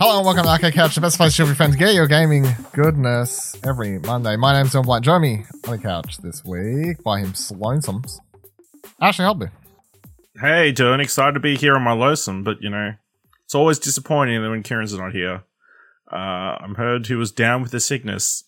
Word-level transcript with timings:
Hello 0.00 0.18
and 0.18 0.24
welcome 0.24 0.44
to 0.44 0.48
Arcade 0.48 0.74
Couch, 0.74 0.94
the 0.94 1.00
best 1.00 1.16
place 1.16 1.34
for 1.34 1.42
your 1.44 1.54
friends 1.54 1.74
get 1.74 1.92
your 1.94 2.06
gaming 2.06 2.46
goodness 2.72 3.56
every 3.64 3.98
Monday. 3.98 4.36
My 4.36 4.52
name's 4.52 4.72
John 4.72 4.84
Black. 4.84 5.02
Join 5.02 5.20
me 5.22 5.44
on 5.66 5.72
the 5.72 5.78
couch 5.78 6.18
this 6.18 6.44
week 6.44 7.02
by 7.02 7.20
him 7.20 7.32
Sloansomes. 7.32 8.18
Ashley, 9.00 9.24
help 9.24 9.38
me. 9.38 9.46
Hey, 10.40 10.72
Dylan, 10.72 11.02
excited 11.02 11.32
to 11.32 11.40
be 11.40 11.56
here 11.56 11.74
on 11.74 11.82
my 11.82 11.92
lonesome, 11.92 12.44
but 12.44 12.58
you 12.60 12.70
know, 12.70 12.92
it's 13.44 13.54
always 13.54 13.78
disappointing 13.78 14.40
that 14.40 14.50
when 14.50 14.62
Kieran's 14.62 14.96
not 14.96 15.12
here. 15.12 15.42
Uh, 16.12 16.16
I'm 16.16 16.76
heard 16.76 17.06
he 17.06 17.14
was 17.14 17.32
down 17.32 17.62
with 17.62 17.72
the 17.72 17.80
sickness, 17.80 18.44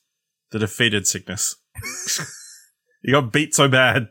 the 0.53 0.59
defeated 0.59 1.07
sickness. 1.07 1.57
he 3.03 3.12
got 3.12 3.32
beat 3.32 3.55
so 3.55 3.69
bad 3.69 4.09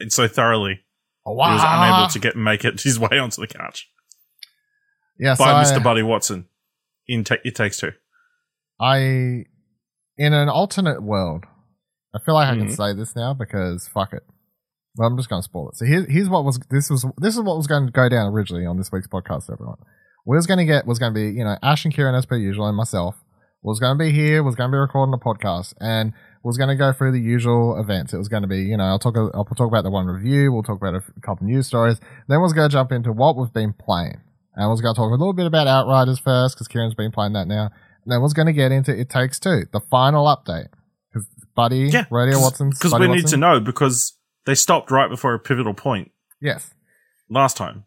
and 0.00 0.12
so 0.12 0.26
thoroughly, 0.26 0.80
Oh, 1.24 1.34
wow. 1.34 1.48
he 1.48 1.54
was 1.54 1.62
unable 1.64 2.08
to 2.08 2.18
get 2.18 2.36
make 2.36 2.64
it 2.64 2.80
his 2.82 2.98
way 2.98 3.18
onto 3.18 3.40
the 3.40 3.46
couch 3.46 3.88
Yes, 5.20 5.38
by 5.38 5.52
I, 5.52 5.62
Mr. 5.62 5.82
Buddy 5.82 6.02
Watson. 6.02 6.46
In 7.06 7.24
ta- 7.24 7.36
it 7.44 7.54
takes 7.54 7.78
two. 7.78 7.92
I, 8.80 8.98
in 10.16 10.32
an 10.32 10.48
alternate 10.48 11.02
world, 11.02 11.44
I 12.14 12.18
feel 12.24 12.34
like 12.34 12.48
I 12.48 12.56
can 12.56 12.68
Mhm. 12.68 12.76
say 12.76 12.94
this 12.94 13.14
now 13.14 13.34
because 13.34 13.86
fuck 13.88 14.12
it. 14.12 14.22
Well, 14.96 15.08
I'm 15.08 15.16
just 15.16 15.28
going 15.28 15.40
to 15.40 15.44
spoil 15.44 15.68
it. 15.70 15.76
So 15.76 15.84
here, 15.84 16.04
here's 16.08 16.28
what 16.28 16.44
was 16.44 16.58
this 16.70 16.90
was 16.90 17.04
this 17.18 17.34
is 17.36 17.42
what 17.42 17.56
was 17.56 17.66
going 17.66 17.86
to 17.86 17.92
go 17.92 18.08
down 18.08 18.32
originally 18.32 18.66
on 18.66 18.76
this 18.78 18.90
week's 18.90 19.06
podcast. 19.08 19.52
Everyone, 19.52 19.76
we 20.26 20.36
was 20.36 20.46
going 20.46 20.58
to 20.58 20.64
get 20.64 20.86
was 20.86 20.98
going 20.98 21.12
to 21.12 21.18
be 21.20 21.36
you 21.36 21.44
know 21.44 21.56
Ash 21.62 21.84
and 21.84 21.94
Kieran 21.94 22.14
as 22.14 22.26
per 22.26 22.36
usual 22.36 22.66
and 22.66 22.76
myself 22.76 23.16
was 23.62 23.78
going 23.78 23.96
to 23.96 24.02
be 24.02 24.10
here 24.10 24.42
was 24.42 24.54
going 24.56 24.70
to 24.70 24.74
be 24.74 24.78
recording 24.78 25.12
a 25.14 25.18
podcast 25.18 25.74
and 25.80 26.12
was 26.42 26.56
going 26.56 26.68
to 26.70 26.74
go 26.76 26.92
through 26.92 27.12
the 27.12 27.20
usual 27.20 27.78
events. 27.78 28.12
It 28.14 28.18
was 28.18 28.28
going 28.28 28.42
to 28.42 28.48
be 28.48 28.62
you 28.62 28.76
know 28.76 28.84
I'll 28.84 28.98
talk 28.98 29.14
I'll 29.16 29.44
talk 29.44 29.68
about 29.68 29.84
the 29.84 29.90
one 29.90 30.06
review. 30.06 30.50
We'll 30.52 30.62
talk 30.64 30.78
about 30.80 30.94
a 30.94 31.02
couple 31.20 31.46
news 31.46 31.66
stories. 31.66 32.00
Then 32.26 32.40
was 32.40 32.52
going 32.52 32.68
to 32.68 32.72
jump 32.72 32.90
into 32.90 33.12
what 33.12 33.36
we've 33.36 33.52
been 33.52 33.72
playing 33.74 34.20
and 34.54 34.68
was 34.70 34.80
going 34.80 34.94
to 34.94 34.98
talk 34.98 35.08
a 35.08 35.14
little 35.14 35.32
bit 35.32 35.46
about 35.46 35.66
Outriders 35.66 36.18
first 36.18 36.56
because 36.56 36.68
Kieran's 36.68 36.94
been 36.94 37.12
playing 37.12 37.32
that 37.34 37.46
now. 37.46 37.70
And 38.04 38.12
then 38.12 38.22
was 38.22 38.32
going 38.32 38.46
to 38.46 38.52
get 38.52 38.72
into 38.72 38.98
It 38.98 39.10
Takes 39.10 39.38
Two, 39.38 39.64
the 39.72 39.80
final 39.90 40.24
update. 40.26 40.68
Because 41.12 41.28
Buddy, 41.54 41.88
Yeah, 41.92 42.04
Radio 42.10 42.40
Watson, 42.40 42.70
Because 42.70 42.94
we 42.94 43.08
need 43.08 43.26
to 43.28 43.36
know 43.36 43.60
because 43.60 44.16
they 44.46 44.54
stopped 44.54 44.90
right 44.90 45.08
before 45.10 45.34
a 45.34 45.38
pivotal 45.38 45.74
point 45.74 46.10
Yes. 46.40 46.72
last 47.28 47.56
time. 47.56 47.84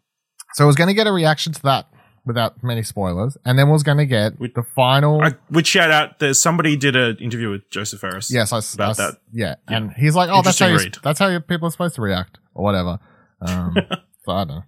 So 0.54 0.64
I 0.64 0.66
was 0.66 0.76
going 0.76 0.88
to 0.88 0.94
get 0.94 1.06
a 1.08 1.12
reaction 1.12 1.52
to 1.54 1.62
that 1.62 1.86
without 2.26 2.62
many 2.62 2.82
spoilers, 2.82 3.36
and 3.44 3.58
then 3.58 3.68
was 3.68 3.82
going 3.82 3.98
to 3.98 4.06
get 4.06 4.38
We- 4.38 4.48
the 4.54 4.62
final. 4.62 5.20
I 5.22 5.34
would 5.50 5.66
shout 5.66 5.90
out. 5.90 6.20
There's 6.20 6.40
somebody 6.40 6.76
did 6.76 6.94
an 6.96 7.16
interview 7.18 7.50
with 7.50 7.68
Josef 7.70 8.00
Fares. 8.00 8.30
yes, 8.32 8.52
I, 8.52 8.60
about 8.74 8.98
I 9.00 9.02
that. 9.10 9.14
Yeah. 9.32 9.56
Yeah. 9.68 9.76
and 9.76 9.92
he's 9.94 10.14
like, 10.14 10.30
"Oh, 10.32 10.40
that's 10.42 10.58
how 10.58 10.68
you, 10.68 10.78
that's 11.02 11.18
how 11.18 11.38
people 11.40 11.66
are 11.68 11.70
supposed 11.70 11.96
to 11.96 12.02
react, 12.02 12.38
or 12.54 12.64
whatever." 12.64 12.98
Um, 13.42 13.74
so 14.24 14.32
I 14.32 14.44
don't 14.44 14.48
know. 14.48 14.62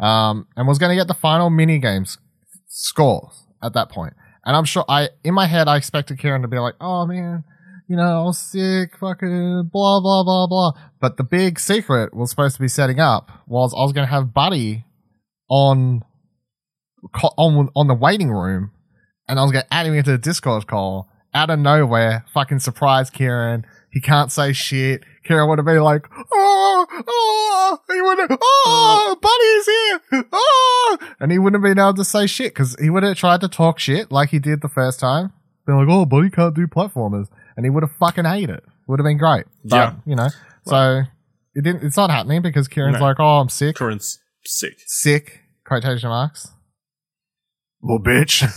Um, 0.00 0.46
and 0.56 0.66
was 0.66 0.78
going 0.78 0.90
to 0.90 0.96
get 0.96 1.08
the 1.08 1.14
final 1.14 1.50
mini 1.50 1.78
games 1.78 2.18
scores 2.66 3.44
at 3.62 3.74
that 3.74 3.90
point, 3.90 4.14
and 4.44 4.56
I'm 4.56 4.64
sure 4.64 4.84
I 4.88 5.10
in 5.22 5.34
my 5.34 5.46
head 5.46 5.68
I 5.68 5.76
expected 5.76 6.18
Kieran 6.18 6.42
to 6.42 6.48
be 6.48 6.58
like, 6.58 6.74
"Oh 6.80 7.06
man." 7.06 7.44
You 7.88 7.96
know, 7.96 8.20
I 8.20 8.22
was 8.22 8.38
sick, 8.38 8.96
fucking 9.00 9.68
blah, 9.72 9.98
blah, 9.98 10.22
blah, 10.22 10.46
blah. 10.46 10.72
But 11.00 11.16
the 11.16 11.24
big 11.24 11.58
secret 11.58 12.14
was 12.14 12.30
supposed 12.30 12.54
to 12.54 12.62
be 12.62 12.68
setting 12.68 13.00
up 13.00 13.32
was 13.48 13.74
I 13.74 13.82
was 13.82 13.92
going 13.92 14.06
to 14.06 14.10
have 14.12 14.32
Buddy 14.32 14.84
on 15.48 16.04
on 17.36 17.68
on 17.74 17.88
the 17.88 17.94
waiting 17.94 18.30
room, 18.30 18.70
and 19.28 19.40
I 19.40 19.42
was 19.42 19.50
going 19.50 19.64
to 19.64 19.74
add 19.74 19.86
him 19.86 19.94
into 19.94 20.12
the 20.12 20.18
Discord 20.18 20.68
call 20.68 21.08
out 21.34 21.50
of 21.50 21.58
nowhere. 21.58 22.24
Fucking 22.32 22.60
surprise, 22.60 23.10
Kieran. 23.10 23.66
He 23.90 24.00
can't 24.00 24.30
say 24.30 24.52
shit. 24.52 25.02
Kieran 25.24 25.48
would 25.48 25.58
have 25.58 25.66
been 25.66 25.80
like, 25.82 26.08
"Oh, 26.32 26.86
oh!" 27.06 27.78
He 27.92 28.00
would 28.00 28.18
have, 28.18 28.38
"Oh, 28.40 29.16
Buddy's 29.20 29.66
here!" 29.66 30.24
Oh, 30.32 30.98
and 31.20 31.30
he 31.30 31.38
wouldn't 31.38 31.62
have 31.62 31.68
been 31.74 31.78
able 31.82 31.94
to 31.94 32.04
say 32.04 32.26
shit 32.26 32.52
because 32.54 32.74
he 32.80 32.90
would 32.90 33.02
have 33.02 33.16
tried 33.16 33.40
to 33.42 33.48
talk 33.48 33.78
shit 33.78 34.10
like 34.10 34.30
he 34.30 34.38
did 34.38 34.60
the 34.62 34.68
first 34.68 34.98
time. 35.00 35.32
Been 35.66 35.76
like, 35.76 35.88
"Oh, 35.88 36.06
Buddy 36.06 36.30
can't 36.30 36.54
do 36.54 36.66
platformers," 36.66 37.26
and 37.56 37.66
he 37.66 37.70
would 37.70 37.82
have 37.82 37.92
fucking 37.98 38.24
hated 38.24 38.50
it. 38.56 38.64
Would 38.86 38.98
have 38.98 39.04
been 39.04 39.18
great. 39.18 39.44
But, 39.64 39.76
Yeah. 39.76 39.94
you 40.06 40.16
know. 40.16 40.28
So 40.66 41.02
it 41.54 41.62
didn't. 41.64 41.84
It's 41.84 41.96
not 41.96 42.10
happening 42.10 42.42
because 42.42 42.66
Kieran's 42.66 42.98
No. 42.98 43.04
like, 43.04 43.16
"Oh, 43.20 43.40
I'm 43.40 43.48
sick." 43.48 43.76
Kieran's 43.76 44.18
sick. 44.46 44.78
sick 44.86 45.40
quotation 45.66 46.08
marks 46.08 46.48
Well, 47.82 47.98
bitch 48.00 48.42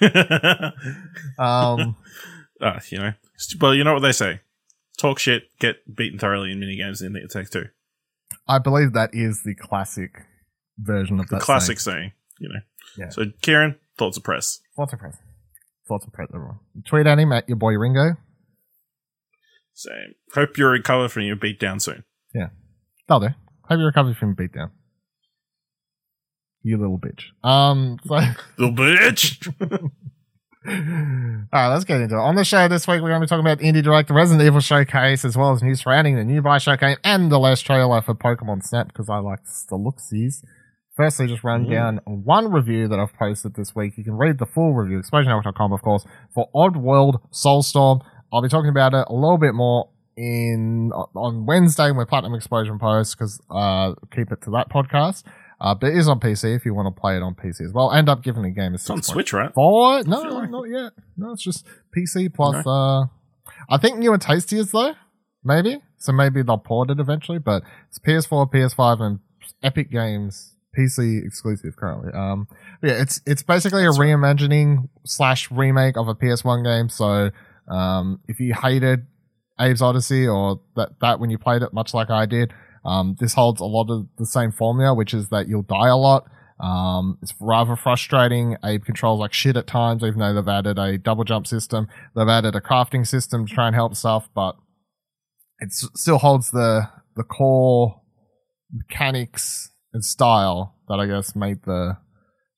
um 1.38 1.96
uh, 2.60 2.80
you 2.90 2.98
know, 2.98 3.12
well, 3.60 3.74
you 3.74 3.84
know 3.84 3.92
what 3.94 4.00
they 4.00 4.12
say: 4.12 4.40
talk 4.98 5.18
shit, 5.18 5.44
get 5.58 5.76
beaten 5.94 6.18
thoroughly 6.18 6.52
in 6.52 6.60
minigames, 6.60 7.00
and 7.04 7.16
it 7.16 7.30
takes 7.30 7.50
two. 7.50 7.66
i 8.48 8.58
believe 8.58 8.92
that 8.92 9.10
is 9.12 9.42
the 9.44 9.54
classic 9.54 10.22
version 10.78 11.20
of 11.20 11.28
The 11.28 11.36
that 11.36 11.42
classic 11.42 11.80
saying, 11.80 12.12
you 12.38 12.48
know. 12.48 12.60
Yeah. 12.98 13.08
So, 13.10 13.24
Kieran, 13.42 13.76
thoughts 13.98 14.16
of 14.16 14.24
press. 14.24 14.60
thoughts 14.76 14.92
of 14.92 14.98
press 14.98 15.16
thoughts 15.88 16.04
of 16.04 16.12
press 16.12 16.28
everyone 16.34 16.58
tweet 16.84 17.06
at 17.06 17.16
him 17.18 17.32
at 17.32 17.48
your 17.48 17.56
boy 17.56 17.72
ringo 17.78 18.16
Same. 19.72 20.14
Hope 20.34 20.58
you 20.58 20.66
recover 20.66 21.08
from 21.08 21.22
your 21.22 21.36
beat 21.36 21.60
down 21.60 21.78
soon. 21.80 22.02
that'll 23.06 23.20
do 23.28 23.34
hope 23.68 23.78
you 23.78 23.84
recover 23.84 24.12
from 24.14 24.34
your 24.36 24.48
beatdown 24.48 24.70
you 26.62 26.76
little 26.76 26.98
bitch 26.98 27.26
um 27.48 27.98
so 28.04 28.18
Little 28.58 28.74
bitch. 28.74 29.46
All 30.68 31.46
right, 31.52 31.68
let's 31.68 31.84
get 31.84 32.00
into 32.00 32.16
it. 32.16 32.20
On 32.20 32.34
the 32.34 32.44
show 32.44 32.66
this 32.68 32.86
week, 32.88 33.00
we're 33.00 33.08
going 33.10 33.20
to 33.20 33.26
be 33.26 33.28
talking 33.28 33.46
about 33.46 33.58
Indie 33.60 33.82
Direct, 33.82 34.08
the 34.08 34.14
Resident 34.14 34.44
Evil 34.46 34.60
Showcase, 34.60 35.24
as 35.24 35.36
well 35.36 35.52
as 35.52 35.62
news 35.62 35.82
surrounding 35.82 36.16
the 36.16 36.24
new 36.24 36.42
Bioshock 36.42 36.80
game 36.80 36.96
and 37.04 37.30
the 37.30 37.38
last 37.38 37.62
trailer 37.62 38.02
for 38.02 38.14
Pokemon 38.14 38.62
Snap 38.64 38.88
because 38.88 39.08
I 39.08 39.18
like 39.18 39.40
the 39.68 39.76
looksies. 39.76 40.44
Firstly, 40.96 41.26
just 41.28 41.44
run 41.44 41.66
Mm. 41.66 41.70
down 41.70 42.00
one 42.06 42.50
review 42.50 42.88
that 42.88 42.98
I've 42.98 43.14
posted 43.16 43.54
this 43.54 43.74
week. 43.76 43.96
You 43.96 44.04
can 44.04 44.14
read 44.16 44.38
the 44.38 44.46
full 44.46 44.74
review, 44.74 44.98
explosionhour.com, 44.98 45.72
of 45.72 45.82
course, 45.82 46.04
for 46.34 46.48
Oddworld 46.54 47.20
Soulstorm. 47.32 48.00
I'll 48.32 48.42
be 48.42 48.48
talking 48.48 48.70
about 48.70 48.92
it 48.94 49.06
a 49.08 49.14
little 49.14 49.38
bit 49.38 49.54
more 49.54 49.88
in 50.16 50.90
on 51.14 51.44
Wednesday 51.46 51.90
when 51.92 52.06
Platinum 52.06 52.34
Explosion 52.34 52.78
posts 52.78 53.14
because 53.14 53.40
uh, 53.50 53.92
keep 54.14 54.32
it 54.32 54.40
to 54.42 54.50
that 54.52 54.70
podcast. 54.70 55.22
Uh, 55.60 55.74
but 55.74 55.88
it 55.90 55.96
is 55.96 56.06
on 56.08 56.20
PC 56.20 56.54
if 56.54 56.64
you 56.66 56.74
want 56.74 56.94
to 56.94 57.00
play 57.00 57.16
it 57.16 57.22
on 57.22 57.34
PC 57.34 57.62
as 57.62 57.72
well. 57.72 57.90
End 57.92 58.08
up 58.08 58.22
giving 58.22 58.42
the 58.42 58.50
game 58.50 58.72
a 58.72 58.74
It's 58.74 58.90
on 58.90 58.98
6.5 58.98 59.04
Switch, 59.04 59.32
right? 59.32 59.54
Four? 59.54 60.02
No, 60.04 60.20
like- 60.20 60.50
not 60.50 60.64
yet. 60.68 60.92
No, 61.16 61.32
it's 61.32 61.42
just 61.42 61.66
PC 61.96 62.32
plus. 62.32 62.66
Uh, 62.66 63.06
I 63.70 63.78
think 63.78 63.98
New 63.98 64.12
'n' 64.12 64.20
Tasty 64.20 64.58
is 64.58 64.72
though, 64.72 64.94
maybe. 65.42 65.80
So 65.98 66.12
maybe 66.12 66.42
they'll 66.42 66.58
port 66.58 66.90
it 66.90 67.00
eventually. 67.00 67.38
But 67.38 67.62
it's 67.88 67.98
PS4, 67.98 68.50
PS5, 68.52 69.00
and 69.00 69.20
Epic 69.62 69.90
Games 69.90 70.54
PC 70.76 71.24
exclusive 71.24 71.74
currently. 71.76 72.12
Um, 72.12 72.48
yeah, 72.82 72.92
it's 73.00 73.20
it's 73.26 73.42
basically 73.42 73.84
a 73.86 73.90
reimagining 73.90 74.88
slash 75.04 75.50
remake 75.50 75.96
of 75.96 76.08
a 76.08 76.14
PS1 76.14 76.64
game. 76.64 76.90
So 76.90 77.30
um, 77.68 78.20
if 78.28 78.40
you 78.40 78.52
hated 78.54 79.06
Abe's 79.58 79.80
Odyssey 79.80 80.28
or 80.28 80.60
that 80.76 81.00
that 81.00 81.18
when 81.18 81.30
you 81.30 81.38
played 81.38 81.62
it, 81.62 81.72
much 81.72 81.94
like 81.94 82.10
I 82.10 82.26
did, 82.26 82.52
um, 82.86 83.16
this 83.18 83.34
holds 83.34 83.60
a 83.60 83.64
lot 83.64 83.90
of 83.90 84.06
the 84.16 84.26
same 84.26 84.52
formula, 84.52 84.94
which 84.94 85.12
is 85.12 85.28
that 85.28 85.48
you'll 85.48 85.62
die 85.62 85.88
a 85.88 85.96
lot. 85.96 86.30
Um, 86.60 87.18
it's 87.20 87.34
rather 87.40 87.76
frustrating. 87.76 88.56
Abe 88.64 88.84
controls 88.84 89.20
like 89.20 89.32
shit 89.32 89.56
at 89.56 89.66
times, 89.66 90.02
even 90.02 90.20
though 90.20 90.32
they've 90.32 90.48
added 90.48 90.78
a 90.78 90.96
double 90.96 91.24
jump 91.24 91.46
system. 91.46 91.88
They've 92.14 92.28
added 92.28 92.54
a 92.54 92.60
crafting 92.60 93.06
system 93.06 93.46
to 93.46 93.54
try 93.54 93.66
and 93.66 93.74
help 93.74 93.94
stuff, 93.94 94.30
but 94.34 94.56
it 95.58 95.72
still 95.72 96.18
holds 96.18 96.50
the 96.50 96.88
the 97.16 97.24
core 97.24 98.00
mechanics 98.72 99.70
and 99.92 100.04
style 100.04 100.76
that 100.88 101.00
I 101.00 101.06
guess 101.06 101.34
made 101.34 101.62
the 101.64 101.98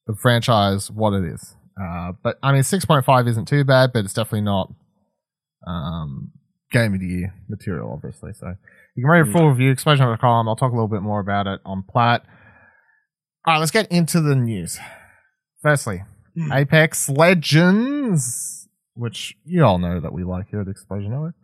the 0.07 0.15
franchise 0.15 0.91
what 0.91 1.15
it 1.15 1.25
is. 1.25 1.55
Uh, 1.81 2.13
but 2.23 2.39
I 2.43 2.53
mean, 2.53 2.63
six 2.63 2.85
point 2.85 3.05
five 3.05 3.27
isn't 3.27 3.49
too 3.49 3.65
bad, 3.65 3.93
but 3.93 4.05
it's 4.05 4.15
definitely 4.15 4.43
not 4.43 4.73
um, 5.67 6.33
game 6.71 6.95
of 6.95 7.01
the 7.01 7.07
year 7.07 7.35
material, 7.49 7.93
obviously. 7.93 8.33
So 8.35 8.55
you 8.99 9.05
can 9.05 9.11
read 9.11 9.29
a 9.29 9.33
full 9.33 9.49
review, 9.49 9.69
of 9.69 9.75
explosion.com. 9.75 10.49
I'll 10.49 10.57
talk 10.57 10.73
a 10.73 10.75
little 10.75 10.89
bit 10.89 11.03
more 11.03 11.21
about 11.21 11.47
it 11.47 11.61
on 11.65 11.85
Plat. 11.89 12.25
All 13.47 13.55
right, 13.55 13.59
let's 13.61 13.71
get 13.71 13.91
into 13.93 14.21
the 14.21 14.35
news. 14.35 14.79
Firstly, 15.63 16.03
Hmm. 16.37 16.53
Apex 16.53 17.09
Legends, 17.09 18.69
which 18.95 19.35
you 19.45 19.65
all 19.65 19.79
know 19.79 20.01
that 20.01 20.13
we 20.13 20.25
like 20.25 20.49
here 20.51 20.61
at 20.61 20.69
Explosion 20.69 21.11
Network, 21.11 21.35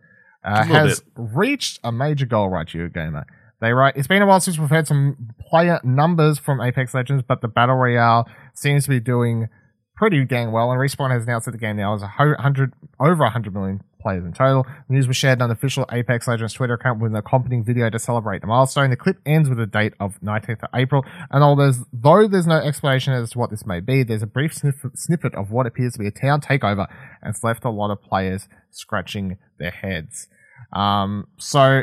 uh, 0.43 0.63
has 0.63 1.03
reached 1.15 1.79
a 1.83 1.91
major 1.91 2.25
goal, 2.25 2.49
right, 2.49 2.71
you 2.73 2.87
gamer. 2.89 3.25
They 3.61 3.71
write, 3.73 3.95
it's 3.97 4.07
been 4.07 4.21
a 4.21 4.25
while 4.25 4.39
since 4.39 4.59
we've 4.59 4.69
had 4.69 4.87
some 4.87 5.29
player 5.49 5.79
numbers 5.83 6.37
from 6.39 6.61
Apex 6.61 6.93
Legends, 6.93 7.23
but 7.27 7.41
the 7.41 7.47
Battle 7.47 7.75
Royale 7.75 8.27
seems 8.53 8.83
to 8.83 8.89
be 8.89 8.99
doing 8.99 9.47
pretty 9.95 10.23
dang 10.25 10.51
well. 10.51 10.71
And 10.71 10.79
Respawn 10.79 11.11
has 11.11 11.23
announced 11.23 11.45
that 11.45 11.51
the 11.53 11.57
game 11.57 11.77
now 11.77 11.93
has 11.93 12.03
a 12.03 12.07
hu- 12.09 12.35
hundred 12.35 12.73
over 12.99 13.23
100 13.23 13.53
million 13.53 13.81
players 14.05 14.23
in 14.23 14.33
total. 14.33 14.67
The 14.87 14.93
news 14.93 15.07
was 15.07 15.17
shared 15.17 15.41
on 15.41 15.49
the 15.49 15.53
official 15.53 15.83
Apex 15.91 16.27
Legends 16.27 16.53
Twitter 16.53 16.75
account 16.75 17.01
with 17.01 17.11
an 17.11 17.17
accompanying 17.17 17.65
video 17.65 17.89
to 17.89 17.97
celebrate 17.97 18.41
the 18.41 18.47
milestone. 18.47 18.91
The 18.91 18.95
clip 18.95 19.17
ends 19.25 19.49
with 19.49 19.59
a 19.59 19.65
date 19.65 19.93
of 19.99 20.19
19th 20.21 20.61
of 20.61 20.69
April, 20.75 21.03
and 21.31 21.43
although 21.43 21.63
there's, 21.63 21.83
though 21.91 22.27
there's 22.27 22.45
no 22.45 22.57
explanation 22.57 23.13
as 23.13 23.31
to 23.31 23.39
what 23.39 23.49
this 23.49 23.65
may 23.65 23.79
be, 23.79 24.03
there's 24.03 24.21
a 24.21 24.27
brief 24.27 24.53
sniff- 24.53 24.85
snippet 24.93 25.33
of 25.33 25.49
what 25.49 25.65
appears 25.65 25.93
to 25.93 25.99
be 25.99 26.05
a 26.05 26.11
town 26.11 26.39
takeover, 26.39 26.87
and 27.23 27.33
it's 27.33 27.43
left 27.43 27.65
a 27.65 27.69
lot 27.71 27.89
of 27.89 27.99
players 28.03 28.47
scratching 28.69 29.37
their 29.57 29.71
heads. 29.71 30.27
Um, 30.71 31.25
so 31.39 31.81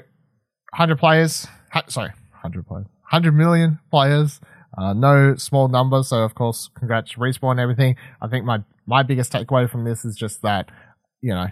100 0.70 0.98
players, 1.00 1.48
hu- 1.72 1.80
sorry, 1.88 2.10
100 2.30 2.68
players, 2.68 2.86
100 3.10 3.32
million 3.32 3.80
players. 3.90 4.40
Uh, 4.78 4.92
no 4.92 5.34
small 5.34 5.68
numbers, 5.68 6.08
so 6.08 6.18
of 6.18 6.36
course, 6.36 6.70
congrats 6.78 7.14
Respawn 7.14 7.50
and 7.50 7.60
everything. 7.60 7.96
I 8.22 8.28
think 8.28 8.44
my, 8.44 8.60
my 8.86 9.02
biggest 9.02 9.32
takeaway 9.32 9.68
from 9.68 9.84
this 9.84 10.04
is 10.04 10.16
just 10.16 10.40
that, 10.42 10.70
you 11.20 11.34
know, 11.34 11.48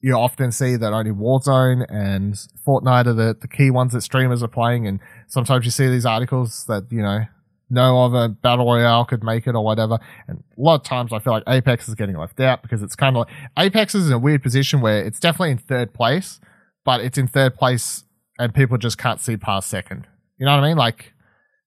you 0.00 0.14
often 0.14 0.52
see 0.52 0.76
that 0.76 0.92
only 0.92 1.10
Warzone 1.10 1.84
and 1.88 2.34
Fortnite 2.66 3.06
are 3.06 3.12
the, 3.14 3.36
the 3.40 3.48
key 3.48 3.70
ones 3.70 3.92
that 3.92 4.02
streamers 4.02 4.42
are 4.42 4.48
playing, 4.48 4.86
and 4.86 5.00
sometimes 5.26 5.64
you 5.64 5.70
see 5.70 5.88
these 5.88 6.06
articles 6.06 6.64
that, 6.66 6.84
you 6.90 7.02
know, 7.02 7.20
no 7.68 8.04
other 8.04 8.28
battle 8.28 8.64
royale 8.66 9.04
could 9.04 9.24
make 9.24 9.46
it 9.46 9.54
or 9.56 9.64
whatever. 9.64 9.98
And 10.28 10.38
a 10.56 10.60
lot 10.60 10.76
of 10.76 10.82
times 10.84 11.12
I 11.12 11.18
feel 11.18 11.32
like 11.32 11.42
Apex 11.48 11.88
is 11.88 11.96
getting 11.96 12.16
left 12.16 12.38
out 12.38 12.62
because 12.62 12.80
it's 12.82 12.94
kind 12.94 13.16
of 13.16 13.26
like 13.26 13.34
Apex 13.58 13.94
is 13.96 14.06
in 14.06 14.12
a 14.12 14.18
weird 14.18 14.42
position 14.42 14.80
where 14.80 15.02
it's 15.04 15.18
definitely 15.18 15.50
in 15.50 15.58
third 15.58 15.92
place, 15.92 16.38
but 16.84 17.00
it's 17.00 17.18
in 17.18 17.26
third 17.26 17.56
place 17.56 18.04
and 18.38 18.54
people 18.54 18.78
just 18.78 18.98
can't 18.98 19.20
see 19.20 19.36
past 19.36 19.68
second. 19.68 20.06
You 20.38 20.46
know 20.46 20.54
what 20.54 20.62
I 20.62 20.68
mean? 20.68 20.76
Like 20.76 21.12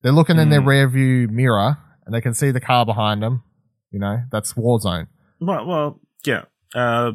they're 0.02 0.14
looking 0.14 0.38
in 0.40 0.50
their 0.50 0.62
Mm. 0.62 0.68
rear 0.68 0.88
view 0.88 1.28
mirror 1.28 1.78
and 2.06 2.16
they 2.16 2.22
can 2.22 2.34
see 2.34 2.52
the 2.52 2.62
car 2.62 2.86
behind 2.86 3.22
them. 3.22 3.44
You 3.92 4.00
know, 4.00 4.22
that's 4.31 4.54
Warzone. 4.54 5.08
Well, 5.42 5.66
well, 5.66 6.00
yeah. 6.26 6.44
Uh, 6.74 7.12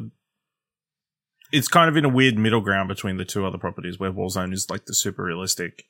it's 1.51 1.67
kind 1.67 1.89
of 1.89 1.97
in 1.97 2.05
a 2.05 2.09
weird 2.09 2.37
middle 2.37 2.61
ground 2.61 2.87
between 2.89 3.17
the 3.17 3.25
two 3.25 3.45
other 3.45 3.57
properties, 3.57 3.99
where 3.99 4.11
Warzone 4.11 4.53
is 4.53 4.69
like 4.69 4.85
the 4.85 4.93
super 4.93 5.23
realistic, 5.23 5.83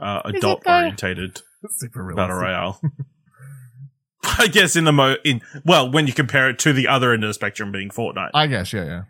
uh, 0.00 0.22
adult 0.24 0.62
orientated 0.66 1.40
Super 1.70 2.02
realistic. 2.04 2.16
battle 2.16 2.36
royale. 2.36 2.80
I 4.38 4.46
guess 4.46 4.76
in 4.76 4.84
the 4.84 4.92
mo 4.92 5.16
in 5.24 5.40
well, 5.64 5.90
when 5.90 6.06
you 6.06 6.12
compare 6.12 6.48
it 6.48 6.58
to 6.60 6.72
the 6.72 6.86
other 6.88 7.12
end 7.12 7.24
of 7.24 7.28
the 7.28 7.34
spectrum 7.34 7.72
being 7.72 7.88
Fortnite, 7.90 8.30
I 8.34 8.46
guess, 8.46 8.72
yeah, 8.72 8.84
yeah. 8.84 9.02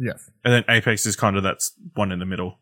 Yes. 0.00 0.30
and 0.44 0.52
then 0.54 0.64
Apex 0.68 1.04
is 1.06 1.14
kind 1.14 1.36
of 1.36 1.42
that's 1.42 1.72
one 1.94 2.10
in 2.10 2.18
the 2.18 2.24
middle. 2.24 2.58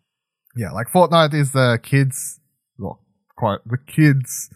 Yeah, 0.57 0.73
like 0.73 0.89
Fortnite 0.89 1.33
is 1.33 1.53
the 1.53 1.79
kids, 1.83 2.41
well, 2.79 3.01
quite 3.39 3.61
the 3.65 3.79
kids 3.79 4.51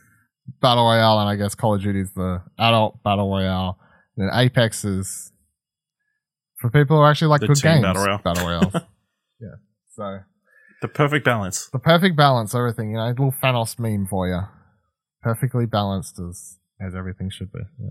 battle 0.61 0.85
royale, 0.85 1.21
and 1.21 1.29
I 1.29 1.37
guess 1.37 1.55
Call 1.55 1.77
of 1.77 1.83
Duty 1.83 2.01
is 2.01 2.13
the 2.13 2.43
adult 2.59 3.03
battle 3.05 3.31
royale. 3.31 3.79
And 4.17 4.29
then 4.29 4.37
Apex 4.39 4.85
is 4.85 5.31
for 6.65 6.71
people 6.71 6.97
who 6.97 7.05
actually 7.05 7.29
like 7.29 7.43
The 7.43 7.49
good 7.49 7.61
games. 7.63 7.83
battle 7.83 8.05
royale. 8.05 8.21
Battle 8.25 8.47
royales. 8.47 8.73
yeah. 9.41 9.49
So 9.95 10.19
The 10.83 10.89
perfect 10.89 11.25
balance. 11.25 11.69
the 11.73 11.79
perfect 11.79 12.17
balance, 12.17 12.55
everything. 12.55 12.91
You 12.93 12.97
know, 12.97 13.09
little 13.09 13.33
Thanos 13.43 13.79
meme 13.79 14.07
for 14.09 14.29
you. 14.29 14.41
Perfectly 15.23 15.67
balanced 15.67 16.19
as 16.19 16.59
as 16.81 16.95
everything 16.95 17.31
should 17.31 17.53
be. 17.53 17.61
Yeah. 17.79 17.91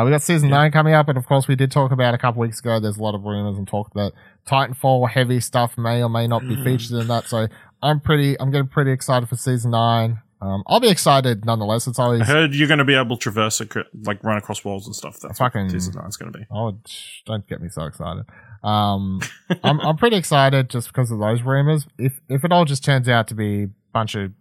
Uh, 0.00 0.04
we 0.04 0.10
got 0.10 0.22
season 0.22 0.48
Yeah. 0.48 0.56
nine 0.56 0.72
coming 0.72 0.94
up, 0.94 1.08
and 1.08 1.18
of 1.18 1.26
course, 1.26 1.46
we 1.48 1.54
did 1.56 1.70
talk 1.70 1.92
about 1.92 2.14
a 2.14 2.18
couple 2.18 2.40
weeks 2.40 2.60
ago. 2.60 2.80
There's 2.80 2.96
a 2.96 3.02
lot 3.02 3.14
of 3.14 3.22
rumors 3.22 3.56
and 3.58 3.68
talk 3.68 3.92
that 3.94 4.12
Titanfall 4.48 5.10
heavy 5.10 5.38
stuff 5.40 5.76
may 5.78 6.02
or 6.02 6.08
may 6.08 6.26
not 6.26 6.42
be 6.42 6.56
featured 6.64 6.92
in 7.00 7.06
that. 7.08 7.26
So 7.26 7.46
I'm 7.82 8.00
pretty, 8.00 8.38
I'm 8.40 8.50
getting 8.50 8.68
pretty 8.68 8.90
excited 8.90 9.28
for 9.28 9.36
season 9.36 9.70
nine. 9.72 10.22
Um, 10.40 10.62
I'll 10.66 10.80
be 10.80 10.88
excited 10.90 11.44
nonetheless. 11.46 11.86
It's 11.86 11.98
I 11.98 12.04
always 12.04 12.26
heard 12.26 12.54
you're 12.54 12.68
going 12.68 12.78
to 12.78 12.84
be 12.84 12.94
able 12.94 13.16
to 13.16 13.22
traverse, 13.22 13.60
ac- 13.60 13.80
like 14.04 14.22
run 14.22 14.36
across 14.36 14.64
walls 14.64 14.86
and 14.86 14.94
stuff. 14.94 15.18
That's 15.20 15.38
Fucking- 15.38 15.70
season 15.70 15.94
nine's 15.96 16.16
going 16.16 16.32
to 16.32 16.38
be. 16.38 16.44
Oh, 16.50 16.78
don't 17.26 17.46
get 17.48 17.60
me 17.62 17.68
so 17.70 17.84
excited. 17.84 18.24
Um, 18.62 19.20
I'm 19.64 19.80
I'm 19.80 19.96
pretty 19.96 20.16
excited 20.16 20.68
just 20.70 20.88
because 20.88 21.10
of 21.10 21.18
those 21.20 21.42
rumors. 21.42 21.86
If 21.98 22.20
if 22.28 22.44
it 22.44 22.52
all 22.52 22.64
just 22.64 22.84
turns 22.84 23.08
out 23.08 23.28
to 23.28 23.34
be 23.34 23.62
a 23.64 23.68
bunch 23.92 24.14
of, 24.14 24.32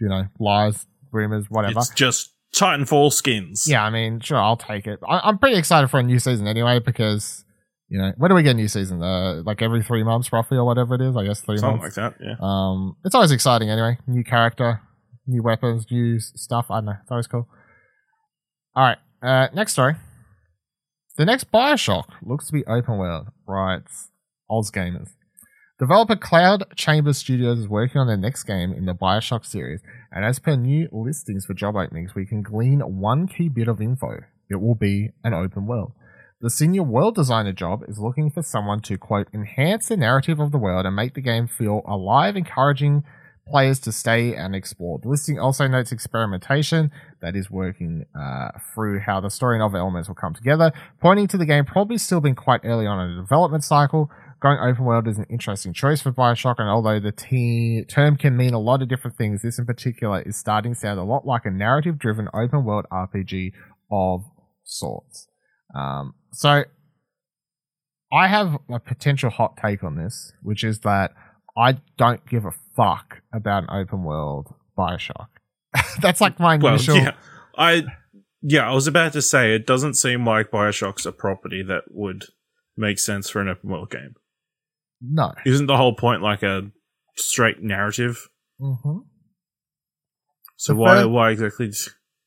you 0.00 0.08
know, 0.08 0.24
lies, 0.40 0.86
rumors, 1.12 1.46
whatever. 1.48 1.78
It's 1.80 1.90
just 1.90 2.32
Titanfall 2.54 3.12
skins. 3.12 3.66
Yeah, 3.68 3.84
I 3.84 3.90
mean, 3.90 4.20
sure, 4.20 4.38
I'll 4.38 4.56
take 4.56 4.86
it. 4.86 4.98
I, 5.08 5.20
I'm 5.22 5.38
pretty 5.38 5.56
excited 5.58 5.88
for 5.88 6.00
a 6.00 6.02
new 6.02 6.18
season 6.18 6.46
anyway 6.46 6.78
because, 6.78 7.44
you 7.88 7.98
know, 7.98 8.12
when 8.16 8.30
do 8.30 8.34
we 8.34 8.42
get 8.42 8.52
a 8.52 8.54
new 8.54 8.68
season? 8.68 9.02
Uh, 9.02 9.42
like 9.44 9.60
every 9.62 9.82
three 9.82 10.02
months, 10.02 10.32
roughly, 10.32 10.56
or 10.56 10.64
whatever 10.64 10.94
it 10.94 11.00
is. 11.02 11.14
I 11.16 11.24
guess 11.24 11.42
three 11.42 11.58
something 11.58 11.80
months. 11.80 11.96
like 11.96 12.14
that. 12.18 12.24
Yeah. 12.24 12.36
Um, 12.40 12.96
it's 13.04 13.14
always 13.14 13.30
exciting 13.32 13.68
anyway. 13.70 13.98
New 14.06 14.24
character, 14.24 14.80
new 15.28 15.42
weapons, 15.42 15.86
new 15.90 16.18
stuff. 16.18 16.66
I 16.70 16.78
don't 16.78 16.86
know. 16.86 16.96
That 17.08 17.14
was 17.14 17.26
cool. 17.26 17.46
All 18.74 18.84
right. 18.84 18.98
Uh, 19.22 19.48
next 19.54 19.72
story. 19.72 19.94
The 21.16 21.24
next 21.24 21.50
Bioshock 21.50 22.06
looks 22.22 22.46
to 22.46 22.52
be 22.52 22.64
open 22.66 22.96
world, 22.96 23.28
writes 23.46 24.10
OzGamers. 24.50 25.10
Developer 25.80 26.16
Cloud 26.16 26.64
Chamber 26.76 27.12
Studios 27.12 27.58
is 27.58 27.68
working 27.68 28.00
on 28.00 28.06
their 28.08 28.16
next 28.16 28.44
game 28.44 28.72
in 28.72 28.86
the 28.86 28.94
Bioshock 28.94 29.44
series, 29.46 29.80
and 30.10 30.24
as 30.24 30.38
per 30.38 30.56
new 30.56 30.88
listings 30.92 31.44
for 31.44 31.54
job 31.54 31.76
openings, 31.76 32.14
we 32.14 32.26
can 32.26 32.42
glean 32.42 32.80
one 32.80 33.28
key 33.28 33.48
bit 33.48 33.68
of 33.68 33.80
info. 33.80 34.18
It 34.50 34.60
will 34.60 34.74
be 34.74 35.10
an 35.22 35.34
open 35.34 35.66
world. 35.66 35.92
The 36.40 36.50
senior 36.50 36.84
world 36.84 37.16
designer 37.16 37.52
job 37.52 37.82
is 37.88 37.98
looking 37.98 38.30
for 38.30 38.42
someone 38.42 38.80
to, 38.82 38.96
quote, 38.96 39.28
enhance 39.34 39.88
the 39.88 39.96
narrative 39.96 40.38
of 40.38 40.52
the 40.52 40.58
world 40.58 40.86
and 40.86 40.94
make 40.94 41.14
the 41.14 41.20
game 41.20 41.48
feel 41.48 41.82
alive, 41.84 42.36
encouraging 42.36 43.02
players 43.50 43.78
to 43.80 43.92
stay 43.92 44.34
and 44.34 44.54
explore. 44.54 44.98
The 44.98 45.08
listing 45.08 45.38
also 45.38 45.66
notes 45.66 45.92
experimentation 45.92 46.90
that 47.20 47.34
is 47.34 47.50
working 47.50 48.06
uh, 48.18 48.50
through 48.74 49.00
how 49.00 49.20
the 49.20 49.30
story 49.30 49.56
and 49.56 49.62
other 49.62 49.78
elements 49.78 50.08
will 50.08 50.14
come 50.14 50.34
together, 50.34 50.72
pointing 51.00 51.26
to 51.28 51.36
the 51.36 51.46
game 51.46 51.64
probably 51.64 51.98
still 51.98 52.20
being 52.20 52.34
quite 52.34 52.60
early 52.64 52.86
on 52.86 53.00
in 53.00 53.16
the 53.16 53.22
development 53.22 53.64
cycle. 53.64 54.10
Going 54.40 54.58
open 54.60 54.84
world 54.84 55.08
is 55.08 55.18
an 55.18 55.26
interesting 55.28 55.72
choice 55.72 56.00
for 56.00 56.12
Bioshock, 56.12 56.56
and 56.58 56.68
although 56.68 57.00
the 57.00 57.10
t- 57.10 57.84
term 57.88 58.16
can 58.16 58.36
mean 58.36 58.54
a 58.54 58.60
lot 58.60 58.82
of 58.82 58.88
different 58.88 59.16
things, 59.16 59.42
this 59.42 59.58
in 59.58 59.66
particular 59.66 60.22
is 60.22 60.36
starting 60.36 60.74
to 60.74 60.78
sound 60.78 61.00
a 61.00 61.02
lot 61.02 61.26
like 61.26 61.44
a 61.44 61.50
narrative 61.50 61.98
driven 61.98 62.28
open 62.32 62.64
world 62.64 62.86
RPG 62.92 63.52
of 63.90 64.24
sorts. 64.62 65.26
Um, 65.74 66.14
so, 66.32 66.64
I 68.12 68.28
have 68.28 68.58
a 68.70 68.78
potential 68.78 69.28
hot 69.28 69.56
take 69.60 69.82
on 69.82 69.96
this, 69.96 70.32
which 70.42 70.62
is 70.62 70.80
that 70.80 71.12
I 71.58 71.78
don't 71.96 72.24
give 72.28 72.44
a 72.44 72.52
fuck 72.76 73.20
about 73.34 73.64
an 73.64 73.70
open 73.72 74.04
world 74.04 74.54
Bioshock. 74.78 75.26
That's 76.00 76.20
like 76.20 76.38
my 76.38 76.56
Well, 76.56 76.74
initial. 76.74 76.96
yeah. 76.96 77.14
I 77.56 77.84
yeah, 78.42 78.70
I 78.70 78.72
was 78.72 78.86
about 78.86 79.12
to 79.14 79.22
say 79.22 79.54
it 79.54 79.66
doesn't 79.66 79.94
seem 79.94 80.24
like 80.24 80.50
Bioshock's 80.52 81.04
a 81.06 81.12
property 81.12 81.62
that 81.64 81.82
would 81.90 82.26
make 82.76 82.98
sense 83.00 83.28
for 83.28 83.40
an 83.40 83.48
open 83.48 83.70
world 83.70 83.90
game. 83.90 84.14
No. 85.00 85.32
Isn't 85.44 85.66
the 85.66 85.76
whole 85.76 85.94
point 85.96 86.22
like 86.22 86.42
a 86.44 86.70
straight 87.16 87.60
narrative? 87.62 88.28
hmm 88.60 88.98
So 90.56 90.72
The 90.72 90.78
why 90.78 91.02
fir- 91.02 91.08
why 91.08 91.30
exactly? 91.30 91.70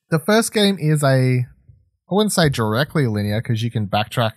The 0.09 0.19
first 0.19 0.53
game 0.53 0.77
is 0.79 1.01
a, 1.03 1.45
I 1.45 2.13
wouldn't 2.13 2.33
say 2.33 2.49
directly 2.49 3.07
linear 3.07 3.41
because 3.41 3.63
you 3.63 3.71
can 3.71 3.87
backtrack 3.87 4.33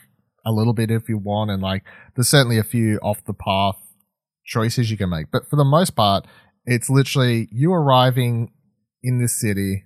a 0.46 0.52
little 0.52 0.72
bit 0.74 0.90
if 0.92 1.08
you 1.08 1.18
want, 1.18 1.50
and 1.50 1.60
like 1.62 1.82
there's 2.14 2.28
certainly 2.28 2.58
a 2.58 2.62
few 2.64 2.98
off 2.98 3.24
the 3.24 3.34
path 3.34 3.76
choices 4.44 4.90
you 4.90 4.96
can 4.96 5.10
make. 5.10 5.30
But 5.30 5.48
for 5.48 5.56
the 5.56 5.64
most 5.64 5.90
part, 5.90 6.26
it's 6.64 6.88
literally 6.90 7.48
you 7.50 7.72
arriving 7.72 8.52
in 9.02 9.18
this 9.18 9.38
city, 9.38 9.84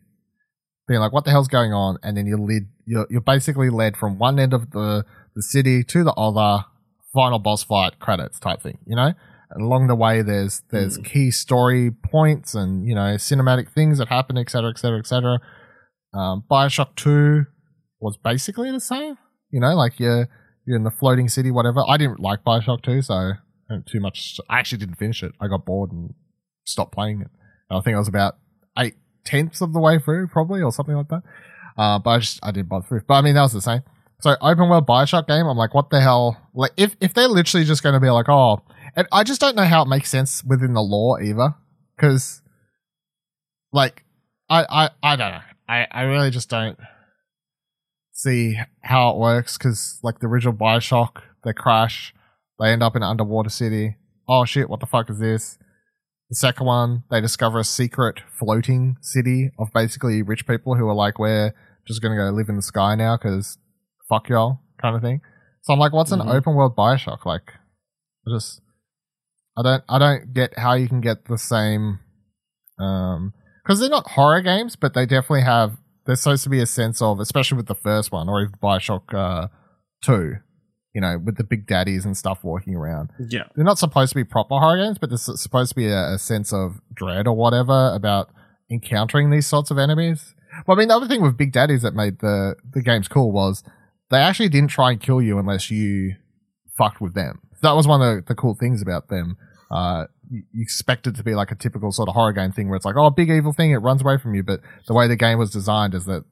being 0.86 1.00
like, 1.00 1.12
"What 1.12 1.24
the 1.24 1.30
hell's 1.30 1.48
going 1.48 1.72
on?" 1.72 1.98
and 2.02 2.16
then 2.16 2.26
you're 2.26 2.38
led, 2.38 2.68
you're, 2.86 3.06
you're 3.10 3.20
basically 3.20 3.70
led 3.70 3.96
from 3.96 4.18
one 4.18 4.38
end 4.38 4.52
of 4.52 4.70
the 4.70 5.04
the 5.34 5.42
city 5.42 5.84
to 5.84 6.04
the 6.04 6.12
other, 6.14 6.64
final 7.14 7.38
boss 7.38 7.62
fight 7.62 7.98
credits 7.98 8.38
type 8.38 8.60
thing, 8.62 8.78
you 8.86 8.96
know. 8.96 9.12
And 9.50 9.64
along 9.64 9.86
the 9.86 9.94
way, 9.94 10.22
there's 10.22 10.62
there's 10.70 10.98
key 10.98 11.30
story 11.30 11.90
points 11.90 12.54
and 12.54 12.86
you 12.86 12.94
know 12.94 13.14
cinematic 13.16 13.70
things 13.70 13.98
that 13.98 14.08
happen, 14.08 14.36
etc., 14.36 14.50
cetera, 14.50 14.70
etc., 14.70 14.78
cetera, 14.78 14.98
etc. 14.98 15.38
Cetera. 15.38 16.20
Um, 16.20 16.44
Bioshock 16.50 16.94
Two 16.96 17.46
was 18.00 18.16
basically 18.16 18.70
the 18.70 18.80
same, 18.80 19.16
you 19.50 19.60
know, 19.60 19.74
like 19.74 19.98
you're 19.98 20.28
you're 20.66 20.76
in 20.76 20.84
the 20.84 20.90
floating 20.90 21.28
city, 21.28 21.50
whatever. 21.50 21.82
I 21.88 21.96
didn't 21.96 22.20
like 22.20 22.44
Bioshock 22.44 22.82
Two, 22.82 23.00
so 23.00 23.32
too 23.86 24.00
much. 24.00 24.40
I 24.48 24.58
actually 24.58 24.78
didn't 24.78 24.96
finish 24.96 25.22
it. 25.22 25.32
I 25.40 25.48
got 25.48 25.64
bored 25.64 25.92
and 25.92 26.14
stopped 26.64 26.92
playing 26.92 27.20
it. 27.22 27.28
I 27.70 27.80
think 27.80 27.94
I 27.94 27.98
was 27.98 28.08
about 28.08 28.36
eight 28.78 28.94
tenths 29.24 29.60
of 29.60 29.72
the 29.72 29.80
way 29.80 29.98
through, 29.98 30.28
probably, 30.28 30.62
or 30.62 30.72
something 30.72 30.94
like 30.94 31.08
that. 31.08 31.22
Uh, 31.76 31.98
but 31.98 32.10
I 32.10 32.18
just 32.18 32.40
I 32.42 32.50
didn't 32.50 32.68
bother 32.68 32.86
through. 32.86 33.02
But 33.06 33.14
I 33.14 33.20
mean, 33.22 33.34
that 33.34 33.42
was 33.42 33.52
the 33.52 33.60
same. 33.60 33.82
So 34.20 34.36
open 34.40 34.68
world 34.68 34.86
Bioshock 34.86 35.28
game, 35.28 35.46
I'm 35.46 35.56
like, 35.56 35.74
what 35.74 35.90
the 35.90 36.00
hell? 36.00 36.36
Like, 36.52 36.72
if 36.76 36.96
if 37.00 37.14
they're 37.14 37.28
literally 37.28 37.64
just 37.64 37.82
going 37.82 37.92
to 37.92 38.00
be 38.00 38.10
like, 38.10 38.28
oh, 38.28 38.62
and 38.96 39.06
I 39.12 39.22
just 39.22 39.40
don't 39.40 39.54
know 39.54 39.64
how 39.64 39.82
it 39.82 39.88
makes 39.88 40.10
sense 40.10 40.42
within 40.42 40.74
the 40.74 40.82
law 40.82 41.18
either, 41.18 41.54
because, 41.96 42.42
like, 43.72 44.02
I 44.50 44.64
I 44.68 44.90
I 45.02 45.16
don't 45.16 45.32
know. 45.32 45.40
I 45.68 45.86
I 45.90 46.02
really 46.02 46.30
just 46.30 46.50
don't 46.50 46.78
see 48.12 48.58
how 48.80 49.10
it 49.10 49.18
works 49.18 49.56
because, 49.56 50.00
like, 50.02 50.18
the 50.18 50.26
original 50.26 50.54
Bioshock, 50.54 51.22
they 51.44 51.52
crash, 51.52 52.12
they 52.58 52.70
end 52.72 52.82
up 52.82 52.96
in 52.96 53.02
an 53.02 53.08
underwater 53.08 53.50
city. 53.50 53.96
Oh 54.28 54.44
shit! 54.44 54.68
What 54.68 54.80
the 54.80 54.86
fuck 54.86 55.08
is 55.10 55.18
this? 55.18 55.58
The 56.30 56.36
second 56.36 56.66
one, 56.66 57.04
they 57.10 57.20
discover 57.22 57.58
a 57.58 57.64
secret 57.64 58.20
floating 58.38 58.96
city 59.00 59.50
of 59.58 59.68
basically 59.72 60.20
rich 60.22 60.46
people 60.46 60.74
who 60.74 60.86
are 60.86 60.94
like, 60.94 61.18
we're 61.18 61.54
just 61.86 62.02
gonna 62.02 62.16
go 62.16 62.28
live 62.36 62.50
in 62.50 62.56
the 62.56 62.62
sky 62.62 62.94
now 62.94 63.16
because 63.16 63.56
fuck 64.10 64.28
y'all 64.28 64.60
kind 64.80 64.94
of 64.94 65.00
thing. 65.00 65.22
So 65.62 65.72
I'm 65.72 65.78
like, 65.78 65.92
what's 65.94 66.12
an 66.12 66.20
Mhm. 66.20 66.34
open 66.34 66.54
world 66.54 66.76
Bioshock 66.76 67.24
like? 67.24 67.52
I 68.26 68.30
just, 68.30 68.60
I 69.56 69.62
don't, 69.62 69.84
I 69.88 69.98
don't 69.98 70.34
get 70.34 70.58
how 70.58 70.74
you 70.74 70.86
can 70.88 71.00
get 71.00 71.24
the 71.24 71.38
same, 71.38 72.00
um, 72.78 73.32
because 73.64 73.80
they're 73.80 73.88
not 73.88 74.08
horror 74.10 74.42
games, 74.42 74.76
but 74.76 74.92
they 74.94 75.06
definitely 75.06 75.42
have. 75.42 75.78
There's 76.06 76.20
supposed 76.20 76.44
to 76.44 76.50
be 76.50 76.60
a 76.60 76.66
sense 76.66 77.02
of, 77.02 77.20
especially 77.20 77.56
with 77.56 77.66
the 77.66 77.74
first 77.74 78.12
one 78.12 78.28
or 78.30 78.40
even 78.42 78.54
Bioshock 78.62 79.12
uh, 79.14 79.48
Two, 80.02 80.36
you 80.94 81.00
know, 81.00 81.18
with 81.18 81.36
the 81.36 81.44
big 81.44 81.66
daddies 81.66 82.04
and 82.04 82.16
stuff 82.16 82.42
walking 82.42 82.74
around 82.74 83.10
Yeah. 83.18 83.44
they're 83.54 83.64
not 83.64 83.78
supposed 83.78 84.10
to 84.10 84.16
be 84.16 84.24
proper 84.24 84.58
horror 84.58 84.78
games, 84.78 84.98
but 84.98 85.10
there's 85.10 85.28
supposed 85.40 85.70
to 85.70 85.76
be 85.76 85.86
a, 85.88 86.14
a 86.14 86.18
sense 86.18 86.52
of 86.52 86.80
dread 86.94 87.26
or 87.26 87.34
whatever 87.36 87.92
about 87.94 88.30
encountering 88.70 89.30
these 89.30 89.46
sorts 89.46 89.70
of 89.70 89.78
enemies. 89.78 90.34
Well, 90.66 90.76
I 90.76 90.78
mean, 90.78 90.88
the 90.88 90.96
other 90.96 91.06
thing 91.08 91.22
with 91.22 91.36
Big 91.36 91.52
Daddies 91.52 91.82
that 91.82 91.94
made 91.94 92.20
the 92.20 92.56
the 92.72 92.82
games 92.82 93.06
cool 93.08 93.32
was 93.32 93.62
they 94.10 94.18
actually 94.18 94.48
didn't 94.48 94.70
try 94.70 94.92
and 94.92 95.00
kill 95.00 95.20
you 95.20 95.38
unless 95.38 95.70
you 95.70 96.14
fucked 96.76 97.00
with 97.00 97.14
them. 97.14 97.40
That 97.62 97.72
was 97.72 97.86
one 97.86 98.00
of 98.00 98.16
the, 98.16 98.22
the 98.28 98.34
cool 98.34 98.54
things 98.58 98.80
about 98.82 99.08
them. 99.08 99.36
Uh, 99.70 100.06
you, 100.30 100.42
you 100.52 100.62
expect 100.62 101.06
it 101.06 101.14
to 101.16 101.22
be 101.22 101.34
like 101.34 101.50
a 101.50 101.54
typical 101.54 101.92
sort 101.92 102.08
of 102.08 102.14
horror 102.14 102.32
game 102.32 102.52
thing 102.52 102.68
where 102.68 102.76
it's 102.76 102.84
like, 102.86 102.96
oh, 102.96 103.10
big 103.10 103.28
evil 103.30 103.52
thing, 103.52 103.70
it 103.72 103.76
runs 103.78 104.00
away 104.00 104.16
from 104.16 104.34
you. 104.34 104.42
But 104.42 104.60
the 104.86 104.94
way 104.94 105.06
the 105.06 105.16
game 105.16 105.38
was 105.38 105.50
designed 105.50 105.94
is 105.94 106.06
that, 106.06 106.24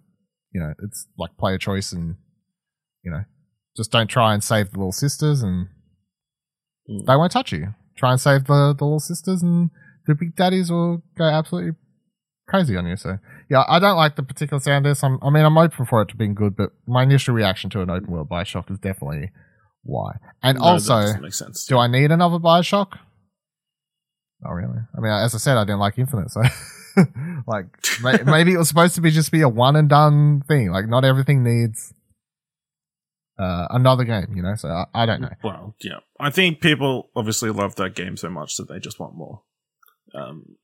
you 0.53 0.61
know, 0.61 0.73
it's 0.83 1.07
like 1.19 1.37
player 1.39 1.59
choice 1.59 1.93
and, 1.93 2.17
you 3.05 3.11
know, 3.11 3.25
just 3.77 3.91
don't 3.93 4.09
try 4.09 4.33
and 4.35 4.43
save 4.43 4.71
the 4.73 4.79
little 4.79 4.93
sisters 4.93 5.43
and 5.43 5.69
Mm. 6.89 7.05
they 7.07 7.17
won't 7.17 7.33
touch 7.33 7.53
you. 7.53 7.75
Try 7.97 8.13
and 8.13 8.21
save 8.21 8.45
the, 8.45 8.75
the 8.77 8.85
little 8.85 9.01
sisters 9.01 9.43
and 9.43 9.71
the 10.07 10.15
big 10.15 10.37
daddies 10.37 10.71
will 10.71 11.03
go 11.19 11.25
absolutely 11.25 11.73
crazy 12.49 12.77
on 12.77 12.87
you. 12.87 12.97
So 12.97 13.19
yeah, 13.51 13.65
I 13.67 13.79
don't 13.81 13.97
like 13.97 14.15
the 14.15 14.23
particular 14.23 14.61
sound 14.61 14.87
of 14.87 14.91
this. 14.91 15.03
I'm, 15.03 15.19
I 15.23 15.31
mean, 15.31 15.45
I'm 15.45 15.59
open 15.59 15.85
for 15.87 16.03
it 16.03 16.09
to 16.11 16.17
being 16.17 16.35
good, 16.35 16.55
but 16.57 16.71
my 16.87 17.03
initial 17.03 17.35
reaction 17.35 17.71
to 17.71 17.81
an 17.81 17.91
open 17.91 18.09
world 18.09 18.29
Bioshock 18.29 18.71
is 18.71 18.79
definitely 18.79 19.31
why. 19.83 20.13
And 20.43 20.59
No, 20.59 20.65
also, 20.65 21.03
do 21.69 21.79
I 21.79 21.89
need 21.89 22.13
another 22.13 22.39
Bioshock? 22.39 22.97
Not 24.43 24.51
really. 24.53 24.79
I 24.97 25.01
mean, 25.01 25.11
as 25.13 25.35
I 25.35 25.39
said, 25.39 25.57
I 25.57 25.65
didn't 25.65 25.81
like 25.81 25.99
Infinite, 25.99 26.31
so 26.31 26.43
like 27.49 27.67
maybe 28.27 28.53
it 28.53 28.59
was 28.59 28.69
supposed 28.69 28.95
to 28.95 29.01
be 29.01 29.11
just 29.11 29.33
be 29.33 29.41
a 29.41 29.49
one 29.49 29.75
and 29.77 29.89
done 29.89 30.43
thing. 30.47 30.71
Like 30.71 30.87
not 30.89 31.05
everything 31.05 31.43
needs 31.43 31.93
uh, 33.39 33.67
another 33.71 34.05
game, 34.05 34.35
you 34.35 34.43
know. 34.43 34.55
So 34.55 34.69
I, 34.69 34.85
I 34.95 35.07
don't 35.07 35.21
know. 35.21 35.31
Well, 35.43 35.75
yeah, 35.83 35.99
I 36.19 36.31
think 36.31 36.61
people 36.61 37.11
obviously 37.15 37.51
love 37.51 37.77
that 37.77 37.95
game 37.95 38.17
so 38.17 38.31
much 38.31 38.57
that 38.57 38.69
they 38.69 38.79
just 38.79 38.99
want 38.99 39.15
more. 39.15 39.43
Um, 40.15 40.57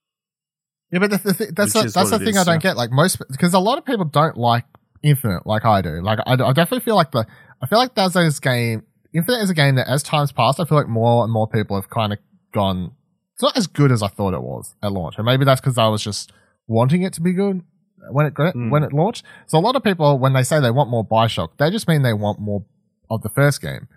Yeah, 0.91 0.99
but 1.01 1.11
the, 1.11 1.19
the 1.19 1.35
th- 1.35 1.51
that's 1.55 1.75
is 1.75 1.95
that's 1.95 2.11
the 2.11 2.19
thing 2.19 2.29
is, 2.29 2.37
I 2.37 2.45
don't 2.45 2.55
yeah. 2.57 2.71
get. 2.71 2.77
Like 2.77 2.91
most, 2.91 3.21
because 3.31 3.55
a 3.55 3.59
lot 3.59 3.79
of 3.79 3.85
people 3.85 4.05
don't 4.05 4.37
like 4.37 4.65
Infinite 5.03 5.47
like 5.47 5.65
I 5.65 5.83
do. 5.83 6.03
Like 6.03 6.21
I, 6.27 6.33
I 6.33 6.53
definitely 6.53 6.81
feel 6.81 6.97
like 6.97 7.11
the 7.11 7.27
I 7.63 7.67
feel 7.67 7.79
like 7.79 7.95
that's 7.95 8.15
this 8.15 8.41
game. 8.41 8.85
Infinite 9.15 9.43
is 9.43 9.51
a 9.51 9.55
game 9.55 9.75
that, 9.75 9.89
as 9.89 10.03
times 10.03 10.33
passed, 10.33 10.59
I 10.59 10.65
feel 10.65 10.79
like 10.79 10.89
more 10.89 11.25
and 11.25 11.33
more 11.33 11.47
people 11.47 11.77
have 11.77 11.91
kind 11.91 12.13
of 12.13 12.19
gone. 12.55 12.93
It's 13.35 13.43
not 13.43 13.57
as 13.57 13.67
good 13.67 13.93
as 13.93 14.03
I 14.03 14.09
thought 14.09 14.33
it 14.33 14.43
was 14.43 14.75
at 14.83 14.93
launch, 14.93 15.17
and 15.19 15.27
maybe 15.27 15.45
that's 15.45 15.61
because 15.61 15.77
I 15.77 15.89
was 15.89 16.03
just 16.03 16.33
wanting 16.67 17.03
it 17.03 17.13
to 17.15 17.21
be 17.21 17.33
good 17.33 17.63
when 18.11 18.27
it 18.27 18.35
Mm. 18.35 18.71
when 18.71 18.83
it 18.83 18.93
launched. 18.93 19.25
So 19.47 19.59
a 19.59 19.61
lot 19.61 19.77
of 19.77 19.83
people, 19.83 20.19
when 20.19 20.33
they 20.33 20.43
say 20.43 20.61
they 20.61 20.71
want 20.71 20.91
more 20.91 21.07
Bioshock, 21.07 21.57
they 21.59 21.71
just 21.71 21.87
mean 21.89 22.03
they 22.03 22.13
want 22.13 22.41
more 22.41 22.65
of 23.11 23.23
the 23.23 23.29
first 23.29 23.61
game. 23.63 23.89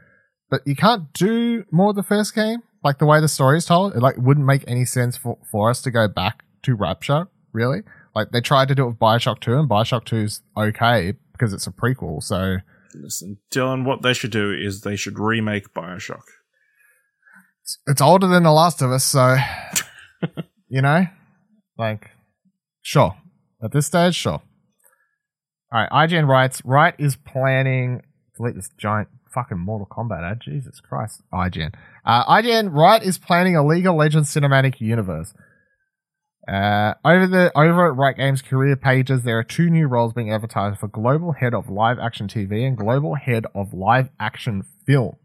But 0.49 0.61
you 0.65 0.75
can't 0.75 1.11
do 1.13 1.63
more 1.71 1.89
of 1.89 1.95
the 1.95 2.03
first 2.03 2.35
game, 2.35 2.59
like 2.83 2.99
the 2.99 3.05
way 3.05 3.19
the 3.19 3.27
story 3.27 3.57
is 3.57 3.65
told. 3.65 3.95
It 3.95 3.99
like 4.01 4.15
wouldn't 4.17 4.45
make 4.45 4.63
any 4.67 4.85
sense 4.85 5.17
for, 5.17 5.37
for 5.51 5.69
us 5.69 5.81
to 5.83 5.91
go 5.91 6.07
back 6.07 6.43
to 6.63 6.75
Rapture, 6.75 7.27
really. 7.51 7.81
Like 8.13 8.29
they 8.31 8.41
tried 8.41 8.67
to 8.67 8.75
do 8.75 8.83
it 8.83 8.87
with 8.89 8.99
Bioshock 8.99 9.39
2, 9.39 9.57
and 9.59 9.69
Bioshock 9.69 10.05
2's 10.05 10.41
okay 10.55 11.13
because 11.31 11.51
it's 11.53 11.67
a 11.67 11.71
prequel. 11.71 12.21
So 12.21 12.57
listen, 12.93 13.37
Dylan, 13.51 13.85
what 13.85 14.03
they 14.03 14.13
should 14.13 14.31
do 14.31 14.53
is 14.53 14.81
they 14.81 14.95
should 14.95 15.17
remake 15.19 15.73
Bioshock. 15.73 16.21
it's, 17.61 17.77
it's 17.87 18.01
older 18.01 18.27
than 18.27 18.43
The 18.43 18.51
Last 18.51 18.81
of 18.81 18.91
Us, 18.91 19.03
so 19.03 19.35
you 20.69 20.81
know, 20.81 21.05
like 21.77 22.11
sure. 22.81 23.15
At 23.63 23.71
this 23.71 23.87
stage, 23.87 24.15
sure. 24.15 24.41
All 25.71 25.81
right, 25.81 25.89
IGN 25.89 26.27
writes, 26.27 26.61
Riot 26.63 26.95
is 26.99 27.15
planning 27.15 28.01
delete 28.35 28.55
this 28.55 28.69
giant 28.77 29.09
fucking 29.33 29.59
Mortal 29.59 29.87
Kombat 29.87 30.23
ad. 30.23 30.41
Jesus 30.41 30.79
Christ, 30.79 31.21
IGN. 31.33 31.73
Uh, 32.05 32.25
IGN 32.25 32.69
Riot 32.71 33.03
is 33.03 33.17
planning 33.17 33.55
a 33.55 33.65
League 33.65 33.85
of 33.85 33.95
Legends 33.95 34.33
cinematic 34.33 34.79
universe. 34.79 35.33
Uh, 36.47 36.93
over 37.03 37.25
the 37.25 37.51
over 37.57 37.87
at 37.87 37.95
Riot 37.95 38.17
Games 38.17 38.41
career 38.41 38.75
pages, 38.75 39.23
there 39.23 39.39
are 39.39 39.43
two 39.43 39.69
new 39.69 39.87
roles 39.87 40.13
being 40.13 40.31
advertised 40.31 40.79
for 40.79 40.87
Global 40.87 41.31
Head 41.31 41.55
of 41.55 41.69
Live 41.69 41.97
Action 41.97 42.27
TV 42.27 42.67
and 42.67 42.77
Global 42.77 43.15
Head 43.15 43.45
of 43.55 43.73
Live 43.73 44.09
Action 44.19 44.63
Film. 44.85 45.15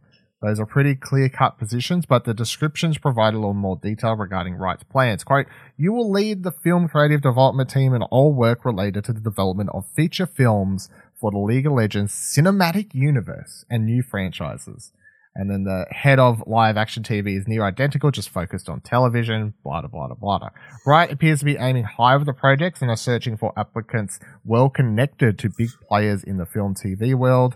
Those 0.42 0.58
are 0.58 0.66
pretty 0.66 0.94
clear 0.94 1.28
cut 1.28 1.58
positions, 1.58 2.06
but 2.06 2.24
the 2.24 2.32
descriptions 2.32 2.96
provide 2.96 3.34
a 3.34 3.38
little 3.38 3.52
more 3.52 3.76
detail 3.76 4.14
regarding 4.14 4.54
Riot's 4.54 4.84
plans. 4.84 5.22
Quote, 5.22 5.46
you 5.76 5.92
will 5.92 6.10
lead 6.10 6.44
the 6.44 6.52
film 6.52 6.88
creative 6.88 7.20
development 7.20 7.68
team 7.68 7.92
in 7.92 8.02
all 8.04 8.32
work 8.32 8.64
related 8.64 9.04
to 9.04 9.12
the 9.12 9.20
development 9.20 9.68
of 9.74 9.84
feature 9.94 10.26
films 10.26 10.88
for 11.20 11.30
the 11.30 11.38
League 11.38 11.66
of 11.66 11.74
Legends 11.74 12.14
cinematic 12.14 12.94
universe 12.94 13.66
and 13.68 13.84
new 13.84 14.02
franchises. 14.02 14.92
And 15.34 15.48
then 15.48 15.64
the 15.64 15.86
head 15.90 16.18
of 16.18 16.42
live 16.46 16.76
action 16.76 17.02
TV 17.02 17.38
is 17.38 17.46
near 17.46 17.62
identical, 17.62 18.10
just 18.10 18.30
focused 18.30 18.68
on 18.68 18.80
television, 18.80 19.54
blah, 19.62 19.82
blah, 19.82 20.08
blah, 20.08 20.38
blah. 20.38 20.48
Wright 20.84 21.12
appears 21.12 21.38
to 21.40 21.44
be 21.44 21.56
aiming 21.56 21.84
high 21.84 22.16
with 22.16 22.26
the 22.26 22.32
projects 22.32 22.82
and 22.82 22.90
are 22.90 22.96
searching 22.96 23.36
for 23.36 23.52
applicants 23.56 24.18
well 24.44 24.68
connected 24.68 25.38
to 25.38 25.50
big 25.56 25.68
players 25.86 26.24
in 26.24 26.38
the 26.38 26.46
film 26.46 26.74
TV 26.74 27.14
world. 27.14 27.54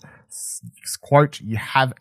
Quote, 1.01 1.41
you 1.41 1.57
have 1.57 1.93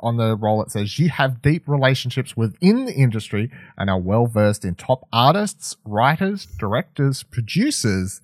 on 0.00 0.16
the 0.16 0.36
role 0.36 0.62
it 0.62 0.70
says 0.70 0.98
you 0.98 1.08
have 1.10 1.42
deep 1.42 1.64
relationships 1.66 2.36
within 2.36 2.84
the 2.84 2.94
industry 2.94 3.50
and 3.76 3.90
are 3.90 4.00
well 4.00 4.26
versed 4.26 4.64
in 4.64 4.74
top 4.74 5.06
artists, 5.12 5.76
writers, 5.84 6.46
directors, 6.58 7.22
producers, 7.22 8.20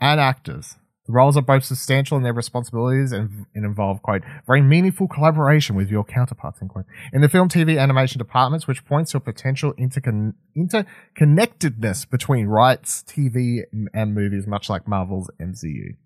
and 0.00 0.20
actors. 0.20 0.76
The 1.06 1.12
roles 1.12 1.36
are 1.36 1.42
both 1.42 1.64
substantial 1.64 2.16
in 2.16 2.24
their 2.24 2.32
responsibilities 2.32 3.12
and, 3.12 3.46
and 3.54 3.64
involve, 3.64 4.02
quote, 4.02 4.22
very 4.44 4.60
meaningful 4.60 5.06
collaboration 5.06 5.76
with 5.76 5.88
your 5.88 6.02
counterparts, 6.02 6.60
end 6.60 6.70
quote, 6.70 6.86
in 7.12 7.20
the 7.20 7.28
film, 7.28 7.48
TV, 7.48 7.80
animation 7.80 8.18
departments, 8.18 8.66
which 8.66 8.84
points 8.84 9.12
to 9.12 9.18
a 9.18 9.20
potential 9.20 9.72
intercon- 9.74 10.34
interconnectedness 10.56 12.10
between 12.10 12.46
Riot's, 12.46 13.04
TV, 13.04 13.60
and 13.94 14.14
movies, 14.14 14.48
much 14.48 14.68
like 14.68 14.88
Marvel's 14.88 15.30
MCU. 15.40 15.96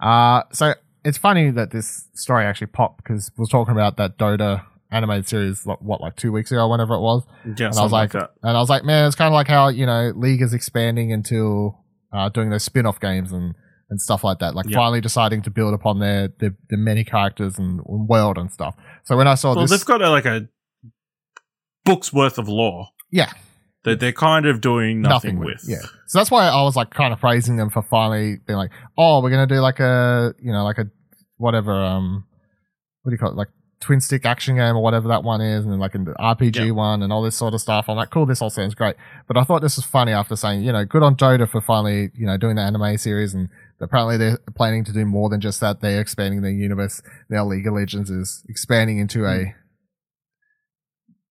Uh, 0.00 0.44
so 0.52 0.74
it's 1.04 1.18
funny 1.18 1.50
that 1.50 1.70
this 1.70 2.08
story 2.14 2.44
actually 2.44 2.68
popped 2.68 3.02
because 3.02 3.30
we 3.36 3.42
were 3.42 3.46
talking 3.46 3.72
about 3.72 3.96
that 3.96 4.18
Dota 4.18 4.64
animated 4.90 5.26
series, 5.26 5.66
like, 5.66 5.80
what, 5.80 6.00
like 6.00 6.16
two 6.16 6.30
weeks 6.32 6.52
ago, 6.52 6.68
whenever 6.68 6.94
it 6.94 7.00
was. 7.00 7.24
Yeah, 7.44 7.68
And 7.68 7.78
I 7.78 7.82
was 7.82 7.92
like, 7.92 8.12
like 8.14 8.22
that. 8.22 8.30
and 8.42 8.56
I 8.56 8.60
was 8.60 8.68
like, 8.70 8.84
man, 8.84 9.06
it's 9.06 9.16
kind 9.16 9.28
of 9.28 9.32
like 9.32 9.48
how 9.48 9.68
you 9.68 9.86
know 9.86 10.12
League 10.14 10.42
is 10.42 10.52
expanding 10.54 11.10
into 11.10 11.74
uh, 12.12 12.28
doing 12.28 12.50
those 12.50 12.62
spin-off 12.64 13.00
games 13.00 13.32
and 13.32 13.54
and 13.90 14.00
stuff 14.00 14.22
like 14.24 14.38
that. 14.38 14.54
Like 14.54 14.66
Yeah. 14.68 14.76
finally 14.78 15.00
deciding 15.00 15.42
to 15.42 15.50
build 15.50 15.74
upon 15.74 15.98
their 15.98 16.28
their, 16.38 16.54
their 16.70 16.78
many 16.78 17.04
characters 17.04 17.58
and, 17.58 17.80
and 17.86 18.08
world 18.08 18.38
and 18.38 18.50
stuff. 18.50 18.74
So 19.04 19.16
when 19.16 19.26
I 19.28 19.34
saw 19.34 19.54
Well, 19.54 19.66
this, 19.66 19.70
they've 19.80 19.86
got 19.86 20.00
a, 20.02 20.08
like 20.10 20.24
a 20.26 20.48
book's 21.84 22.12
worth 22.12 22.38
of 22.38 22.48
lore 22.48 22.86
yeah, 23.10 23.30
that 23.84 23.98
they're 24.00 24.12
kind 24.12 24.46
of 24.46 24.60
doing 24.60 25.00
nothing, 25.02 25.38
with. 25.38 25.62
Yeah. 25.66 25.82
So 26.06 26.18
that's 26.18 26.30
why 26.30 26.46
I 26.46 26.62
was 26.62 26.76
like 26.76 26.90
kind 26.90 27.12
of 27.12 27.20
praising 27.20 27.56
them 27.56 27.70
for 27.70 27.82
finally 27.82 28.36
being 28.46 28.56
like, 28.56 28.70
oh, 28.96 29.20
we're 29.22 29.30
gonna 29.30 29.46
do 29.46 29.60
like 29.60 29.80
a 29.80 30.34
you 30.40 30.52
know 30.52 30.64
like 30.64 30.78
a 30.78 30.86
whatever 31.36 31.72
um 31.72 32.24
what 33.02 33.10
do 33.10 33.14
you 33.14 33.18
call 33.18 33.30
it 33.30 33.36
like 33.36 33.48
twin 33.80 34.00
stick 34.00 34.24
action 34.24 34.54
game 34.54 34.76
or 34.76 34.82
whatever 34.82 35.08
that 35.08 35.24
one 35.24 35.40
is, 35.40 35.64
and 35.64 35.72
then 35.72 35.80
like 35.80 35.96
an 35.96 36.06
RPG 36.06 36.66
Yeah. 36.66 36.70
one 36.70 37.02
and 37.02 37.12
all 37.12 37.20
this 37.22 37.34
sort 37.36 37.52
of 37.54 37.60
stuff. 37.60 37.88
I'm 37.88 37.96
like, 37.96 38.10
cool, 38.10 38.26
this 38.26 38.40
all 38.40 38.50
sounds 38.50 38.76
great. 38.76 38.94
But 39.26 39.36
I 39.36 39.42
thought 39.42 39.60
this 39.62 39.74
was 39.74 39.84
funny 39.84 40.12
after 40.12 40.36
saying, 40.36 40.62
you 40.62 40.70
know, 40.70 40.84
good 40.84 41.02
on 41.02 41.16
Dota 41.16 41.48
for 41.48 41.60
finally 41.60 42.10
you 42.14 42.26
know 42.26 42.36
doing 42.36 42.56
the 42.56 42.62
anime 42.62 42.96
series 42.98 43.34
and. 43.34 43.48
Apparently, 43.80 44.16
they're 44.16 44.38
planning 44.54 44.84
to 44.84 44.92
do 44.92 45.04
more 45.04 45.28
than 45.28 45.40
just 45.40 45.58
that. 45.58 45.80
They're 45.80 46.00
expanding 46.00 46.42
their 46.42 46.52
universe. 46.52 47.02
Now, 47.28 47.44
League 47.44 47.66
of 47.66 47.74
Legends 47.74 48.10
is 48.10 48.44
expanding 48.48 48.98
into 48.98 49.26
a 49.26 49.56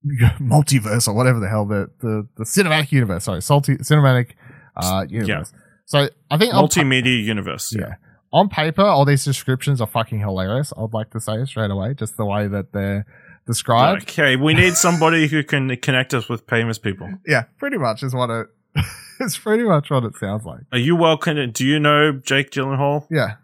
multiverse 0.39 1.07
or 1.07 1.13
whatever 1.13 1.39
the 1.39 1.47
hell 1.49 1.65
the 1.65 1.89
the, 1.99 2.27
the 2.37 2.43
cinematic 2.43 2.91
universe. 2.91 3.23
Sorry, 3.25 3.41
salty 3.41 3.75
cinematic 3.77 4.31
uh 4.75 5.05
universe. 5.09 5.53
So 5.85 6.09
I 6.29 6.37
think 6.37 6.53
pa- 6.53 6.61
Multimedia 6.61 7.23
universe. 7.23 7.73
yeah. 7.77 7.95
on 8.31 8.47
paper, 8.49 8.81
all 8.83 9.03
these 9.05 9.25
descriptions 9.25 9.81
are 9.81 9.87
fucking 9.87 10.19
hilarious. 10.19 10.71
I'd 10.77 10.93
like 10.93 11.09
to 11.11 11.19
say 11.19 11.43
straight 11.45 11.71
away, 11.71 11.93
just 11.93 12.15
the 12.17 12.25
way 12.25 12.47
that 12.47 12.71
they're 12.71 13.05
described. 13.45 14.03
Okay, 14.03 14.35
we 14.37 14.53
need 14.53 14.75
somebody 14.75 15.27
who 15.27 15.43
can 15.43 15.75
connect 15.77 16.13
us 16.13 16.29
with 16.29 16.47
famous 16.47 16.77
people. 16.77 17.09
Yeah, 17.27 17.43
pretty 17.57 17.77
much 17.77 18.03
is 18.03 18.13
what 18.15 18.29
it. 18.29 18.47
it's 19.19 19.37
pretty 19.37 19.63
much 19.63 19.89
what 19.89 20.03
it 20.05 20.15
sounds 20.15 20.45
like. 20.45 20.61
Are 20.71 20.77
you 20.79 20.95
well 20.95 21.17
connected? 21.17 21.53
Do 21.53 21.65
you 21.65 21.79
know 21.79 22.13
Jake 22.13 22.51
Gyllenhaal? 22.51 23.05
Yeah. 23.11 23.35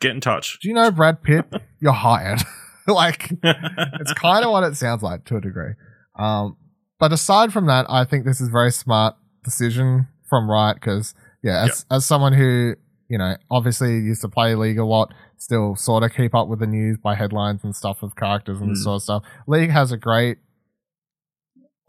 Get 0.00 0.10
in 0.12 0.20
touch. 0.20 0.58
Do 0.60 0.68
you 0.68 0.74
know 0.74 0.90
Brad 0.90 1.22
Pitt? 1.22 1.46
You're 1.80 1.92
hired. 1.92 2.40
like 2.86 3.30
it's 3.42 4.12
kind 4.14 4.44
of 4.44 4.50
what 4.50 4.64
it 4.64 4.76
sounds 4.76 5.02
like 5.02 5.24
to 5.26 5.36
a 5.36 5.40
degree. 5.40 5.72
Um, 6.18 6.56
but 6.98 7.12
aside 7.12 7.52
from 7.52 7.66
that, 7.66 7.86
I 7.88 8.04
think 8.04 8.24
this 8.24 8.40
is 8.40 8.48
a 8.48 8.50
very 8.50 8.70
smart 8.72 9.14
decision 9.44 10.08
from 10.28 10.48
Riot 10.50 10.76
because, 10.76 11.14
yeah, 11.42 11.64
as, 11.64 11.84
as 11.90 12.04
someone 12.04 12.32
who, 12.32 12.74
you 13.08 13.18
know, 13.18 13.36
obviously 13.50 13.94
used 13.98 14.20
to 14.22 14.28
play 14.28 14.54
League 14.54 14.78
a 14.78 14.84
lot, 14.84 15.12
still 15.36 15.74
sort 15.74 16.02
of 16.04 16.12
keep 16.14 16.34
up 16.34 16.48
with 16.48 16.60
the 16.60 16.66
news 16.66 16.96
by 17.02 17.14
headlines 17.14 17.64
and 17.64 17.74
stuff 17.74 18.02
of 18.02 18.14
characters 18.16 18.60
and 18.60 18.70
this 18.70 18.80
Mm. 18.80 18.84
sort 18.84 18.94
of 18.96 19.02
stuff. 19.02 19.22
League 19.48 19.70
has 19.70 19.90
a 19.90 19.96
great, 19.96 20.38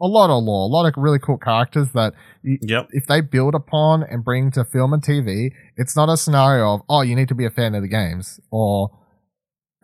a 0.02 0.06
lot 0.06 0.28
of 0.30 0.42
lore, 0.42 0.64
a 0.64 0.72
lot 0.72 0.86
of 0.86 0.94
really 1.00 1.18
cool 1.20 1.38
characters 1.38 1.88
that 1.94 2.12
you, 2.42 2.58
Yep. 2.62 2.88
if 2.90 3.06
they 3.06 3.20
build 3.20 3.54
upon 3.54 4.02
and 4.02 4.24
bring 4.24 4.50
to 4.52 4.64
film 4.64 4.92
and 4.92 5.02
TV, 5.02 5.52
it's 5.76 5.94
not 5.96 6.08
a 6.08 6.16
scenario 6.16 6.74
of 6.74 6.82
oh 6.88 7.02
you 7.02 7.14
need 7.14 7.28
to 7.28 7.34
be 7.34 7.44
a 7.44 7.50
fan 7.50 7.74
of 7.74 7.82
the 7.82 7.88
games 7.88 8.40
or 8.50 8.90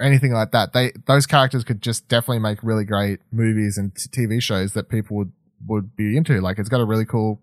anything 0.00 0.32
like 0.32 0.50
that. 0.52 0.72
They 0.72 0.92
those 1.06 1.26
characters 1.26 1.64
could 1.64 1.82
just 1.82 2.08
definitely 2.08 2.40
make 2.40 2.58
really 2.62 2.84
great 2.84 3.20
movies 3.30 3.76
and 3.78 3.92
t- 3.94 4.26
TV 4.26 4.42
shows 4.42 4.72
that 4.72 4.88
people 4.88 5.16
would 5.16 5.32
would 5.66 5.96
be 5.96 6.16
into. 6.16 6.40
Like 6.40 6.58
it's 6.58 6.68
got 6.68 6.80
a 6.80 6.84
really 6.84 7.04
cool 7.04 7.40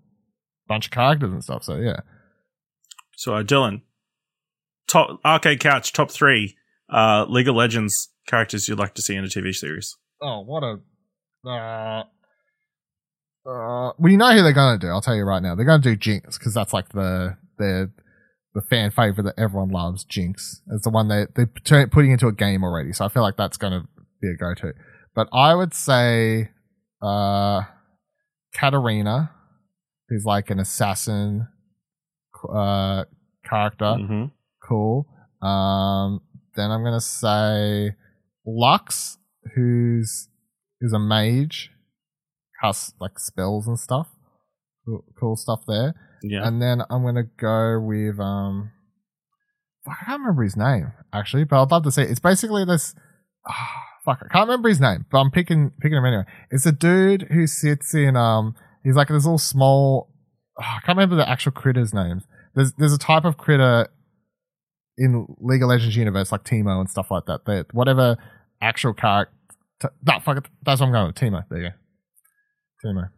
bunch 0.68 0.86
of 0.88 0.92
characters 0.92 1.32
and 1.32 1.44
stuff. 1.44 1.64
So 1.64 1.78
yeah, 1.78 2.02
So, 3.16 3.36
uh, 3.36 3.44
Dylan, 3.44 3.82
top 4.90 5.20
arcade 5.26 5.60
couch 5.60 5.94
top 5.94 6.12
three 6.12 6.56
uh, 6.92 7.26
League 7.30 7.48
of 7.48 7.56
Legends 7.56 8.10
characters 8.28 8.68
you'd 8.68 8.80
like 8.80 8.94
to 8.96 9.02
see 9.02 9.16
in 9.16 9.24
a 9.24 9.28
TV 9.28 9.54
series. 9.54 9.96
Oh, 10.22 10.42
what 10.42 10.64
a. 10.64 10.80
Uh, 11.48 12.04
uh, 13.46 13.94
well, 13.98 14.12
you 14.12 14.18
know 14.18 14.34
who 14.34 14.42
they're 14.44 14.52
going 14.52 14.78
to 14.78 14.86
do. 14.86 14.92
I'll 14.92 15.02
tell 15.02 15.16
you 15.16 15.24
right 15.24 15.42
now. 15.42 15.56
They're 15.56 15.66
going 15.66 15.82
to 15.82 15.90
do 15.90 15.96
Jinx 15.96 16.38
because 16.38 16.54
that's 16.54 16.74
like 16.74 16.90
the 16.90 17.38
the 17.58 17.90
the 18.54 18.62
fan 18.62 18.92
favorite 18.92 19.24
that 19.24 19.39
everyone 19.39 19.70
loves. 19.70 20.04
Jinx 20.04 20.62
is 20.70 20.82
the 20.82 20.89
one 20.89 21.08
they 21.08 21.25
they're 21.36 21.88
putting 21.88 22.12
into 22.12 22.27
a 22.27 22.34
game 22.34 22.63
already. 22.63 22.94
So 22.94 23.06
I 23.06 23.10
feel 23.10 23.24
like 23.24 23.38
that's 23.38 23.58
going 23.58 23.74
to 23.74 23.88
be 24.22 24.30
a 24.30 24.36
go 24.36 24.54
to. 24.56 24.74
But 25.16 25.27
I 25.34 25.56
would 25.56 25.74
say 25.74 26.50
uh, 27.01 27.62
Katarina, 28.56 29.32
who's 30.10 30.25
like 30.25 30.50
an 30.50 30.60
assassin 30.60 31.48
uh, 32.44 33.06
character. 33.48 33.86
Mm-hmm. 33.86 34.25
Cool. 34.68 35.08
Um, 35.42 36.22
then 36.56 36.72
I'm 36.72 36.84
gonna 36.84 37.00
say 37.01 37.92
Lux, 38.46 39.18
who's 39.56 40.30
is 40.82 40.94
a 40.94 41.00
mage, 41.00 41.72
casts 42.62 42.94
like 43.00 43.20
spells 43.20 43.68
and 43.68 43.80
stuff. 43.80 44.08
Cool, 44.86 45.04
cool 45.20 45.36
stuff 45.36 45.62
there. 45.68 45.94
Yeah. 46.21 46.47
And 46.47 46.62
then 46.62 46.81
I'm 46.89 47.03
gonna 47.03 47.24
go 47.24 47.79
with 47.79 48.19
um, 48.19 48.71
I 49.88 49.93
can't 50.05 50.19
remember 50.19 50.43
his 50.43 50.55
name 50.57 50.91
actually, 51.13 51.43
but 51.43 51.62
I'd 51.62 51.71
love 51.71 51.83
to 51.83 51.91
say 51.91 52.03
it's 52.03 52.19
basically 52.19 52.65
this. 52.65 52.95
ah, 53.47 53.83
fuck, 54.05 54.19
I 54.21 54.27
can't 54.33 54.47
remember 54.47 54.69
his 54.69 54.81
name, 54.81 55.05
but 55.12 55.19
I'm 55.19 55.31
picking 55.31 55.71
picking 55.79 55.97
him 55.97 56.05
anyway. 56.05 56.25
It's 56.51 56.65
a 56.65 56.71
dude 56.71 57.24
who 57.31 57.47
sits 57.47 57.93
in 57.93 58.15
um, 58.15 58.55
he's 58.83 58.95
like 58.95 59.07
this 59.07 59.25
little 59.25 59.38
small. 59.38 60.09
ah, 60.59 60.77
I 60.77 60.86
can't 60.86 60.97
remember 60.97 61.15
the 61.15 61.29
actual 61.29 61.51
critter's 61.51 61.93
names. 61.93 62.24
There's 62.55 62.74
there's 62.74 62.93
a 62.93 62.97
type 62.97 63.25
of 63.25 63.38
critter 63.38 63.88
in 64.97 65.27
League 65.39 65.62
of 65.62 65.69
Legends 65.69 65.95
universe 65.95 66.31
like 66.31 66.43
Teemo 66.43 66.79
and 66.79 66.89
stuff 66.89 67.12
like 67.12 67.25
that. 67.27 67.45
That 67.45 67.74
whatever 67.74 68.17
actual 68.62 68.93
character. 68.93 69.33
No, 70.05 70.19
fuck 70.19 70.38
it. 70.38 70.45
That's 70.63 70.81
what 70.81 70.88
I'm 70.88 70.93
going 70.93 71.07
with. 71.07 71.15
Teemo. 71.15 71.43
There 71.50 71.59
you 71.59 71.69
go. 71.69 71.75
Teemo. 72.88 73.10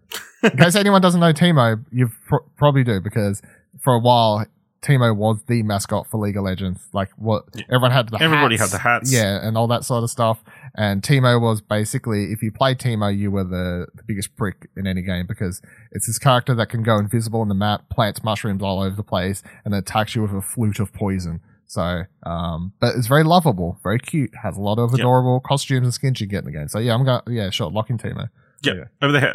In 0.51 0.57
case 0.57 0.75
anyone 0.75 1.01
doesn't 1.01 1.19
know 1.19 1.33
Teemo, 1.33 1.83
you 1.91 2.09
pr- 2.27 2.37
probably 2.57 2.83
do 2.83 2.99
because 3.01 3.41
for 3.79 3.93
a 3.93 3.99
while 3.99 4.45
Teemo 4.81 5.13
was 5.13 5.43
the 5.47 5.61
mascot 5.63 6.07
for 6.07 6.17
League 6.19 6.37
of 6.37 6.43
Legends. 6.45 6.87
Like 6.93 7.09
what 7.17 7.43
Yeah. 7.53 7.63
everyone 7.67 7.91
had 7.91 8.07
the 8.09 8.21
Everybody 8.23 8.55
hats. 8.55 8.71
had 8.71 8.79
the 8.79 8.81
hats. 8.81 9.11
Yeah, 9.11 9.45
and 9.45 9.57
all 9.57 9.67
that 9.67 9.83
sort 9.83 10.03
of 10.05 10.09
stuff. 10.09 10.41
And 10.75 11.01
Teemo 11.01 11.41
was 11.41 11.59
basically, 11.59 12.31
if 12.31 12.41
you 12.41 12.51
played 12.53 12.77
Teemo, 12.79 13.15
you 13.15 13.29
were 13.29 13.43
the, 13.43 13.87
the 13.93 14.03
biggest 14.03 14.37
prick 14.37 14.69
in 14.77 14.87
any 14.87 15.01
game 15.01 15.25
because 15.27 15.61
it's 15.91 16.07
this 16.07 16.17
character 16.17 16.55
that 16.55 16.69
can 16.69 16.83
go 16.83 16.97
invisible 16.97 17.41
on 17.41 17.49
the 17.49 17.55
map, 17.55 17.89
plants 17.89 18.23
mushrooms 18.23 18.63
all 18.63 18.81
over 18.81 18.95
the 18.95 19.03
place, 19.03 19.43
and 19.65 19.73
attacks 19.75 20.15
you 20.15 20.21
with 20.21 20.31
a 20.31 20.41
flute 20.41 20.79
of 20.79 20.93
poison. 20.93 21.41
So, 21.67 22.03
um, 22.25 22.71
but 22.79 22.95
it's 22.95 23.07
very 23.07 23.23
lovable, 23.25 23.79
very 23.83 23.99
cute, 23.99 24.31
has 24.43 24.55
a 24.55 24.61
lot 24.61 24.79
of 24.79 24.91
Yep. 24.91 24.99
adorable 24.99 25.41
costumes 25.41 25.85
and 25.87 25.93
skins 25.93 26.21
you 26.21 26.25
get 26.27 26.39
in 26.39 26.45
the 26.45 26.51
game. 26.51 26.69
So 26.69 26.79
yeah, 26.79 26.93
I'm 26.93 27.03
gonna 27.03 27.21
yeah, 27.27 27.49
sure, 27.49 27.69
lock 27.69 27.89
in 27.89 27.97
Teemo. 27.97 28.29
Yeah. 28.63 28.73
Yeah. 28.73 28.83
Over 29.01 29.11
the 29.11 29.29
Uh, 29.31 29.33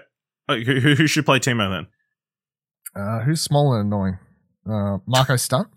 who, 0.48 0.80
who 0.80 0.94
who 0.94 1.06
should 1.06 1.24
play 1.24 1.38
Teemo 1.38 1.70
then? 1.70 1.86
Uh, 3.00 3.20
who's 3.24 3.40
small 3.40 3.74
and 3.74 3.86
annoying? 3.86 4.18
Uh, 4.68 4.98
Marco 5.06 5.36
Stunt? 5.36 5.68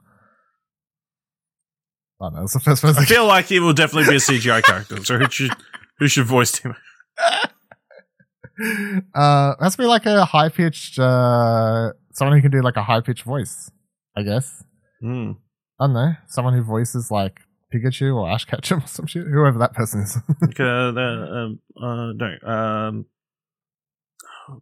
Oh 2.20 2.30
no, 2.30 2.42
that's 2.42 2.54
the 2.54 2.60
first 2.60 2.82
person. 2.82 3.04
I 3.04 3.06
feel 3.06 3.26
like 3.26 3.46
he 3.46 3.60
will 3.60 3.74
definitely 3.74 4.10
be 4.10 4.16
a 4.18 4.20
CGI 4.20 4.64
character. 4.64 5.04
So 5.04 5.18
who 5.18 5.30
should 5.30 5.52
who 6.00 6.08
should 6.08 6.26
voice 6.26 6.60
Teemo? 6.60 6.76
uh, 9.16 9.54
has 9.62 9.76
to 9.76 9.82
be 9.82 9.86
like 9.86 10.06
a 10.06 10.26
high 10.26 10.50
pitched, 10.50 11.00
uh, 11.00 11.92
someone 12.14 12.38
who 12.38 12.42
can 12.42 12.52
do 12.52 12.62
like 12.62 12.78
a 12.78 12.84
high 12.84 13.02
pitched 13.02 13.24
voice, 13.24 13.72
I 14.16 14.24
guess. 14.24 14.64
Hmm. 15.02 15.34
I 15.80 15.86
don't 15.86 15.94
know. 15.94 16.14
Someone 16.28 16.54
who 16.54 16.64
voices 16.64 17.12
like 17.12 17.40
Pikachu 17.74 18.16
or 18.16 18.30
Ash 18.30 18.46
Ketchum 18.46 18.80
or 18.80 18.88
some 18.88 19.06
shit. 19.06 19.28
Whoever 19.28 19.60
that 19.60 19.74
person 19.74 20.02
is. 20.02 20.18
Like, 20.42 20.60
uh, 20.60 20.64
um, 20.66 21.60
uh, 21.80 22.14
no, 22.14 22.50
um, 22.50 23.06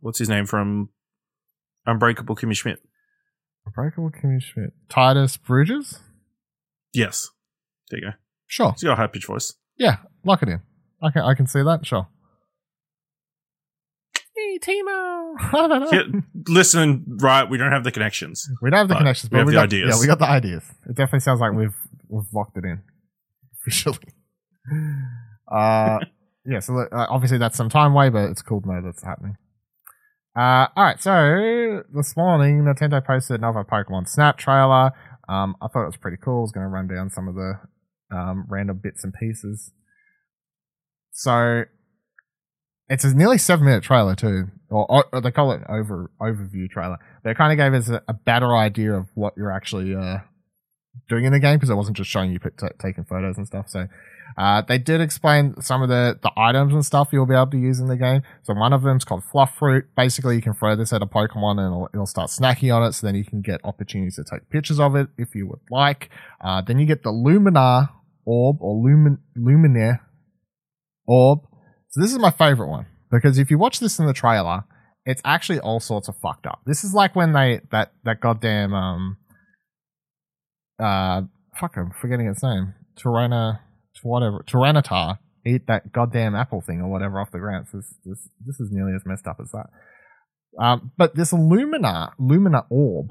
what's 0.02 0.20
his 0.20 0.30
name 0.30 0.46
from 0.46 0.90
Unbreakable 1.86 2.36
Kimmy 2.36 2.56
Schmidt? 2.56 2.80
Unbreakable 3.66 4.12
Kimmy 4.12 4.42
Schmidt. 4.42 4.74
Tituss 4.90 5.38
Burgess? 5.42 6.00
Yes. 6.94 7.30
There 7.90 8.00
you 8.00 8.06
go. 8.08 8.14
Sure. 8.48 8.72
He's 8.74 8.84
got 8.84 8.94
a 8.94 8.96
high 8.96 9.08
pitched 9.08 9.28
voice. 9.28 9.54
Yeah, 9.78 9.98
lock 10.24 10.42
it 10.44 10.50
in. 10.50 10.62
I 11.02 11.12
can 11.12 11.22
I 11.24 11.34
can 11.34 11.48
see 11.48 11.62
that. 11.62 11.86
Sure. 11.86 12.08
Hey 14.36 14.60
Teemo. 14.60 15.36
I 15.40 15.68
don't 15.68 15.70
know. 15.82 15.90
Yeah, 15.92 16.20
listen, 16.48 17.04
right? 17.22 17.50
We 17.50 17.58
don't 17.58 17.72
have 17.72 17.84
the 17.84 17.92
connections. 17.92 18.50
We 18.62 18.70
don't 18.70 18.80
have 18.80 18.88
the 18.88 18.94
But 18.96 19.00
connections, 19.00 19.32
we 19.32 19.36
but 19.36 19.40
have 19.40 19.48
we 19.48 19.54
the 19.54 19.58
got, 19.58 19.64
ideas. 19.64 19.96
Yeah, 19.96 20.00
we 20.02 20.08
got 20.08 20.20
the 20.20 20.30
ideas. 20.30 20.64
It 20.90 20.96
definitely 20.96 21.22
sounds 21.22 21.40
like 21.40 21.54
we've 21.54 21.76
we've 22.10 22.26
locked 22.34 22.58
it 22.58 22.64
in 22.66 22.82
officially. 23.62 23.98
Uh, 25.52 26.00
yeah. 26.46 26.60
So 26.60 26.78
uh, 26.80 27.06
obviously 27.10 27.38
that's 27.38 27.56
some 27.58 27.70
time 27.70 27.92
away, 27.94 28.10
but 28.10 28.30
it's 28.30 28.42
cool 28.42 28.62
to 28.62 28.68
know 28.68 28.82
that's 28.84 29.04
happening. 29.04 29.38
Uh, 30.36 30.68
all 30.76 30.84
right. 30.84 31.02
So 31.02 31.84
this 31.94 32.18
morning, 32.18 32.64
Nintendo 32.64 33.06
posted 33.06 33.40
another 33.40 33.64
Pokemon 33.64 34.10
Snap 34.10 34.38
trailer. 34.38 34.92
Um, 35.30 35.56
I 35.62 35.68
thought 35.68 35.84
it 35.84 35.88
was 35.88 35.98
pretty 35.98 36.18
cool. 36.22 36.40
I 36.40 36.42
was 36.42 36.52
going 36.52 36.66
to 36.66 36.70
run 36.70 36.88
down 36.88 37.10
some 37.10 37.28
of 37.28 37.36
the 37.36 37.54
um, 38.12 38.46
random 38.50 38.80
bits 38.84 39.04
and 39.04 39.14
pieces. 39.14 39.72
So 41.12 41.64
it's 42.90 43.06
a 43.06 43.14
nearly 43.14 43.38
seven 43.38 43.66
minute 43.66 43.84
trailer 43.84 44.16
too, 44.16 44.50
or, 44.70 45.06
or 45.12 45.22
they 45.22 45.32
call 45.32 45.54
it 45.54 45.62
over 45.70 46.12
overview 46.22 46.70
trailer. 46.70 46.98
But 47.24 47.30
it 47.30 47.38
kind 47.38 47.54
of 47.54 47.58
gave 47.58 47.74
us 47.74 47.90
a, 47.90 48.04
a 48.08 48.14
better 48.14 48.56
idea 48.56 48.94
of 48.94 49.08
what 49.16 49.34
you're 49.38 49.52
actually 49.52 49.96
uh, 49.96 50.18
doing 51.08 51.24
in 51.24 51.32
the 51.32 51.40
game 51.40 51.56
because 51.56 51.70
it 51.70 51.76
wasn't 51.76 51.98
just 51.98 52.10
showing 52.10 52.32
you 52.32 52.40
t- 52.40 52.68
taking 52.80 53.06
photos 53.06 53.38
and 53.38 53.48
stuff. 53.48 53.70
So 53.70 53.88
uh, 54.38 54.62
they 54.62 54.78
did 54.78 55.00
explain 55.00 55.60
some 55.62 55.82
of 55.82 55.90
the 55.90 56.20
the 56.22 56.32
items 56.36 56.74
and 56.74 56.86
stuff 56.86 57.10
you'll 57.12 57.26
be 57.26 57.36
able 57.36 57.52
to 57.52 57.58
use 57.58 57.80
in 57.80 57.88
the 57.88 57.96
game. 57.96 58.22
So 58.44 58.54
one 58.54 58.74
of 58.74 58.84
them 58.84 58.98
is 58.98 59.06
called 59.06 59.24
Fluff 59.24 59.58
Fruit. 59.58 59.86
Basically, 59.96 60.36
you 60.36 60.42
can 60.42 60.54
throw 60.54 60.76
this 60.76 60.92
at 60.92 61.02
a 61.02 61.06
Pokemon 61.06 61.60
and 61.60 61.68
it'll, 61.68 61.90
it'll 61.94 62.06
start 62.06 62.30
snacking 62.30 62.76
on 62.76 62.84
it. 62.84 62.94
So 62.94 63.08
then 63.08 63.16
you 63.16 63.24
can 63.24 63.42
get 63.42 63.62
opportunities 63.64 64.16
to 64.16 64.26
take 64.30 64.50
pictures 64.50 64.80
of 64.80 64.96
it 64.96 65.08
if 65.18 65.36
you 65.36 65.48
would 65.48 65.62
like. 65.70 66.10
Uh, 66.44 66.62
then 66.62 66.80
you 66.80 66.86
get 66.86 67.04
the 67.04 67.12
Luminar 67.12 67.90
Orb 68.26 68.58
or 68.60 68.76
Lumin 68.76 69.20
Luminaire 69.38 70.00
Orb. 71.08 71.40
So 71.90 72.02
this 72.02 72.12
is 72.12 72.20
my 72.20 72.32
favorite 72.32 72.70
one 72.70 72.88
because 73.10 73.38
if 73.38 73.50
you 73.50 73.58
watch 73.58 73.80
this 73.80 74.00
in 74.00 74.06
the 74.06 74.14
trailer, 74.14 74.66
it's 75.06 75.22
actually 75.24 75.60
all 75.60 75.80
sorts 75.80 76.10
of 76.10 76.18
fucked 76.18 76.46
up. 76.46 76.60
This 76.66 76.84
is 76.84 76.94
like 76.94 77.16
when 77.16 77.32
they 77.32 77.62
that 77.72 77.94
that 78.04 78.20
goddamn 78.20 78.74
um 78.74 79.18
uh 80.78 81.22
fuck 81.58 81.78
I'm 81.78 81.92
forgetting 81.92 82.28
its 82.28 82.44
name. 82.44 82.74
Tyranna 82.98 83.60
whatever 84.04 84.44
Tyranitar 84.48 85.20
eat 85.46 85.68
that 85.68 85.92
goddamn 85.92 86.36
apple 86.36 86.62
thing 86.62 86.82
or 86.82 86.90
whatever 86.90 87.20
off 87.20 87.32
the 87.32 87.40
ground. 87.40 87.68
This 87.74 87.94
this 88.04 88.30
this 88.46 88.60
is 88.60 88.70
nearly 88.72 88.94
as 88.96 89.06
messed 89.06 89.28
up 89.28 89.38
as 89.42 89.52
that. 89.52 89.68
Um, 90.60 90.92
but 90.98 91.16
this 91.16 91.34
Lumina 91.34 92.14
Lumina 92.18 92.66
orb 92.70 93.10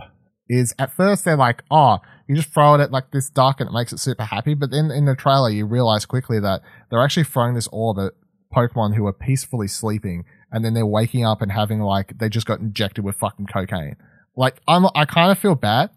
is 0.49 0.75
at 0.79 0.93
first 0.93 1.25
they're 1.25 1.37
like, 1.37 1.63
oh, 1.71 1.99
you 2.29 2.37
just 2.37 2.53
throw 2.53 2.75
it 2.75 2.81
at 2.81 2.91
like 2.91 3.11
this 3.13 3.31
duck 3.31 3.61
and 3.61 3.69
it 3.69 3.73
makes 3.73 3.93
it 3.93 3.99
super 3.99 4.25
happy. 4.25 4.55
But 4.55 4.71
then 4.71 4.91
in 4.91 5.05
the 5.05 5.15
trailer, 5.15 5.51
you 5.51 5.67
realize 5.67 6.07
quickly 6.07 6.41
that 6.41 6.63
they're 6.91 7.03
actually 7.03 7.25
throwing 7.25 7.55
this 7.55 7.69
orb 7.73 7.99
at 7.99 8.13
Pokemon 8.55 8.95
who 8.95 9.07
are 9.07 9.13
peacefully 9.13 9.69
sleeping, 9.69 10.25
and 10.51 10.65
then 10.65 10.75
they're 10.75 10.87
waking 10.87 11.25
up 11.25 11.43
and 11.43 11.53
having 11.53 11.81
like 11.81 12.19
they 12.19 12.29
just 12.29 12.47
got 12.47 12.61
injected 12.61 13.05
with 13.05 13.17
fucking 13.17 13.47
cocaine. 13.47 13.97
Like 14.37 14.61
I'm, 14.67 14.87
I 14.95 15.05
kind 15.05 15.31
of 15.31 15.39
feel 15.39 15.55
bad. 15.55 15.91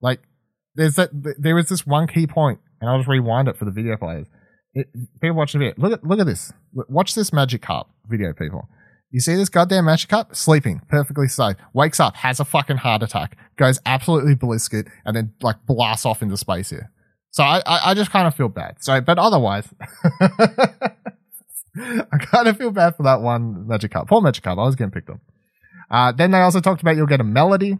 Like 0.00 0.20
there's 0.74 0.96
that 0.96 1.10
there 1.38 1.58
is 1.58 1.68
this 1.68 1.86
one 1.86 2.06
key 2.06 2.26
point, 2.26 2.60
and 2.84 2.90
I'll 2.90 2.98
just 2.98 3.08
rewind 3.08 3.48
it 3.48 3.56
for 3.56 3.64
the 3.64 3.70
video 3.70 3.96
players. 3.96 4.26
It, 4.74 4.88
people 5.20 5.36
watching 5.36 5.60
the 5.60 5.70
video, 5.70 5.82
look 5.82 5.92
at 5.92 6.04
look 6.04 6.20
at 6.20 6.26
this. 6.26 6.52
Watch 6.74 7.14
this 7.14 7.30
Magikarp 7.30 7.86
video, 8.06 8.34
people. 8.34 8.68
You 9.10 9.20
see 9.20 9.36
this 9.36 9.48
goddamn 9.48 9.84
Magikarp 9.84 10.36
sleeping 10.36 10.82
perfectly 10.88 11.28
safe, 11.28 11.56
wakes 11.72 11.98
up, 11.98 12.16
has 12.16 12.40
a 12.40 12.44
fucking 12.44 12.78
heart 12.78 13.02
attack, 13.02 13.38
goes 13.56 13.80
absolutely 13.86 14.34
ballistic, 14.34 14.88
and 15.06 15.16
then 15.16 15.32
like 15.40 15.64
blasts 15.64 16.04
off 16.04 16.20
into 16.20 16.36
space 16.36 16.68
here. 16.68 16.90
So 17.30 17.42
I 17.42 17.62
I, 17.64 17.90
I 17.90 17.94
just 17.94 18.10
kind 18.10 18.26
of 18.26 18.34
feel 18.34 18.48
bad. 18.48 18.76
So, 18.80 19.00
but 19.00 19.18
otherwise. 19.18 19.66
I 21.76 22.18
kind 22.18 22.46
of 22.46 22.56
feel 22.56 22.70
bad 22.70 22.96
for 22.96 23.02
that 23.04 23.20
one 23.20 23.66
Magikarp. 23.66 24.08
Poor 24.08 24.20
Magikarp. 24.20 24.58
I 24.58 24.66
was 24.66 24.76
getting 24.76 24.92
picked 24.92 25.10
on. 25.10 25.20
Uh, 25.90 26.12
then 26.12 26.30
they 26.30 26.38
also 26.38 26.60
talked 26.60 26.82
about 26.82 26.96
you'll 26.96 27.06
get 27.06 27.20
a 27.20 27.24
melody. 27.24 27.78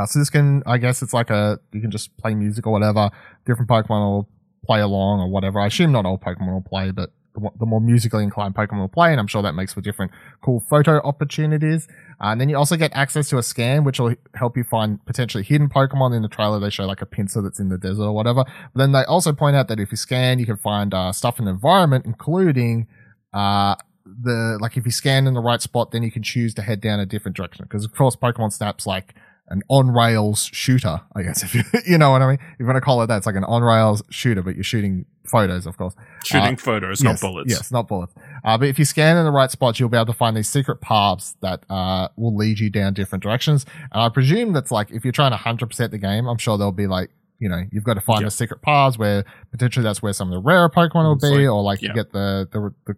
Uh, 0.00 0.06
so 0.06 0.18
this 0.18 0.30
can, 0.30 0.62
I 0.66 0.78
guess 0.78 1.02
it's 1.02 1.12
like 1.12 1.30
a, 1.30 1.60
you 1.72 1.80
can 1.80 1.90
just 1.90 2.16
play 2.16 2.34
music 2.34 2.66
or 2.66 2.72
whatever. 2.72 3.10
Different 3.44 3.68
Pokemon 3.68 4.00
will 4.10 4.28
play 4.64 4.80
along 4.80 5.20
or 5.20 5.28
whatever. 5.28 5.60
I 5.60 5.66
assume 5.66 5.92
not 5.92 6.06
all 6.06 6.18
Pokemon 6.18 6.52
will 6.52 6.62
play, 6.62 6.90
but 6.90 7.10
the, 7.34 7.66
more 7.66 7.80
musically 7.80 8.24
inclined 8.24 8.54
Pokemon 8.54 8.80
will 8.80 8.88
play, 8.88 9.10
and 9.10 9.20
I'm 9.20 9.26
sure 9.26 9.42
that 9.42 9.54
makes 9.54 9.72
for 9.72 9.80
different 9.80 10.12
cool 10.42 10.60
photo 10.68 11.00
opportunities. 11.02 11.86
Uh, 12.20 12.28
and 12.28 12.40
then 12.40 12.48
you 12.48 12.56
also 12.56 12.76
get 12.76 12.90
access 12.94 13.28
to 13.28 13.38
a 13.38 13.42
scan, 13.42 13.84
which 13.84 14.00
will 14.00 14.14
help 14.34 14.56
you 14.56 14.64
find 14.64 15.04
potentially 15.06 15.44
hidden 15.44 15.68
Pokemon. 15.68 16.14
In 16.14 16.22
the 16.22 16.28
trailer, 16.28 16.58
they 16.58 16.70
show 16.70 16.86
like 16.86 17.02
a 17.02 17.06
pincer 17.06 17.40
that's 17.40 17.60
in 17.60 17.68
the 17.68 17.78
desert 17.78 18.04
or 18.04 18.12
whatever. 18.12 18.44
But 18.44 18.78
then 18.78 18.92
they 18.92 19.04
also 19.04 19.32
point 19.32 19.54
out 19.54 19.68
that 19.68 19.78
if 19.78 19.90
you 19.90 19.96
scan, 19.96 20.38
you 20.38 20.46
can 20.46 20.56
find 20.56 20.92
uh, 20.92 21.12
stuff 21.12 21.38
in 21.38 21.44
the 21.44 21.52
environment, 21.52 22.04
including 22.04 22.88
uh, 23.32 23.76
the 24.04 24.58
like 24.60 24.76
if 24.76 24.84
you 24.84 24.90
scan 24.90 25.26
in 25.26 25.34
the 25.34 25.40
right 25.40 25.62
spot, 25.62 25.92
then 25.92 26.02
you 26.02 26.10
can 26.10 26.22
choose 26.22 26.52
to 26.54 26.62
head 26.62 26.80
down 26.80 26.98
a 27.00 27.06
different 27.06 27.36
direction. 27.36 27.64
Because 27.64 27.84
of 27.84 27.94
course, 27.94 28.16
Pokemon 28.16 28.52
Snap's 28.52 28.86
like 28.86 29.14
an 29.50 29.62
on 29.68 29.90
rails 29.90 30.48
shooter, 30.52 31.00
I 31.16 31.22
guess 31.22 31.42
if 31.44 31.54
you 31.54 31.62
you 31.86 31.98
know 31.98 32.10
what 32.12 32.22
I 32.22 32.26
mean. 32.28 32.38
If 32.40 32.60
you 32.60 32.66
want 32.66 32.76
to 32.76 32.80
call 32.80 33.02
it 33.02 33.08
that, 33.08 33.16
it's 33.18 33.26
like 33.26 33.34
an 33.36 33.44
on 33.44 33.62
rails 33.62 34.02
shooter, 34.10 34.42
but 34.42 34.54
you're 34.54 34.64
shooting 34.64 35.06
photos, 35.26 35.66
of 35.66 35.76
course. 35.76 35.94
Shooting 36.24 36.54
Uh, 36.54 36.56
photos, 36.56 37.02
yes, 37.02 37.04
not 37.04 37.20
bullets. 37.28 37.50
Yes, 37.50 37.70
not 37.70 37.88
bullets. 37.88 38.12
Uh, 38.44 38.56
but 38.58 38.68
if 38.68 38.78
you 38.78 38.84
scan 38.84 39.16
in 39.16 39.24
the 39.24 39.30
right 39.30 39.50
spots, 39.50 39.78
you'll 39.78 39.88
be 39.88 39.96
able 39.96 40.06
to 40.06 40.12
find 40.12 40.36
these 40.36 40.48
secret 40.48 40.80
paths 40.80 41.36
that 41.42 41.64
uh, 41.70 42.08
will 42.16 42.34
lead 42.36 42.58
you 42.58 42.70
down 42.70 42.94
different 42.94 43.22
directions. 43.22 43.66
And 43.92 44.02
I 44.02 44.08
presume 44.08 44.52
that's 44.52 44.70
like 44.70 44.90
if 44.90 45.04
you're 45.04 45.12
trying 45.12 45.32
to 45.32 45.36
100% 45.38 45.90
the 45.90 45.98
game, 45.98 46.26
I'm 46.26 46.38
sure 46.38 46.56
there'll 46.56 46.72
be 46.72 46.86
like, 46.86 47.10
you 47.38 47.48
know, 47.48 47.62
you've 47.72 47.84
got 47.84 47.94
to 47.94 48.00
find 48.00 48.20
Yeah. 48.20 48.26
the 48.26 48.30
secret 48.32 48.60
paths 48.62 48.98
where 48.98 49.24
potentially 49.50 49.82
that's 49.82 50.02
where 50.02 50.12
some 50.12 50.28
of 50.28 50.34
the 50.34 50.40
rarer 50.40 50.68
Pokemon 50.68 51.04
will 51.04 51.12
It's 51.14 51.24
be, 51.24 51.30
like- 51.46 51.48
or 51.54 51.62
like 51.62 51.82
you 51.82 51.92
get 51.92 52.12
the, 52.12 52.48
the, 52.52 52.74
the, 52.86 52.94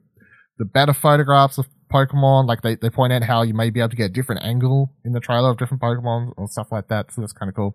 the 0.58 0.64
better 0.64 0.92
photographs 0.92 1.58
of 1.58 1.66
Pokemon. 1.92 2.46
Like 2.46 2.62
they, 2.62 2.74
they 2.76 2.90
point 2.90 3.12
out 3.12 3.22
how 3.22 3.42
you 3.42 3.54
may 3.54 3.70
be 3.70 3.80
able 3.80 3.90
to 3.90 3.96
get 3.96 4.06
a 4.06 4.12
different 4.12 4.42
angle 4.42 4.92
in 5.04 5.12
the 5.12 5.20
trailer 5.20 5.50
of 5.50 5.58
different 5.58 5.82
Pokemon 5.82 6.32
or 6.36 6.48
stuff 6.48 6.72
like 6.72 6.88
that. 6.88 7.12
So 7.12 7.20
that's 7.20 7.32
kind 7.32 7.48
of 7.48 7.54
cool. 7.54 7.74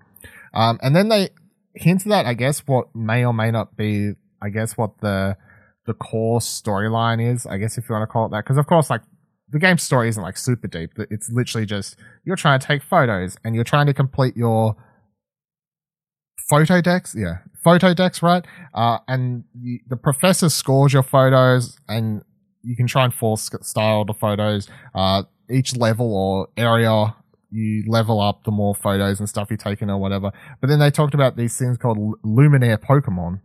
Um, 0.53 0.79
and 0.81 0.95
then 0.95 1.09
they 1.09 1.29
hinted 1.73 2.11
at, 2.11 2.23
that, 2.23 2.25
I 2.25 2.33
guess, 2.33 2.59
what 2.65 2.95
may 2.95 3.23
or 3.25 3.33
may 3.33 3.51
not 3.51 3.77
be, 3.77 4.13
I 4.41 4.49
guess, 4.49 4.77
what 4.77 4.99
the, 5.01 5.37
the 5.85 5.93
core 5.93 6.39
storyline 6.39 7.21
is, 7.33 7.45
I 7.45 7.57
guess, 7.57 7.77
if 7.77 7.87
you 7.87 7.93
want 7.93 8.03
to 8.03 8.11
call 8.11 8.25
it 8.25 8.31
that. 8.31 8.43
Because, 8.43 8.57
of 8.57 8.67
course, 8.67 8.89
like, 8.89 9.01
the 9.49 9.59
game's 9.59 9.81
story 9.81 10.09
isn't 10.09 10.21
like 10.21 10.35
super 10.35 10.67
deep. 10.67 10.91
It's 10.97 11.31
literally 11.31 11.65
just 11.65 11.95
you're 12.25 12.35
trying 12.35 12.59
to 12.59 12.67
take 12.67 12.83
photos 12.83 13.37
and 13.45 13.55
you're 13.55 13.63
trying 13.63 13.85
to 13.85 13.93
complete 13.93 14.35
your 14.35 14.75
photo 16.49 16.81
decks. 16.81 17.15
Yeah, 17.17 17.37
photo 17.63 17.93
decks, 17.93 18.21
right? 18.21 18.43
Uh, 18.73 18.97
and 19.07 19.45
you, 19.57 19.79
the 19.87 19.95
professor 19.95 20.49
scores 20.49 20.91
your 20.91 21.01
photos 21.01 21.77
and 21.87 22.23
you 22.63 22.75
can 22.75 22.87
try 22.87 23.03
and 23.03 23.13
force 23.13 23.49
style 23.61 24.05
the 24.05 24.13
photos. 24.13 24.67
Uh, 24.93 25.23
each 25.49 25.75
level 25.75 26.13
or 26.13 26.49
area 26.57 27.15
you 27.49 27.83
level 27.87 28.19
up 28.19 28.43
the 28.43 28.51
more 28.51 28.75
photos 28.75 29.19
and 29.19 29.29
stuff 29.29 29.49
you're 29.49 29.57
taking 29.57 29.89
or 29.89 29.97
whatever. 29.97 30.31
But 30.59 30.67
then 30.67 30.79
they 30.79 30.91
talked 30.91 31.13
about 31.13 31.37
these 31.37 31.57
things 31.57 31.77
called 31.77 31.97
Luminaire 32.23 32.77
Pokemon. 32.77 33.41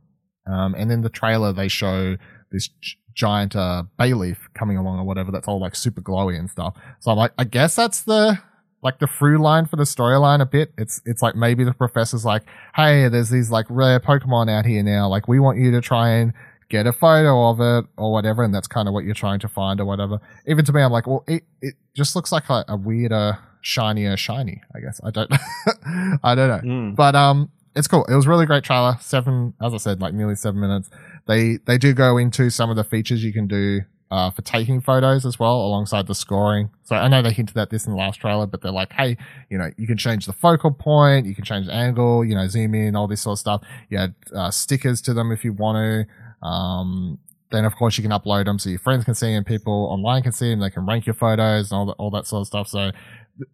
Um, 0.47 0.75
and 0.75 0.91
in 0.91 1.03
the 1.03 1.09
trailer, 1.09 1.53
they 1.53 1.69
show 1.69 2.17
this 2.51 2.69
gi- 2.69 2.97
giant 3.15 3.55
uh, 3.55 3.85
Bayleef 3.99 4.39
coming 4.55 4.77
along 4.77 4.99
or 4.99 5.05
whatever 5.05 5.31
that's 5.31 5.47
all 5.47 5.61
like 5.61 5.77
super 5.77 6.01
glowy 6.01 6.39
and 6.39 6.51
stuff. 6.51 6.75
So 7.01 7.11
I'm 7.11 7.17
like, 7.17 7.33
I 7.39 7.45
guess 7.45 7.77
that's 7.77 8.03
the 8.03 8.39
like 8.83 8.99
the 8.99 9.07
through 9.07 9.39
line 9.39 9.67
for 9.67 9.77
the 9.77 9.85
storyline 9.85 10.41
a 10.41 10.47
bit. 10.47 10.73
It's 10.77 11.01
it's 11.07 11.23
like 11.23 11.37
maybe 11.37 11.63
the 11.63 11.73
professor's 11.73 12.25
like, 12.25 12.43
hey, 12.75 13.09
there's 13.09 13.31
these 13.31 13.51
like 13.51 13.67
rare 13.69 14.01
Pokemon 14.01 14.51
out 14.51 14.67
here 14.67 14.83
now. 14.83 15.09
Like 15.09 15.29
we 15.29 15.39
want 15.39 15.59
you 15.59 15.71
to 15.71 15.81
try 15.81 16.11
and 16.11 16.33
get 16.73 16.87
a 16.87 16.93
photo 16.93 17.51
of 17.51 17.61
it 17.61 17.89
or 17.99 18.11
whatever, 18.11 18.43
and 18.43 18.55
that's 18.55 18.67
kind 18.67 18.89
of 18.89 18.95
what 18.95 19.05
you're 19.05 19.15
trying 19.15 19.39
to 19.41 19.49
find 19.49 19.79
or 19.79 19.85
whatever. 19.85 20.19
Even 20.47 20.65
to 20.65 20.73
me, 20.73 20.81
I'm 20.81 20.91
like, 20.91 21.07
well, 21.07 21.23
it 21.29 21.45
it 21.61 21.75
just 21.95 22.17
looks 22.17 22.33
like 22.33 22.49
a, 22.49 22.65
a 22.67 22.77
weirder, 22.77 23.39
shinier 23.61 24.17
shiny. 24.17 24.63
I 24.75 24.81
guess 24.81 24.99
I 25.05 25.11
don't 25.11 25.31
I 26.25 26.35
don't 26.35 26.49
know. 26.49 26.63
Mm. 26.65 26.97
But 26.97 27.15
um, 27.15 27.51
it's 27.77 27.87
cool. 27.87 28.05
It 28.07 28.15
was 28.15 28.25
a 28.25 28.31
really 28.31 28.47
great 28.47 28.65
trailer. 28.65 28.97
Seven, 29.01 29.53
as 29.61 29.75
I 29.75 29.77
said, 29.77 30.01
like 30.01 30.15
nearly 30.15 30.35
seven 30.35 30.61
minutes. 30.61 30.89
They 31.27 31.59
they 31.67 31.77
do 31.77 31.93
go 31.93 32.17
into 32.17 32.49
some 32.49 32.71
of 32.71 32.77
the 32.77 32.85
features 32.85 33.23
you 33.23 33.35
can 33.35 33.47
do 33.47 33.83
uh, 34.11 34.31
for 34.31 34.43
taking 34.43 34.81
photos 34.81 35.25
as 35.25 35.39
well, 35.39 35.57
alongside 35.57 36.07
the 36.07 36.15
scoring. 36.15 36.71
So 36.85 36.97
I 36.97 37.09
know 37.09 37.23
they 37.23 37.33
hinted 37.33 37.57
at 37.57 37.71
this 37.71 37.87
in 37.87 37.93
the 37.93 37.99
last 37.99 38.21
trailer, 38.21 38.47
but 38.47 38.61
they're 38.61 38.73
like, 38.73 38.93
hey, 38.93 39.17
you 39.49 39.57
know, 39.57 39.71
you 39.77 39.87
can 39.87 39.97
change 39.97 40.27
the 40.27 40.35
focal 40.35 40.71
point, 40.71 41.27
you 41.27 41.35
can 41.35 41.45
change 41.45 41.67
the 41.67 41.73
angle, 41.73 42.25
you 42.25 42.35
know, 42.35 42.47
zoom 42.47 42.75
in, 42.75 42.95
all 42.95 43.07
this 43.07 43.23
sort 43.23 43.37
of 43.37 43.39
stuff. 43.39 43.63
You 43.89 43.99
add 43.99 44.15
uh, 44.35 44.51
stickers 44.51 45.01
to 45.03 45.15
them 45.15 45.33
if 45.33 45.45
you 45.45 45.53
want 45.53 45.77
to. 45.77 46.13
Um, 46.43 47.19
then 47.51 47.65
of 47.65 47.77
course 47.77 47.97
you 47.99 48.03
can 48.03 48.11
upload 48.11 48.47
them 48.47 48.59
so 48.59 48.71
your 48.71 48.79
friends 48.79 49.05
can 49.05 49.15
see 49.15 49.33
and 49.33 49.47
people 49.47 49.89
online 49.91 50.23
can 50.23 50.33
see 50.33 50.51
them. 50.51 50.61
They 50.61 50.71
can 50.71 50.87
rank 50.87 51.07
your 51.07 51.15
photos 51.15 51.71
and 51.71 51.79
all 51.79 51.87
that, 51.87 51.93
all 51.93 52.11
that 52.11 52.27
sort 52.27 52.43
of 52.43 52.47
stuff. 52.47 52.69
So 52.69 52.91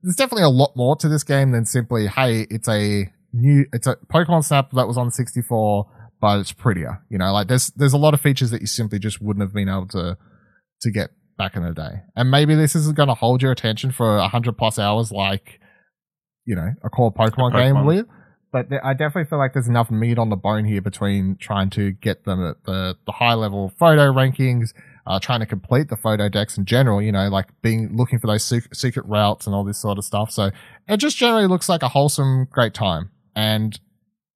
there's 0.03 0.17
definitely 0.17 0.45
a 0.45 0.49
lot 0.49 0.77
more 0.77 0.97
to 0.97 1.09
this 1.09 1.25
game 1.25 1.51
than 1.53 1.65
simply, 1.65 2.07
hey, 2.07 2.47
it's 2.51 2.69
a 2.69 3.13
new, 3.33 3.67
it's 3.73 3.87
a 3.87 3.97
Pokemon 4.13 4.45
Snap 4.45 4.71
that 4.73 4.87
was 4.87 4.97
on 4.97 5.11
64, 5.11 5.87
but 6.21 6.39
it's 6.41 6.53
prettier. 6.53 7.03
You 7.11 7.19
know, 7.19 7.33
like 7.33 7.49
there's, 7.49 7.69
there's 7.71 7.93
a 7.93 7.99
lot 7.99 8.15
of 8.15 8.21
features 8.21 8.51
that 8.51 8.61
you 8.61 8.67
simply 8.67 8.99
just 8.99 9.21
wouldn't 9.21 9.43
have 9.43 9.53
been 9.53 9.69
able 9.69 9.89
to, 9.89 10.17
to 10.83 10.91
get 10.91 11.11
back 11.37 11.57
in 11.57 11.63
the 11.63 11.73
day. 11.73 12.03
And 12.17 12.31
maybe 12.31 12.55
this 12.55 12.75
isn't 12.75 12.97
going 12.97 13.09
to 13.09 13.15
hold 13.15 13.43
your 13.43 13.53
attention 13.53 13.93
for 13.93 14.19
a 14.19 14.29
hundred 14.29 14.59
plus 14.59 14.79
hours 14.79 15.13
like, 15.13 15.61
you 16.45 16.55
know, 16.55 16.73
a 16.83 16.91
core 16.91 17.13
Pokemon, 17.13 17.53
game 17.53 17.75
Pokemon. 17.77 17.85
will. 17.85 18.05
But 18.51 18.71
there, 18.71 18.85
I 18.85 18.95
definitely 18.95 19.29
feel 19.29 19.39
like 19.39 19.53
there's 19.53 19.69
enough 19.69 19.91
meat 19.91 20.19
on 20.19 20.31
the 20.31 20.37
bone 20.37 20.65
here 20.65 20.81
between 20.81 21.37
trying 21.37 21.69
to 21.71 21.93
get 21.93 22.25
them 22.25 22.43
at 22.45 22.65
the, 22.65 22.97
the 23.05 23.13
high 23.13 23.35
level 23.35 23.69
photo 23.79 24.11
rankings, 24.13 24.73
uh, 25.07 25.19
trying 25.21 25.41
to 25.41 25.47
complete 25.47 25.89
the 25.89 25.97
photo 25.97 26.29
decks 26.31 26.57
in 26.57 26.65
general, 26.65 27.03
you 27.03 27.13
know, 27.13 27.29
like 27.29 27.47
being, 27.61 27.95
looking 27.95 28.19
for 28.19 28.27
those 28.27 28.43
sec- 28.45 28.75
secret 28.75 29.05
routes 29.07 29.47
and 29.47 29.55
all 29.55 29.65
this 29.65 29.79
sort 29.79 29.99
of 29.99 30.05
stuff. 30.05 30.31
So 30.31 30.51
it 30.89 30.97
just 30.97 31.19
generally 31.19 31.47
looks 31.47 31.69
like 31.69 31.83
a 31.83 31.89
wholesome, 31.89 32.49
great 32.51 32.73
time. 32.73 33.11
And 33.37 33.79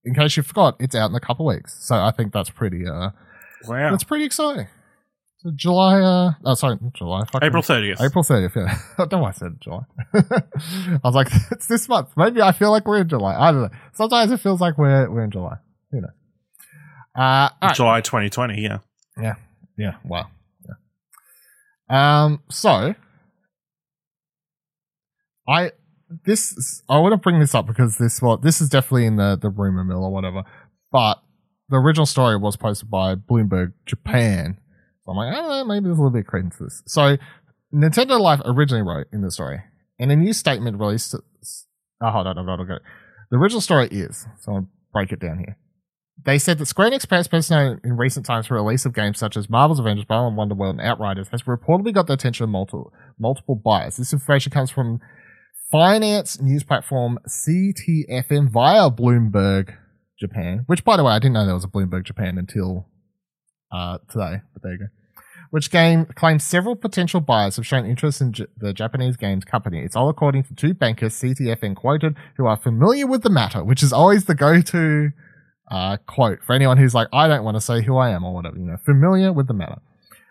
in 0.05 0.14
case 0.14 0.37
you 0.37 0.42
forgot, 0.42 0.77
it's 0.79 0.94
out 0.94 1.09
in 1.09 1.16
a 1.16 1.20
couple 1.20 1.46
weeks. 1.46 1.77
So 1.81 1.96
I 1.96 2.11
think 2.11 2.33
that's 2.33 2.51
pretty, 2.51 2.87
uh, 2.87 3.11
Wow. 3.66 3.90
that's 3.92 4.05
pretty 4.05 4.25
exciting. 4.25 4.66
So 5.43 5.51
July, 5.57 6.01
uh, 6.01 6.33
oh, 6.45 6.55
sorry, 6.55 6.79
July, 6.95 7.25
April 7.43 7.65
30th. 7.65 8.01
April 8.01 8.23
30th, 8.23 8.55
yeah. 8.55 8.79
I 8.99 9.07
don't 9.07 9.13
know 9.13 9.19
why 9.19 9.31
I 9.31 9.33
said 9.33 9.57
July. 9.61 9.81
I 10.15 11.01
was 11.03 11.17
like, 11.17 11.29
it's 11.51 11.67
this 11.67 11.89
month. 11.89 12.11
Maybe 12.17 12.41
I 12.41 12.53
feel 12.53 12.71
like 12.71 12.87
we're 12.87 12.99
in 13.01 13.09
July. 13.09 13.35
I 13.37 13.51
don't 13.51 13.63
know. 13.63 13.71
Sometimes 13.93 14.31
it 14.31 14.39
feels 14.39 14.61
like 14.61 14.79
we're, 14.79 15.11
we're 15.11 15.25
in 15.25 15.33
July. 15.33 15.57
Who 15.91 16.01
knows? 16.01 16.11
Uh, 17.17 17.49
right. 17.61 17.75
July 17.75 18.01
2020, 18.03 18.63
yeah. 18.63 18.79
Yeah, 19.21 19.35
Yeah. 19.77 19.97
wow. 20.05 20.29
Yeah. 20.65 22.23
Um, 22.25 22.43
so 22.49 22.95
I 25.49 25.73
this 26.25 26.83
I 26.89 26.99
want 26.99 27.13
to 27.13 27.19
bring 27.19 27.41
this 27.41 27.55
up 27.55 27.67
because 27.67 27.99
this 27.99 28.23
well 28.23 28.39
this 28.39 28.61
is 28.63 28.69
definitely 28.71 29.05
in 29.07 29.17
the 29.17 29.37
the 29.37 29.51
rumor 29.51 29.85
mill 29.85 30.05
or 30.05 30.11
whatever, 30.11 30.45
but 30.91 31.21
the 31.69 31.77
original 31.77 32.07
story 32.07 32.37
was 32.39 32.57
posted 32.57 32.91
by 32.91 33.15
Bloomberg 33.17 33.73
Japan. 33.85 34.59
So 35.05 35.12
I'm 35.12 35.17
like, 35.17 35.35
I 35.35 35.37
don't 35.37 35.49
know, 35.49 35.65
maybe 35.65 35.85
there's 35.85 35.99
a 35.99 36.01
little 36.01 36.12
bit 36.12 36.21
of 36.21 36.27
credence 36.27 36.59
to 36.59 36.65
this. 36.65 36.83
So 36.87 37.17
Nintendo 37.75 38.21
Life 38.21 38.41
originally 38.45 38.83
wrote 38.83 39.07
in 39.12 39.23
the 39.23 39.31
story, 39.31 39.62
in 39.99 40.11
a 40.11 40.17
new 40.17 40.33
statement 40.33 40.79
released. 40.79 41.15
Oh, 41.15 42.11
hold 42.11 42.27
on, 42.27 42.38
I've 42.38 42.47
got 42.47 42.57
to 42.57 42.65
go. 42.65 42.79
The 43.31 43.38
original 43.38 43.61
story 43.61 43.88
is 43.91 44.27
so 44.41 44.53
I'll 44.53 44.69
break 44.93 45.12
it 45.12 45.21
down 45.21 45.38
here. 45.38 45.57
They 46.25 46.38
said 46.38 46.59
that 46.59 46.67
Square 46.67 46.91
Enix 46.91 47.51
known 47.51 47.81
in 47.83 47.97
recent 47.97 48.27
times 48.27 48.47
for 48.47 48.55
release 48.55 48.85
of 48.85 48.93
games 48.93 49.19
such 49.19 49.37
as 49.37 49.51
Marvel's 49.51 49.81
Avengers, 49.81 50.05
Balan 50.05 50.37
Wonderworld, 50.37 50.71
and 50.71 50.81
Outriders 50.81 51.29
has 51.29 51.43
reportedly 51.43 51.93
got 51.93 52.07
the 52.07 52.12
attention 52.12 52.45
of 52.45 52.51
multiple 52.51 52.93
multiple 53.19 53.57
buyers. 53.57 53.97
This 53.97 54.12
information 54.12 54.53
comes 54.53 54.71
from 54.71 55.01
finance 55.71 56.41
news 56.41 56.62
platform 56.62 57.19
CTFN 57.27 58.51
via 58.51 58.91
Bloomberg 58.91 59.75
Japan, 60.21 60.65
which 60.67 60.85
by 60.85 60.97
the 60.97 61.05
way 61.05 61.12
I 61.12 61.19
didn't 61.19 61.33
know 61.33 61.47
there 61.47 61.55
was 61.55 61.65
a 61.65 61.69
Bloomberg 61.69 62.05
Japan 62.05 62.38
until 62.38 62.87
uh, 63.73 63.99
today, 64.09 64.41
but 64.53 64.63
there 64.63 64.73
you 64.73 64.79
go. 64.79 64.85
Which 65.51 65.71
game 65.71 66.07
claims 66.07 66.45
several 66.45 66.77
potential 66.77 67.21
buyers 67.21 67.57
have 67.57 67.67
shown 67.67 67.85
interest 67.85 68.23
in 68.23 68.33
J- 68.33 68.47
the 68.57 68.73
Japanese 68.73 69.17
games 69.19 69.45
company. 69.45 69.81
It's 69.81 69.95
all 69.95 70.09
according 70.09 70.45
to 70.45 70.55
two 70.55 70.73
bankers 70.73 71.15
CTFN 71.15 71.77
quoted 71.77 72.17
who 72.37 72.47
are 72.47 72.57
familiar 72.57 73.07
with 73.07 73.23
the 73.23 73.29
matter, 73.31 73.63
which 73.63 73.83
is 73.83 73.93
always 73.93 74.25
the 74.25 74.35
go-to 74.35 75.13
uh, 75.71 75.99
quote 76.07 76.43
for 76.43 76.55
anyone 76.55 76.79
who's 76.79 76.95
like, 76.95 77.09
I 77.13 77.29
don't 77.29 77.45
want 77.45 77.57
to 77.57 77.61
say 77.61 77.83
who 77.83 77.97
I 77.99 78.11
am 78.11 78.25
or 78.25 78.35
whatever, 78.35 78.57
you 78.57 78.65
know, 78.65 78.79
familiar 78.79 79.33
with 79.33 79.47
the 79.47 79.55
matter. 79.55 79.81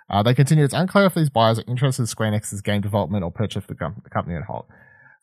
Uh, 0.10 0.23
they 0.23 0.34
continue, 0.34 0.63
it's 0.63 0.73
unclear 0.73 1.06
if 1.06 1.13
these 1.13 1.30
buyers 1.30 1.60
are 1.60 1.63
interested 1.67 2.04
in 2.04 2.08
Square 2.08 2.32
Enix's 2.32 2.62
game 2.62 2.82
development 2.82 3.23
or 3.23 3.32
purchase 3.32 3.65
the, 3.67 3.75
com- 3.75 4.01
the 4.04 4.10
company 4.10 4.36
at 4.36 4.43
whole. 4.43 4.67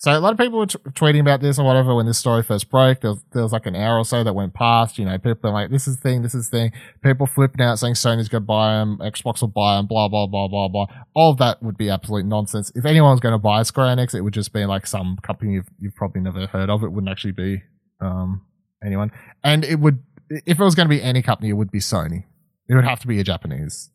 So 0.00 0.16
a 0.16 0.20
lot 0.20 0.30
of 0.32 0.38
people 0.38 0.60
were 0.60 0.66
t- 0.66 0.78
tweeting 0.90 1.20
about 1.20 1.40
this 1.40 1.58
or 1.58 1.66
whatever 1.66 1.92
when 1.92 2.06
this 2.06 2.18
story 2.18 2.44
first 2.44 2.70
broke. 2.70 3.00
There 3.00 3.10
was, 3.10 3.24
there 3.32 3.42
was 3.42 3.52
like 3.52 3.66
an 3.66 3.74
hour 3.74 3.98
or 3.98 4.04
so 4.04 4.22
that 4.22 4.32
went 4.32 4.54
past. 4.54 4.96
You 4.96 5.04
know, 5.04 5.18
people 5.18 5.50
are 5.50 5.52
like, 5.52 5.70
this 5.72 5.88
is 5.88 5.96
the 5.96 6.02
thing, 6.02 6.22
this 6.22 6.36
is 6.36 6.48
the 6.50 6.56
thing. 6.56 6.72
People 7.02 7.26
flipping 7.26 7.60
out 7.60 7.80
saying 7.80 7.94
Sony's 7.94 8.28
going 8.28 8.42
to 8.42 8.46
buy 8.46 8.74
them, 8.74 8.98
Xbox 9.02 9.40
will 9.40 9.48
buy 9.48 9.76
them, 9.76 9.86
blah, 9.86 10.06
blah, 10.08 10.28
blah, 10.28 10.46
blah, 10.46 10.68
blah. 10.68 10.86
All 11.16 11.32
of 11.32 11.38
that 11.38 11.60
would 11.64 11.76
be 11.76 11.90
absolute 11.90 12.24
nonsense. 12.26 12.70
If 12.76 12.84
anyone 12.84 13.10
was 13.10 13.18
going 13.18 13.32
to 13.32 13.38
buy 13.40 13.64
Square 13.64 13.96
Enix, 13.96 14.14
it 14.14 14.20
would 14.20 14.34
just 14.34 14.52
be 14.52 14.64
like 14.66 14.86
some 14.86 15.16
company 15.24 15.54
you've, 15.54 15.68
you've 15.80 15.96
probably 15.96 16.20
never 16.20 16.46
heard 16.46 16.70
of. 16.70 16.84
It 16.84 16.92
wouldn't 16.92 17.10
actually 17.10 17.32
be, 17.32 17.62
um, 18.00 18.42
anyone. 18.84 19.10
And 19.42 19.64
it 19.64 19.80
would, 19.80 19.98
if 20.30 20.60
it 20.60 20.64
was 20.64 20.76
going 20.76 20.86
to 20.88 20.94
be 20.94 21.02
any 21.02 21.22
company, 21.22 21.48
it 21.48 21.54
would 21.54 21.72
be 21.72 21.80
Sony. 21.80 22.22
It 22.68 22.76
would 22.76 22.84
have 22.84 23.00
to 23.00 23.08
be 23.08 23.18
a 23.18 23.24
Japanese. 23.24 23.90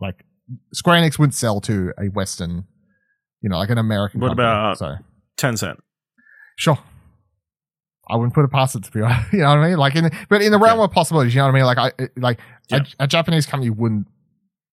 Like, 0.00 0.24
Square 0.72 1.00
Enix 1.00 1.16
wouldn't 1.16 1.34
sell 1.34 1.60
to 1.60 1.92
a 1.96 2.06
Western, 2.06 2.64
you 3.40 3.48
know, 3.50 3.58
like 3.58 3.70
an 3.70 3.78
American 3.78 4.18
What 4.20 4.30
company. 4.30 4.48
about- 4.48 4.78
so 4.78 4.94
Tencent. 5.38 5.76
sure. 6.56 6.78
I 8.10 8.16
wouldn't 8.16 8.34
put 8.34 8.44
it 8.44 8.48
past 8.52 8.76
it 8.76 8.84
to 8.84 8.90
be 8.90 9.00
honest. 9.02 9.32
You 9.32 9.38
know 9.40 9.48
what 9.48 9.58
I 9.58 9.68
mean? 9.70 9.78
Like 9.78 9.96
in, 9.96 10.10
but 10.28 10.42
in 10.42 10.52
the 10.52 10.58
realm 10.58 10.78
of 10.80 10.90
possibilities, 10.90 11.34
you 11.34 11.40
know 11.40 11.46
what 11.46 11.52
I 11.52 11.54
mean? 11.54 11.64
Like 11.64 11.78
I, 11.78 12.08
like 12.16 12.38
Yeah. 12.68 12.80
a, 13.00 13.04
a 13.04 13.06
Japanese 13.06 13.46
company 13.46 13.70
wouldn't 13.70 14.06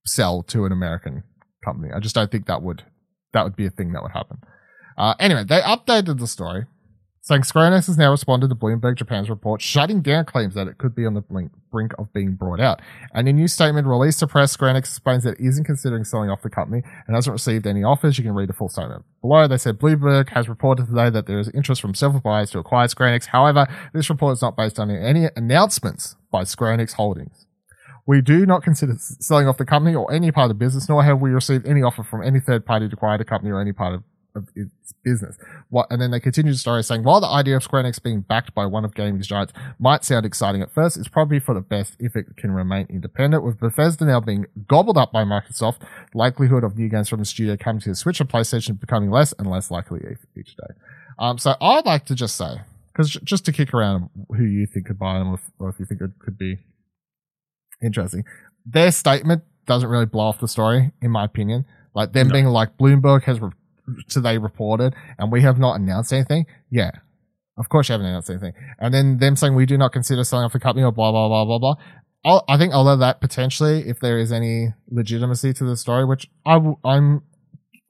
sell 0.05 0.43
to 0.43 0.65
an 0.65 0.71
American 0.73 1.23
company. 1.63 1.93
I 1.95 1.99
just 1.99 2.13
don't 2.13 2.29
think 2.31 2.47
that 2.47 2.61
would, 2.61 2.83
that 3.33 3.43
would 3.45 3.55
be 3.55 3.65
a 3.65 3.69
thing 3.69 3.93
that 3.93 4.03
would 4.03 4.11
happen. 4.11 4.39
Uh, 4.97 5.13
anyway, 5.19 5.45
they 5.45 5.61
updated 5.61 6.19
the 6.19 6.27
story 6.27 6.65
saying 7.23 7.43
Square 7.43 7.71
has 7.71 7.97
now 7.97 8.09
responded 8.09 8.49
to 8.49 8.55
Bloomberg 8.55 8.95
Japan's 8.97 9.29
report, 9.29 9.61
shutting 9.61 10.01
down 10.01 10.25
claims 10.25 10.55
that 10.55 10.67
it 10.67 10.79
could 10.79 10.95
be 10.95 11.05
on 11.05 11.13
the 11.13 11.21
brink 11.71 11.93
of 11.99 12.11
being 12.13 12.33
brought 12.33 12.59
out. 12.59 12.81
And 13.13 13.27
in 13.27 13.35
a 13.35 13.39
new 13.39 13.47
statement 13.47 13.85
released 13.85 14.19
to 14.19 14.27
press, 14.27 14.51
Square 14.51 14.75
explains 14.75 15.23
that 15.23 15.39
it 15.39 15.45
isn't 15.45 15.65
considering 15.65 16.03
selling 16.03 16.31
off 16.31 16.41
the 16.41 16.49
company 16.49 16.81
and 17.05 17.15
hasn't 17.15 17.33
received 17.33 17.67
any 17.67 17.83
offers. 17.83 18.17
You 18.17 18.23
can 18.23 18.33
read 18.33 18.49
the 18.49 18.53
full 18.53 18.69
statement 18.69 19.05
below. 19.21 19.47
They 19.47 19.57
said 19.57 19.77
Bloomberg 19.77 20.29
has 20.29 20.49
reported 20.49 20.87
today 20.87 21.11
that 21.11 21.27
there 21.27 21.39
is 21.39 21.49
interest 21.49 21.79
from 21.79 21.93
several 21.93 22.21
buyers 22.21 22.49
to 22.51 22.59
acquire 22.59 22.87
Square. 22.87 23.19
However, 23.27 23.67
this 23.93 24.09
report 24.09 24.33
is 24.33 24.41
not 24.41 24.57
based 24.57 24.79
on 24.79 24.89
any 24.89 25.27
announcements 25.35 26.15
by 26.31 26.43
Square 26.43 26.83
Holdings. 26.95 27.45
We 28.07 28.21
do 28.21 28.47
not 28.47 28.63
consider 28.63 28.95
selling 28.97 29.47
off 29.47 29.59
the 29.59 29.65
company 29.65 29.95
or 29.95 30.11
any 30.11 30.31
part 30.31 30.49
of 30.49 30.57
the 30.57 30.65
business, 30.65 30.89
nor 30.89 31.03
have 31.03 31.21
we 31.21 31.29
received 31.29 31.67
any 31.67 31.83
offer 31.83 32.01
from 32.01 32.23
any 32.23 32.39
third 32.39 32.65
party 32.65 32.89
to 32.89 32.93
acquire 32.93 33.19
the 33.19 33.25
company 33.25 33.51
or 33.51 33.61
any 33.61 33.73
part 33.73 33.93
of 33.93 34.03
of 34.35 34.47
its 34.55 34.93
business. 35.03 35.37
What, 35.69 35.87
and 35.89 36.01
then 36.01 36.11
they 36.11 36.19
continue 36.19 36.51
the 36.51 36.57
story 36.57 36.83
saying, 36.83 37.03
while 37.03 37.19
the 37.19 37.27
idea 37.27 37.55
of 37.57 37.63
Square 37.63 37.83
Enix 37.83 38.01
being 38.01 38.21
backed 38.21 38.53
by 38.53 38.65
one 38.65 38.85
of 38.85 38.93
gaming's 38.95 39.27
giants 39.27 39.53
might 39.79 40.03
sound 40.05 40.25
exciting 40.25 40.61
at 40.61 40.71
first, 40.71 40.97
it's 40.97 41.07
probably 41.07 41.39
for 41.39 41.53
the 41.53 41.61
best 41.61 41.95
if 41.99 42.15
it 42.15 42.37
can 42.37 42.51
remain 42.51 42.85
independent. 42.89 43.43
With 43.43 43.59
Bethesda 43.59 44.05
now 44.05 44.19
being 44.19 44.45
gobbled 44.67 44.97
up 44.97 45.11
by 45.11 45.23
Microsoft, 45.23 45.79
likelihood 46.13 46.63
of 46.63 46.77
new 46.77 46.87
games 46.89 47.09
from 47.09 47.19
the 47.19 47.25
studio 47.25 47.57
coming 47.57 47.81
to 47.81 47.89
the 47.89 47.95
Switch 47.95 48.19
and 48.19 48.29
PlayStation 48.29 48.79
becoming 48.79 49.11
less 49.11 49.33
and 49.33 49.47
less 49.49 49.69
likely 49.71 49.99
each 50.37 50.55
day. 50.55 50.73
Um, 51.19 51.37
so 51.37 51.55
I'd 51.59 51.85
like 51.85 52.05
to 52.05 52.15
just 52.15 52.35
say, 52.35 52.61
because 52.93 53.11
just 53.11 53.45
to 53.45 53.51
kick 53.51 53.73
around 53.73 54.09
who 54.35 54.43
you 54.43 54.65
think 54.65 54.85
could 54.87 54.99
buy 54.99 55.17
them 55.19 55.29
or 55.29 55.33
if, 55.35 55.41
or 55.59 55.69
if 55.69 55.79
you 55.79 55.85
think 55.85 56.01
it 56.01 56.11
could 56.19 56.37
be 56.37 56.57
interesting, 57.83 58.23
their 58.65 58.91
statement 58.91 59.43
doesn't 59.65 59.89
really 59.89 60.05
blow 60.05 60.25
off 60.25 60.39
the 60.39 60.47
story, 60.47 60.91
in 61.01 61.11
my 61.11 61.23
opinion. 61.25 61.65
Like 61.93 62.13
them 62.13 62.27
No. 62.27 62.33
being 62.33 62.45
like 62.47 62.77
Bloomberg 62.77 63.23
has 63.23 63.39
re- 63.39 63.51
today 64.09 64.37
reported 64.37 64.93
and 65.17 65.31
we 65.31 65.41
have 65.41 65.57
not 65.59 65.79
announced 65.79 66.11
anything. 66.13 66.45
Yeah. 66.69 66.91
Of 67.57 67.69
course 67.69 67.89
you 67.89 67.93
haven't 67.93 68.07
announced 68.07 68.29
anything. 68.29 68.53
And 68.79 68.93
then 68.93 69.17
them 69.19 69.35
saying 69.35 69.55
we 69.55 69.65
do 69.65 69.77
not 69.77 69.91
consider 69.91 70.23
selling 70.23 70.45
off 70.45 70.53
the 70.53 70.59
company 70.59 70.83
or 70.83 70.91
blah, 70.91 71.11
blah, 71.11 71.27
blah, 71.27 71.45
blah, 71.45 71.59
blah. 71.59 71.75
I'll, 72.23 72.43
I 72.47 72.57
think 72.57 72.73
although 72.73 72.97
that 72.97 73.19
potentially, 73.19 73.87
if 73.87 73.99
there 73.99 74.17
is 74.19 74.31
any 74.31 74.73
legitimacy 74.89 75.53
to 75.53 75.63
the 75.63 75.75
story, 75.75 76.05
which 76.05 76.27
I 76.45 76.53
w- 76.53 76.77
I'm, 76.85 77.23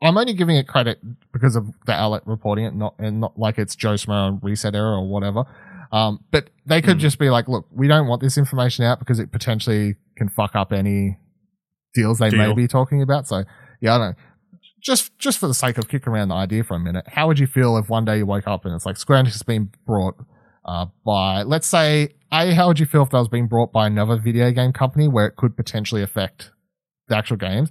I'm 0.02 0.18
only 0.18 0.34
giving 0.34 0.56
it 0.56 0.68
credit 0.68 1.00
because 1.32 1.56
of 1.56 1.68
the 1.86 1.92
outlet 1.94 2.24
reporting 2.26 2.66
it, 2.66 2.74
not, 2.74 2.96
and 2.98 3.20
not 3.20 3.38
like 3.38 3.60
it's 3.60 3.76
Joe 3.76 3.94
Schmo 3.94 4.42
reset 4.42 4.74
error 4.74 4.96
or 4.98 5.08
whatever. 5.08 5.44
Um, 5.92 6.24
but 6.32 6.50
they 6.66 6.82
could 6.82 6.98
Mm. 6.98 7.02
just 7.02 7.20
be 7.20 7.30
like, 7.30 7.48
look, 7.50 7.68
we 7.72 7.88
don't 7.90 8.08
want 8.08 8.22
this 8.22 8.38
information 8.38 8.86
out 8.86 9.00
because 9.00 9.20
it 9.20 9.32
potentially 9.32 9.96
can 10.18 10.30
fuck 10.30 10.56
up 10.56 10.72
any 10.72 11.18
deals 11.94 12.20
they 12.20 12.30
may 12.32 12.54
be 12.54 12.68
talking 12.68 13.02
about. 13.02 13.28
So 13.28 13.44
yeah, 13.82 13.96
I 13.96 13.98
don't 13.98 14.10
know. 14.12 14.24
Just, 14.82 15.18
just 15.20 15.38
for 15.38 15.48
the 15.48 15.54
sake 15.54 15.78
of 15.78 15.88
kicking 15.88 16.12
around 16.12 16.30
the 16.30 16.36
idea 16.36 16.64
for 16.64 16.76
a 16.76 16.80
minute, 16.80 17.08
how 17.08 17.28
would 17.28 17.40
you 17.40 17.48
feel 17.48 17.78
if 17.78 17.90
one 17.90 18.06
day 18.06 18.18
you 18.18 18.26
woke 18.26 18.48
up 18.48 18.66
and 18.66 18.74
it's 18.74 18.86
like 18.86 18.98
Square 18.98 19.24
Enix 19.24 19.34
has 19.34 19.44
been 19.44 19.72
brought, 19.86 20.16
uh, 20.66 20.88
by, 21.06 21.44
let's 21.44 21.68
say, 21.68 22.10
A, 22.32 22.54
how 22.54 22.68
would 22.68 22.80
you 22.80 22.86
feel 22.86 23.04
if 23.04 23.10
that 23.12 23.20
was 23.20 23.28
being 23.28 23.48
brought 23.48 23.72
by 23.72 23.88
another 23.88 24.18
video 24.18 24.52
game 24.52 24.74
company 24.74 25.08
where 25.08 25.28
it 25.28 25.36
could 25.36 25.56
potentially 25.56 26.02
affect 26.02 26.52
the 27.08 27.16
actual 27.16 27.38
games? 27.38 27.70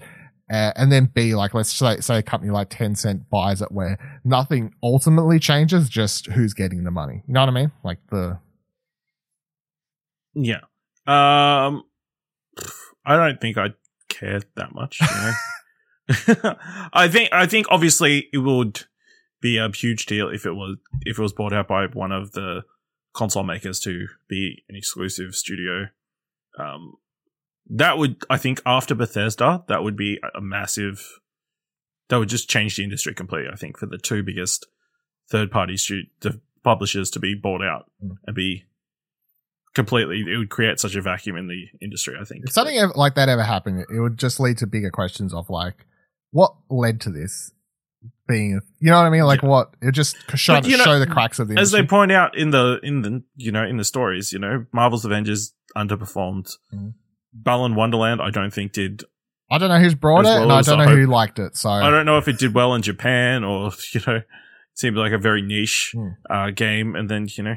Uh, 0.50 0.72
and 0.74 0.90
then 0.90 1.08
B, 1.14 1.34
like, 1.34 1.54
let's 1.54 1.72
say, 1.72 2.00
say 2.00 2.18
a 2.18 2.22
company 2.22 2.50
like 2.50 2.70
Tencent 2.70 3.28
buys 3.30 3.62
it 3.62 3.70
where 3.70 4.20
nothing 4.24 4.74
ultimately 4.82 5.38
changes, 5.38 5.88
just 5.88 6.26
who's 6.26 6.54
getting 6.54 6.82
the 6.82 6.90
money. 6.90 7.22
You 7.28 7.34
know 7.34 7.40
what 7.40 7.48
I 7.48 7.52
mean? 7.52 7.72
Like 7.84 7.98
the, 8.10 8.38
Yeah. 10.34 10.60
Um, 11.06 11.84
I 13.04 13.16
don't 13.16 13.40
think 13.40 13.58
I'd 13.58 13.74
care 14.08 14.40
that 14.56 14.74
much. 14.74 15.00
You 15.00 15.06
know? 15.06 15.32
I 16.92 17.08
think 17.08 17.28
I 17.32 17.46
think 17.46 17.66
obviously 17.70 18.28
it 18.32 18.38
would 18.38 18.82
be 19.40 19.56
a 19.58 19.68
huge 19.70 20.06
deal 20.06 20.28
if 20.28 20.44
it 20.46 20.52
was 20.52 20.76
if 21.02 21.18
it 21.18 21.22
was 21.22 21.32
bought 21.32 21.52
out 21.52 21.68
by 21.68 21.86
one 21.86 22.12
of 22.12 22.32
the 22.32 22.62
console 23.14 23.42
makers 23.44 23.80
to 23.80 24.06
be 24.28 24.64
an 24.68 24.76
exclusive 24.76 25.34
studio. 25.34 25.86
Um, 26.58 26.94
that 27.68 27.96
would 27.98 28.22
I 28.28 28.36
think 28.38 28.60
after 28.66 28.94
Bethesda 28.94 29.64
that 29.68 29.82
would 29.82 29.96
be 29.96 30.18
a- 30.34 30.40
massive. 30.40 31.06
That 32.08 32.18
would 32.18 32.28
just 32.28 32.50
change 32.50 32.74
the 32.76 32.82
industry 32.82 33.14
completely. 33.14 33.50
I 33.52 33.56
think 33.56 33.78
for 33.78 33.86
the 33.86 33.96
two 33.98 34.24
biggest 34.24 34.66
third 35.30 35.50
party 35.52 35.76
stu- 35.76 36.06
the 36.20 36.40
publishers 36.64 37.08
to 37.12 37.20
be 37.20 37.34
bought 37.34 37.62
out 37.62 37.88
Mm. 38.04 38.16
and 38.26 38.34
be 38.34 38.64
completely 39.74 40.24
it 40.26 40.36
would 40.36 40.50
create 40.50 40.80
such 40.80 40.96
a 40.96 41.00
vacuum 41.00 41.36
in 41.36 41.46
the 41.46 41.66
industry 41.80 42.16
i 42.20 42.24
think 42.24 42.44
if 42.44 42.50
something 42.52 42.76
like 42.96 43.14
that 43.14 43.28
ever 43.28 43.44
happened, 43.44 43.86
it 43.88 44.00
would 44.00 44.18
just 44.18 44.40
lead 44.40 44.58
to 44.58 44.66
bigger 44.66 44.90
questions 44.90 45.32
of 45.32 45.48
like, 45.48 45.86
what 46.30 46.54
led 46.70 47.00
to 47.02 47.10
this 47.10 47.52
being, 48.28 48.60
you 48.78 48.90
know 48.90 48.96
what 48.98 49.06
I 49.06 49.10
mean? 49.10 49.22
Like 49.24 49.42
Yeah. 49.42 49.48
what, 49.48 49.74
it 49.82 49.92
just 49.92 50.16
show, 50.36 50.60
you 50.62 50.76
know, 50.76 50.84
show 50.84 50.98
the 50.98 51.06
cracks 51.06 51.38
of 51.38 51.48
the 51.48 51.58
as 51.58 51.70
they 51.72 51.84
point 51.84 52.12
out 52.12 52.36
in 52.36 52.50
the 52.50 52.78
in 52.82 53.02
the 53.02 53.22
you 53.36 53.50
know 53.52 53.64
in 53.64 53.76
the 53.76 53.84
stories 53.84 54.32
you 54.32 54.38
know 54.38 54.66
marvel's 54.72 55.04
avengers 55.04 55.52
underperformed 55.76 56.48
Mhm. 56.74 56.94
balan 57.32 57.74
wonderland 57.74 58.20
i 58.22 58.30
don't 58.30 58.52
think 58.52 58.72
did 58.72 59.04
I 59.52 59.58
don't 59.58 59.68
know 59.68 59.80
who's 59.80 59.96
brought 59.96 60.24
as 60.26 60.30
it 60.36 60.38
well 60.38 60.42
and 60.42 60.52
I 60.52 60.62
don't 60.62 60.80
I 60.80 60.84
know 60.84 60.94
who 60.94 61.00
hope- 61.06 61.10
liked 61.12 61.38
it. 61.40 61.56
So 61.56 61.68
i 61.70 61.90
don't 61.90 62.06
know 62.06 62.18
if 62.18 62.28
it 62.28 62.38
did 62.38 62.54
well 62.54 62.74
in 62.74 62.82
japan 62.82 63.42
or 63.44 63.72
you 63.92 64.00
know 64.06 64.16
it 64.16 64.26
seemed 64.74 64.96
like 64.96 65.12
a 65.12 65.18
very 65.18 65.42
niche 65.42 65.90
Hmm. 65.94 66.08
uh 66.30 66.50
game 66.50 66.94
and 66.94 67.08
then 67.10 67.26
you 67.36 67.42
know 67.44 67.56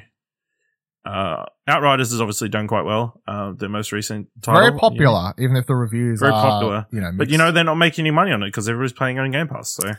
uh 1.05 1.43
outriders 1.67 2.11
has 2.11 2.21
obviously 2.21 2.47
done 2.47 2.65
quite 2.65 2.85
well 2.85 3.21
uh 3.27 3.51
the 3.57 3.67
most 3.67 3.91
recent 3.91 4.27
title 4.41 4.61
very 4.61 4.79
popular, 4.79 5.33
even 5.37 5.55
if 5.57 5.67
the 5.67 5.75
reviews 5.75 6.21
Very 6.21 6.31
are, 6.31 6.41
popular. 6.41 6.87
You 6.91 7.01
know, 7.01 7.11
but 7.15 7.29
you 7.29 7.37
know 7.37 7.51
they're 7.51 7.63
not 7.63 7.75
making 7.75 8.03
any 8.03 8.11
money 8.11 8.31
on 8.31 8.41
it 8.41 8.47
because 8.47 8.69
everybody's 8.69 8.93
playing 8.93 9.19
on 9.19 9.31
game 9.31 9.47
pass 9.47 9.71
so 9.71 9.93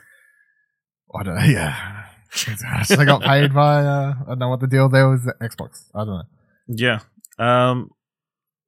I 1.15 1.23
don't 1.23 1.35
know. 1.35 1.45
Yeah. 1.45 2.01
they 2.89 3.05
got 3.05 3.23
paid 3.23 3.55
by, 3.55 3.85
uh, 3.85 4.15
I 4.23 4.31
don't 4.31 4.41
know 4.41 4.49
what 4.49 4.59
the 4.59 4.67
deal 4.67 4.89
there 4.89 5.09
was, 5.09 5.21
Xbox. 5.41 5.85
I 5.95 6.01
don't 6.01 6.09
know. 6.09 6.23
Yeah. 6.67 6.99
Um. 7.39 7.91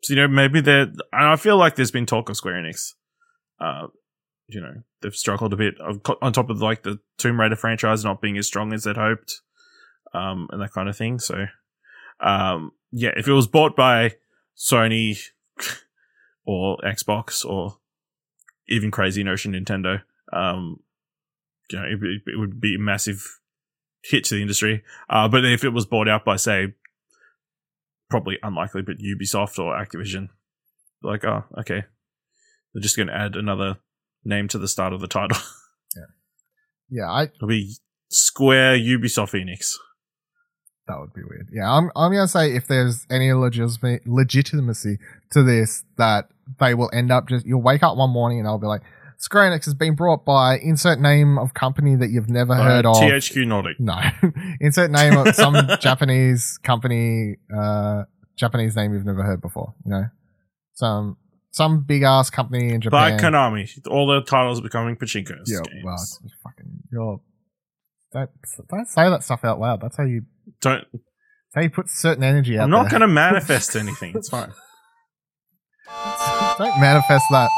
So 0.02 0.14
you 0.14 0.20
know, 0.20 0.28
maybe 0.28 0.60
they're. 0.60 0.82
And 0.82 1.02
I 1.12 1.34
feel 1.34 1.56
like 1.56 1.74
there's 1.74 1.90
been 1.90 2.06
talk 2.06 2.30
of 2.30 2.36
Square 2.36 2.62
Enix. 2.62 2.92
Uh, 3.60 3.88
you 4.46 4.60
know, 4.60 4.82
they've 5.02 5.14
struggled 5.14 5.52
a 5.52 5.56
bit 5.56 5.74
on 6.22 6.32
top 6.32 6.50
of 6.50 6.60
like 6.60 6.84
the 6.84 7.00
Tomb 7.18 7.40
Raider 7.40 7.56
franchise 7.56 8.04
not 8.04 8.20
being 8.20 8.38
as 8.38 8.46
strong 8.46 8.72
as 8.72 8.84
they'd 8.84 8.96
hoped, 8.96 9.40
um, 10.14 10.46
and 10.52 10.62
that 10.62 10.72
kind 10.72 10.88
of 10.88 10.96
thing. 10.96 11.18
So, 11.18 11.46
um, 12.20 12.72
yeah, 12.92 13.10
if 13.16 13.28
it 13.28 13.32
was 13.32 13.46
bought 13.46 13.76
by 13.76 14.12
Sony 14.56 15.18
or 16.44 16.78
Xbox 16.78 17.44
or 17.44 17.78
even 18.68 18.90
crazy 18.90 19.22
notion 19.22 19.52
Nintendo, 19.52 20.02
um, 20.32 20.80
you 21.70 21.78
know, 21.78 21.84
it, 21.84 22.22
it, 22.26 22.38
would 22.38 22.60
be 22.60 22.76
a 22.76 22.78
massive 22.78 23.40
hit 24.02 24.24
to 24.24 24.34
the 24.34 24.42
industry. 24.42 24.82
Uh, 25.08 25.28
but 25.28 25.44
if 25.44 25.64
it 25.64 25.70
was 25.70 25.86
bought 25.86 26.08
out 26.08 26.24
by, 26.24 26.36
say, 26.36 26.74
probably 28.08 28.38
unlikely, 28.42 28.82
but 28.82 28.98
Ubisoft 28.98 29.58
or 29.58 29.74
Activision, 29.74 30.28
like, 31.02 31.24
oh, 31.24 31.44
okay, 31.58 31.84
they're 32.72 32.82
just 32.82 32.96
going 32.96 33.08
to 33.08 33.16
add 33.16 33.36
another 33.36 33.78
name 34.24 34.48
to 34.48 34.58
the 34.58 34.68
start 34.68 34.92
of 34.92 35.00
the 35.00 35.08
title. 35.08 35.38
Yeah, 35.94 36.02
yeah, 37.04 37.10
I, 37.10 37.22
It'll 37.22 37.48
be 37.48 37.74
Square 38.10 38.78
Ubisoft 38.80 39.30
Phoenix. 39.30 39.78
That 40.88 41.00
would 41.00 41.12
be 41.12 41.22
weird. 41.22 41.48
Yeah, 41.52 41.70
I'm 41.70 41.90
I'm 41.96 42.12
gonna 42.12 42.28
say 42.28 42.54
if 42.54 42.66
there's 42.68 43.06
any 43.10 43.32
legitimacy 43.32 44.00
legitimacy 44.06 44.98
to 45.32 45.42
this, 45.42 45.84
that 45.98 46.28
they 46.60 46.74
will 46.74 46.90
end 46.92 47.10
up 47.10 47.28
just 47.28 47.44
you'll 47.44 47.62
wake 47.62 47.82
up 47.82 47.96
one 47.96 48.10
morning 48.10 48.38
and 48.38 48.46
I'll 48.46 48.58
be 48.58 48.68
like, 48.68 48.82
Square 49.18 49.50
Enix 49.50 49.64
has 49.64 49.74
been 49.74 49.96
brought 49.96 50.24
by 50.24 50.58
insert 50.58 51.00
name 51.00 51.38
of 51.38 51.54
company 51.54 51.96
that 51.96 52.10
you've 52.10 52.28
never 52.30 52.54
heard 52.54 52.86
Uh, 52.86 52.90
of. 52.90 52.96
THQ 52.98 53.46
Nordic. 53.48 53.80
no, 53.80 53.98
insert 54.60 54.90
name 54.92 55.16
of 55.16 55.34
some 55.34 55.54
Japanese 55.80 56.58
company, 56.62 57.36
uh, 57.52 58.04
Japanese 58.36 58.76
name 58.76 58.92
you've 58.92 59.06
never 59.06 59.24
heard 59.24 59.40
before. 59.40 59.74
You 59.84 59.90
know, 59.90 60.04
some 60.74 61.16
some 61.50 61.80
big 61.82 62.02
ass 62.02 62.30
company 62.30 62.72
in 62.72 62.80
Japan. 62.80 63.16
By 63.18 63.22
Konami. 63.22 63.68
All 63.88 64.06
the 64.06 64.20
titles 64.22 64.60
becoming 64.60 64.94
Pachinko 64.96 65.36
yeah, 65.46 65.58
well, 65.82 65.96
fucking 66.44 66.70
you're. 66.92 67.20
Don't, 68.12 68.30
don't 68.70 68.86
say 68.88 69.10
that 69.10 69.24
stuff 69.24 69.44
out 69.44 69.58
loud. 69.58 69.80
That's 69.80 69.96
how 69.96 70.04
you 70.04 70.22
Don't. 70.60 70.84
how 71.54 71.62
you 71.62 71.70
put 71.70 71.88
certain 71.88 72.22
energy 72.24 72.58
out 72.58 72.64
I'm 72.64 72.70
not 72.70 72.90
going 72.90 73.00
to 73.02 73.08
manifest 73.08 73.76
anything. 73.76 74.14
It's 74.16 74.28
fine. 74.28 74.52
Don't 76.58 76.80
manifest 76.80 77.24
that. 77.30 77.50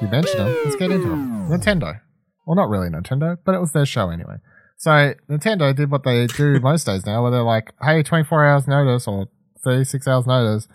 You 0.00 0.08
mentioned 0.08 0.40
them. 0.40 0.56
Let's 0.64 0.76
get 0.76 0.90
into 0.90 1.08
them. 1.08 1.48
Nintendo. 1.48 2.00
Well, 2.46 2.56
not 2.56 2.68
really 2.68 2.88
Nintendo, 2.88 3.36
but 3.44 3.54
it 3.54 3.60
was 3.60 3.72
their 3.72 3.86
show 3.86 4.10
anyway. 4.10 4.36
So 4.76 5.14
Nintendo 5.30 5.74
did 5.74 5.90
what 5.92 6.02
they 6.02 6.26
do 6.26 6.58
most 6.62 6.86
days 6.86 7.06
now, 7.06 7.22
where 7.22 7.30
they're 7.30 7.42
like, 7.42 7.72
"Hey, 7.80 8.02
24 8.02 8.44
hours 8.44 8.66
notice 8.66 9.06
or 9.06 9.28
36 9.62 10.08
hours 10.08 10.26
notice. 10.26 10.66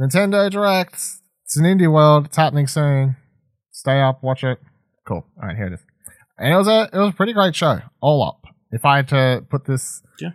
Nintendo 0.00 0.50
directs. 0.50 1.20
It's 1.44 1.58
an 1.58 1.64
indie 1.64 1.92
world. 1.92 2.26
It's 2.26 2.36
happening 2.36 2.66
soon. 2.66 3.16
Stay 3.72 4.00
up, 4.00 4.22
watch 4.22 4.44
it. 4.44 4.58
Cool. 5.06 5.26
All 5.40 5.48
right, 5.48 5.56
here 5.56 5.66
it 5.66 5.72
is. 5.72 5.80
And 6.38 6.52
it 6.52 6.56
was 6.56 6.68
a 6.68 6.88
it 6.92 6.96
was 6.98 7.10
a 7.10 7.16
pretty 7.16 7.32
great 7.32 7.54
show, 7.56 7.80
all 8.00 8.22
up. 8.22 8.46
If 8.70 8.84
I 8.84 8.96
had 8.96 9.08
to 9.08 9.44
put 9.50 9.64
this, 9.66 10.02
Yeah. 10.20 10.30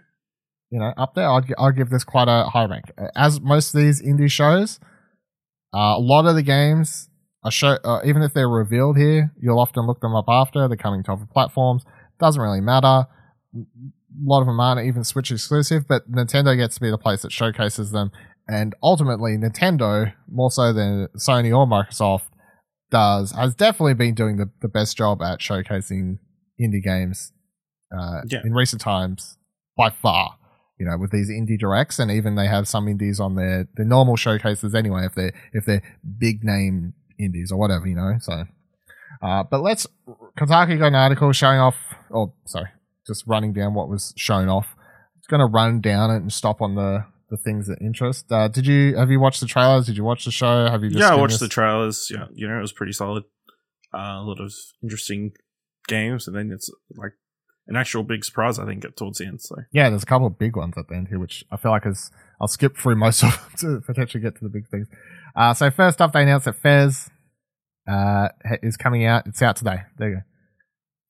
you 0.70 0.80
know, 0.80 0.94
up 0.98 1.16
there, 1.16 1.30
I'd 1.30 1.54
I'd 1.58 1.76
give 1.76 1.90
this 1.90 2.04
quite 2.04 2.28
a 2.28 2.46
high 2.50 2.66
rank. 2.66 2.86
As 3.16 3.40
most 3.42 3.74
of 3.74 3.80
these 3.82 4.02
indie 4.02 4.30
shows, 4.30 4.80
uh, 5.74 5.96
a 5.98 6.00
lot 6.00 6.26
of 6.26 6.36
the 6.36 6.44
games 6.44 7.10
are 7.44 7.52
show, 7.52 7.78
uh, 7.84 8.02
even 8.06 8.22
if 8.22 8.34
they're 8.34 8.50
revealed 8.50 8.98
here, 8.98 9.32
you'll 9.42 9.60
often 9.60 9.86
look 9.86 10.02
them 10.02 10.16
up 10.16 10.26
after. 10.28 10.68
They're 10.68 10.78
coming 10.78 11.04
to 11.04 11.14
other 11.14 11.28
platforms. 11.32 11.84
Doesn't 12.20 12.42
really 12.42 12.62
matter. 12.62 13.08
A 13.56 13.66
lot 14.24 14.42
of 14.42 14.48
them 14.48 14.60
aren't 14.60 14.86
even 14.86 15.04
Switch 15.04 15.32
exclusive, 15.32 15.88
but 15.88 16.12
Nintendo 16.12 16.56
gets 16.58 16.76
to 16.76 16.82
be 16.82 16.90
the 16.90 16.98
place 16.98 17.22
that 17.22 17.32
showcases 17.32 17.92
them. 17.92 18.12
And 18.48 18.74
ultimately, 18.82 19.38
Nintendo, 19.38 20.14
more 20.32 20.50
so 20.52 20.74
than 20.74 21.08
Sony 21.18 21.56
or 21.56 21.68
Microsoft, 21.68 22.30
does 22.92 23.32
has 23.32 23.56
definitely 23.56 23.94
been 23.94 24.14
doing 24.14 24.38
the, 24.38 24.50
the 24.62 24.68
best 24.68 24.98
job 24.98 25.22
at 25.22 25.40
showcasing 25.40 26.20
indie 26.62 26.82
games 26.84 27.32
uh, 27.98 28.22
Yeah. 28.28 28.40
in 28.44 28.54
recent 28.54 28.82
times 28.82 29.38
by 29.76 29.90
far. 29.90 30.36
You 30.80 30.86
know, 30.86 30.96
with 30.98 31.10
these 31.12 31.30
indie 31.32 31.58
directs, 31.58 31.98
and 31.98 32.12
even 32.12 32.36
they 32.36 32.46
have 32.46 32.68
some 32.68 32.88
indies 32.88 33.20
on 33.20 33.34
their 33.34 33.68
their 33.76 33.86
normal 33.86 34.16
showcases 34.16 34.76
anyway. 34.76 35.06
If 35.06 35.16
they're 35.16 35.34
if 35.52 35.66
they're 35.66 35.82
big 36.20 36.44
name 36.44 36.94
indies 37.20 37.52
or 37.52 37.58
whatever, 37.58 37.88
you 37.88 37.96
know. 37.96 38.14
So, 38.20 38.44
uh, 39.24 39.44
but 39.44 39.62
let's 39.64 39.88
Kotaku 40.40 40.78
got 40.78 40.88
an 40.90 40.96
article 40.96 41.32
showing 41.32 41.60
off. 41.60 41.76
Oh, 42.14 42.34
sorry, 42.46 42.68
just 43.08 43.24
running 43.26 43.54
down 43.54 43.74
what 43.74 43.90
was 43.90 44.14
shown 44.18 44.50
off. 44.50 44.76
It's 45.18 45.26
going 45.26 45.40
to 45.40 45.48
run 45.48 45.82
down 45.82 46.12
it 46.12 46.18
and 46.18 46.32
stop 46.32 46.62
on 46.62 46.76
the 46.76 47.06
the 47.30 47.38
things 47.38 47.68
that 47.68 47.80
interest. 47.82 48.32
Uh, 48.32 48.48
did 48.48 48.66
you 48.66 48.96
have 48.96 49.12
you 49.12 49.20
watched 49.20 49.42
the 49.42 49.48
trailers? 49.48 49.86
Did 49.86 49.98
you 49.98 50.04
watch 50.04 50.26
the 50.26 50.32
show? 50.32 50.68
Have 50.70 50.84
you? 50.84 50.90
Just 50.90 51.00
yeah, 51.00 51.12
I 51.12 51.16
watched 51.16 51.34
this? 51.34 51.42
the 51.42 51.48
trailers. 51.50 52.10
Yeah, 52.10 52.26
you 52.34 52.48
know, 52.48 52.58
it 52.58 52.62
was 52.62 52.72
pretty 52.72 52.94
solid. 52.94 53.24
Uh, 53.94 54.20
a 54.20 54.24
lot 54.24 54.40
of 54.40 54.54
interesting 54.84 55.32
games, 55.88 56.28
and 56.28 56.36
then 56.36 56.52
it's 56.54 56.70
like 56.96 57.14
an 57.68 57.76
actual 57.76 58.04
big 58.04 58.24
surprise. 58.24 58.60
I 58.60 58.66
think 58.66 58.86
at 58.86 58.96
towards 58.98 59.20
the 59.20 59.26
end. 59.26 59.42
So 59.42 59.56
Yeah, 59.72 59.90
there's 59.90 60.04
a 60.04 60.08
couple 60.08 60.28
of 60.28 60.38
big 60.38 60.56
ones 60.56 60.76
at 60.78 60.88
the 60.88 60.96
end 60.96 61.08
here, 61.10 61.20
which 61.20 61.44
I 61.52 61.58
feel 61.58 61.72
like 61.72 61.86
is 61.86 62.12
I'll 62.40 62.48
skip 62.48 62.78
through 62.78 62.96
most 62.96 63.24
of 63.24 63.32
them 63.32 63.82
to 63.82 63.86
potentially 63.86 64.22
get 64.22 64.36
to 64.36 64.44
the 64.44 64.50
big 64.50 64.68
things. 64.70 64.88
Uh, 65.36 65.54
so 65.54 65.70
first 65.70 66.02
up, 66.02 66.14
they 66.14 66.24
announced 66.24 66.46
that 66.46 66.56
Fez 66.56 67.10
uh, 67.88 68.30
is 68.64 68.78
coming 68.78 69.06
out. 69.06 69.28
It's 69.28 69.42
out 69.42 69.56
today. 69.56 69.82
There 69.98 70.10
you 70.10 70.16
go. 70.16 70.22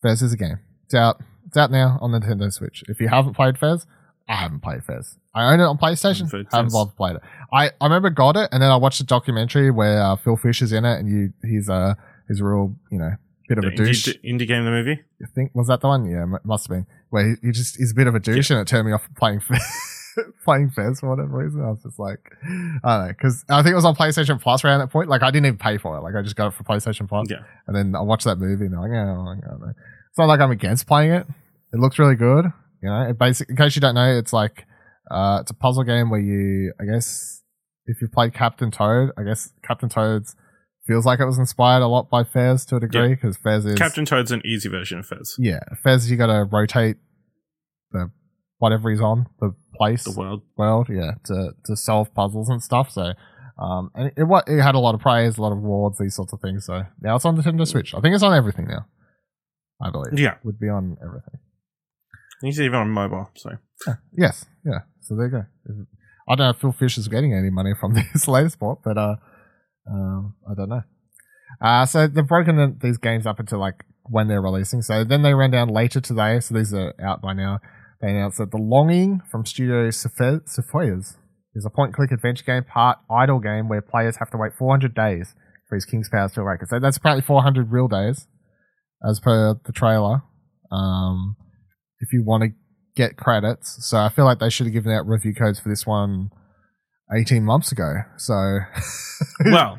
Fez 0.01 0.21
is 0.21 0.33
a 0.33 0.37
game. 0.37 0.59
It's 0.85 0.93
out. 0.93 1.21
It's 1.45 1.57
out 1.57 1.71
now 1.71 1.97
on 2.01 2.11
Nintendo 2.11 2.51
Switch. 2.51 2.83
If 2.87 2.99
you 2.99 3.07
haven't 3.07 3.35
played 3.35 3.57
Fez, 3.57 3.85
I 4.27 4.35
haven't 4.35 4.61
played 4.61 4.83
Fez. 4.83 5.17
I 5.37 5.53
own 5.53 5.59
it 5.59 5.63
on 5.65 5.77
PlayStation. 5.77 6.33
I 6.51 6.57
haven't 6.57 6.71
played 6.71 6.97
bothered 6.97 7.15
it. 7.17 7.21
I, 7.51 7.69
I 7.79 7.85
remember 7.85 8.09
got 8.09 8.35
it, 8.35 8.49
and 8.51 8.61
then 8.61 8.71
I 8.71 8.75
watched 8.77 8.99
a 8.99 9.05
documentary 9.05 9.71
where 9.71 10.01
uh, 10.01 10.15
Phil 10.15 10.35
Fish 10.35 10.61
is 10.61 10.71
in 10.73 10.83
it, 10.85 10.99
and 10.99 11.07
you 11.09 11.33
he's 11.47 11.69
a 11.69 11.95
he's 12.27 12.39
a 12.41 12.43
real 12.43 12.75
you 12.91 12.97
know 12.97 13.11
bit 13.47 13.57
of 13.59 13.63
the 13.63 13.69
a 13.69 13.75
douche. 13.75 14.07
indie, 14.07 14.23
indie 14.23 14.47
game, 14.47 14.65
the 14.65 14.71
movie. 14.71 14.99
I 15.21 15.27
think 15.33 15.51
was 15.55 15.67
that 15.67 15.81
the 15.81 15.87
one? 15.87 16.05
Yeah, 16.05 16.23
m- 16.23 16.39
must 16.43 16.67
have 16.67 16.75
been. 16.75 16.87
Where 17.09 17.29
he, 17.29 17.35
he 17.41 17.51
just 17.51 17.77
he's 17.77 17.91
a 17.91 17.95
bit 17.95 18.07
of 18.07 18.15
a 18.15 18.19
douche, 18.19 18.49
and 18.49 18.59
it 18.59 18.67
turned 18.67 18.87
me 18.87 18.93
off 18.93 19.07
playing 19.17 19.41
playing 20.45 20.71
Fez 20.71 20.99
for 20.99 21.09
whatever 21.09 21.37
reason. 21.37 21.61
I 21.63 21.69
was 21.69 21.83
just 21.83 21.99
like, 21.99 22.19
I 22.43 22.47
don't 22.47 22.83
know, 22.83 23.07
because 23.09 23.45
I 23.49 23.61
think 23.63 23.73
it 23.73 23.75
was 23.75 23.85
on 23.85 23.95
PlayStation 23.95 24.41
Plus 24.41 24.65
around 24.65 24.79
that 24.79 24.87
point. 24.91 25.07
Like 25.09 25.23
I 25.23 25.31
didn't 25.31 25.45
even 25.45 25.57
pay 25.57 25.77
for 25.77 25.97
it. 25.97 26.01
Like 26.01 26.15
I 26.15 26.21
just 26.21 26.35
got 26.35 26.47
it 26.47 26.53
for 26.53 26.63
PlayStation 26.63 27.07
Plus, 27.07 27.27
Yeah, 27.29 27.37
and 27.67 27.75
then 27.75 27.95
I 27.95 28.01
watched 28.01 28.25
that 28.25 28.37
movie, 28.37 28.65
and 28.65 28.75
I'm 28.75 28.81
like, 28.81 28.91
yeah, 28.91 29.03
I 29.03 29.15
don't 29.15 29.41
know. 29.61 29.73
It's 30.09 30.17
not 30.17 30.25
like 30.25 30.39
I'm 30.39 30.51
against 30.51 30.87
playing 30.87 31.11
it. 31.11 31.27
It 31.73 31.79
looks 31.79 31.99
really 31.99 32.15
good. 32.15 32.45
You 32.81 32.89
know, 32.89 33.01
it 33.03 33.17
basic. 33.17 33.49
In 33.49 33.55
case 33.55 33.75
you 33.75 33.81
don't 33.81 33.95
know, 33.95 34.17
it's 34.17 34.33
like 34.33 34.65
uh, 35.11 35.39
it's 35.41 35.51
a 35.51 35.53
puzzle 35.53 35.83
game 35.83 36.09
where 36.09 36.19
you, 36.19 36.73
I 36.79 36.85
guess, 36.85 37.41
if 37.85 38.01
you 38.01 38.07
played 38.07 38.33
Captain 38.33 38.71
Toad, 38.71 39.11
I 39.17 39.23
guess 39.23 39.51
Captain 39.63 39.89
Toad's 39.89 40.35
feels 40.85 41.05
like 41.05 41.19
it 41.19 41.25
was 41.25 41.37
inspired 41.37 41.81
a 41.81 41.87
lot 41.87 42.09
by 42.09 42.23
Fez 42.23 42.65
to 42.65 42.77
a 42.77 42.79
degree 42.79 43.09
because 43.15 43.35
Fez 43.37 43.65
is 43.65 43.77
Captain 43.77 44.05
Toad's 44.05 44.31
an 44.31 44.41
easy 44.45 44.69
version 44.69 44.99
of 44.99 45.05
Fez. 45.05 45.35
yeah, 45.37 45.59
Fez, 45.83 46.09
you 46.09 46.15
got 46.17 46.27
to 46.27 46.47
rotate 46.51 46.97
the 47.91 48.09
whatever 48.59 48.89
he's 48.89 49.01
on 49.01 49.27
the 49.39 49.53
place 49.75 50.03
The 50.03 50.11
world. 50.17 50.41
world, 50.57 50.87
yeah, 50.89 51.11
to 51.25 51.51
to 51.65 51.75
solve 51.75 52.13
puzzles 52.13 52.49
and 52.49 52.61
stuff. 52.63 52.89
So, 52.91 53.13
um, 53.59 53.91
and 53.95 54.11
it 54.17 54.23
what 54.23 54.47
it 54.47 54.61
had 54.61 54.75
a 54.75 54.79
lot 54.79 54.95
of 54.95 55.01
praise, 55.01 55.37
a 55.37 55.41
lot 55.41 55.51
of 55.51 55.57
awards, 55.59 55.97
these 55.99 56.15
sorts 56.15 56.33
of 56.33 56.39
things. 56.41 56.65
So 56.65 56.83
now 57.01 57.15
it's 57.15 57.25
on 57.25 57.35
the 57.35 57.41
Nintendo 57.41 57.67
Switch. 57.67 57.93
I 57.93 57.99
think 58.01 58.15
it's 58.15 58.23
on 58.23 58.33
everything 58.33 58.67
now. 58.67 58.85
I 59.81 59.91
believe. 59.91 60.17
Yeah, 60.19 60.35
would 60.43 60.59
be 60.59 60.69
on 60.69 60.97
everything. 61.03 61.39
He's 62.41 62.59
even 62.59 62.75
on 62.75 62.89
mobile. 62.89 63.29
So 63.35 63.51
Yes, 64.17 64.45
yeah. 64.65 64.79
So 65.01 65.15
there 65.15 65.25
you 65.25 65.31
go. 65.31 65.45
I 66.29 66.35
don't 66.35 66.45
know 66.45 66.49
if 66.49 66.57
Phil 66.57 66.71
Fish 66.71 66.97
is 66.97 67.07
getting 67.07 67.33
any 67.33 67.49
money 67.49 67.73
from 67.79 67.93
this 68.13 68.27
latest 68.27 68.59
port, 68.59 68.79
but 68.83 68.97
uh, 68.97 69.15
um, 69.89 70.35
I 70.49 70.53
don't 70.55 70.69
know. 70.69 70.83
Uh, 71.61 71.85
so 71.85 72.07
they've 72.07 72.27
broken 72.27 72.77
these 72.81 72.97
games 72.97 73.25
up 73.25 73.39
into 73.39 73.57
like 73.57 73.85
when 74.03 74.27
they're 74.27 74.41
releasing. 74.41 74.81
So 74.81 75.03
then 75.03 75.21
they 75.21 75.33
ran 75.33 75.51
down 75.51 75.69
later 75.69 76.01
today. 76.01 76.39
So 76.39 76.55
these 76.55 76.73
are 76.73 76.93
out 77.01 77.21
by 77.21 77.33
now. 77.33 77.59
They 78.01 78.09
announced 78.09 78.37
that 78.37 78.51
The 78.51 78.57
Longing 78.57 79.21
from 79.31 79.45
Studio 79.45 79.89
Sephe- 79.89 80.41
is 80.45 81.65
a 81.65 81.69
point 81.69 81.93
click 81.93 82.11
adventure 82.11 82.43
game, 82.43 82.63
part 82.63 82.99
idle 83.09 83.39
game 83.39 83.69
where 83.69 83.81
players 83.81 84.17
have 84.17 84.29
to 84.31 84.37
wait 84.37 84.53
400 84.53 84.93
days 84.93 85.33
for 85.67 85.75
his 85.75 85.85
King's 85.85 86.09
Power 86.09 86.29
to 86.29 86.41
awaken. 86.41 86.67
So 86.67 86.79
that's 86.79 86.97
apparently 86.97 87.23
400 87.23 87.71
real 87.71 87.87
days, 87.87 88.27
as 89.07 89.19
per 89.19 89.55
the 89.65 89.71
trailer. 89.71 90.21
Um, 90.71 91.37
if 91.99 92.13
you 92.13 92.23
want 92.23 92.43
to 92.43 92.49
get 92.95 93.17
credits. 93.17 93.85
So 93.87 93.97
I 93.97 94.09
feel 94.09 94.25
like 94.25 94.39
they 94.39 94.49
should 94.49 94.65
have 94.65 94.73
given 94.73 94.91
out 94.91 95.07
review 95.07 95.33
codes 95.33 95.59
for 95.59 95.69
this 95.69 95.85
one 95.85 96.31
18 97.15 97.43
months 97.43 97.71
ago. 97.71 98.01
So, 98.17 98.59
Well, 99.45 99.77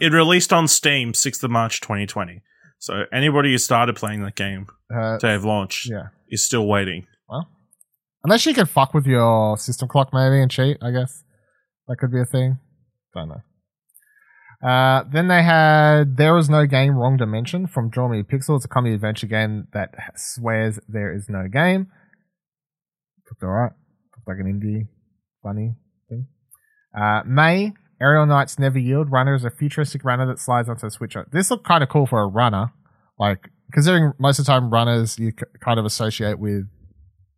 it 0.00 0.12
released 0.12 0.52
on 0.52 0.68
Steam 0.68 1.12
6th 1.12 1.42
of 1.42 1.50
March 1.50 1.80
2020. 1.80 2.42
So 2.78 3.04
anybody 3.12 3.52
who 3.52 3.58
started 3.58 3.96
playing 3.96 4.22
that 4.22 4.34
game 4.34 4.66
uh, 4.94 5.18
to 5.18 5.26
have 5.26 5.44
launched 5.44 5.88
yeah. 5.88 6.08
is 6.28 6.44
still 6.44 6.66
waiting. 6.66 7.06
Well, 7.28 7.48
unless 8.24 8.46
you 8.46 8.54
can 8.54 8.66
fuck 8.66 8.94
with 8.94 9.06
your 9.06 9.56
system 9.56 9.88
clock 9.88 10.10
maybe 10.12 10.40
and 10.40 10.50
cheat, 10.50 10.78
I 10.82 10.90
guess. 10.90 11.22
That 11.88 11.96
could 11.98 12.10
be 12.12 12.20
a 12.20 12.24
thing. 12.24 12.58
Don't 13.14 13.28
know. 13.28 13.42
Uh, 14.62 15.02
then 15.10 15.26
they 15.28 15.42
had 15.42 16.16
There 16.16 16.36
Is 16.38 16.48
No 16.48 16.66
Game 16.66 16.96
Wrong 16.96 17.16
Dimension 17.16 17.66
from 17.66 17.90
Draw 17.90 18.08
Me 18.08 18.20
a 18.20 18.24
Pixel. 18.24 18.56
It's 18.56 18.64
a 18.64 18.68
comedy 18.68 18.94
adventure 18.94 19.26
game 19.26 19.66
that 19.72 19.94
swears 20.16 20.78
there 20.88 21.12
is 21.12 21.26
no 21.28 21.48
game. 21.48 21.88
Looked 23.30 23.42
alright. 23.42 23.72
Looked 24.16 24.28
like 24.28 24.38
an 24.38 24.46
indie 24.60 24.88
funny 25.42 25.74
thing. 26.08 26.26
Uh, 26.96 27.22
May, 27.26 27.72
Aerial 28.00 28.26
Knights 28.26 28.58
Never 28.58 28.78
Yield. 28.78 29.10
Runner 29.10 29.34
is 29.34 29.44
a 29.44 29.50
futuristic 29.50 30.04
runner 30.04 30.26
that 30.26 30.38
slides 30.38 30.68
onto 30.68 30.86
a 30.86 30.90
switch. 30.90 31.16
This 31.32 31.50
looked 31.50 31.64
kind 31.66 31.82
of 31.82 31.88
cool 31.88 32.06
for 32.06 32.20
a 32.22 32.26
runner. 32.28 32.72
Like, 33.18 33.48
considering 33.72 34.12
most 34.18 34.38
of 34.38 34.44
the 34.46 34.52
time 34.52 34.70
runners 34.70 35.18
you 35.18 35.30
c- 35.30 35.44
kind 35.60 35.78
of 35.80 35.84
associate 35.86 36.38
with 36.38 36.68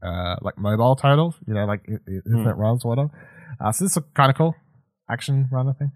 uh, 0.02 0.36
like 0.42 0.58
mobile 0.58 0.96
titles, 0.96 1.36
you 1.46 1.54
know, 1.54 1.64
like 1.64 1.80
i- 1.88 2.12
Infinite 2.26 2.56
Runs 2.56 2.84
or 2.84 2.88
whatever. 2.88 3.10
Uh, 3.64 3.72
so 3.72 3.84
this 3.84 3.96
is 3.96 4.02
kind 4.14 4.30
of 4.30 4.36
cool 4.36 4.54
action 5.10 5.48
runner 5.50 5.74
thing. 5.78 5.92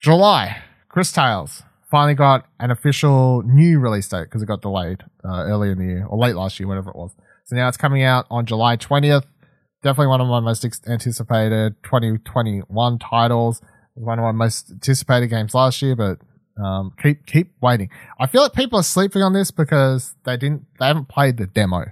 July, 0.00 0.62
Cris 0.88 1.12
Tales 1.12 1.62
finally 1.90 2.14
got 2.14 2.46
an 2.58 2.70
official 2.70 3.42
new 3.42 3.78
release 3.78 4.08
date 4.08 4.24
because 4.24 4.42
it 4.42 4.46
got 4.46 4.60
delayed 4.60 5.02
uh, 5.24 5.44
early 5.46 5.70
in 5.70 5.78
the 5.78 5.84
year 5.84 6.06
or 6.06 6.18
late 6.18 6.34
last 6.34 6.58
year, 6.58 6.68
whatever 6.68 6.90
it 6.90 6.96
was. 6.96 7.14
So 7.44 7.56
now 7.56 7.68
it's 7.68 7.76
coming 7.76 8.02
out 8.02 8.26
on 8.30 8.44
July 8.44 8.76
20th. 8.76 9.24
Definitely 9.82 10.08
one 10.08 10.20
of 10.20 10.26
my 10.26 10.40
most 10.40 10.64
anticipated 10.88 11.76
2021 11.84 12.98
titles. 12.98 13.60
It 13.60 14.00
was 14.00 14.04
one 14.04 14.18
of 14.18 14.24
my 14.24 14.32
most 14.32 14.70
anticipated 14.72 15.28
games 15.28 15.54
last 15.54 15.80
year, 15.80 15.94
but 15.94 16.18
um, 16.62 16.92
keep 17.00 17.26
keep 17.26 17.52
waiting. 17.60 17.90
I 18.18 18.26
feel 18.26 18.42
like 18.42 18.52
people 18.52 18.78
are 18.80 18.82
sleeping 18.82 19.22
on 19.22 19.32
this 19.32 19.50
because 19.50 20.14
they 20.24 20.36
didn't 20.36 20.66
they 20.80 20.86
haven't 20.86 21.08
played 21.08 21.36
the 21.36 21.46
demo. 21.46 21.84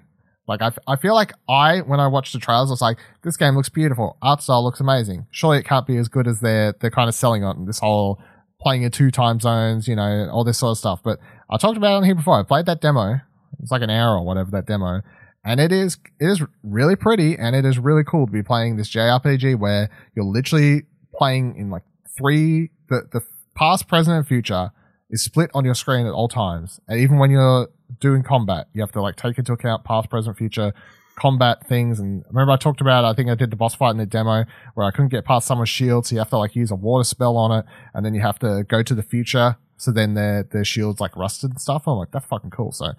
Like 0.47 0.61
I, 0.61 0.67
f- 0.67 0.79
I 0.87 0.97
feel 0.97 1.15
like 1.15 1.33
I 1.49 1.81
when 1.81 2.01
I 2.01 2.07
watched 2.07 2.33
the 2.33 2.39
trailers, 2.39 2.71
I 2.71 2.73
was 2.73 2.83
like, 2.83 2.99
this 3.23 3.37
game 3.37 3.57
looks 3.57 3.69
beautiful, 3.69 4.17
art 4.21 4.43
style 4.43 4.63
looks 4.63 4.81
amazing. 4.81 5.27
Surely 5.31 5.59
it 5.59 5.65
can't 5.65 5.87
be 5.87 5.97
as 5.97 6.09
good 6.09 6.27
as 6.27 6.41
they're 6.41 6.75
they're 6.81 6.91
kind 6.91 7.09
of 7.09 7.15
selling 7.15 7.45
on 7.45 7.67
this 7.67 7.79
whole 7.79 8.21
playing 8.61 8.83
in 8.83 8.91
two 8.91 9.11
time 9.11 9.41
zones, 9.41 9.89
you 9.89 9.97
know, 9.97 10.29
all 10.31 10.45
this 10.45 10.59
sort 10.59 10.73
of 10.73 10.79
stuff. 10.79 11.01
But 11.03 11.19
I 11.51 11.57
talked 11.57 11.77
about 11.77 11.93
it 11.93 11.97
on 11.97 12.05
here 12.05 12.15
before. 12.15 12.39
I 12.39 12.43
played 12.43 12.67
that 12.67 12.81
demo. 12.81 13.21
It's 13.63 13.71
like 13.71 13.83
an 13.83 13.91
hour 13.91 14.19
or 14.19 14.25
whatever 14.25 14.51
that 14.51 14.67
demo, 14.67 15.01
and 15.45 15.61
it 15.61 15.73
is 15.73 15.97
it 16.21 16.27
is 16.27 16.43
really 16.63 16.97
pretty 16.97 17.37
and 17.39 17.57
it 17.57 17.65
is 17.65 17.79
really 17.79 18.05
cool 18.05 18.27
to 18.27 18.33
be 18.33 18.43
playing 18.43 18.77
this 18.77 18.91
JRPG 18.91 19.59
where 19.59 19.89
you're 20.15 20.25
literally 20.27 20.83
playing 21.15 21.57
in 21.57 21.71
like 21.71 21.85
three 22.19 22.71
the 22.89 23.09
the 23.13 23.23
past, 23.55 23.89
present, 23.89 24.17
and 24.17 24.27
future 24.27 24.73
is 25.14 25.22
split 25.22 25.50
on 25.55 25.64
your 25.64 25.74
screen 25.74 26.07
at 26.07 26.12
all 26.12 26.29
times. 26.29 26.81
And 26.88 26.98
even 27.00 27.18
when 27.18 27.31
you're 27.31 27.68
doing 28.00 28.24
combat, 28.24 28.66
you 28.74 28.83
have 28.83 28.90
to 28.92 29.00
like 29.00 29.14
take 29.16 29.38
into 29.38 29.53
account 29.53 29.85
past, 29.85 30.11
present, 30.11 30.37
future 30.37 30.74
combat 31.14 31.64
things. 31.68 32.00
And 32.00 32.25
remember, 32.29 32.52
I 32.52 32.56
talked 32.56 32.81
about, 32.81 33.04
I 33.04 33.15
think 33.15 33.31
I 33.31 33.37
did 33.37 33.50
the 33.50 33.56
boss 33.56 33.77
fight 33.77 33.92
in 33.92 33.98
the 33.98 34.06
demo 34.06 34.44
where 34.75 34.85
I 34.85 34.90
couldn't 34.90 35.10
get 35.10 35.25
past 35.25 35.46
someone's 35.46 35.69
shield. 35.69 36.06
So 36.06 36.17
you 36.17 36.19
have 36.19 36.31
to 36.31 36.38
like 36.38 36.56
use 36.56 36.73
a 36.73 36.75
water 36.75 37.04
spell 37.04 37.37
on 37.37 37.56
it. 37.56 37.65
And 37.94 38.04
then 38.04 38.12
you 38.12 38.23
have 38.23 38.40
to 38.40 38.65
go 38.65 38.83
to 38.83 38.94
the 38.94 39.04
future. 39.04 39.56
So 39.77 39.92
then 39.92 40.15
their, 40.15 40.42
their 40.42 40.65
shield's 40.65 41.00
like 41.00 41.17
rusted 41.17 41.50
and 41.50 41.60
stuff. 41.60 41.87
I'm 41.87 41.96
like, 41.96 42.10
that's 42.10 42.27
fucking 42.27 42.50
cool. 42.50 42.73
So, 42.73 42.92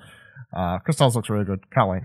uh, 0.56 0.80
Cris 0.80 0.96
Tales 0.96 1.18
looks 1.18 1.30
really 1.30 1.44
good. 1.44 1.70
Can't 1.70 1.90
wait. 1.90 2.04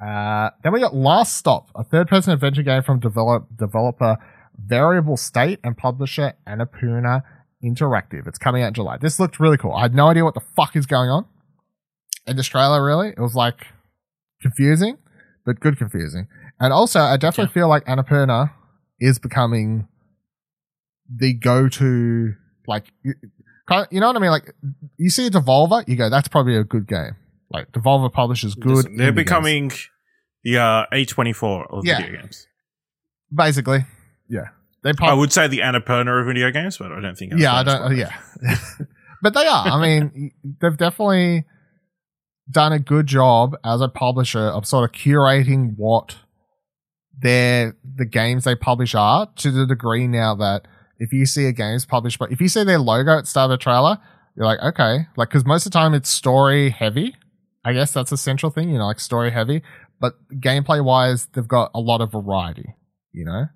Uh, 0.00 0.50
then 0.62 0.72
we 0.72 0.78
got 0.78 0.94
Last 0.94 1.36
Stop, 1.36 1.70
a 1.74 1.82
third 1.82 2.06
person 2.06 2.32
adventure 2.32 2.62
game 2.62 2.82
from 2.82 3.00
develop, 3.00 3.48
developer 3.56 4.18
Variable 4.56 5.16
State 5.16 5.58
and 5.64 5.76
publisher 5.76 6.34
Annapurna 6.46 7.22
Interactive. 7.64 8.26
It's 8.26 8.38
coming 8.38 8.62
out 8.62 8.68
in 8.68 8.74
July. 8.74 8.96
This 8.98 9.18
looked 9.18 9.40
really 9.40 9.56
cool. 9.56 9.72
I 9.72 9.82
had 9.82 9.94
no 9.94 10.08
idea 10.08 10.24
what 10.24 10.34
the 10.34 10.42
fuck 10.56 10.76
is 10.76 10.86
going 10.86 11.08
on 11.10 11.24
in 12.26 12.36
this 12.36 12.46
trailer, 12.46 12.84
really. 12.84 13.08
It 13.10 13.18
was 13.20 13.34
like 13.34 13.66
confusing, 14.42 14.98
but 15.44 15.60
good 15.60 15.78
confusing. 15.78 16.28
And 16.60 16.72
also, 16.72 17.00
I 17.00 17.16
definitely 17.16 17.52
feel 17.52 17.68
like 17.68 17.84
Annapurna 17.86 18.50
is 19.00 19.18
becoming 19.18 19.88
the 21.14 21.34
go 21.34 21.68
to 21.68 22.34
Like, 22.66 22.84
you, 23.04 23.14
you 23.90 24.00
know 24.00 24.06
what 24.08 24.16
I 24.16 24.18
mean? 24.20 24.30
Like, 24.30 24.54
you 24.96 25.10
see 25.10 25.26
a 25.26 25.30
Devolver, 25.30 25.86
you 25.88 25.96
go, 25.96 26.08
that's 26.10 26.28
probably 26.28 26.56
a 26.56 26.64
good 26.64 26.86
game. 26.86 27.16
Like, 27.50 27.72
Devolver 27.72 28.12
publishes 28.12 28.54
good. 28.54 28.84
They're 28.86 28.92
indie 28.92 28.98
games. 28.98 29.14
becoming 29.14 29.72
the 30.44 30.58
uh, 30.58 30.86
A24 30.92 31.66
of 31.72 31.84
Yeah. 31.86 31.98
video 32.02 32.20
games. 32.20 32.46
basically, 33.34 33.84
yeah. 34.28 34.48
They 34.86 34.92
I 35.04 35.14
would 35.14 35.32
say 35.32 35.48
the 35.48 35.58
Annapurna 35.58 36.20
of 36.20 36.26
video 36.28 36.52
games, 36.52 36.78
but 36.78 36.92
I 36.92 37.00
don't 37.00 37.18
think. 37.18 37.32
yeah, 37.36 37.56
I 37.56 37.64
don't. 37.64 37.96
Yeah, 37.96 38.16
but 39.22 39.34
they 39.34 39.44
are. 39.44 39.66
I 39.66 39.82
mean, 39.82 40.30
they've 40.60 40.76
definitely 40.76 41.44
done 42.48 42.72
a 42.72 42.78
good 42.78 43.08
job 43.08 43.56
as 43.64 43.80
a 43.80 43.88
publisher 43.88 44.38
of 44.38 44.64
sort 44.64 44.88
of 44.88 44.92
curating 44.96 45.74
what 45.76 46.14
their 47.18 47.76
the 47.96 48.04
games 48.04 48.44
they 48.44 48.54
publish 48.54 48.94
are 48.94 49.28
to 49.38 49.50
the 49.50 49.66
degree 49.66 50.06
now 50.06 50.36
that 50.36 50.68
if 50.98 51.12
you 51.12 51.26
see 51.26 51.46
a 51.46 51.52
game's 51.52 51.84
published, 51.84 52.20
but 52.20 52.30
if 52.30 52.40
you 52.40 52.48
see 52.48 52.62
their 52.62 52.78
logo 52.78 53.18
at 53.18 53.24
the 53.24 53.26
start 53.26 53.50
of 53.50 53.56
a 53.56 53.58
trailer, 53.58 53.98
you're 54.36 54.46
like, 54.46 54.60
okay, 54.60 55.06
like 55.16 55.30
because 55.30 55.44
most 55.44 55.66
of 55.66 55.72
the 55.72 55.78
time 55.78 55.94
it's 55.94 56.08
story 56.08 56.70
heavy. 56.70 57.16
I 57.64 57.72
guess 57.72 57.92
that's 57.92 58.12
a 58.12 58.16
central 58.16 58.52
thing, 58.52 58.70
you 58.70 58.78
know, 58.78 58.86
like 58.86 59.00
story 59.00 59.32
heavy. 59.32 59.62
But 59.98 60.14
gameplay 60.30 60.84
wise, 60.84 61.26
they've 61.32 61.48
got 61.48 61.72
a 61.74 61.80
lot 61.80 62.00
of 62.00 62.12
variety, 62.12 62.76
you 63.12 63.24
know, 63.24 63.46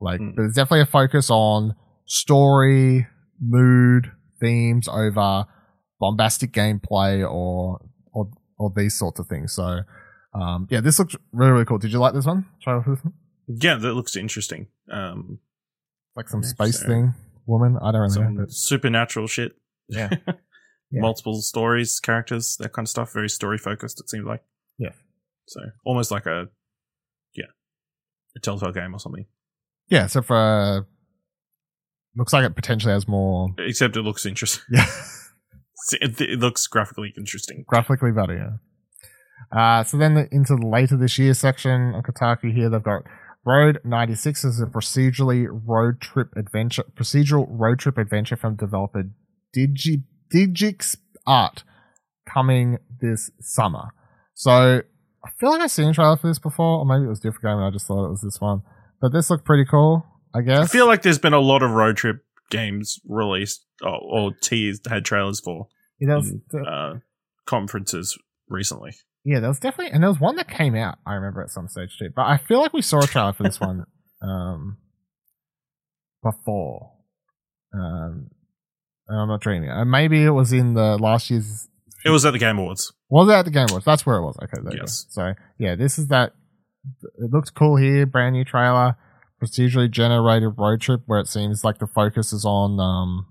like 0.00 0.20
Mm. 0.20 0.34
there's 0.36 0.54
definitely 0.54 0.80
a 0.82 0.86
focus 0.86 1.30
on 1.30 1.74
story, 2.06 3.06
mood, 3.40 4.10
themes 4.40 4.88
over 4.88 5.44
bombastic 5.98 6.52
gameplay 6.52 7.22
or 7.28 7.80
or 8.12 8.30
or 8.58 8.72
these 8.74 8.98
sorts 8.98 9.18
of 9.20 9.26
things. 9.26 9.52
So, 9.52 9.80
um, 10.34 10.66
yeah, 10.70 10.80
this 10.80 10.98
looks 10.98 11.16
really 11.32 11.52
really 11.52 11.64
cool. 11.64 11.78
Did 11.78 11.92
you 11.92 11.98
like 11.98 12.14
this 12.14 12.26
one? 12.26 12.46
Try 12.62 12.78
this 12.78 13.02
one? 13.04 13.14
Yeah, 13.48 13.76
that 13.76 13.94
looks 13.94 14.16
interesting. 14.16 14.68
Um, 14.90 15.38
Like 16.16 16.28
some 16.28 16.42
space 16.42 16.80
so- 16.80 16.86
thing, 16.88 17.14
woman. 17.46 17.76
I 17.82 17.92
don't 17.92 18.00
really 18.02 18.10
some 18.14 18.34
know. 18.34 18.40
But 18.42 18.52
supernatural 18.52 19.26
shit. 19.26 19.52
Yeah. 19.88 20.10
Yeah. 20.92 21.02
Multiple 21.02 21.40
stories, 21.40 22.00
characters, 22.00 22.56
that 22.58 22.72
kind 22.72 22.84
of 22.84 22.88
stuff. 22.90 23.12
Very 23.12 23.28
story 23.28 23.58
focused. 23.58 24.00
It 24.00 24.10
seems 24.10 24.26
like. 24.26 24.42
Yeah. 24.76 24.90
So 25.46 25.60
almost 25.84 26.10
like 26.10 26.26
a, 26.26 26.46
yeah, 27.32 27.44
a 28.36 28.40
Telltale 28.40 28.72
game 28.72 28.92
or 28.92 28.98
something. 28.98 29.24
Yeah, 29.90 30.06
so 30.06 30.22
for 30.22 30.36
uh, 30.36 30.80
looks 32.16 32.32
like 32.32 32.44
it 32.44 32.56
potentially 32.56 32.92
has 32.92 33.06
more. 33.06 33.48
Except 33.58 33.96
it 33.96 34.02
looks 34.02 34.26
interesting. 34.26 34.64
Yeah. 34.72 34.86
It, 35.94 36.20
it 36.20 36.38
looks 36.38 36.66
graphically 36.66 37.12
interesting. 37.16 37.64
graphically 37.66 38.12
better. 38.12 38.60
Yeah. 39.52 39.58
Uh, 39.58 39.82
so 39.82 39.96
then 39.96 40.14
the, 40.14 40.28
into 40.30 40.54
the 40.54 40.66
later 40.66 40.96
this 40.96 41.18
year 41.18 41.34
section 41.34 41.94
on 41.94 42.02
Kotaku 42.02 42.54
here, 42.54 42.68
they've 42.68 42.82
got 42.82 43.02
Road 43.44 43.80
96 43.84 44.44
is 44.44 44.60
a 44.60 44.66
procedurally 44.66 45.46
road 45.50 46.00
trip 46.00 46.28
adventure, 46.36 46.84
procedural 46.94 47.46
road 47.48 47.78
trip 47.78 47.96
adventure 47.96 48.36
from 48.36 48.56
developer 48.56 49.04
Digi, 49.56 50.04
Digix 50.32 50.96
Art 51.26 51.64
coming 52.28 52.78
this 53.00 53.30
summer. 53.40 53.88
So 54.34 54.82
I 55.24 55.30
feel 55.38 55.50
like 55.50 55.62
I've 55.62 55.70
seen 55.70 55.88
a 55.88 55.94
trailer 55.94 56.16
for 56.16 56.28
this 56.28 56.38
before, 56.38 56.80
or 56.80 56.84
maybe 56.84 57.04
it 57.04 57.08
was 57.08 57.20
a 57.20 57.22
different 57.22 57.44
game 57.44 57.56
and 57.56 57.64
I 57.64 57.70
just 57.70 57.86
thought 57.86 58.04
it 58.04 58.10
was 58.10 58.20
this 58.20 58.40
one. 58.40 58.62
But 59.00 59.12
this 59.12 59.30
looked 59.30 59.44
pretty 59.44 59.64
cool, 59.64 60.04
I 60.34 60.42
guess. 60.42 60.58
I 60.58 60.66
feel 60.66 60.86
like 60.86 61.02
there's 61.02 61.18
been 61.18 61.32
a 61.32 61.40
lot 61.40 61.62
of 61.62 61.70
road 61.70 61.96
trip 61.96 62.24
games 62.50 63.00
released 63.08 63.64
or, 63.82 63.98
or 64.02 64.32
teased, 64.42 64.86
had 64.88 65.04
trailers 65.04 65.40
for 65.40 65.68
Yeah, 66.00 66.16
was- 66.16 66.30
in, 66.30 66.42
there- 66.50 66.68
uh, 66.68 66.94
conferences 67.46 68.18
recently. 68.48 68.92
Yeah, 69.24 69.40
there 69.40 69.50
was 69.50 69.58
definitely, 69.60 69.92
and 69.92 70.02
there 70.02 70.08
was 70.10 70.18
one 70.18 70.36
that 70.36 70.48
came 70.48 70.74
out. 70.74 70.98
I 71.06 71.12
remember 71.14 71.42
at 71.42 71.50
some 71.50 71.68
stage 71.68 71.96
too, 71.98 72.08
but 72.14 72.22
I 72.26 72.38
feel 72.38 72.58
like 72.58 72.72
we 72.72 72.80
saw 72.82 73.00
a 73.00 73.06
trailer 73.06 73.32
for 73.34 73.42
this 73.42 73.60
one 73.60 73.84
um, 74.22 74.78
before. 76.22 76.92
Um, 77.74 78.30
I'm 79.08 79.28
not 79.28 79.40
dreaming. 79.40 79.70
Uh, 79.70 79.84
maybe 79.84 80.22
it 80.24 80.30
was 80.30 80.52
in 80.52 80.74
the 80.74 80.96
last 80.98 81.30
year's. 81.30 81.68
It 82.04 82.10
was 82.10 82.24
at 82.24 82.30
the 82.32 82.38
Game 82.38 82.58
Awards. 82.58 82.92
Was 83.10 83.28
it 83.28 83.32
at 83.32 83.44
the 83.44 83.50
Game 83.50 83.66
Awards? 83.68 83.84
That's 83.84 84.06
where 84.06 84.16
it 84.16 84.22
was. 84.22 84.36
Okay, 84.42 84.58
Yes. 84.76 85.04
go. 85.04 85.08
So 85.10 85.34
yeah, 85.58 85.74
this 85.74 85.98
is 85.98 86.06
that. 86.08 86.32
It 87.02 87.30
looks 87.30 87.50
cool 87.50 87.76
here. 87.76 88.06
Brand 88.06 88.34
new 88.34 88.44
trailer, 88.44 88.96
procedurally 89.42 89.90
generated 89.90 90.54
road 90.56 90.80
trip, 90.80 91.02
where 91.06 91.20
it 91.20 91.28
seems 91.28 91.64
like 91.64 91.78
the 91.78 91.86
focus 91.86 92.32
is 92.32 92.44
on 92.44 92.80
um, 92.80 93.26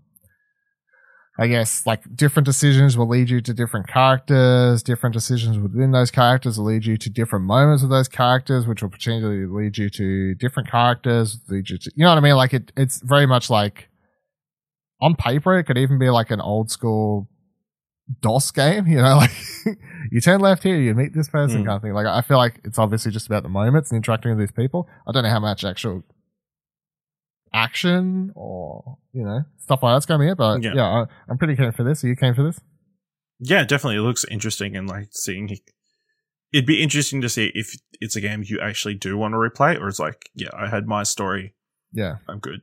I 1.39 1.47
guess 1.47 1.85
like 1.85 2.03
different 2.17 2.45
decisions 2.45 2.97
will 2.97 3.07
lead 3.07 3.29
you 3.29 3.39
to 3.39 3.53
different 3.53 3.87
characters. 3.87 4.83
Different 4.83 5.13
decisions 5.13 5.57
within 5.57 5.91
those 5.91 6.11
characters 6.11 6.57
will 6.57 6.65
lead 6.65 6.85
you 6.85 6.97
to 6.97 7.09
different 7.09 7.45
moments 7.45 7.81
of 7.81 7.89
those 7.89 8.09
characters, 8.09 8.67
which 8.67 8.81
will 8.81 8.89
potentially 8.89 9.45
lead 9.45 9.77
you 9.77 9.89
to 9.89 10.35
different 10.35 10.69
characters. 10.69 11.39
Lead 11.47 11.69
you 11.69 11.77
to, 11.77 11.91
you 11.95 12.03
know 12.03 12.09
what 12.09 12.17
I 12.17 12.21
mean? 12.21 12.35
Like 12.35 12.53
it, 12.53 12.73
it's 12.75 12.99
very 13.01 13.25
much 13.25 13.49
like 13.49 13.87
on 14.99 15.15
paper, 15.15 15.57
it 15.57 15.63
could 15.63 15.77
even 15.77 15.97
be 15.97 16.09
like 16.09 16.29
an 16.29 16.41
old 16.41 16.69
school 16.69 17.29
DOS 18.21 18.51
game. 18.51 18.87
You 18.87 18.97
know, 18.97 19.15
like 19.17 19.31
you 20.11 20.21
turn 20.21 20.39
left 20.39 20.63
here, 20.63 20.75
you 20.79 20.93
meet 20.95 21.13
this 21.13 21.29
person, 21.29 21.59
Hmm. 21.61 21.65
kind 21.67 21.75
of 21.77 21.81
thing. 21.81 21.93
Like 21.93 22.07
I 22.07 22.21
feel 22.21 22.37
like 22.37 22.59
it's 22.63 22.79
obviously 22.79 23.11
just 23.11 23.27
about 23.27 23.43
the 23.43 23.49
moments 23.49 23.91
and 23.91 23.97
interacting 23.97 24.31
with 24.31 24.39
these 24.39 24.51
people. 24.55 24.87
I 25.07 25.11
don't 25.11 25.23
know 25.23 25.29
how 25.29 25.39
much 25.39 25.63
actual 25.63 26.03
action 27.53 28.31
or 28.35 28.97
you 29.11 29.23
know 29.23 29.41
stuff 29.57 29.81
like 29.81 29.95
that's 29.95 30.05
going 30.05 30.19
to 30.19 30.25
be 30.25 30.31
it. 30.31 30.37
But 30.37 30.61
yeah, 30.63 30.73
Yeah. 30.75 30.85
I, 30.87 31.05
I'm 31.29 31.37
pretty 31.37 31.55
keen 31.55 31.71
for 31.71 31.83
this. 31.83 32.03
Are 32.03 32.07
you 32.07 32.15
keen 32.15 32.33
for 32.33 32.43
this? 32.43 32.59
Yeah, 33.39 33.63
definitely. 33.63 33.97
It 33.97 34.01
looks 34.01 34.25
interesting 34.29 34.75
and 34.75 34.87
like 34.87 35.09
seeing. 35.11 35.49
It'd 36.51 36.65
be 36.65 36.81
interesting 36.81 37.21
to 37.21 37.29
see 37.29 37.51
if 37.53 37.75
it's 38.01 38.15
a 38.15 38.21
game 38.21 38.43
you 38.43 38.59
actually 38.59 38.95
do 38.95 39.15
want 39.17 39.33
to 39.33 39.37
replay, 39.37 39.79
or 39.79 39.87
it's 39.87 39.99
like, 39.99 40.29
yeah, 40.33 40.49
I 40.57 40.67
had 40.67 40.87
my 40.87 41.03
story, 41.03 41.53
Yeah, 41.93 42.15
I'm 42.27 42.39
good. 42.39 42.61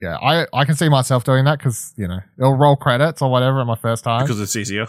Yeah. 0.00 0.16
I 0.16 0.46
I 0.52 0.64
can 0.64 0.74
see 0.74 0.88
myself 0.88 1.24
doing 1.24 1.44
that 1.44 1.58
because 1.58 1.94
you 1.96 2.06
know 2.06 2.20
it'll 2.38 2.56
roll 2.56 2.76
credits 2.76 3.22
or 3.22 3.30
whatever 3.30 3.60
at 3.60 3.66
my 3.66 3.76
first 3.76 4.04
time. 4.04 4.22
Because 4.22 4.40
it's 4.40 4.56
easier. 4.56 4.86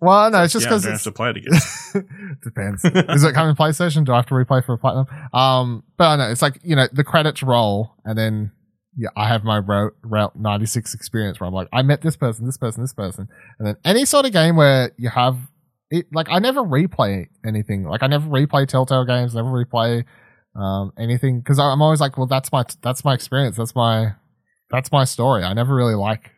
well, 0.00 0.30
no, 0.30 0.42
it's 0.42 0.52
just 0.52 0.64
yeah, 0.66 0.70
I 0.70 0.74
because 0.74 0.82
don't 0.84 0.92
have 0.92 1.02
to 1.02 1.12
play 1.12 1.30
it 1.30 1.36
again. 1.36 2.38
Depends. 2.42 2.84
Is 2.84 3.24
it 3.24 3.34
coming 3.34 3.54
PlayStation? 3.54 4.04
Do 4.04 4.12
I 4.12 4.16
have 4.16 4.26
to 4.26 4.34
replay 4.34 4.64
for 4.64 4.74
a 4.74 4.78
platinum? 4.78 5.06
Um, 5.32 5.84
but 5.96 6.04
I 6.04 6.16
know 6.16 6.30
it's 6.30 6.42
like 6.42 6.58
you 6.62 6.76
know 6.76 6.86
the 6.92 7.04
credits 7.04 7.42
roll, 7.42 7.94
and 8.04 8.18
then 8.18 8.52
yeah, 8.96 9.10
I 9.16 9.28
have 9.28 9.44
my 9.44 9.58
route 9.58 9.94
Route 10.02 10.36
ninety 10.36 10.66
six 10.66 10.94
experience 10.94 11.38
where 11.38 11.46
I'm 11.48 11.54
like, 11.54 11.68
I 11.72 11.82
met 11.82 12.00
this 12.00 12.16
person, 12.16 12.46
this 12.46 12.56
person, 12.56 12.82
this 12.82 12.94
person, 12.94 13.28
and 13.58 13.68
then 13.68 13.76
any 13.84 14.04
sort 14.04 14.24
of 14.26 14.32
game 14.32 14.56
where 14.56 14.92
you 14.96 15.10
have 15.10 15.36
it. 15.90 16.06
Like 16.12 16.28
I 16.30 16.38
never 16.38 16.62
replay 16.62 17.26
anything. 17.44 17.84
Like 17.84 18.02
I 18.02 18.06
never 18.06 18.28
replay 18.28 18.66
Telltale 18.66 19.04
games. 19.04 19.34
Never 19.34 19.48
replay 19.48 20.04
um 20.54 20.92
anything 20.98 21.40
because 21.40 21.58
I'm 21.58 21.82
always 21.82 22.00
like, 22.00 22.16
well, 22.16 22.26
that's 22.26 22.50
my 22.50 22.64
that's 22.80 23.04
my 23.04 23.12
experience. 23.12 23.56
That's 23.56 23.74
my 23.74 24.14
that's 24.70 24.92
my 24.92 25.04
story. 25.04 25.44
I 25.44 25.52
never 25.52 25.74
really 25.74 25.94
like 25.94 26.30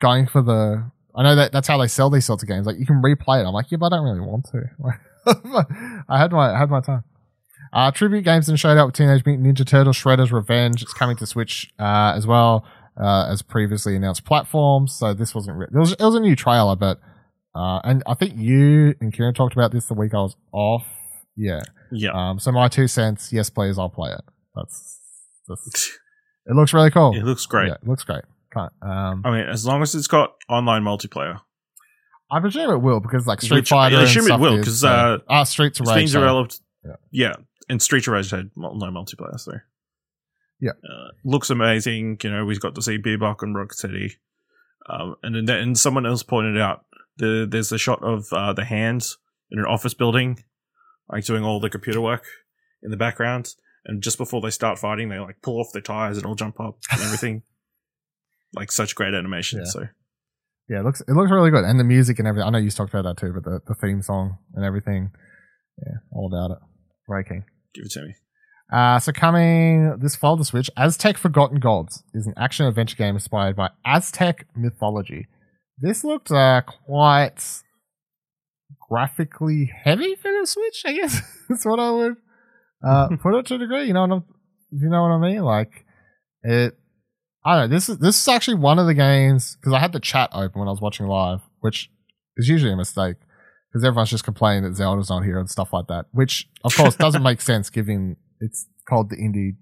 going 0.00 0.26
for 0.26 0.42
the 0.42 0.90
I 1.14 1.22
know 1.22 1.34
that 1.36 1.52
that's 1.52 1.66
how 1.66 1.78
they 1.78 1.88
sell 1.88 2.10
these 2.10 2.26
sorts 2.26 2.42
of 2.42 2.48
games. 2.48 2.66
Like 2.66 2.78
you 2.78 2.86
can 2.86 3.02
replay 3.02 3.42
it. 3.42 3.46
I'm 3.46 3.54
like, 3.54 3.70
yeah, 3.70 3.78
but 3.78 3.92
I 3.92 3.96
don't 3.96 4.04
really 4.04 4.20
want 4.20 4.46
to. 4.52 6.04
I 6.08 6.18
had 6.18 6.30
my 6.30 6.54
I 6.54 6.58
had 6.58 6.70
my 6.70 6.80
time. 6.80 7.04
Uh, 7.72 7.90
tribute 7.90 8.22
games 8.22 8.48
and 8.48 8.58
showed 8.58 8.78
up 8.78 8.86
with 8.86 8.94
Teenage 8.94 9.24
Mutant 9.26 9.46
Ninja 9.46 9.66
Turtles 9.66 9.96
Shredder's 9.96 10.30
Revenge. 10.32 10.82
It's 10.82 10.92
coming 10.92 11.16
to 11.16 11.26
Switch 11.26 11.70
uh, 11.78 12.12
as 12.14 12.26
well 12.26 12.64
uh, 13.00 13.26
as 13.28 13.42
previously 13.42 13.96
announced 13.96 14.24
platforms. 14.24 14.94
So 14.94 15.14
this 15.14 15.34
wasn't 15.34 15.58
re- 15.58 15.66
it 15.72 15.76
was 15.76 15.92
it 15.92 16.00
was 16.00 16.14
a 16.14 16.20
new 16.20 16.36
trailer, 16.36 16.76
but 16.76 17.00
uh, 17.54 17.80
and 17.84 18.02
I 18.06 18.14
think 18.14 18.34
you 18.36 18.94
and 19.00 19.12
Kieran 19.12 19.34
talked 19.34 19.54
about 19.54 19.72
this 19.72 19.86
the 19.86 19.94
week 19.94 20.14
I 20.14 20.18
was 20.18 20.36
off. 20.52 20.86
Yeah. 21.36 21.60
yeah. 21.90 22.10
Um. 22.12 22.38
So 22.38 22.52
my 22.52 22.68
two 22.68 22.88
cents. 22.88 23.32
Yes, 23.32 23.50
please. 23.50 23.78
I'll 23.78 23.88
play 23.88 24.12
it. 24.12 24.24
That's, 24.54 25.00
that's 25.48 25.98
it. 26.46 26.54
Looks 26.54 26.72
really 26.72 26.90
cool. 26.90 27.14
it 27.16 27.24
looks 27.24 27.46
great. 27.46 27.68
Yeah, 27.68 27.74
it 27.74 27.86
looks 27.88 28.04
great. 28.04 28.24
Can't, 28.52 28.72
um, 28.82 29.22
I 29.24 29.30
mean, 29.30 29.48
as 29.48 29.66
long 29.66 29.82
as 29.82 29.94
it's 29.94 30.06
got 30.06 30.34
online 30.48 30.82
multiplayer. 30.82 31.40
I 32.30 32.40
presume 32.40 32.70
it 32.70 32.78
will 32.78 33.00
because 33.00 33.26
like 33.26 33.40
Street 33.40 33.58
Which- 33.58 33.68
Fighter. 33.68 33.96
I 33.98 34.02
assume 34.02 34.26
it 34.30 34.40
will, 34.40 34.56
because 34.58 34.82
uh, 34.82 35.18
ah 35.28 35.44
Streets 35.44 35.78
of 35.80 35.86
Rage. 35.86 36.12
developed. 36.12 36.60
Yeah. 36.84 36.96
Yeah. 37.10 37.34
And 37.68 37.80
Street 37.82 38.06
of 38.06 38.12
Rage 38.12 38.30
had 38.30 38.50
no 38.56 38.70
multiplayer, 38.70 39.38
so. 39.38 39.52
Yeah. 40.60 40.70
Uh, 40.82 41.10
looks 41.24 41.50
amazing. 41.50 42.18
You 42.22 42.30
know, 42.30 42.44
we've 42.44 42.60
got 42.60 42.74
to 42.76 42.82
see 42.82 42.98
Bebop 42.98 43.42
and 43.42 43.54
Rocksteady. 43.54 44.12
Um, 44.88 45.16
and 45.22 45.46
then 45.48 45.56
and 45.58 45.78
someone 45.78 46.06
else 46.06 46.22
pointed 46.22 46.60
out 46.60 46.84
the 47.18 47.46
there's 47.48 47.72
a 47.72 47.78
shot 47.78 48.02
of 48.02 48.32
uh, 48.32 48.52
the 48.52 48.64
hands 48.64 49.18
in 49.50 49.58
an 49.58 49.64
office 49.66 49.94
building, 49.94 50.42
like 51.10 51.24
doing 51.24 51.44
all 51.44 51.60
the 51.60 51.70
computer 51.70 52.00
work 52.00 52.24
in 52.82 52.90
the 52.90 52.96
background. 52.96 53.54
And 53.86 54.02
just 54.02 54.18
before 54.18 54.40
they 54.40 54.50
start 54.50 54.78
fighting, 54.78 55.08
they 55.08 55.18
like 55.18 55.40
pull 55.42 55.60
off 55.60 55.72
their 55.72 55.82
tires 55.82 56.16
and 56.16 56.26
all 56.26 56.34
jump 56.34 56.60
up 56.60 56.76
and 56.90 57.00
everything. 57.02 57.42
like 58.54 58.72
such 58.72 58.94
great 58.94 59.14
animation. 59.14 59.60
Yeah. 59.60 59.70
So 59.70 59.88
Yeah, 60.68 60.80
it 60.80 60.84
looks 60.84 61.00
it 61.02 61.12
looks 61.12 61.30
really 61.30 61.50
good, 61.50 61.64
and 61.64 61.78
the 61.78 61.84
music 61.84 62.18
and 62.18 62.26
everything. 62.26 62.46
I 62.46 62.50
know 62.50 62.58
you 62.58 62.70
talked 62.70 62.92
about 62.92 63.04
that 63.04 63.16
too, 63.16 63.32
but 63.32 63.44
the, 63.44 63.60
the 63.66 63.74
theme 63.74 64.02
song 64.02 64.38
and 64.54 64.64
everything, 64.64 65.12
yeah, 65.78 65.98
all 66.12 66.26
about 66.26 66.56
it. 66.56 66.58
Keen. 67.28 67.44
give 67.72 67.84
it 67.84 67.92
to 67.92 68.02
me. 68.02 68.14
Uh, 68.72 68.98
so 68.98 69.12
coming 69.12 69.96
this 70.00 70.16
fall 70.16 70.36
to 70.36 70.44
Switch, 70.44 70.68
Aztec 70.76 71.16
Forgotten 71.16 71.60
Gods 71.60 72.02
is 72.12 72.26
an 72.26 72.34
action 72.36 72.66
adventure 72.66 72.96
game 72.96 73.14
inspired 73.14 73.54
by 73.54 73.70
Aztec 73.84 74.46
mythology. 74.56 75.28
This 75.78 76.02
looked 76.02 76.32
uh, 76.32 76.62
quite 76.62 77.62
graphically 78.88 79.70
heavy 79.84 80.16
for 80.16 80.32
the 80.32 80.46
Switch. 80.48 80.82
I 80.84 80.94
guess 80.94 81.20
that's 81.48 81.64
what 81.64 81.78
I 81.78 81.92
would 81.92 82.16
uh, 82.84 83.08
put 83.22 83.34
it 83.34 83.46
to 83.46 83.54
a 83.54 83.58
degree. 83.58 83.84
You 83.84 83.94
know 83.94 84.02
what 84.02 84.12
I'm, 84.12 84.24
you 84.72 84.88
know 84.88 85.02
what 85.02 85.12
I 85.12 85.18
mean? 85.18 85.42
Like 85.42 85.84
it. 86.42 86.76
I 87.44 87.54
don't 87.54 87.70
know. 87.70 87.76
This 87.76 87.88
is 87.88 87.98
this 87.98 88.20
is 88.20 88.28
actually 88.28 88.56
one 88.56 88.78
of 88.78 88.86
the 88.86 88.94
games 88.94 89.56
because 89.60 89.72
I 89.72 89.78
had 89.78 89.92
the 89.92 90.00
chat 90.00 90.30
open 90.32 90.58
when 90.58 90.68
I 90.68 90.72
was 90.72 90.80
watching 90.80 91.06
live, 91.06 91.40
which 91.60 91.90
is 92.36 92.48
usually 92.48 92.72
a 92.72 92.76
mistake 92.76 93.16
because 93.72 93.84
everyone's 93.84 94.10
just 94.10 94.24
complaining 94.24 94.64
that 94.64 94.74
Zelda's 94.74 95.10
not 95.10 95.22
here 95.22 95.38
and 95.38 95.48
stuff 95.48 95.72
like 95.72 95.86
that. 95.86 96.06
Which 96.10 96.48
of 96.64 96.74
course 96.74 96.96
doesn't 96.96 97.22
make 97.22 97.40
sense 97.52 97.70
given 97.70 98.16
it's 98.40 98.66
called 98.88 99.10
the 99.10 99.16
indie 99.16 99.52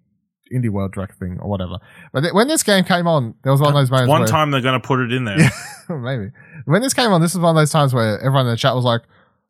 indie 0.55 0.71
world 0.71 0.93
direct 0.93 1.19
thing 1.19 1.39
or 1.41 1.51
whatever. 1.51 1.79
But 2.12 2.23
th- 2.23 2.33
when 2.33 2.49
this 2.49 2.62
game 2.62 2.85
came 2.85 3.07
on, 3.07 3.35
there 3.43 3.53
was 3.53 3.61
one 3.61 3.69
of 3.69 3.75
those 3.75 3.91
moments. 3.91 4.09
One 4.09 4.21
where, 4.21 4.29
time 4.29 4.51
they're 4.51 4.62
going 4.62 4.81
to 4.81 4.87
put 4.87 5.01
it 5.01 5.12
in 5.12 5.25
there. 5.25 5.39
Yeah. 5.39 5.51
maybe 5.91 6.31
when 6.65 6.81
this 6.81 6.95
came 6.95 7.11
on, 7.12 7.21
this 7.21 7.33
is 7.33 7.39
one 7.39 7.55
of 7.55 7.61
those 7.61 7.71
times 7.71 7.93
where 7.93 8.19
everyone 8.19 8.47
in 8.47 8.53
the 8.53 8.57
chat 8.57 8.75
was 8.75 8.85
like, 8.85 9.03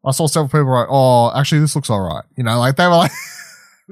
I 0.04 0.10
saw 0.10 0.26
several 0.26 0.48
people 0.48 0.72
like, 0.72 0.88
"Oh, 0.90 1.32
actually, 1.34 1.60
this 1.60 1.74
looks 1.74 1.88
all 1.88 2.00
right." 2.00 2.24
You 2.36 2.42
know, 2.44 2.58
like 2.58 2.76
they 2.76 2.86
were 2.86 2.96
like. 2.96 3.12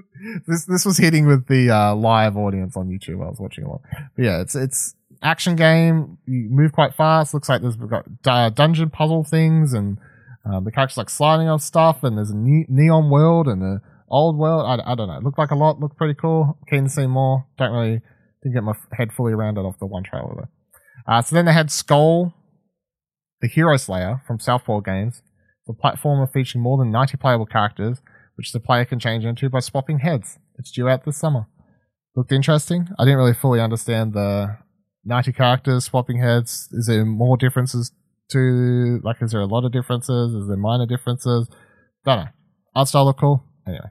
this 0.47 0.65
this 0.67 0.85
was 0.85 0.97
hitting 0.97 1.27
with 1.27 1.47
the 1.47 1.71
uh, 1.71 1.95
live 1.95 2.37
audience 2.37 2.77
on 2.77 2.89
YouTube. 2.89 3.25
I 3.25 3.29
was 3.29 3.41
watching 3.41 3.65
a 3.65 3.71
lot. 3.71 3.83
But 4.17 4.25
yeah, 4.25 4.41
it's 4.41 4.55
it's 4.55 4.95
action 5.23 5.57
game. 5.57 6.19
You 6.27 6.49
move 6.51 6.73
quite 6.73 6.95
fast. 6.95 7.35
Looks 7.35 7.49
like 7.49 7.63
there's 7.63 7.77
got 7.77 8.07
uh, 8.27 8.51
dungeon 8.51 8.91
puzzle 8.91 9.25
things, 9.25 9.73
and 9.73 9.99
um, 10.45 10.65
the 10.65 10.73
characters 10.73 10.97
like 10.97 11.11
sliding 11.11 11.49
on 11.49 11.59
stuff. 11.59 12.03
And 12.03 12.17
there's 12.17 12.31
a 12.31 12.37
ne- 12.37 12.67
neon 12.69 13.11
world 13.11 13.47
and 13.49 13.63
a 13.63 13.83
old 14.09 14.37
world. 14.37 14.67
I, 14.67 14.93
I 14.93 14.95
don't 14.95 15.09
know. 15.09 15.17
It 15.17 15.25
looked 15.25 15.39
like 15.39 15.51
a 15.51 15.57
lot. 15.57 15.81
Looked 15.81 15.97
pretty 15.97 16.15
cool. 16.15 16.59
Keen 16.69 16.85
to 16.85 16.91
see 16.91 17.07
more. 17.07 17.47
Don't 17.59 17.73
really 17.73 18.01
didn't 18.43 18.55
get 18.55 18.65
my 18.65 18.75
head 18.93 19.13
fully 19.13 19.33
around 19.33 19.59
it 19.59 19.63
off 19.63 19.79
the 19.79 19.87
one 19.87 20.03
trailer 20.03 20.35
though. 20.35 21.13
Uh, 21.13 21.23
so 21.23 21.35
then 21.35 21.45
they 21.45 21.53
had 21.53 21.71
Skull, 21.71 22.33
the 23.41 23.49
Hero 23.49 23.77
Slayer 23.77 24.23
from 24.27 24.39
Southpaw 24.39 24.81
Games, 24.81 25.23
the 25.67 25.73
platformer 25.73 26.33
featuring 26.33 26.63
more 26.63 26.79
than 26.79 26.91
90 26.93 27.17
playable 27.17 27.47
characters 27.47 28.01
which 28.43 28.51
the 28.51 28.59
player 28.59 28.85
can 28.85 28.99
change 28.99 29.25
into 29.25 29.49
by 29.49 29.61
swapping 29.61 30.01
heads. 30.01 30.41
It's 30.59 30.73
due 30.73 30.89
out 30.89 31.05
this 31.05 31.17
summer. 31.17 31.47
Looked 32.17 32.33
interesting. 32.33 32.89
I 32.99 33.05
didn't 33.05 33.19
really 33.19 33.35
fully 33.35 33.61
understand 33.61 34.15
the 34.15 34.59
90 35.05 35.33
characters 35.33 35.85
swapping 35.85 36.19
heads. 36.19 36.69
Is 36.73 36.87
there 36.89 37.05
more 37.05 37.37
differences 37.37 37.93
to, 38.33 38.99
like, 39.05 39.23
is 39.23 39.31
there 39.31 39.43
a 39.43 39.47
lot 39.47 39.65
of 39.65 39.71
differences? 39.71 40.35
Is 40.35 40.49
there 40.49 40.57
minor 40.57 40.87
differences? 40.87 41.49
Don't 42.05 42.19
know. 42.19 42.29
Art 42.75 42.89
style 42.89 43.05
look 43.05 43.19
cool. 43.19 43.45
Anyway. 43.65 43.91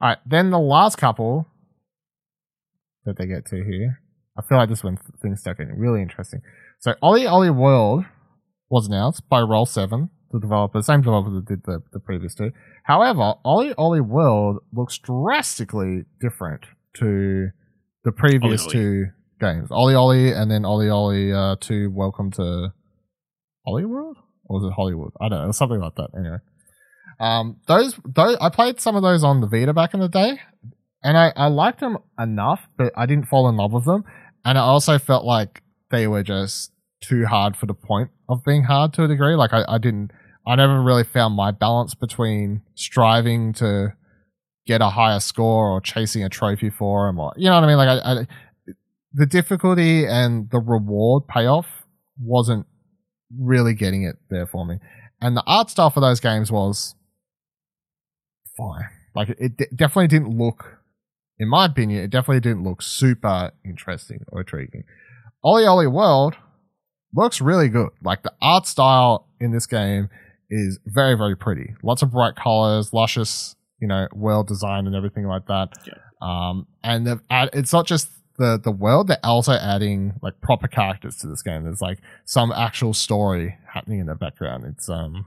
Alright, 0.00 0.18
then 0.24 0.48
the 0.48 0.58
last 0.58 0.96
couple 0.96 1.46
that 3.04 3.18
they 3.18 3.26
get 3.26 3.44
to 3.48 3.56
here. 3.56 4.00
I 4.38 4.40
feel 4.40 4.56
like 4.56 4.70
this 4.70 4.82
one 4.82 4.96
things 5.20 5.40
start 5.40 5.58
getting 5.58 5.78
really 5.78 6.00
interesting. 6.00 6.40
So 6.80 6.94
OlliOlli 7.02 7.54
World 7.54 8.06
was 8.70 8.86
announced 8.86 9.28
by 9.28 9.42
Roll7, 9.42 10.08
the 10.30 10.40
developer, 10.40 10.82
same 10.82 11.00
developer 11.00 11.30
that 11.30 11.46
did 11.46 11.64
the, 11.64 11.82
the 11.92 12.00
previous 12.00 12.34
two. 12.34 12.52
However, 12.84 13.34
OlliOlli 13.44 14.00
World 14.00 14.58
looks 14.72 14.98
drastically 14.98 16.04
different 16.20 16.66
to 16.94 17.48
the 18.04 18.12
previous 18.12 18.62
Ollie 18.62 18.72
two 18.72 19.06
games. 19.40 19.70
OlliOlli 19.70 20.36
and 20.36 20.50
then 20.50 20.62
OlliOlli 20.62 21.52
uh, 21.52 21.56
2 21.60 21.90
Welcome 21.90 22.30
to 22.32 22.72
Hollywood? 23.66 24.16
Or 24.44 24.60
was 24.60 24.64
it 24.64 24.74
Hollywood? 24.74 25.12
I 25.20 25.28
don't 25.28 25.46
know, 25.46 25.52
something 25.52 25.80
like 25.80 25.94
that. 25.96 26.08
Anyway. 26.16 26.38
Um, 27.20 27.56
those, 27.66 27.98
those, 28.04 28.36
I 28.40 28.48
played 28.48 28.80
some 28.80 28.96
of 28.96 29.02
those 29.02 29.24
on 29.24 29.40
the 29.40 29.46
Vita 29.46 29.74
back 29.74 29.92
in 29.94 30.00
the 30.00 30.08
day, 30.08 30.38
and 31.02 31.16
I, 31.16 31.32
I 31.36 31.48
liked 31.48 31.80
them 31.80 31.98
enough, 32.18 32.60
but 32.76 32.92
I 32.96 33.06
didn't 33.06 33.26
fall 33.26 33.48
in 33.48 33.56
love 33.56 33.72
with 33.72 33.84
them. 33.84 34.04
And 34.44 34.56
I 34.56 34.62
also 34.62 34.98
felt 34.98 35.24
like 35.24 35.62
they 35.90 36.06
were 36.06 36.22
just 36.22 36.72
too 37.00 37.26
hard 37.26 37.56
for 37.56 37.66
the 37.66 37.74
point 37.74 38.10
of 38.28 38.44
being 38.44 38.64
hard 38.64 38.92
to 38.94 39.04
a 39.04 39.08
degree. 39.08 39.34
Like 39.34 39.52
I, 39.52 39.64
I 39.68 39.78
didn't, 39.78 40.10
I 40.46 40.56
never 40.56 40.82
really 40.82 41.04
found 41.04 41.34
my 41.34 41.50
balance 41.50 41.94
between 41.94 42.62
striving 42.74 43.52
to 43.54 43.94
get 44.66 44.80
a 44.80 44.90
higher 44.90 45.20
score 45.20 45.68
or 45.70 45.80
chasing 45.80 46.24
a 46.24 46.28
trophy 46.28 46.70
for 46.70 47.06
them 47.06 47.18
or, 47.18 47.32
you 47.36 47.48
know 47.48 47.54
what 47.54 47.64
I 47.64 47.66
mean? 47.66 47.76
Like 47.76 47.88
I, 47.88 48.12
I 48.12 48.26
the 49.12 49.26
difficulty 49.26 50.06
and 50.06 50.50
the 50.50 50.58
reward 50.58 51.26
payoff 51.26 51.66
wasn't 52.20 52.66
really 53.38 53.74
getting 53.74 54.02
it 54.02 54.16
there 54.30 54.46
for 54.46 54.66
me. 54.66 54.78
And 55.20 55.36
the 55.36 55.42
art 55.46 55.70
style 55.70 55.90
for 55.90 56.00
those 56.00 56.20
games 56.20 56.52
was 56.52 56.94
fine. 58.56 58.88
Like 59.14 59.30
it, 59.30 59.52
it 59.58 59.76
definitely 59.76 60.08
didn't 60.08 60.36
look, 60.36 60.78
in 61.38 61.48
my 61.48 61.66
opinion, 61.66 62.02
it 62.02 62.10
definitely 62.10 62.40
didn't 62.40 62.64
look 62.64 62.82
super 62.82 63.52
interesting 63.64 64.20
or 64.28 64.40
intriguing. 64.40 64.84
OlliOlli 65.44 65.90
World 65.90 66.36
looks 67.14 67.40
really 67.40 67.68
good. 67.68 67.90
Like 68.02 68.22
the 68.22 68.32
art 68.40 68.66
style 68.66 69.26
in 69.40 69.52
this 69.52 69.66
game 69.66 70.08
is 70.50 70.78
very, 70.86 71.16
very 71.16 71.36
pretty. 71.36 71.74
Lots 71.82 72.02
of 72.02 72.10
bright 72.10 72.36
colors, 72.36 72.92
luscious, 72.92 73.54
you 73.80 73.88
know, 73.88 74.08
world 74.12 74.48
design 74.48 74.86
and 74.86 74.94
everything 74.94 75.26
like 75.26 75.46
that. 75.46 75.70
Yeah. 75.86 75.94
Um, 76.20 76.66
and 76.82 77.06
they've 77.06 77.20
add, 77.30 77.50
it's 77.52 77.72
not 77.72 77.86
just 77.86 78.08
the, 78.38 78.58
the 78.62 78.72
world, 78.72 79.08
they're 79.08 79.18
also 79.24 79.52
adding 79.52 80.14
like 80.22 80.40
proper 80.40 80.68
characters 80.68 81.16
to 81.18 81.26
this 81.26 81.42
game. 81.42 81.64
There's 81.64 81.80
like 81.80 81.98
some 82.24 82.52
actual 82.52 82.94
story 82.94 83.56
happening 83.72 84.00
in 84.00 84.06
the 84.06 84.14
background. 84.14 84.64
It's, 84.66 84.88
um, 84.88 85.26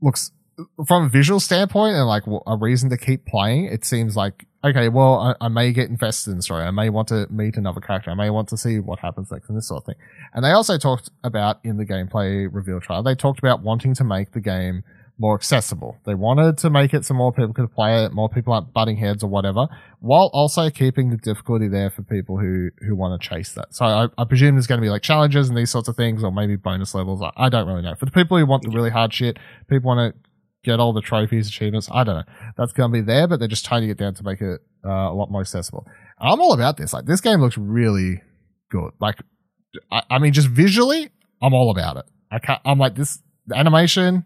looks 0.00 0.30
from 0.86 1.04
a 1.04 1.08
visual 1.08 1.40
standpoint 1.40 1.96
and 1.96 2.06
like 2.06 2.24
a 2.46 2.56
reason 2.56 2.90
to 2.90 2.96
keep 2.96 3.26
playing, 3.26 3.66
it 3.66 3.84
seems 3.84 4.16
like 4.16 4.46
okay, 4.64 4.88
well, 4.88 5.36
I, 5.40 5.44
I, 5.44 5.48
may 5.48 5.72
get 5.72 5.90
invested 5.90 6.30
in 6.30 6.38
the 6.38 6.42
story. 6.42 6.64
I 6.64 6.70
may 6.70 6.88
want 6.88 7.08
to 7.08 7.26
meet 7.30 7.56
another 7.56 7.80
character. 7.80 8.10
I 8.10 8.14
may 8.14 8.30
want 8.30 8.48
to 8.48 8.56
see 8.56 8.80
what 8.80 8.98
happens 8.98 9.30
next 9.30 9.48
and 9.48 9.58
this 9.58 9.68
sort 9.68 9.82
of 9.82 9.86
thing. 9.86 9.96
And 10.32 10.44
they 10.44 10.52
also 10.52 10.78
talked 10.78 11.10
about 11.22 11.58
in 11.64 11.76
the 11.76 11.84
gameplay 11.84 12.48
reveal 12.50 12.80
trial, 12.80 13.02
they 13.02 13.14
talked 13.14 13.38
about 13.38 13.62
wanting 13.62 13.94
to 13.94 14.04
make 14.04 14.32
the 14.32 14.40
game 14.40 14.82
more 15.16 15.36
accessible. 15.36 15.96
They 16.04 16.14
wanted 16.14 16.58
to 16.58 16.70
make 16.70 16.92
it 16.92 17.04
so 17.04 17.14
more 17.14 17.32
people 17.32 17.52
could 17.52 17.72
play 17.72 18.04
it, 18.04 18.12
more 18.12 18.28
people 18.28 18.52
aren't 18.52 18.72
butting 18.72 18.96
heads 18.96 19.22
or 19.22 19.28
whatever, 19.28 19.68
while 20.00 20.28
also 20.32 20.70
keeping 20.70 21.10
the 21.10 21.16
difficulty 21.16 21.68
there 21.68 21.88
for 21.88 22.02
people 22.02 22.38
who, 22.38 22.70
who 22.80 22.96
want 22.96 23.20
to 23.20 23.28
chase 23.28 23.52
that. 23.52 23.74
So 23.74 23.84
I, 23.84 24.08
I 24.18 24.24
presume 24.24 24.56
there's 24.56 24.66
going 24.66 24.80
to 24.80 24.84
be 24.84 24.90
like 24.90 25.02
challenges 25.02 25.48
and 25.48 25.56
these 25.56 25.70
sorts 25.70 25.88
of 25.88 25.96
things, 25.96 26.24
or 26.24 26.32
maybe 26.32 26.56
bonus 26.56 26.94
levels. 26.94 27.22
I, 27.22 27.30
I 27.36 27.48
don't 27.48 27.68
really 27.68 27.82
know. 27.82 27.94
For 27.94 28.06
the 28.06 28.10
people 28.10 28.38
who 28.38 28.46
want 28.46 28.64
the 28.64 28.70
really 28.70 28.90
hard 28.90 29.14
shit, 29.14 29.38
people 29.68 29.86
want 29.86 30.14
to 30.14 30.20
get 30.64 30.80
all 30.80 30.92
the 30.92 31.00
trophies, 31.00 31.48
achievements. 31.48 31.88
I 31.92 32.04
don't 32.04 32.16
know. 32.16 32.32
That's 32.56 32.72
going 32.72 32.90
to 32.90 32.92
be 32.92 33.00
there, 33.00 33.28
but 33.28 33.38
they're 33.38 33.48
just 33.48 33.64
toning 33.64 33.90
it 33.90 33.98
down 33.98 34.14
to 34.14 34.24
make 34.24 34.40
it 34.40 34.60
uh, 34.84 34.88
a 34.88 35.14
lot 35.14 35.30
more 35.30 35.40
accessible. 35.40 35.86
And 36.18 36.32
I'm 36.32 36.40
all 36.40 36.52
about 36.52 36.76
this. 36.76 36.92
Like, 36.92 37.06
this 37.06 37.20
game 37.20 37.40
looks 37.40 37.56
really 37.56 38.22
good. 38.70 38.92
Like, 39.00 39.16
I, 39.90 40.02
I 40.10 40.18
mean, 40.18 40.32
just 40.32 40.48
visually, 40.48 41.10
I'm 41.42 41.54
all 41.54 41.70
about 41.70 41.98
it. 41.98 42.04
I 42.30 42.38
can't, 42.38 42.60
I'm 42.64 42.78
like, 42.78 42.96
this 42.96 43.20
animation, 43.54 44.24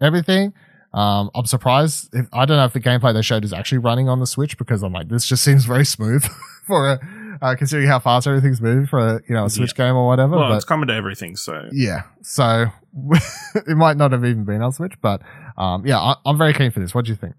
everything. 0.00 0.54
Um, 0.92 1.30
I'm 1.34 1.46
surprised. 1.46 2.08
If, 2.12 2.26
I 2.32 2.46
don't 2.46 2.56
know 2.56 2.64
if 2.64 2.72
the 2.72 2.80
gameplay 2.80 3.14
they 3.14 3.22
showed 3.22 3.44
is 3.44 3.52
actually 3.52 3.78
running 3.78 4.08
on 4.08 4.18
the 4.18 4.26
Switch 4.26 4.58
because 4.58 4.82
I'm 4.82 4.92
like, 4.92 5.08
this 5.08 5.26
just 5.26 5.44
seems 5.44 5.64
very 5.64 5.84
smooth 5.84 6.24
for 6.66 6.92
a, 6.92 7.00
uh, 7.42 7.54
considering 7.56 7.88
how 7.88 7.98
fast 7.98 8.26
everything's 8.26 8.60
moving 8.60 8.86
for 8.86 8.98
a, 8.98 9.20
you 9.28 9.34
know, 9.34 9.44
a 9.44 9.50
Switch 9.50 9.72
yeah. 9.76 9.86
game 9.86 9.96
or 9.96 10.06
whatever. 10.06 10.36
Well, 10.36 10.50
but, 10.50 10.56
it's 10.56 10.64
coming 10.64 10.88
to 10.88 10.94
everything, 10.94 11.36
so. 11.36 11.68
Yeah. 11.72 12.02
So 12.22 12.66
it 13.54 13.76
might 13.76 13.96
not 13.96 14.12
have 14.12 14.24
even 14.24 14.44
been 14.44 14.62
on 14.62 14.72
Switch, 14.72 14.94
but, 15.00 15.22
um, 15.56 15.86
yeah, 15.86 15.98
I, 15.98 16.14
am 16.26 16.38
very 16.38 16.52
keen 16.52 16.70
for 16.70 16.80
this. 16.80 16.94
What 16.94 17.04
do 17.04 17.10
you 17.10 17.16
think? 17.16 17.34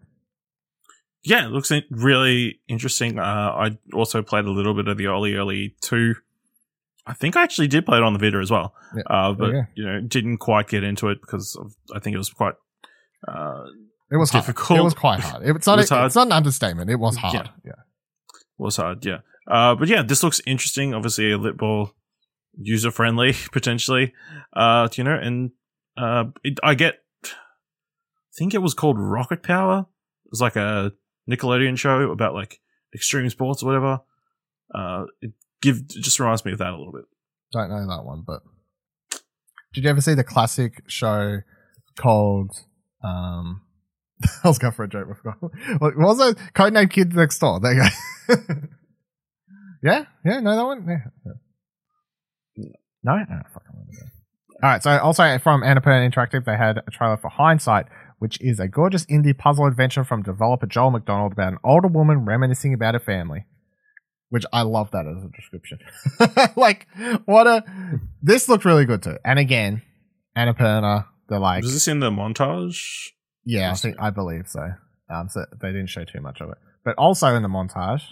Yeah, 1.24 1.45
it 1.45 1.49
looks 1.49 1.72
really 1.91 2.59
interesting. 2.68 3.20
Uh, 3.20 3.24
I 3.24 3.78
also 3.93 4.24
played 4.24 4.45
a 4.45 4.51
little 4.51 4.74
bit 4.74 4.88
of 4.88 4.97
the 4.97 5.05
OlliOlli 5.05 5.74
2. 5.82 6.16
I 7.05 7.14
think 7.14 7.36
I 7.36 7.43
actually 7.43 7.68
did 7.68 7.86
play 7.86 7.97
it 7.97 8.03
on 8.03 8.14
the 8.14 8.20
Vita 8.20 8.39
as 8.39 8.49
well. 8.49 8.74
Yeah. 8.95 9.03
Uh, 9.05 9.34
but, 9.34 9.51
yeah. 9.51 9.64
you 9.76 9.86
know, 9.86 10.01
didn't 10.01 10.38
quite 10.38 10.68
get 10.68 10.84
into 10.84 11.09
it 11.09 11.22
because 11.22 11.55
of, 11.55 11.74
I 11.93 11.99
think 11.99 12.16
it 12.16 12.18
was 12.18 12.30
quite, 12.30 12.55
uh, 13.28 13.66
it 14.12 14.18
was 14.18 14.32
difficult. 14.32 14.68
Hard. 14.68 14.80
It 14.80 14.84
was 14.84 14.93
quite 14.93 15.20
hard. 15.20 15.43
It's 15.45 15.68
not, 15.68 15.80
it 15.80 15.89
hard. 15.89 16.07
it's 16.07 16.16
not 16.16 16.28
an 16.28 16.34
understatement. 16.34 16.89
It 16.89 16.97
was 16.97 17.16
hard. 17.18 17.34
Yeah. 17.34 17.51
yeah. 17.66 17.72
It 17.72 18.57
was 18.57 18.76
hard, 18.78 19.05
yeah. 19.05 19.20
Uh, 19.47 19.76
but 19.76 19.88
yeah, 19.88 20.03
this 20.03 20.24
looks 20.24 20.41
interesting. 20.45 20.93
Obviously, 20.93 21.32
a 21.32 21.38
little 21.38 21.57
more 21.59 21.91
user 22.59 22.91
friendly 22.91 23.34
potentially. 23.51 24.14
Uh, 24.53 24.88
you 24.93 25.03
know, 25.03 25.16
and 25.16 25.51
uh, 25.97 26.26
it, 26.43 26.59
I 26.64 26.76
get. 26.76 26.95
Think 28.38 28.53
it 28.53 28.61
was 28.61 28.73
called 28.73 28.97
Rocket 28.99 29.43
Power. 29.43 29.86
It 30.25 30.32
was 30.32 30.41
like 30.41 30.55
a 30.55 30.91
Nickelodeon 31.29 31.77
show 31.77 32.11
about 32.11 32.34
like 32.34 32.59
extreme 32.93 33.29
sports 33.29 33.61
or 33.61 33.67
whatever. 33.67 33.99
Uh, 34.73 35.05
it 35.21 35.32
give 35.61 35.77
it 35.77 35.88
just 35.89 36.19
reminds 36.19 36.45
me 36.45 36.53
of 36.53 36.59
that 36.59 36.69
a 36.69 36.77
little 36.77 36.93
bit. 36.93 37.05
Don't 37.51 37.69
know 37.69 37.88
that 37.88 38.05
one, 38.05 38.23
but 38.25 38.41
did 39.73 39.84
you 39.84 39.89
ever 39.89 40.01
see 40.01 40.13
the 40.13 40.23
classic 40.23 40.84
show 40.88 41.39
called? 41.97 42.51
Um, 43.03 43.61
I 44.43 44.47
was 44.47 44.59
going 44.59 44.73
for 44.73 44.84
a 44.84 44.88
joke. 44.89 45.07
I 45.25 45.29
What 45.77 45.97
was 45.97 46.19
it? 46.19 46.38
Codename 46.53 46.89
Kids 46.89 47.15
Next 47.15 47.39
Door. 47.39 47.59
There 47.61 47.73
you 47.73 47.84
go. 48.29 48.45
Yeah, 49.84 50.05
yeah, 50.23 50.39
no, 50.41 50.55
that 50.55 50.63
one. 50.63 50.86
Yeah. 50.88 51.32
No, 53.03 53.15
no. 53.15 53.41
All 54.63 54.69
right, 54.69 54.84
so 54.84 54.95
also 54.99 55.39
from 55.39 55.61
Annapurna 55.63 56.07
Interactive, 56.07 56.45
they 56.45 56.55
had 56.55 56.77
a 56.77 56.91
trailer 56.91 57.17
for 57.17 57.29
Hindsight, 57.29 57.88
which 58.22 58.39
is 58.39 58.59
a 58.59 58.67
gorgeous 58.67 59.03
indie 59.07 59.36
puzzle 59.36 59.65
adventure 59.65 60.03
from 60.03 60.22
developer 60.22 60.67
Joel 60.67 60.91
McDonald 60.91 61.32
about 61.32 61.53
an 61.53 61.57
older 61.63 61.88
woman 61.88 62.24
reminiscing 62.24 62.72
about 62.72 62.93
her 62.93 62.99
family. 62.99 63.45
Which 64.30 64.45
I 64.53 64.61
love 64.61 64.91
that 64.91 65.07
as 65.07 65.24
a 65.24 65.30
description. 65.36 65.80
like, 66.55 66.88
what 67.26 67.47
a. 67.47 67.63
This 68.22 68.47
looked 68.47 68.63
really 68.63 68.86
good 68.86 69.01
too. 69.01 69.17
And 69.26 69.39
again, 69.39 69.82
Annapurna, 70.38 71.07
they're 71.30 71.39
like. 71.39 71.63
Was 71.63 71.74
this 71.74 71.88
in 71.88 71.99
the 71.99 72.11
montage? 72.11 73.09
Yeah, 73.43 73.72
I 73.72 73.74
think 73.74 73.95
I 73.99 74.11
believe 74.11 74.47
so. 74.47 74.69
Um, 75.09 75.28
so 75.28 75.43
they 75.59 75.69
didn't 75.69 75.89
show 75.89 76.05
too 76.05 76.22
much 76.22 76.41
of 76.41 76.51
it, 76.51 76.59
but 76.86 76.93
also 76.99 77.36
in 77.36 77.41
the 77.41 77.49
montage, 77.49 78.03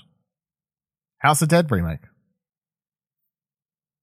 House 1.20 1.44
of 1.44 1.50
Dead 1.50 1.70
remake. 1.70 2.00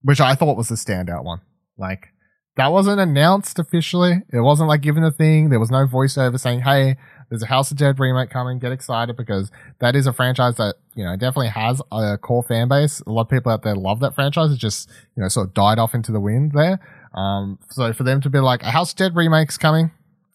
which 0.02 0.20
I 0.20 0.36
thought 0.36 0.56
was 0.56 0.68
the 0.68 0.76
standout 0.76 1.24
one. 1.24 1.40
Like 1.76 2.12
that 2.56 2.72
wasn't 2.72 3.00
announced 3.00 3.58
officially. 3.58 4.22
It 4.32 4.40
wasn't 4.40 4.68
like 4.68 4.80
given 4.80 5.04
a 5.04 5.12
thing. 5.12 5.50
There 5.50 5.60
was 5.60 5.70
no 5.70 5.86
voiceover 5.86 6.40
saying, 6.40 6.60
"Hey, 6.60 6.96
there's 7.28 7.42
a 7.42 7.46
House 7.46 7.70
of 7.70 7.76
Dead 7.76 8.00
remake 8.00 8.30
coming. 8.30 8.58
Get 8.58 8.72
excited!" 8.72 9.16
Because 9.16 9.50
that 9.78 9.94
is 9.94 10.06
a 10.06 10.12
franchise 10.12 10.56
that 10.56 10.76
you 10.94 11.04
know 11.04 11.16
definitely 11.16 11.48
has 11.48 11.82
a 11.92 12.16
core 12.16 12.42
fan 12.42 12.68
base. 12.68 13.00
A 13.06 13.10
lot 13.10 13.22
of 13.22 13.28
people 13.28 13.52
out 13.52 13.62
there 13.62 13.74
love 13.74 14.00
that 14.00 14.14
franchise. 14.14 14.52
It 14.52 14.58
just 14.58 14.88
you 15.16 15.22
know 15.22 15.28
sort 15.28 15.48
of 15.48 15.54
died 15.54 15.78
off 15.78 15.94
into 15.94 16.12
the 16.12 16.20
wind 16.20 16.52
there. 16.52 16.80
Um, 17.14 17.58
so 17.70 17.92
for 17.92 18.04
them 18.04 18.20
to 18.22 18.30
be 18.30 18.38
like 18.38 18.62
a 18.62 18.70
House 18.70 18.92
of 18.92 18.98
Dead 18.98 19.16
remake's 19.16 19.58
coming, 19.58 19.90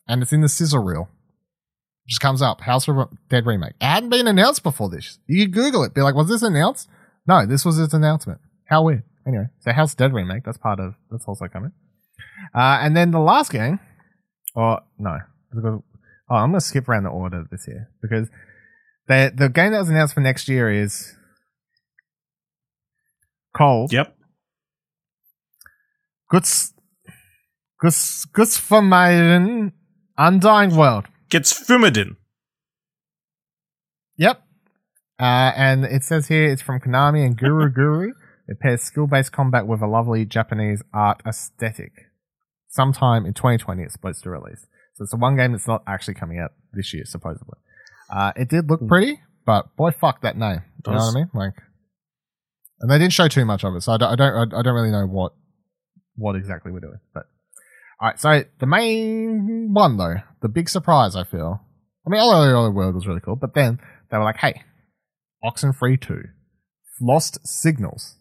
and 0.07 0.21
it's 0.21 0.33
in 0.33 0.41
the 0.41 0.49
sizzle 0.49 0.83
reel, 0.83 1.09
just 2.07 2.21
comes 2.21 2.41
up 2.41 2.61
House 2.61 2.87
of 2.87 3.09
Dead 3.29 3.47
remake. 3.47 3.73
It 3.81 3.85
hadn't 3.85 4.09
been 4.09 4.27
announced 4.27 4.61
before 4.61 4.89
this. 4.89 5.17
You 5.25 5.45
could 5.45 5.53
Google 5.53 5.83
it, 5.83 5.95
be 5.95 6.01
like, 6.01 6.15
was 6.15 6.29
this 6.29 6.43
announced? 6.43 6.87
No, 7.27 7.45
this 7.47 7.65
was 7.65 7.79
its 7.79 7.93
announcement. 7.93 8.39
How 8.65 8.83
weird. 8.83 9.03
Anyway, 9.27 9.45
so 9.59 9.71
House 9.71 9.93
of 9.93 9.97
Dead 9.97 10.13
remake. 10.13 10.43
That's 10.43 10.57
part 10.57 10.79
of 10.79 10.95
that's 11.09 11.25
also 11.25 11.47
coming. 11.47 11.71
Uh, 12.53 12.79
and 12.81 12.95
then 12.95 13.11
the 13.11 13.19
last 13.19 13.51
game, 13.51 13.79
or 14.55 14.81
no, 14.97 15.17
oh, 15.55 15.83
I'm 16.29 16.51
going 16.51 16.59
to 16.59 16.61
skip 16.61 16.87
around 16.87 17.03
the 17.03 17.09
order 17.09 17.45
this 17.49 17.67
year 17.67 17.89
because 18.01 18.29
the 19.07 19.31
the 19.35 19.49
game 19.49 19.71
that 19.71 19.79
was 19.79 19.89
announced 19.89 20.13
for 20.13 20.21
next 20.21 20.47
year 20.47 20.71
is 20.71 21.15
Cold. 23.55 23.91
Yep. 23.91 24.15
Guts, 26.29 26.73
Guts, 27.81 28.25
Getsu 28.27 28.61
Fuma 28.61 29.09
Den, 29.09 29.73
Undying 30.17 30.75
World. 30.75 31.05
Getsu 31.29 31.65
Fuma 31.65 31.91
Den. 31.91 32.15
Yep. 34.17 34.41
Uh, 35.19 35.51
and 35.55 35.83
it 35.85 36.03
says 36.03 36.27
here 36.27 36.45
it's 36.45 36.61
from 36.61 36.79
Konami 36.79 37.25
and 37.25 37.37
Guru 37.37 37.69
Guru. 37.73 38.13
It 38.47 38.59
pairs 38.59 38.81
skill 38.81 39.07
based 39.07 39.31
combat 39.31 39.67
with 39.67 39.81
a 39.81 39.87
lovely 39.87 40.25
Japanese 40.25 40.81
art 40.93 41.21
aesthetic. 41.25 41.91
Sometime 42.71 43.25
in 43.25 43.33
2020, 43.33 43.83
it's 43.83 43.93
supposed 43.93 44.23
to 44.23 44.29
release. 44.29 44.65
So 44.95 45.03
it's 45.03 45.11
the 45.11 45.17
one 45.17 45.35
game 45.35 45.51
that's 45.51 45.67
not 45.67 45.83
actually 45.85 46.13
coming 46.13 46.39
out 46.39 46.51
this 46.71 46.93
year, 46.93 47.03
supposedly. 47.05 47.57
Uh, 48.09 48.31
it 48.37 48.49
did 48.49 48.69
look 48.69 48.87
pretty, 48.87 49.19
but 49.45 49.75
boy, 49.75 49.91
fuck 49.91 50.21
that 50.21 50.37
name. 50.37 50.61
Do 50.81 50.91
You 50.91 50.97
know 50.97 51.03
what 51.03 51.11
I 51.11 51.15
mean? 51.15 51.29
Like, 51.33 51.53
and 52.79 52.89
they 52.89 52.97
didn't 52.97 53.13
show 53.13 53.27
too 53.27 53.43
much 53.43 53.65
of 53.65 53.75
it, 53.75 53.81
so 53.81 53.91
I 53.91 53.97
don't, 53.97 54.09
I 54.09 54.15
don't, 54.15 54.53
I 54.53 54.61
don't 54.61 54.73
really 54.73 54.89
know 54.89 55.05
what, 55.05 55.33
what 56.15 56.37
exactly 56.37 56.71
we're 56.71 56.79
doing. 56.79 56.99
But 57.13 57.23
all 57.99 58.07
right, 58.07 58.19
so 58.19 58.43
the 58.59 58.65
main 58.65 59.73
one 59.73 59.97
though, 59.97 60.15
the 60.41 60.49
big 60.49 60.69
surprise, 60.69 61.15
I 61.15 61.25
feel. 61.25 61.61
I 62.07 62.09
mean, 62.09 62.21
OlliOlli 62.21 62.73
World 62.73 62.95
was 62.95 63.05
really 63.05 63.19
cool, 63.19 63.35
but 63.35 63.53
then 63.53 63.79
they 64.09 64.17
were 64.17 64.23
like, 64.23 64.37
"Hey, 64.37 64.63
Oxenfree 65.43 66.01
Two, 66.01 66.23
Lost 67.01 67.45
Signals 67.45 68.15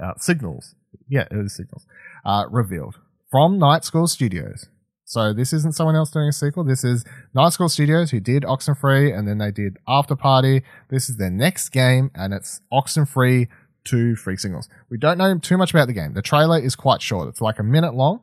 out? 0.00 0.22
Signals, 0.22 0.74
yeah, 1.08 1.26
it 1.30 1.36
was 1.36 1.56
Signals, 1.56 1.86
uh, 2.24 2.44
revealed 2.50 2.96
from 3.34 3.58
Night 3.58 3.84
School 3.84 4.06
Studios." 4.06 4.68
So 5.02 5.32
this 5.32 5.52
isn't 5.52 5.74
someone 5.74 5.96
else 5.96 6.12
doing 6.12 6.28
a 6.28 6.32
sequel. 6.32 6.62
This 6.62 6.84
is 6.84 7.04
Night 7.34 7.52
School 7.52 7.68
Studios 7.68 8.12
who 8.12 8.20
did 8.20 8.44
Oxenfree 8.44 9.12
and 9.12 9.26
then 9.26 9.38
they 9.38 9.50
did 9.50 9.76
After 9.88 10.14
Party. 10.14 10.62
This 10.88 11.08
is 11.08 11.16
their 11.16 11.32
next 11.32 11.70
game 11.70 12.12
and 12.14 12.32
it's 12.32 12.60
Oxenfree 12.72 13.48
2 13.86 14.14
Free 14.14 14.36
Signals. 14.36 14.68
We 14.88 14.98
don't 14.98 15.18
know 15.18 15.36
too 15.36 15.58
much 15.58 15.72
about 15.72 15.88
the 15.88 15.94
game. 15.94 16.14
The 16.14 16.22
trailer 16.22 16.60
is 16.60 16.76
quite 16.76 17.02
short. 17.02 17.28
It's 17.28 17.40
like 17.40 17.58
a 17.58 17.64
minute 17.64 17.94
long. 17.94 18.20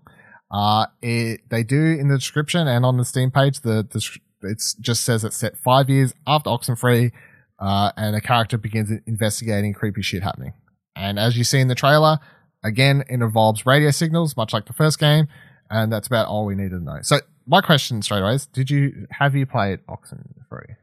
Uh, 0.49 0.86
it, 1.01 1.41
they 1.49 1.64
do 1.64 1.82
in 1.82 2.07
the 2.07 2.18
description 2.18 2.70
and 2.70 2.86
on 2.86 2.95
the 2.95 3.03
Steam 3.03 3.32
page, 3.32 3.59
the, 3.59 3.86
the 3.91 4.18
it 4.49 4.64
just 4.80 5.03
says 5.03 5.26
it's 5.26 5.36
set 5.36 5.57
five 5.57 5.89
years 5.89 6.14
after 6.26 6.49
Oxenfree, 6.49 7.12
uh, 7.59 7.91
and 7.97 8.16
a 8.16 8.22
character 8.22 8.57
begins 8.57 8.89
investigating 9.05 9.74
creepy 9.74 10.03
shit 10.03 10.24
happening. 10.24 10.53
And 10.95 11.20
as 11.20 11.38
you 11.38 11.43
see 11.43 11.59
in 11.59 11.68
the 11.68 11.76
trailer, 11.76 12.20
again, 12.64 13.03
it 13.09 13.22
involves 13.22 13.66
radio 13.66 13.91
signals, 13.91 14.38
much 14.38 14.53
like 14.53 14.66
the 14.66 14.74
first 14.74 14.99
game 14.99 15.28
and 15.72 15.91
that's 15.91 16.07
about 16.07 16.28
all 16.28 16.45
we 16.45 16.53
needed 16.53 16.72
to 16.72 16.84
know. 16.84 16.99
So 17.01 17.20
my 17.47 17.62
question 17.62 18.01
straight 18.01 18.22
away 18.22 18.36
is: 18.36 18.45
Did 18.45 18.70
you 18.70 19.07
have 19.09 19.36
you 19.36 19.45
played 19.45 19.80
Oxen 19.88 20.36
Free? 20.49 20.76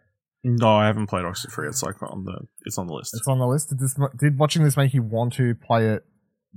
No, 0.45 0.77
I 0.77 0.87
haven't 0.87 1.09
played 1.09 1.25
Oxenfree. 1.25 1.69
It's 1.69 1.83
like 1.83 2.03
on 2.03 2.25
the 2.25 2.47
it's 2.65 2.79
on 2.79 2.87
the 2.87 2.95
list. 2.95 3.15
It's 3.15 3.29
on 3.29 3.39
the 3.39 3.47
list. 3.47 3.69
Did 3.69 3.79
this 3.79 3.97
did 4.19 4.39
watching 4.39 4.65
this 4.65 4.77
make 4.77 4.95
you 4.95 5.03
want 5.03 5.35
to 5.35 5.55
play 5.55 5.89
it 5.89 6.05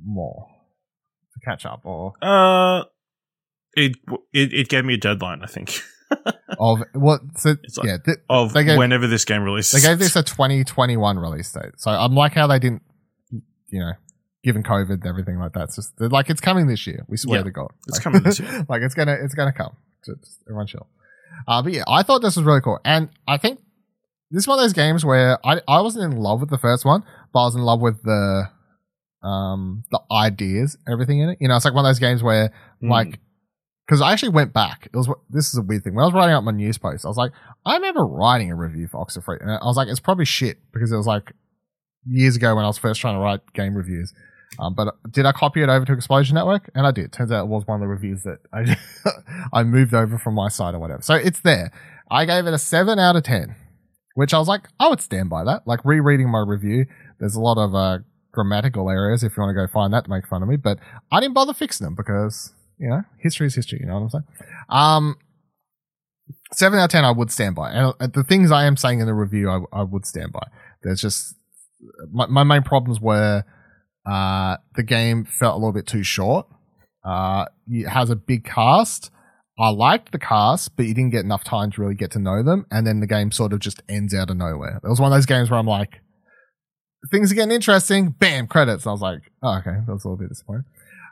more 0.03 0.47
to 1.33 1.49
catch 1.49 1.65
up, 1.65 1.81
or 1.83 2.13
uh, 2.21 2.83
it 3.73 3.97
it, 4.33 4.53
it 4.53 4.69
gave 4.69 4.85
me 4.85 4.93
a 4.95 4.97
deadline. 4.97 5.41
I 5.43 5.47
think. 5.47 5.81
of 6.59 6.83
what? 6.93 7.21
So 7.35 7.49
like, 7.49 7.59
yeah, 7.83 7.97
th- 8.03 8.17
of 8.29 8.53
gave, 8.53 8.77
whenever 8.77 9.07
this 9.07 9.25
game 9.25 9.43
releases. 9.43 9.81
They 9.81 9.87
gave 9.87 9.99
this 9.99 10.15
a 10.15 10.23
2021 10.23 11.19
release 11.19 11.51
date. 11.51 11.73
So 11.77 11.91
I'm 11.91 12.15
like 12.15 12.33
how 12.33 12.47
they 12.47 12.59
didn't, 12.59 12.81
you 13.69 13.79
know, 13.79 13.93
given 14.43 14.63
COVID 14.63 14.89
and 14.91 15.05
everything 15.05 15.39
like 15.39 15.53
that. 15.53 15.63
It's 15.65 15.75
just 15.75 15.99
like 15.99 16.29
it's 16.29 16.41
coming 16.41 16.67
this 16.67 16.85
year. 16.87 17.05
We 17.07 17.17
swear 17.17 17.39
yeah, 17.39 17.43
to 17.43 17.51
God, 17.51 17.71
it's 17.87 17.97
like, 17.97 18.03
coming 18.03 18.23
this 18.23 18.39
year. 18.39 18.65
like 18.69 18.81
it's 18.81 18.95
gonna 18.95 19.17
it's 19.21 19.35
gonna 19.35 19.53
come. 19.53 19.75
Just 20.05 20.41
everyone 20.47 20.67
chill. 20.67 20.87
Uh, 21.47 21.61
but 21.61 21.73
yeah, 21.73 21.83
I 21.87 22.03
thought 22.03 22.21
this 22.21 22.35
was 22.35 22.45
really 22.45 22.61
cool, 22.61 22.79
and 22.83 23.09
I 23.27 23.37
think 23.37 23.59
this 24.31 24.43
is 24.43 24.47
one 24.47 24.59
of 24.59 24.63
those 24.63 24.73
games 24.73 25.05
where 25.05 25.37
I 25.45 25.61
I 25.67 25.81
wasn't 25.81 26.13
in 26.13 26.19
love 26.19 26.39
with 26.39 26.49
the 26.49 26.57
first 26.57 26.85
one, 26.85 27.03
but 27.33 27.41
I 27.41 27.45
was 27.45 27.55
in 27.55 27.61
love 27.61 27.81
with 27.81 28.03
the 28.03 28.49
um 29.23 29.83
the 29.91 29.99
ideas, 30.11 30.77
everything 30.87 31.19
in 31.19 31.29
it. 31.29 31.37
You 31.41 31.47
know, 31.47 31.55
it's 31.55 31.65
like 31.65 31.73
one 31.73 31.85
of 31.85 31.89
those 31.89 31.99
games 31.99 32.23
where 32.23 32.51
mm. 32.81 32.89
like 32.89 33.19
because 33.85 34.01
I 34.01 34.13
actually 34.13 34.29
went 34.29 34.53
back. 34.53 34.87
It 34.91 34.95
was 34.95 35.09
this 35.29 35.49
is 35.49 35.57
a 35.57 35.61
weird 35.61 35.83
thing. 35.83 35.95
When 35.95 36.03
I 36.03 36.05
was 36.05 36.13
writing 36.13 36.33
up 36.33 36.43
my 36.43 36.51
news 36.51 36.77
post, 36.77 37.05
I 37.05 37.09
was 37.09 37.17
like, 37.17 37.31
I 37.65 37.75
remember 37.75 38.05
writing 38.05 38.51
a 38.51 38.55
review 38.55 38.87
for 38.87 39.05
Oxenfree, 39.05 39.41
and 39.41 39.51
I 39.51 39.65
was 39.65 39.77
like, 39.77 39.89
it's 39.89 39.99
probably 39.99 40.25
shit 40.25 40.59
because 40.71 40.91
it 40.91 40.97
was 40.97 41.07
like 41.07 41.33
years 42.07 42.35
ago 42.35 42.55
when 42.55 42.63
I 42.63 42.67
was 42.67 42.77
first 42.77 43.01
trying 43.01 43.15
to 43.15 43.19
write 43.19 43.41
game 43.53 43.75
reviews. 43.75 44.13
Um, 44.59 44.73
but 44.73 44.95
did 45.09 45.25
I 45.25 45.31
copy 45.31 45.61
it 45.61 45.69
over 45.69 45.85
to 45.85 45.93
Explosion 45.93 46.35
Network? 46.35 46.69
And 46.75 46.85
I 46.85 46.91
did. 46.91 47.13
Turns 47.13 47.31
out 47.31 47.45
it 47.45 47.47
was 47.47 47.65
one 47.65 47.75
of 47.75 47.81
the 47.81 47.87
reviews 47.87 48.23
that 48.23 48.39
I 48.53 48.77
I 49.53 49.63
moved 49.63 49.93
over 49.93 50.17
from 50.17 50.35
my 50.35 50.49
site 50.49 50.75
or 50.75 50.79
whatever. 50.79 51.01
So 51.01 51.15
it's 51.15 51.39
there. 51.39 51.71
I 52.09 52.25
gave 52.25 52.45
it 52.45 52.53
a 52.53 52.59
seven 52.59 52.99
out 52.99 53.15
of 53.15 53.23
ten, 53.23 53.55
which 54.15 54.33
I 54.33 54.39
was 54.39 54.47
like, 54.47 54.67
I 54.79 54.89
would 54.89 55.01
stand 55.01 55.29
by 55.29 55.45
that. 55.45 55.65
Like 55.65 55.79
rereading 55.85 56.29
my 56.29 56.43
review, 56.45 56.85
there's 57.19 57.35
a 57.35 57.39
lot 57.39 57.57
of 57.57 57.73
uh, 57.73 57.99
grammatical 58.33 58.89
errors 58.89 59.23
if 59.23 59.37
you 59.37 59.43
want 59.43 59.55
to 59.55 59.65
go 59.65 59.71
find 59.71 59.93
that 59.93 60.05
to 60.05 60.09
make 60.09 60.27
fun 60.27 60.43
of 60.43 60.49
me. 60.49 60.57
But 60.57 60.79
I 61.11 61.21
didn't 61.21 61.33
bother 61.33 61.53
fixing 61.53 61.85
them 61.85 61.95
because 61.95 62.53
you 62.77 62.89
know 62.89 63.03
history 63.19 63.47
is 63.47 63.55
history. 63.55 63.79
You 63.81 63.87
know 63.87 63.95
what 63.95 64.01
I'm 64.01 64.09
saying? 64.09 64.23
Um, 64.67 65.17
seven 66.53 66.77
out 66.77 66.85
of 66.85 66.89
ten, 66.89 67.05
I 67.05 67.11
would 67.11 67.31
stand 67.31 67.55
by. 67.55 67.71
And 67.71 67.93
uh, 68.01 68.07
the 68.07 68.23
things 68.23 68.51
I 68.51 68.65
am 68.65 68.75
saying 68.75 68.99
in 68.99 69.05
the 69.05 69.13
review, 69.13 69.49
I, 69.49 69.61
I 69.71 69.83
would 69.83 70.05
stand 70.05 70.33
by. 70.33 70.45
There's 70.83 71.01
just 71.01 71.35
my, 72.11 72.25
my 72.25 72.43
main 72.43 72.63
problems 72.63 72.99
were 72.99 73.43
uh, 74.09 74.57
the 74.75 74.83
game 74.83 75.25
felt 75.25 75.55
a 75.55 75.57
little 75.57 75.73
bit 75.73 75.87
too 75.87 76.03
short. 76.03 76.47
Uh, 77.05 77.45
it 77.67 77.87
has 77.87 78.09
a 78.09 78.15
big 78.15 78.43
cast. 78.43 79.11
I 79.59 79.69
liked 79.69 80.11
the 80.11 80.19
cast, 80.19 80.75
but 80.75 80.85
you 80.85 80.93
didn't 80.93 81.11
get 81.11 81.23
enough 81.23 81.43
time 81.43 81.71
to 81.71 81.81
really 81.81 81.95
get 81.95 82.11
to 82.11 82.19
know 82.19 82.41
them. 82.41 82.65
And 82.71 82.87
then 82.87 82.99
the 82.99 83.07
game 83.07 83.31
sort 83.31 83.53
of 83.53 83.59
just 83.59 83.81
ends 83.87 84.13
out 84.13 84.29
of 84.29 84.37
nowhere. 84.37 84.79
It 84.83 84.87
was 84.87 84.99
one 84.99 85.11
of 85.11 85.17
those 85.17 85.25
games 85.25 85.51
where 85.51 85.59
I'm 85.59 85.67
like, 85.67 86.01
things 87.11 87.31
are 87.31 87.35
getting 87.35 87.53
interesting. 87.53 88.09
Bam, 88.11 88.47
credits. 88.47 88.87
I 88.87 88.91
was 88.91 89.01
like, 89.01 89.31
oh, 89.43 89.57
okay, 89.57 89.77
that 89.85 89.91
was 89.91 90.03
a 90.03 90.07
little 90.07 90.17
bit 90.17 90.29
disappointing. 90.29 90.65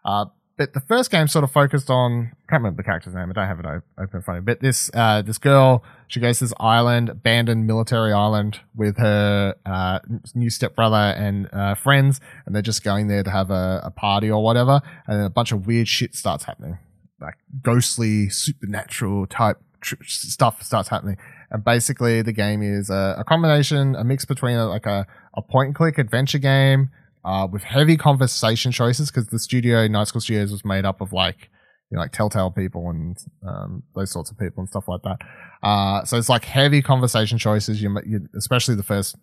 Uh, 0.05 0.25
but 0.59 0.73
the 0.73 0.81
first 0.81 1.09
game 1.09 1.29
sort 1.29 1.45
of 1.45 1.51
focused 1.51 1.89
on 1.89 2.33
I 2.33 2.51
can't 2.51 2.61
remember 2.61 2.83
the 2.83 2.85
character's 2.85 3.15
name. 3.15 3.29
I 3.29 3.31
don't 3.31 3.47
have 3.47 3.61
it 3.61 3.65
open 3.65 4.17
in 4.17 4.21
front 4.21 4.39
of 4.39 4.43
me. 4.43 4.51
But 4.51 4.59
this 4.59 4.91
uh, 4.93 5.21
this 5.21 5.37
girl, 5.37 5.85
she 6.07 6.19
goes 6.19 6.39
to 6.39 6.43
this 6.43 6.53
island, 6.59 7.07
abandoned 7.07 7.65
military 7.65 8.11
island, 8.11 8.59
with 8.75 8.97
her 8.97 9.55
uh, 9.65 9.99
new 10.35 10.49
stepbrother 10.49 11.15
and 11.17 11.47
uh, 11.53 11.75
friends, 11.75 12.19
and 12.45 12.53
they're 12.53 12.61
just 12.61 12.83
going 12.83 13.07
there 13.07 13.23
to 13.23 13.31
have 13.31 13.49
a, 13.51 13.79
a 13.85 13.91
party 13.91 14.29
or 14.29 14.43
whatever. 14.43 14.81
And 15.07 15.19
then 15.19 15.25
a 15.25 15.29
bunch 15.29 15.53
of 15.53 15.65
weird 15.65 15.87
shit 15.87 16.13
starts 16.13 16.43
happening, 16.43 16.77
like 17.21 17.35
ghostly, 17.63 18.27
supernatural 18.27 19.27
type 19.27 19.61
stuff 20.03 20.61
starts 20.61 20.89
happening. 20.89 21.15
And 21.51 21.63
basically, 21.63 22.21
the 22.21 22.33
game 22.33 22.61
is 22.61 22.89
a, 22.89 23.15
a 23.19 23.23
combination, 23.23 23.95
a 23.95 24.03
mix 24.03 24.25
between 24.25 24.57
a, 24.57 24.67
like 24.67 24.85
a, 24.85 25.07
a 25.35 25.41
point 25.41 25.67
and 25.67 25.75
click 25.75 25.97
adventure 25.97 26.37
game 26.37 26.89
uh, 27.25 27.47
with 27.51 27.63
heavy 27.63 27.97
conversation 27.97 28.71
choices 28.71 29.11
because 29.11 29.27
the 29.27 29.39
studio, 29.39 29.87
Night 29.87 30.07
School 30.07 30.21
Studios, 30.21 30.51
was 30.51 30.63
made 30.65 30.85
up 30.85 31.01
of 31.01 31.13
like, 31.13 31.49
you 31.91 31.95
know, 31.95 32.01
like 32.01 32.11
Telltale 32.11 32.51
people 32.51 32.89
and 32.89 33.17
um, 33.47 33.83
those 33.95 34.11
sorts 34.11 34.31
of 34.31 34.37
people 34.37 34.61
and 34.61 34.69
stuff 34.69 34.87
like 34.87 35.01
that. 35.03 35.17
Uh, 35.61 36.03
so 36.05 36.17
it's 36.17 36.29
like 36.29 36.45
heavy 36.45 36.81
conversation 36.81 37.37
choices. 37.37 37.81
You, 37.81 37.97
you, 38.05 38.27
especially 38.37 38.75
the 38.75 38.83
first 38.83 39.15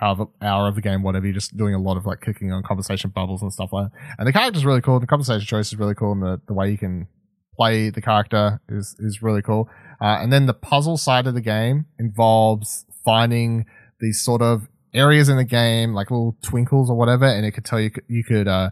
hour 0.00 0.68
of 0.68 0.74
the 0.74 0.80
game, 0.80 1.02
whatever. 1.02 1.26
You're 1.26 1.34
just 1.34 1.56
doing 1.56 1.74
a 1.74 1.80
lot 1.80 1.96
of 1.96 2.06
like 2.06 2.20
clicking 2.20 2.52
on 2.52 2.62
conversation 2.62 3.10
bubbles 3.10 3.42
and 3.42 3.52
stuff 3.52 3.72
like 3.72 3.90
that. 3.90 3.98
And 4.18 4.26
the 4.26 4.32
character's 4.32 4.64
really 4.64 4.80
cool. 4.80 5.00
The 5.00 5.06
conversation 5.06 5.46
choice 5.46 5.68
is 5.68 5.78
really 5.78 5.94
cool, 5.94 6.12
and 6.12 6.22
the, 6.22 6.40
the 6.46 6.54
way 6.54 6.70
you 6.70 6.78
can 6.78 7.08
play 7.56 7.90
the 7.90 8.00
character 8.00 8.60
is 8.68 8.96
is 8.98 9.22
really 9.22 9.42
cool. 9.42 9.68
Uh, 10.00 10.18
and 10.20 10.32
then 10.32 10.46
the 10.46 10.54
puzzle 10.54 10.96
side 10.96 11.26
of 11.26 11.34
the 11.34 11.40
game 11.40 11.86
involves 11.98 12.86
finding 13.04 13.66
these 14.00 14.22
sort 14.22 14.42
of 14.42 14.68
areas 14.94 15.28
in 15.28 15.36
the 15.36 15.44
game, 15.44 15.94
like 15.94 16.10
little 16.10 16.36
twinkles 16.42 16.90
or 16.90 16.96
whatever, 16.96 17.24
and 17.24 17.46
it 17.46 17.52
could 17.52 17.64
tell 17.64 17.80
you 17.80 17.90
you 18.08 18.24
could 18.24 18.48
uh, 18.48 18.70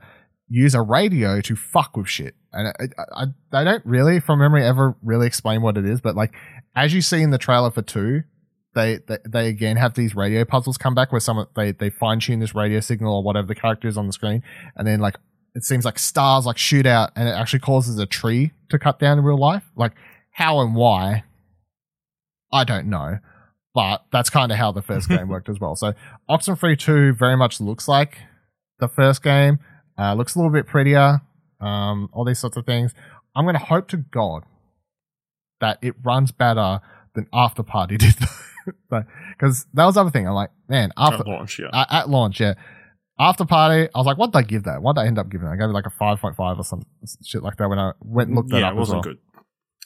use 0.49 0.75
a 0.75 0.83
radio 0.83 1.41
to 1.41 1.57
fuck 1.57 1.97
with 1.97 2.09
shit. 2.09 2.35
And 2.53 2.68
I, 2.68 3.05
I, 3.14 3.27
I 3.53 3.64
don't 3.64 3.87
really, 3.87 4.21
from 4.21 4.41
memory, 4.41 4.64
ever 4.64 4.97
really 5.03 5.27
explain 5.27 5.62
what 5.62 5.77
it 5.77 5.85
is, 5.85 6.01
but 6.01 6.16
like 6.16 6.35
as 6.75 6.93
you 6.95 7.03
see 7.03 7.23
in 7.23 7.31
the 7.31 7.39
trailer 7.39 7.71
for 7.71 7.83
two, 7.83 8.23
they, 8.75 8.99
they, 9.09 9.18
they 9.29 9.49
again 9.49 9.77
have 9.77 9.95
these 9.95 10.14
radio 10.14 10.45
puzzles 10.45 10.79
come 10.79 10.95
back 10.95 11.11
where 11.11 11.21
some 11.21 11.47
they 11.57 11.73
they 11.73 11.91
fine 11.91 12.21
tune 12.21 12.39
this 12.39 12.55
radio 12.55 12.81
signal 12.81 13.16
or 13.16 13.23
whatever 13.23 13.47
the 13.47 13.55
character 13.55 13.89
is 13.89 13.97
on 13.97 14.07
the 14.07 14.12
screen, 14.12 14.43
and 14.77 14.87
then 14.87 15.01
like 15.01 15.16
it 15.55 15.64
seems 15.64 15.85
like 15.85 15.99
stars 15.99 16.47
like 16.47 16.59
shoot 16.59 16.87
out 16.87 17.11
and 17.16 17.29
it 17.29 17.33
actually 17.33 17.59
causes 17.59 17.99
a 17.99 18.07
tree 18.07 18.53
to 18.68 18.79
cut 18.79 18.99
down 19.01 19.18
in 19.18 19.25
real 19.25 19.39
life. 19.39 19.64
Like 19.75 19.93
how 20.31 20.61
and 20.61 20.75
why, 20.75 21.25
I 22.53 22.64
don't 22.64 22.87
know. 22.87 23.18
But 23.75 24.05
that's 24.11 24.31
kind 24.31 24.51
of 24.51 24.59
how 24.59 24.73
the 24.73 24.83
first 24.83 25.09
game 25.09 25.29
worked 25.35 25.49
as 25.49 25.61
well. 25.61 25.77
So 25.77 25.95
Oxenfree 26.29 26.79
2 26.79 27.12
very 27.14 27.37
much 27.37 27.61
looks 27.61 27.87
like 27.87 28.18
the 28.81 28.89
first 28.89 29.23
game. 29.23 29.59
Uh, 29.99 30.14
looks 30.14 30.35
a 30.35 30.39
little 30.39 30.53
bit 30.53 30.66
prettier. 30.66 31.21
Um, 31.61 32.09
all 32.12 32.25
these 32.25 32.39
sorts 32.39 32.57
of 32.57 32.66
things. 32.66 32.95
I'm 33.37 33.45
going 33.45 33.55
to 33.55 33.64
hope 33.64 33.87
to 33.89 33.99
God 33.99 34.45
that 35.61 35.79
it 35.83 35.95
runs 36.03 36.33
better 36.33 36.81
than 37.14 37.27
After 37.33 37.62
Party 37.62 37.97
did. 37.99 38.14
Because 38.89 39.66
that 39.75 39.85
was 39.85 39.95
the 39.95 40.01
other 40.01 40.11
thing. 40.11 40.27
I'm 40.27 40.35
like, 40.35 40.51
man, 40.68 40.91
after 40.97 41.21
At 41.21 41.27
launch, 41.27 41.59
yeah. 41.59 41.68
at, 41.73 41.93
at 41.93 42.09
launch, 42.09 42.41
yeah. 42.41 42.55
After 43.18 43.45
party, 43.45 43.89
I 43.95 43.99
was 43.99 44.07
like, 44.07 44.16
what 44.16 44.33
did 44.33 44.39
I 44.39 44.43
give 44.43 44.64
that? 44.64 44.81
What 44.83 44.97
did 44.97 45.03
I 45.03 45.07
end 45.07 45.18
up 45.18 45.29
giving? 45.29 45.47
I 45.47 45.55
gave 45.57 45.68
it 45.68 45.73
like 45.73 45.85
a 45.87 45.91
5.5 45.91 46.59
or 46.59 46.64
some 46.64 46.83
shit 47.23 47.43
like 47.43 47.57
that 47.59 47.68
when 47.68 47.79
I 47.79 47.93
went 48.01 48.29
and 48.29 48.37
looked 48.37 48.49
that 48.51 48.61
yeah, 48.61 48.68
up 48.68 48.73
it 48.75 48.77
wasn't 48.79 49.01
as 49.01 49.07
well. 49.07 49.14
good. 49.14 49.18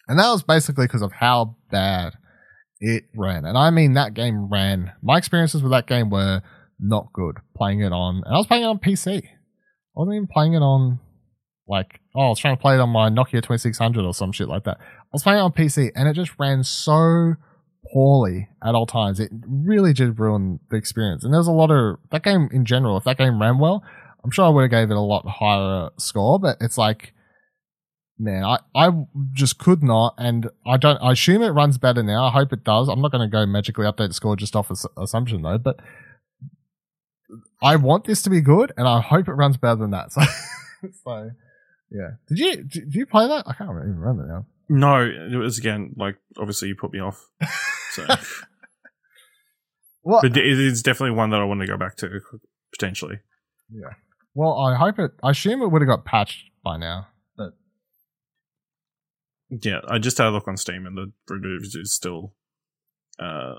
And 0.07 0.19
that 0.21 0.31
was 0.31 0.45
basically 0.45 0.87
because 0.87 1.03
of 1.03 1.11
how 1.13 1.57
bad 1.71 2.15
it 2.81 3.05
ran. 3.17 3.45
And 3.45 3.57
I 3.57 3.71
mean, 3.71 3.95
that 3.95 4.15
game 4.15 4.49
ran. 4.51 4.93
My 5.03 5.19
experiences 5.19 5.63
with 5.63 5.73
that 5.73 5.87
game 5.87 6.11
were 6.11 6.43
not 6.79 7.13
good 7.13 7.39
playing 7.57 7.81
it 7.81 7.93
on, 7.93 8.23
and 8.25 8.35
I 8.35 8.39
was 8.39 8.47
playing 8.47 8.65
it 8.65 8.67
on 8.67 8.79
PC. 8.79 9.23
I 9.25 9.31
wasn't 9.95 10.17
even 10.17 10.27
playing 10.27 10.55
it 10.55 10.63
on, 10.63 10.99
like, 11.69 12.01
oh, 12.17 12.27
I 12.27 12.29
was 12.29 12.39
trying 12.39 12.57
to 12.57 12.61
play 12.61 12.75
it 12.75 12.81
on 12.81 12.91
my 12.91 13.09
Nokia 13.11 13.43
2600 13.43 14.05
or 14.05 14.13
some 14.13 14.33
shit 14.33 14.49
like 14.49 14.65
that. 14.65 14.79
I 14.81 15.13
was 15.13 15.23
playing 15.23 15.39
it 15.39 15.43
on 15.43 15.53
PC, 15.53 15.93
and 15.95 16.09
it 16.09 16.15
just 16.15 16.33
ran 16.39 16.65
so 16.65 17.35
poorly 17.93 18.49
at 18.63 18.75
all 18.75 18.87
times. 18.87 19.21
It 19.21 19.31
really 19.47 19.93
did 19.93 20.19
ruin 20.19 20.59
the 20.71 20.77
experience. 20.77 21.25
And 21.25 21.33
there's 21.33 21.47
a 21.47 21.53
lot 21.53 21.71
of 21.71 21.99
that 22.11 22.25
game 22.25 22.49
in 22.53 22.65
general. 22.65 22.97
If 22.97 23.05
that 23.05 23.19
game 23.19 23.41
ran 23.41 23.59
well, 23.59 23.85
I'm 24.25 24.31
sure 24.31 24.47
I 24.47 24.49
would 24.49 24.63
have 24.63 24.71
gave 24.71 24.91
it 24.91 24.97
a 24.97 25.01
lot 25.01 25.27
higher 25.27 25.91
score. 25.99 26.41
But 26.41 26.57
it's 26.61 26.79
like, 26.79 27.13
man, 28.19 28.45
I 28.45 28.59
I 28.75 28.91
just 29.33 29.59
could 29.59 29.83
not, 29.83 30.15
and 30.19 30.51
I 30.67 30.77
don't. 30.77 30.99
I 30.99 31.13
assume 31.13 31.43
it 31.43 31.51
runs 31.51 31.79
better 31.79 32.03
now. 32.03 32.25
I 32.27 32.31
hope 32.31 32.53
it 32.53 32.65
does. 32.65 32.89
I'm 32.89 33.01
not 33.01 33.13
going 33.13 33.29
to 33.29 33.33
go 33.33 33.45
magically 33.47 33.87
update 33.87 34.09
the 34.09 34.15
score 34.15 34.37
just 34.37 34.55
off 34.57 34.71
ass- 34.71 34.87
assumption 34.97 35.43
though, 35.43 35.59
but. 35.59 35.81
I 37.63 37.77
want 37.77 38.05
this 38.05 38.21
to 38.23 38.31
be 38.31 38.43
good, 38.43 38.73
and 38.77 38.87
I 38.87 39.01
hope 39.01 39.27
it 39.27 39.33
runs 39.33 39.57
better 39.57 39.77
than 39.77 39.91
that. 39.93 40.11
So, 40.83 40.91
so 41.03 41.31
yeah. 41.91 42.11
Did 42.29 42.39
you 42.39 42.57
did 42.65 42.95
you 42.95 43.07
play 43.07 43.27
that? 43.27 43.45
I 43.49 43.55
can't 43.55 43.71
even 43.71 43.99
remember 43.99 44.27
now. 44.27 44.47
No, 44.69 45.01
it 45.03 45.37
was 45.39 45.57
again 45.59 45.95
like 45.97 46.17
obviously 46.37 46.69
you 46.69 46.75
put 46.77 46.93
me 46.93 47.01
off. 47.01 47.27
So, 47.93 48.07
What? 50.03 50.23
but 50.23 50.37
it 50.37 50.61
is 50.61 50.83
definitely 50.83 51.17
one 51.17 51.31
that 51.31 51.41
I 51.41 51.45
want 51.45 51.63
to 51.63 51.67
go 51.67 51.79
back 51.79 51.97
to 51.99 52.21
potentially. 52.73 53.21
Yeah. 53.73 53.95
Well, 54.35 54.59
I 54.59 54.75
hope 54.75 54.99
it. 54.99 55.13
I 55.23 55.31
assume 55.31 55.63
it 55.63 55.69
would 55.69 55.81
have 55.81 55.89
got 55.89 56.05
patched 56.05 56.51
by 56.63 56.77
now. 56.77 57.07
Yeah, 59.63 59.81
I 59.89 59.99
just 59.99 60.19
had 60.19 60.27
a 60.27 60.31
look 60.31 60.49
on 60.49 60.57
Steam 60.57 60.87
and 60.87 60.97
the 60.97 61.13
reviews 61.29 61.75
is 61.75 61.95
still 61.95 62.33
uh 63.19 63.55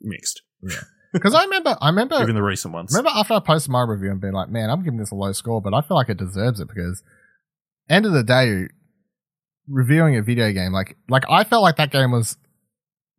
mixed, 0.00 0.42
Yeah. 0.62 0.76
because 1.12 1.34
I 1.34 1.44
remember, 1.44 1.76
I 1.80 1.88
remember, 1.88 2.20
even 2.22 2.34
the 2.34 2.42
recent 2.42 2.72
ones. 2.74 2.92
remember 2.92 3.10
after 3.14 3.34
I 3.34 3.40
posted 3.40 3.70
my 3.70 3.82
review 3.82 4.10
and 4.10 4.20
being 4.20 4.32
like, 4.34 4.48
"Man, 4.48 4.70
I'm 4.70 4.82
giving 4.82 4.98
this 4.98 5.10
a 5.10 5.14
low 5.14 5.32
score," 5.32 5.60
but 5.60 5.74
I 5.74 5.80
feel 5.80 5.96
like 5.96 6.08
it 6.08 6.16
deserves 6.18 6.60
it 6.60 6.68
because, 6.68 7.02
end 7.88 8.06
of 8.06 8.12
the 8.12 8.22
day, 8.22 8.68
reviewing 9.68 10.16
a 10.16 10.22
video 10.22 10.52
game 10.52 10.72
like 10.72 10.96
like 11.08 11.24
I 11.28 11.44
felt 11.44 11.62
like 11.62 11.76
that 11.76 11.90
game 11.90 12.12
was 12.12 12.36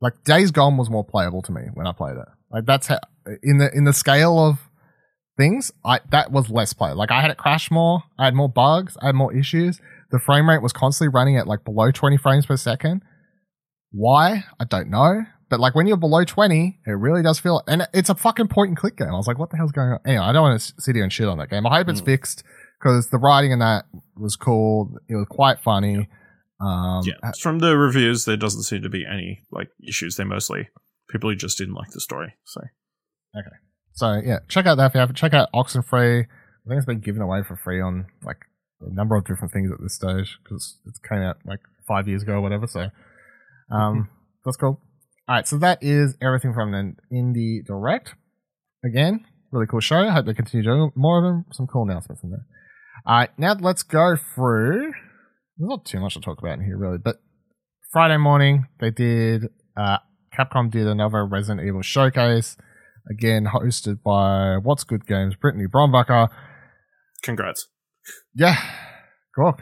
like 0.01 0.23
Days 0.23 0.51
Gone 0.51 0.77
was 0.77 0.89
more 0.89 1.03
playable 1.03 1.41
to 1.43 1.51
me 1.51 1.63
when 1.73 1.87
I 1.87 1.91
played 1.91 2.17
it. 2.17 2.27
Like 2.51 2.65
that's 2.65 2.87
how 2.87 2.99
in 3.43 3.57
the 3.57 3.69
in 3.75 3.83
the 3.83 3.93
scale 3.93 4.39
of 4.39 4.59
things, 5.37 5.71
I 5.83 5.99
that 6.11 6.31
was 6.31 6.49
less 6.49 6.73
play. 6.73 6.91
Like 6.93 7.11
I 7.11 7.21
had 7.21 7.31
it 7.31 7.37
crash 7.37 7.69
more, 7.71 8.03
I 8.17 8.25
had 8.25 8.35
more 8.35 8.49
bugs, 8.49 8.97
I 9.01 9.07
had 9.07 9.15
more 9.15 9.33
issues. 9.33 9.79
The 10.11 10.19
frame 10.19 10.49
rate 10.49 10.61
was 10.61 10.73
constantly 10.73 11.13
running 11.13 11.37
at 11.37 11.47
like 11.47 11.63
below 11.65 11.91
20 11.91 12.17
frames 12.17 12.45
per 12.45 12.55
second. 12.57 13.01
Why? 13.91 14.43
I 14.59 14.65
don't 14.65 14.89
know. 14.89 15.23
But 15.49 15.59
like 15.59 15.75
when 15.75 15.87
you're 15.87 15.97
below 15.97 16.23
20, 16.25 16.79
it 16.85 16.91
really 16.91 17.23
does 17.23 17.39
feel 17.39 17.61
and 17.67 17.87
it's 17.93 18.09
a 18.09 18.15
fucking 18.15 18.47
point 18.49 18.69
and 18.69 18.77
click 18.77 18.97
game. 18.97 19.07
I 19.09 19.13
was 19.13 19.27
like, 19.27 19.39
what 19.39 19.49
the 19.49 19.57
hell's 19.57 19.71
going 19.71 19.89
on? 19.89 19.99
Anyway, 20.05 20.23
I 20.23 20.33
don't 20.33 20.41
want 20.43 20.59
to 20.59 20.73
sit 20.81 20.95
here 20.95 21.03
and 21.03 21.11
shit 21.13 21.27
on 21.27 21.37
that 21.37 21.49
game. 21.49 21.65
I 21.65 21.77
hope 21.77 21.87
it's 21.89 22.01
Mm. 22.01 22.05
fixed 22.05 22.43
because 22.79 23.09
the 23.09 23.17
writing 23.17 23.51
in 23.51 23.59
that 23.59 23.85
was 24.17 24.35
cool. 24.35 24.93
It 25.09 25.15
was 25.15 25.25
quite 25.29 25.59
funny. 25.59 26.09
Um, 26.59 27.03
yeah, 27.05 27.31
from 27.39 27.59
the 27.59 27.77
reviews, 27.77 28.25
there 28.25 28.35
doesn't 28.35 28.63
seem 28.63 28.81
to 28.81 28.89
be 28.89 29.05
any 29.05 29.43
like 29.51 29.69
issues. 29.87 30.15
They're 30.15 30.25
mostly 30.25 30.67
people 31.09 31.29
who 31.29 31.35
just 31.35 31.57
didn't 31.57 31.75
like 31.75 31.91
the 31.91 32.01
story. 32.01 32.33
So 32.45 32.61
okay. 33.37 33.55
So 33.93 34.21
yeah, 34.25 34.39
check 34.49 34.65
out 34.65 34.75
that 34.75 34.87
if 34.87 34.93
you 34.95 34.99
haven't. 34.99 35.15
Check 35.15 35.33
out 35.33 35.49
Oxenfree. 35.53 36.23
I 36.23 36.67
think 36.69 36.77
it's 36.77 36.85
been 36.85 36.99
given 36.99 37.21
away 37.21 37.43
for 37.47 37.55
free 37.55 37.79
on 37.79 38.07
like 38.23 38.37
a 38.81 38.93
number 38.93 39.15
of 39.15 39.25
different 39.25 39.53
things 39.53 39.71
at 39.71 39.81
this 39.81 39.95
stage 39.95 40.37
because 40.43 40.79
it 40.85 40.93
came 41.07 41.21
out 41.21 41.37
like 41.45 41.59
five 41.87 42.07
years 42.07 42.23
ago 42.23 42.33
or 42.33 42.41
whatever. 42.41 42.67
So 42.67 42.89
um, 43.71 44.09
that's 44.45 44.57
cool. 44.57 44.79
All 45.27 45.35
right, 45.35 45.47
so 45.47 45.57
that 45.57 45.79
is 45.81 46.15
everything 46.21 46.53
from 46.53 46.73
an 46.73 46.97
indie 47.11 47.65
direct. 47.65 48.15
Again, 48.85 49.25
really 49.51 49.67
cool 49.67 49.79
show. 49.81 49.99
I 50.07 50.11
hope 50.11 50.25
they 50.25 50.33
continue 50.33 50.63
doing 50.63 50.91
more 50.95 51.17
of 51.17 51.23
them. 51.23 51.45
Some 51.51 51.67
cool 51.67 51.83
announcements 51.83 52.23
in 52.23 52.29
there. 52.29 52.45
All 53.05 53.17
right, 53.17 53.29
now 53.37 53.55
let's 53.59 53.83
go 53.83 54.15
through. 54.35 54.93
There's 55.57 55.69
not 55.69 55.85
too 55.85 55.99
much 55.99 56.13
to 56.13 56.21
talk 56.21 56.39
about 56.39 56.59
in 56.59 56.65
here, 56.65 56.77
really, 56.77 56.97
but 56.97 57.17
Friday 57.91 58.17
morning 58.17 58.67
they 58.79 58.91
did. 58.91 59.45
Uh, 59.75 59.97
Capcom 60.37 60.71
did 60.71 60.87
another 60.87 61.25
Resident 61.25 61.65
Evil 61.67 61.81
showcase 61.81 62.57
again 63.09 63.45
hosted 63.53 64.01
by 64.03 64.57
What's 64.61 64.83
Good 64.83 65.05
Games, 65.07 65.35
Brittany 65.35 65.65
Brombacher. 65.65 66.29
congrats. 67.23 67.67
Yeah, 68.35 68.57
cool. 69.35 69.57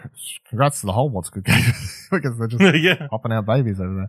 Congrats 0.49 0.81
to 0.81 0.87
the 0.87 0.93
whole 0.93 1.09
What's 1.09 1.29
Good 1.29 1.45
Games 1.45 2.07
because 2.11 2.37
they're 2.37 2.47
just 2.47 2.75
yeah, 2.81 3.07
popping 3.07 3.31
out 3.31 3.45
babies 3.45 3.79
over 3.79 4.07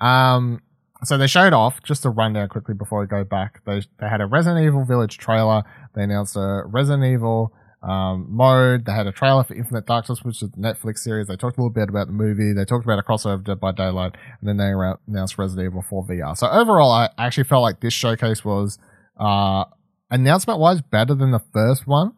there. 0.00 0.08
Um, 0.08 0.62
so 1.04 1.18
they 1.18 1.26
showed 1.26 1.52
off 1.52 1.82
just 1.82 2.02
to 2.02 2.10
run 2.10 2.32
down 2.32 2.48
quickly 2.48 2.74
before 2.74 3.00
we 3.00 3.06
go 3.06 3.24
back. 3.24 3.62
They 3.64 3.82
they 4.00 4.08
had 4.08 4.20
a 4.20 4.26
Resident 4.26 4.64
Evil 4.64 4.84
Village 4.84 5.18
trailer. 5.18 5.64
They 5.94 6.04
announced 6.04 6.36
a 6.36 6.62
Resident 6.66 7.04
Evil 7.04 7.52
um, 7.84 8.26
mode. 8.30 8.86
They 8.86 8.92
had 8.92 9.06
a 9.06 9.12
trailer 9.12 9.44
for 9.44 9.54
Infinite 9.54 9.86
Darkness, 9.86 10.22
which 10.22 10.42
is 10.42 10.50
the 10.50 10.56
Netflix 10.56 10.98
series. 10.98 11.26
They 11.26 11.36
talked 11.36 11.58
a 11.58 11.60
little 11.60 11.70
bit 11.72 11.88
about 11.88 12.06
the 12.06 12.12
movie. 12.12 12.52
They 12.52 12.64
talked 12.64 12.84
about 12.84 12.98
a 12.98 13.02
crossover 13.02 13.44
Dead 13.44 13.60
by 13.60 13.72
Daylight, 13.72 14.16
and 14.40 14.48
then 14.48 14.56
they 14.56 14.72
announced 15.06 15.38
Resident 15.38 15.66
Evil 15.66 15.82
4 15.82 16.06
VR. 16.06 16.36
So 16.36 16.48
overall, 16.48 16.90
I 16.90 17.10
actually 17.18 17.44
felt 17.44 17.62
like 17.62 17.80
this 17.80 17.92
showcase 17.92 18.44
was 18.44 18.78
uh, 19.18 19.64
announcement 20.10 20.58
wise 20.58 20.80
better 20.80 21.14
than 21.14 21.30
the 21.30 21.42
first 21.52 21.86
one, 21.86 22.14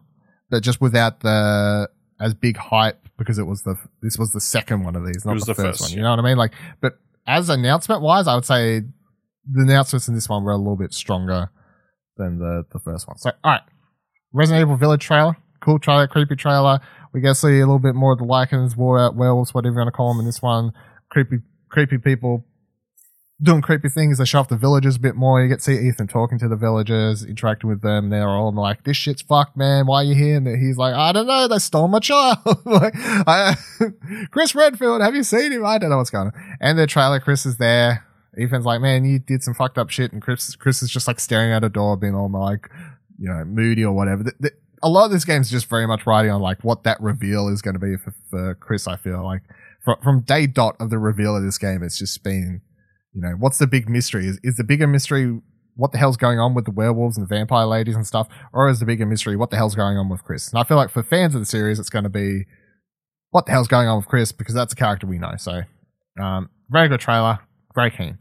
but 0.51 0.63
just 0.63 0.81
without 0.81 1.21
the 1.21 1.89
as 2.21 2.35
big 2.35 2.57
hype 2.57 3.09
because 3.19 3.39
it 3.39 3.45
was 3.45 3.63
the 3.63 3.77
this 4.03 4.19
was 4.19 4.33
the 4.33 4.41
second 4.41 4.85
one 4.85 4.97
of 4.97 5.07
these, 5.07 5.25
not 5.25 5.35
was 5.35 5.45
the, 5.45 5.53
the 5.53 5.63
first, 5.63 5.81
first, 5.81 5.91
one. 5.91 5.99
You 5.99 6.03
know 6.03 6.11
what 6.11 6.19
I 6.19 6.23
mean? 6.23 6.37
Like, 6.37 6.53
but 6.81 6.99
as 7.27 7.49
announcement 7.49 8.03
wise, 8.03 8.27
I 8.27 8.35
would 8.35 8.45
say 8.45 8.81
the 8.81 9.63
announcements 9.63 10.09
in 10.09 10.15
this 10.15 10.29
one 10.29 10.45
were 10.45 10.53
a 10.53 10.57
little 10.57 10.77
bit 10.77 10.93
stronger 10.93 11.51
than 12.17 12.39
the 12.39 12.65
the 12.73 12.79
first 12.79 13.07
one. 13.07 13.19
So, 13.19 13.33
all 13.45 13.53
right, 13.53 13.63
Resident 14.33 14.63
Evil 14.63 14.77
Village 14.77 15.03
trailer, 15.03 15.37
cool 15.61 15.79
trailer, 15.79 16.07
creepy 16.07 16.37
trailer. 16.37 16.81
We 17.13 17.21
get 17.21 17.29
to 17.29 17.35
see 17.35 17.61
a 17.61 17.67
little 17.67 17.79
bit 17.79 17.95
more 17.95 18.13
of 18.13 18.19
the 18.19 18.25
Lycans, 18.25 18.77
war 18.77 18.99
out 18.99 19.17
werewolves, 19.17 19.55
whatever 19.55 19.75
you 19.75 19.79
want 19.79 19.89
to 19.89 19.93
call 19.93 20.13
them 20.13 20.21
in 20.21 20.27
this 20.27 20.43
one. 20.43 20.73
Creepy, 21.11 21.39
creepy 21.71 21.99
people 21.99 22.46
doing 23.43 23.61
creepy 23.61 23.89
things. 23.89 24.19
They 24.19 24.25
show 24.25 24.41
off 24.41 24.49
the 24.49 24.57
villagers 24.57 24.97
a 24.97 25.01
bit 25.01 25.15
more. 25.15 25.43
You 25.43 25.49
get 25.49 25.59
to 25.59 25.65
see 25.65 25.89
Ethan 25.89 26.09
talking 26.09 26.39
to 26.39 26.49
the 26.49 26.57
villagers, 26.57 27.25
interacting 27.25 27.69
with 27.69 27.83
them. 27.83 28.11
They're 28.11 28.29
all 28.29 28.53
like, 28.53 28.85
"This 28.85 28.97
shit's 28.97 29.23
fucked, 29.23 29.57
man. 29.57 29.87
Why 29.87 29.99
are 29.99 30.05
you 30.05 30.15
here?" 30.15 30.37
And 30.37 30.47
he's 30.47 30.77
like, 30.77 30.95
"I 30.95 31.13
don't 31.13 31.27
know. 31.27 31.49
They 31.49 31.59
stole 31.59 31.89
my 31.89 32.01
child." 32.01 32.39
like, 32.65 32.95
I, 32.97 33.57
Chris 34.31 34.55
Redfield, 34.55 35.03
have 35.03 35.15
you 35.15 35.23
seen 35.23 35.53
him? 35.53 35.65
I 35.67 35.79
don't 35.79 35.91
know 35.91 35.99
what's 35.99 36.11
going 36.11 36.29
on. 36.29 36.57
And 36.61 36.79
the 36.79 36.87
trailer, 36.87 37.21
Chris 37.21 37.47
is 37.47 37.59
there. 37.59 38.07
Ethan's 38.39 38.65
like, 38.65 38.81
"Man, 38.81 39.05
you 39.05 39.19
did 39.19 39.43
some 39.43 39.55
fucked 39.55 39.79
up 39.79 39.91
shit," 39.91 40.13
and 40.13 40.23
Chris, 40.23 40.57
Chris 40.57 40.83
is 40.83 40.91
just 40.91 41.07
like 41.07 41.21
staring 41.21 41.53
at 41.53 41.65
a 41.65 41.69
door, 41.69 41.97
being 41.97 42.15
all 42.15 42.31
like, 42.31 42.71
you 43.19 43.29
know, 43.29 43.45
moody 43.45 43.85
or 43.85 43.93
whatever. 43.93 44.23
The, 44.23 44.33
the, 44.41 44.51
a 44.83 44.89
lot 44.89 45.07
of 45.07 45.11
this 45.11 45.25
game 45.25 45.41
is 45.41 45.51
just 45.51 45.67
very 45.67 45.87
much 45.87 46.07
riding 46.07 46.31
on 46.31 46.41
like 46.41 46.63
what 46.63 46.85
that 46.85 47.01
reveal 47.01 47.49
is 47.49 47.63
going 47.63 47.75
to 47.75 47.81
be 47.81 47.97
for, 47.97 48.15
for 48.31 48.55
Chris. 48.55 48.87
I 48.87 48.97
feel 48.97 49.25
like 49.25 49.43
from, 49.81 49.97
from 50.03 50.21
day 50.21 50.47
dot 50.47 50.77
of 50.81 50.91
the 50.91 50.99
reveal 50.99 51.37
of 51.37 51.43
this 51.43 51.59
game, 51.59 51.83
it's 51.83 51.99
just 51.99 52.23
been, 52.23 52.61
you 53.17 53.23
know, 53.23 53.31
what's 53.39 53.57
the 53.59 53.67
big 53.67 53.89
mystery? 53.89 54.27
Is 54.27 54.39
is 54.45 54.57
the 54.57 54.65
bigger 54.65 54.87
mystery 54.87 55.41
what 55.75 55.93
the 55.93 55.99
hell's 55.99 56.17
going 56.19 56.39
on 56.39 56.55
with 56.55 56.65
the 56.67 56.71
werewolves 56.71 57.17
and 57.19 57.27
the 57.29 57.35
vampire 57.35 57.65
ladies 57.67 57.97
and 57.97 58.07
stuff, 58.07 58.29
or 58.53 58.69
is 58.69 58.79
the 58.81 58.87
bigger 58.87 59.07
mystery 59.07 59.37
what 59.37 59.51
the 59.51 59.57
hell's 59.57 59.75
going 59.75 59.97
on 59.97 60.09
with 60.11 60.23
Chris? 60.23 60.49
And 60.51 60.59
I 60.59 60.65
feel 60.65 60.77
like 60.77 60.91
for 60.91 61.03
fans 61.03 61.35
of 61.35 61.41
the 61.41 61.47
series, 61.47 61.79
it's 61.79 61.89
going 61.91 62.05
to 62.05 62.11
be 62.11 62.45
what 63.31 63.47
the 63.47 63.53
hell's 63.53 63.69
going 63.69 63.89
on 63.89 63.97
with 63.97 64.07
Chris 64.07 64.33
because 64.33 64.55
that's 64.55 64.73
a 64.75 64.77
character 64.77 65.07
we 65.07 65.19
know. 65.19 65.33
So, 65.39 65.63
um, 66.23 66.51
very 66.71 66.89
good 66.89 67.01
trailer, 67.01 67.39
very 67.75 67.91
keen. 67.91 68.19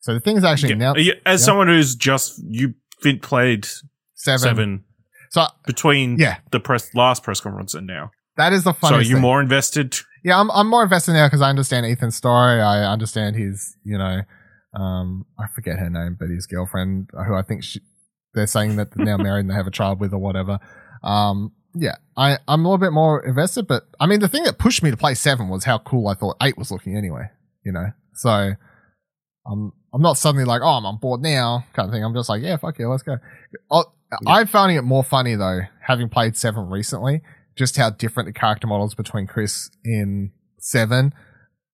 So 0.00 0.14
the 0.14 0.20
thing's 0.20 0.44
actually 0.44 0.70
Yeah. 0.70 0.76
now 0.76 0.94
Yeah, 0.96 1.14
As 1.24 1.40
yeah. 1.40 1.44
someone 1.46 1.66
who's 1.68 1.96
just 1.96 2.40
you 2.48 2.74
played 3.22 3.66
seven. 4.14 4.38
seven, 4.40 4.84
So 5.30 5.46
between 5.66 6.16
Yeah. 6.18 6.38
the 6.52 6.60
press 6.60 6.94
last 6.94 7.22
press 7.22 7.40
conference 7.40 7.74
and 7.74 7.86
now, 7.86 8.10
that 8.36 8.52
is 8.52 8.64
the 8.64 8.72
funny. 8.72 8.94
so 8.94 8.98
are 8.98 9.02
you 9.02 9.14
thing. 9.14 9.22
more 9.22 9.40
invested? 9.40 9.96
Yeah, 10.26 10.40
I'm 10.40 10.50
I'm 10.50 10.68
more 10.68 10.82
invested 10.82 11.12
now 11.12 11.28
because 11.28 11.40
I 11.40 11.50
understand 11.50 11.86
Ethan's 11.86 12.16
story. 12.16 12.60
I 12.60 12.82
understand 12.92 13.36
his, 13.36 13.76
you 13.84 13.96
know, 13.96 14.22
um, 14.74 15.24
I 15.38 15.46
forget 15.54 15.78
her 15.78 15.88
name, 15.88 16.16
but 16.18 16.28
his 16.30 16.48
girlfriend, 16.48 17.10
who 17.12 17.36
I 17.36 17.42
think 17.42 17.62
she, 17.62 17.80
they're 18.34 18.48
saying 18.48 18.74
that 18.74 18.90
they're 18.90 19.06
now 19.06 19.18
married 19.18 19.42
and 19.42 19.50
they 19.50 19.54
have 19.54 19.68
a 19.68 19.70
child 19.70 20.00
with 20.00 20.12
or 20.12 20.18
whatever. 20.18 20.58
Um, 21.04 21.52
yeah, 21.74 21.94
I, 22.16 22.38
I'm 22.48 22.64
a 22.64 22.68
little 22.68 22.84
bit 22.84 22.92
more 22.92 23.24
invested, 23.24 23.68
but 23.68 23.84
I 24.00 24.06
mean, 24.06 24.18
the 24.18 24.26
thing 24.26 24.42
that 24.42 24.58
pushed 24.58 24.82
me 24.82 24.90
to 24.90 24.96
play 24.96 25.14
seven 25.14 25.48
was 25.48 25.62
how 25.62 25.78
cool 25.78 26.08
I 26.08 26.14
thought 26.14 26.38
eight 26.42 26.58
was 26.58 26.72
looking 26.72 26.96
anyway, 26.96 27.30
you 27.64 27.70
know? 27.70 27.86
So 28.14 28.30
I'm, 29.46 29.72
I'm 29.94 30.02
not 30.02 30.18
suddenly 30.18 30.44
like, 30.44 30.60
oh, 30.60 30.70
I'm 30.70 30.86
on 30.86 30.98
board 30.98 31.20
now 31.20 31.64
kind 31.72 31.88
of 31.88 31.92
thing. 31.94 32.02
I'm 32.02 32.14
just 32.14 32.28
like, 32.28 32.42
yeah, 32.42 32.56
fuck 32.56 32.76
yeah, 32.80 32.86
let's 32.86 33.04
go. 33.04 33.18
Oh, 33.70 33.84
I'm 34.26 34.48
finding 34.48 34.76
it 34.76 34.82
more 34.82 35.04
funny 35.04 35.36
though, 35.36 35.60
having 35.80 36.08
played 36.08 36.36
seven 36.36 36.68
recently, 36.68 37.22
just 37.56 37.76
how 37.76 37.90
different 37.90 38.26
the 38.28 38.32
character 38.32 38.66
models 38.66 38.94
between 38.94 39.26
Chris 39.26 39.70
in 39.84 40.32
seven 40.58 41.12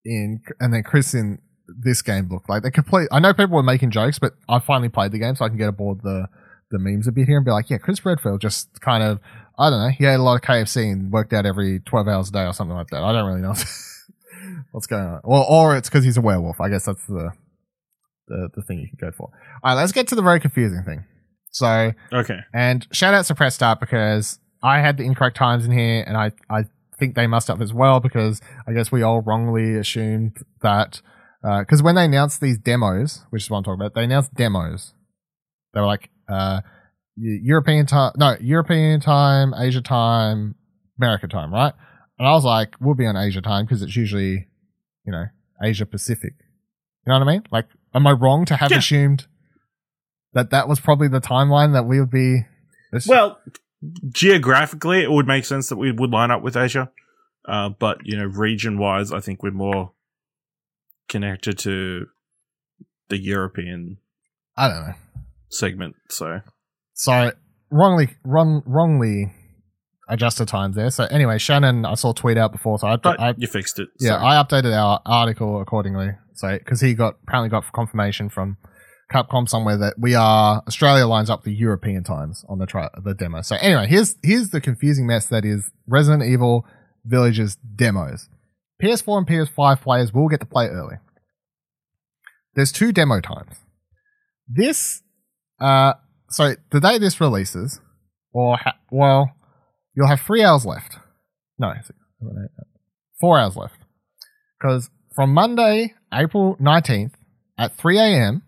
in, 0.04 0.40
and 0.60 0.72
then 0.72 0.82
Chris 0.82 1.14
in 1.14 1.38
this 1.82 2.02
game 2.02 2.28
look 2.30 2.48
like. 2.48 2.62
They 2.62 2.70
complete, 2.70 3.08
I 3.10 3.20
know 3.20 3.32
people 3.32 3.56
were 3.56 3.62
making 3.62 3.90
jokes, 3.90 4.18
but 4.18 4.32
I 4.48 4.58
finally 4.58 4.88
played 4.88 5.12
the 5.12 5.18
game 5.18 5.34
so 5.36 5.44
I 5.44 5.48
can 5.48 5.58
get 5.58 5.68
aboard 5.68 6.00
the, 6.02 6.26
the 6.70 6.78
memes 6.78 7.06
a 7.06 7.12
bit 7.12 7.26
here 7.26 7.36
and 7.36 7.44
be 7.44 7.50
like, 7.52 7.70
yeah, 7.70 7.78
Chris 7.78 8.04
Redfield 8.04 8.40
just 8.40 8.80
kind 8.80 9.02
of, 9.02 9.20
I 9.58 9.70
don't 9.70 9.80
know, 9.82 9.88
he 9.90 10.04
ate 10.06 10.14
a 10.14 10.22
lot 10.22 10.34
of 10.36 10.40
KFC 10.42 10.90
and 10.92 11.12
worked 11.12 11.32
out 11.32 11.46
every 11.46 11.80
12 11.80 12.08
hours 12.08 12.28
a 12.28 12.32
day 12.32 12.44
or 12.44 12.52
something 12.52 12.76
like 12.76 12.88
that. 12.88 13.02
I 13.02 13.12
don't 13.12 13.26
really 13.26 13.40
know 13.42 13.54
what's 14.72 14.86
going 14.86 15.04
on. 15.04 15.20
Well, 15.24 15.46
or 15.48 15.76
it's 15.76 15.88
because 15.88 16.04
he's 16.04 16.16
a 16.16 16.20
werewolf. 16.22 16.60
I 16.60 16.68
guess 16.68 16.84
that's 16.86 17.04
the, 17.06 17.30
the, 18.28 18.48
the 18.54 18.62
thing 18.62 18.78
you 18.78 18.88
can 18.88 18.98
go 19.10 19.14
for. 19.16 19.30
All 19.62 19.74
right, 19.74 19.80
let's 19.80 19.92
get 19.92 20.08
to 20.08 20.14
the 20.14 20.22
very 20.22 20.40
confusing 20.40 20.82
thing. 20.84 21.04
So, 21.50 21.92
Okay. 22.12 22.38
and 22.54 22.86
shout 22.92 23.12
out 23.14 23.26
to 23.26 23.34
Press 23.34 23.54
Start 23.54 23.78
because 23.78 24.38
I 24.62 24.80
had 24.80 24.96
the 24.96 25.04
incorrect 25.04 25.36
times 25.36 25.64
in 25.66 25.72
here 25.72 26.04
and 26.06 26.16
I, 26.16 26.32
I 26.48 26.64
think 26.98 27.14
they 27.14 27.26
messed 27.26 27.50
up 27.50 27.60
as 27.60 27.72
well 27.72 28.00
because 28.00 28.40
I 28.66 28.72
guess 28.72 28.92
we 28.92 29.02
all 29.02 29.20
wrongly 29.20 29.76
assumed 29.76 30.36
that, 30.62 31.00
because 31.42 31.82
when 31.82 31.94
they 31.96 32.04
announced 32.04 32.40
these 32.40 32.58
demos, 32.58 33.24
which 33.30 33.42
is 33.42 33.50
what 33.50 33.58
I'm 33.58 33.64
talking 33.64 33.80
about, 33.80 33.94
they 33.94 34.04
announced 34.04 34.34
demos. 34.34 34.94
They 35.74 35.80
were 35.80 35.86
like, 35.86 36.10
uh, 36.28 36.60
European 37.16 37.86
time, 37.86 38.12
no, 38.16 38.36
European 38.40 39.00
time, 39.00 39.52
Asia 39.56 39.80
time, 39.82 40.54
America 40.98 41.26
time, 41.28 41.52
right? 41.52 41.72
And 42.18 42.28
I 42.28 42.32
was 42.32 42.44
like, 42.44 42.76
we'll 42.80 42.94
be 42.94 43.06
on 43.06 43.16
Asia 43.16 43.40
time 43.40 43.64
because 43.64 43.82
it's 43.82 43.96
usually, 43.96 44.46
you 45.04 45.12
know, 45.12 45.24
Asia 45.62 45.84
Pacific. 45.86 46.34
You 47.04 47.12
know 47.12 47.18
what 47.18 47.28
I 47.28 47.32
mean? 47.32 47.42
Like, 47.50 47.66
am 47.94 48.06
I 48.06 48.12
wrong 48.12 48.44
to 48.46 48.56
have 48.56 48.70
Yeah. 48.70 48.78
assumed 48.78 49.26
that 50.34 50.50
that 50.50 50.68
was 50.68 50.78
probably 50.78 51.08
the 51.08 51.20
timeline 51.20 51.72
that 51.72 51.84
we 51.84 51.98
would 52.00 52.10
be? 52.10 52.44
Well, 53.06 53.38
geographically, 54.10 55.02
it 55.02 55.10
would 55.10 55.26
make 55.26 55.44
sense 55.44 55.68
that 55.68 55.76
we 55.76 55.92
would 55.92 56.10
line 56.10 56.30
up 56.30 56.42
with 56.42 56.56
Asia. 56.56 56.90
Uh, 57.46 57.68
but, 57.70 57.98
you 58.04 58.16
know, 58.16 58.24
region 58.24 58.78
wise, 58.78 59.12
I 59.12 59.20
think 59.20 59.42
we're 59.42 59.50
more 59.50 59.92
connected 61.08 61.58
to 61.58 62.06
the 63.08 63.18
European 63.18 63.98
I 64.56 64.68
don't 64.68 64.86
know. 64.86 64.94
segment. 65.48 65.96
So, 66.08 66.40
So 66.94 67.32
wrongly, 67.70 68.10
wrong, 68.24 68.62
wrongly 68.64 69.32
adjusted 70.08 70.46
times 70.46 70.76
there. 70.76 70.90
So 70.90 71.04
anyway, 71.04 71.38
Shannon, 71.38 71.84
I 71.84 71.94
saw 71.94 72.10
a 72.10 72.14
tweet 72.14 72.38
out 72.38 72.52
before, 72.52 72.78
so 72.78 72.86
I, 72.86 72.96
but 72.96 73.18
I 73.18 73.34
you 73.36 73.46
fixed 73.46 73.78
it. 73.78 73.88
yeah, 73.98 74.18
so. 74.18 74.24
I 74.24 74.42
updated 74.42 74.76
our 74.76 75.00
article 75.04 75.60
accordingly. 75.60 76.10
So 76.34 76.56
because 76.58 76.80
he 76.80 76.94
got 76.94 77.16
apparently 77.26 77.50
got 77.50 77.70
confirmation 77.72 78.28
from 78.28 78.56
Capcom 79.12 79.48
somewhere 79.48 79.76
that 79.76 79.98
we 79.98 80.14
are 80.14 80.62
Australia 80.66 81.06
lines 81.06 81.30
up 81.30 81.44
the 81.44 81.52
European 81.52 82.02
times 82.04 82.44
on 82.48 82.58
the 82.58 82.66
tri- 82.66 82.90
the 83.04 83.14
demo. 83.14 83.42
So 83.42 83.56
anyway, 83.60 83.86
here's 83.86 84.16
here's 84.22 84.50
the 84.50 84.60
confusing 84.60 85.06
mess 85.06 85.26
that 85.26 85.44
is 85.44 85.70
Resident 85.86 86.22
Evil 86.22 86.66
Villages 87.04 87.56
demos. 87.56 88.28
PS4 88.82 89.18
and 89.18 89.26
PS5 89.26 89.80
players 89.80 90.12
will 90.12 90.28
get 90.28 90.40
to 90.40 90.46
play 90.46 90.66
early. 90.66 90.96
There's 92.54 92.72
two 92.72 92.92
demo 92.92 93.20
times. 93.20 93.54
This, 94.48 95.02
uh, 95.60 95.94
so 96.28 96.54
the 96.70 96.80
day 96.80 96.98
this 96.98 97.20
releases, 97.20 97.80
or 98.32 98.56
ha- 98.56 98.76
well, 98.90 99.30
you'll 99.94 100.08
have 100.08 100.20
three 100.20 100.42
hours 100.42 100.66
left. 100.66 100.98
No, 101.58 101.72
four 103.20 103.38
hours 103.38 103.56
left. 103.56 103.76
Because 104.58 104.90
from 105.14 105.32
Monday, 105.32 105.94
April 106.12 106.56
19th 106.60 107.12
at 107.58 107.76
3 107.76 107.98
a.m. 107.98 108.42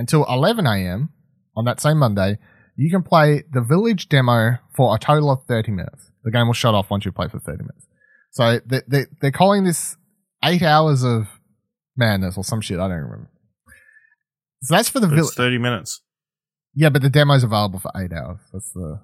until 0.00 0.24
11 0.24 0.66
a.m. 0.66 1.10
on 1.54 1.66
that 1.66 1.80
same 1.80 1.98
Monday, 1.98 2.38
you 2.74 2.90
can 2.90 3.02
play 3.02 3.44
the 3.52 3.60
village 3.60 4.08
demo 4.08 4.56
for 4.74 4.94
a 4.94 4.98
total 4.98 5.30
of 5.30 5.44
30 5.46 5.72
minutes. 5.72 6.10
The 6.24 6.30
game 6.30 6.46
will 6.46 6.54
shut 6.54 6.74
off 6.74 6.90
once 6.90 7.04
you 7.04 7.12
play 7.12 7.28
for 7.28 7.38
30 7.38 7.58
minutes. 7.58 7.86
So 8.32 8.60
they, 8.64 8.80
they, 8.88 9.06
they're 9.20 9.30
calling 9.30 9.64
this 9.64 9.96
eight 10.42 10.62
hours 10.62 11.04
of 11.04 11.28
madness 11.96 12.38
or 12.38 12.44
some 12.44 12.62
shit. 12.62 12.78
I 12.78 12.88
don't 12.88 12.96
remember. 12.96 13.30
So 14.62 14.74
that's 14.74 14.88
for 14.88 15.00
the 15.00 15.06
village. 15.06 15.34
30 15.34 15.58
minutes. 15.58 16.00
Yeah, 16.74 16.88
but 16.88 17.02
the 17.02 17.10
demo's 17.10 17.44
available 17.44 17.78
for 17.78 17.90
eight 17.96 18.12
hours. 18.12 18.38
That's 18.52 18.72
the 18.72 19.00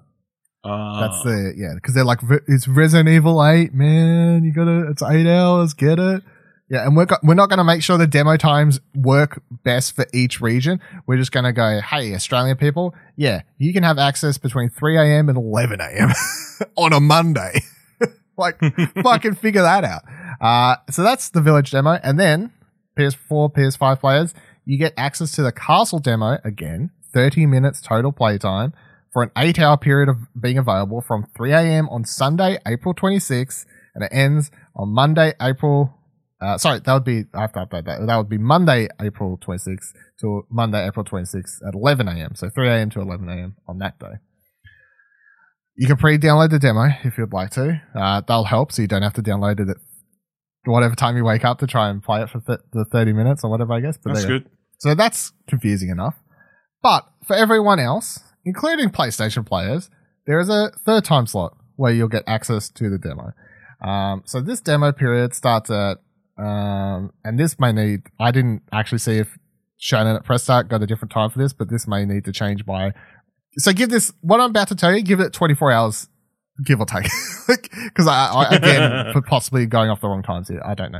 Uh, 0.63 1.01
that's 1.01 1.23
the 1.23 1.53
yeah 1.55 1.73
because 1.75 1.93
they're 1.93 2.05
like 2.05 2.19
it's 2.47 2.67
Resident 2.67 3.09
Evil 3.09 3.45
Eight, 3.45 3.73
man. 3.73 4.43
You 4.43 4.53
gotta 4.53 4.89
it's 4.89 5.03
eight 5.03 5.27
hours. 5.27 5.73
Get 5.73 5.99
it? 5.99 6.23
Yeah, 6.69 6.85
and 6.85 6.97
we're 6.97 7.05
go- 7.05 7.17
we're 7.23 7.33
not 7.33 7.49
gonna 7.49 7.63
make 7.63 7.81
sure 7.81 7.97
the 7.97 8.07
demo 8.07 8.35
times 8.35 8.79
work 8.93 9.41
best 9.63 9.95
for 9.95 10.05
each 10.13 10.41
region. 10.41 10.81
We're 11.05 11.17
just 11.17 11.31
gonna 11.31 11.53
go, 11.53 11.79
hey, 11.79 12.13
Australian 12.13 12.57
people, 12.57 12.93
yeah, 13.15 13.43
you 13.57 13.71
can 13.73 13.83
have 13.83 13.97
access 13.97 14.37
between 14.37 14.69
three 14.69 14.97
a.m. 14.97 15.29
and 15.29 15.37
eleven 15.37 15.79
a.m. 15.79 16.11
on 16.75 16.91
a 16.91 16.99
Monday. 16.99 17.61
like, 18.37 18.59
fucking 19.03 19.35
figure 19.35 19.61
that 19.61 19.83
out. 19.85 20.01
Uh, 20.41 20.75
so 20.91 21.03
that's 21.03 21.29
the 21.29 21.41
village 21.41 21.71
demo, 21.71 21.99
and 22.03 22.19
then 22.19 22.51
PS4, 22.97 23.53
PS5 23.53 23.99
players, 23.99 24.33
you 24.65 24.77
get 24.77 24.93
access 24.97 25.31
to 25.33 25.41
the 25.43 25.51
castle 25.51 25.99
demo 25.99 26.37
again, 26.43 26.91
30 27.13 27.45
minutes 27.45 27.81
total 27.81 28.11
playtime 28.11 28.73
for 29.13 29.23
an 29.23 29.31
eight 29.37 29.57
hour 29.57 29.77
period 29.77 30.09
of 30.09 30.17
being 30.39 30.57
available 30.57 30.99
from 31.01 31.25
3 31.35 31.53
a.m. 31.53 31.87
on 31.89 32.03
Sunday, 32.03 32.57
April 32.67 32.93
26th, 32.93 33.65
and 33.95 34.03
it 34.03 34.09
ends 34.11 34.51
on 34.75 34.89
Monday, 34.89 35.33
April. 35.41 35.93
Uh, 36.39 36.57
sorry, 36.57 36.79
that 36.79 36.93
would 36.93 37.03
be, 37.03 37.23
to 37.23 37.29
update 37.37 37.85
that. 37.85 38.05
That 38.05 38.17
would 38.17 38.29
be 38.29 38.37
Monday, 38.37 38.87
April 39.01 39.37
26th 39.37 39.93
to 40.21 40.43
Monday, 40.51 40.85
April 40.85 41.03
26th 41.03 41.67
at 41.67 41.73
11 41.73 42.07
a.m. 42.07 42.35
So 42.35 42.49
3 42.49 42.67
a.m. 42.69 42.89
to 42.91 43.01
11 43.01 43.27
a.m. 43.27 43.55
on 43.67 43.79
that 43.79 43.97
day. 43.99 44.13
You 45.75 45.87
can 45.87 45.97
pre-download 45.97 46.51
the 46.51 46.59
demo 46.59 46.87
if 47.03 47.17
you'd 47.17 47.33
like 47.33 47.51
to. 47.51 47.81
Uh, 47.95 48.21
that'll 48.21 48.45
help, 48.45 48.71
so 48.71 48.81
you 48.81 48.87
don't 48.87 49.03
have 49.03 49.13
to 49.13 49.23
download 49.23 49.59
it 49.59 49.69
at 49.69 49.77
whatever 50.65 50.95
time 50.95 51.17
you 51.17 51.23
wake 51.23 51.45
up 51.45 51.59
to 51.59 51.67
try 51.67 51.89
and 51.89 52.03
play 52.03 52.21
it 52.21 52.29
for 52.29 52.39
th- 52.41 52.59
the 52.73 52.85
30 52.85 53.13
minutes 53.13 53.43
or 53.43 53.49
whatever, 53.49 53.73
I 53.73 53.79
guess. 53.79 53.97
But 53.97 54.13
that's 54.13 54.25
go. 54.25 54.39
good. 54.39 54.49
So 54.79 54.95
that's 54.95 55.31
confusing 55.47 55.89
enough. 55.89 56.15
But 56.83 57.07
for 57.25 57.35
everyone 57.35 57.79
else, 57.79 58.19
including 58.45 58.89
PlayStation 58.89 59.45
players, 59.45 59.89
there 60.25 60.39
is 60.39 60.49
a 60.49 60.71
third 60.85 61.05
time 61.05 61.25
slot 61.25 61.57
where 61.75 61.93
you'll 61.93 62.07
get 62.07 62.23
access 62.27 62.69
to 62.69 62.89
the 62.89 62.97
demo. 62.97 63.33
Um, 63.81 64.23
so 64.25 64.41
this 64.41 64.61
demo 64.61 64.91
period 64.91 65.33
starts 65.33 65.69
at, 65.69 65.97
um, 66.37 67.11
and 67.23 67.39
this 67.39 67.59
may 67.59 67.71
need, 67.71 68.03
I 68.19 68.31
didn't 68.31 68.61
actually 68.71 68.99
see 68.99 69.17
if 69.17 69.37
Shannon 69.77 70.15
at 70.15 70.23
Press 70.23 70.43
Start 70.43 70.69
got 70.69 70.83
a 70.83 70.87
different 70.87 71.11
time 71.11 71.29
for 71.29 71.39
this, 71.39 71.53
but 71.53 71.69
this 71.69 71.87
may 71.87 72.05
need 72.05 72.25
to 72.25 72.31
change 72.31 72.65
by, 72.65 72.93
so 73.57 73.73
give 73.73 73.89
this, 73.89 74.13
what 74.21 74.39
I'm 74.39 74.51
about 74.51 74.67
to 74.67 74.75
tell 74.75 74.95
you, 74.95 75.01
give 75.01 75.19
it 75.19 75.33
24 75.33 75.71
hours, 75.71 76.07
give 76.63 76.79
or 76.79 76.85
take. 76.85 77.07
Because 77.47 78.07
I, 78.07 78.25
I, 78.25 78.55
again, 78.55 79.05
for 79.13 79.21
possibly 79.21 79.65
going 79.65 79.89
off 79.89 80.01
the 80.01 80.09
wrong 80.09 80.21
times 80.21 80.49
here, 80.49 80.61
I 80.65 80.73
don't 80.73 80.91
know. 80.91 80.99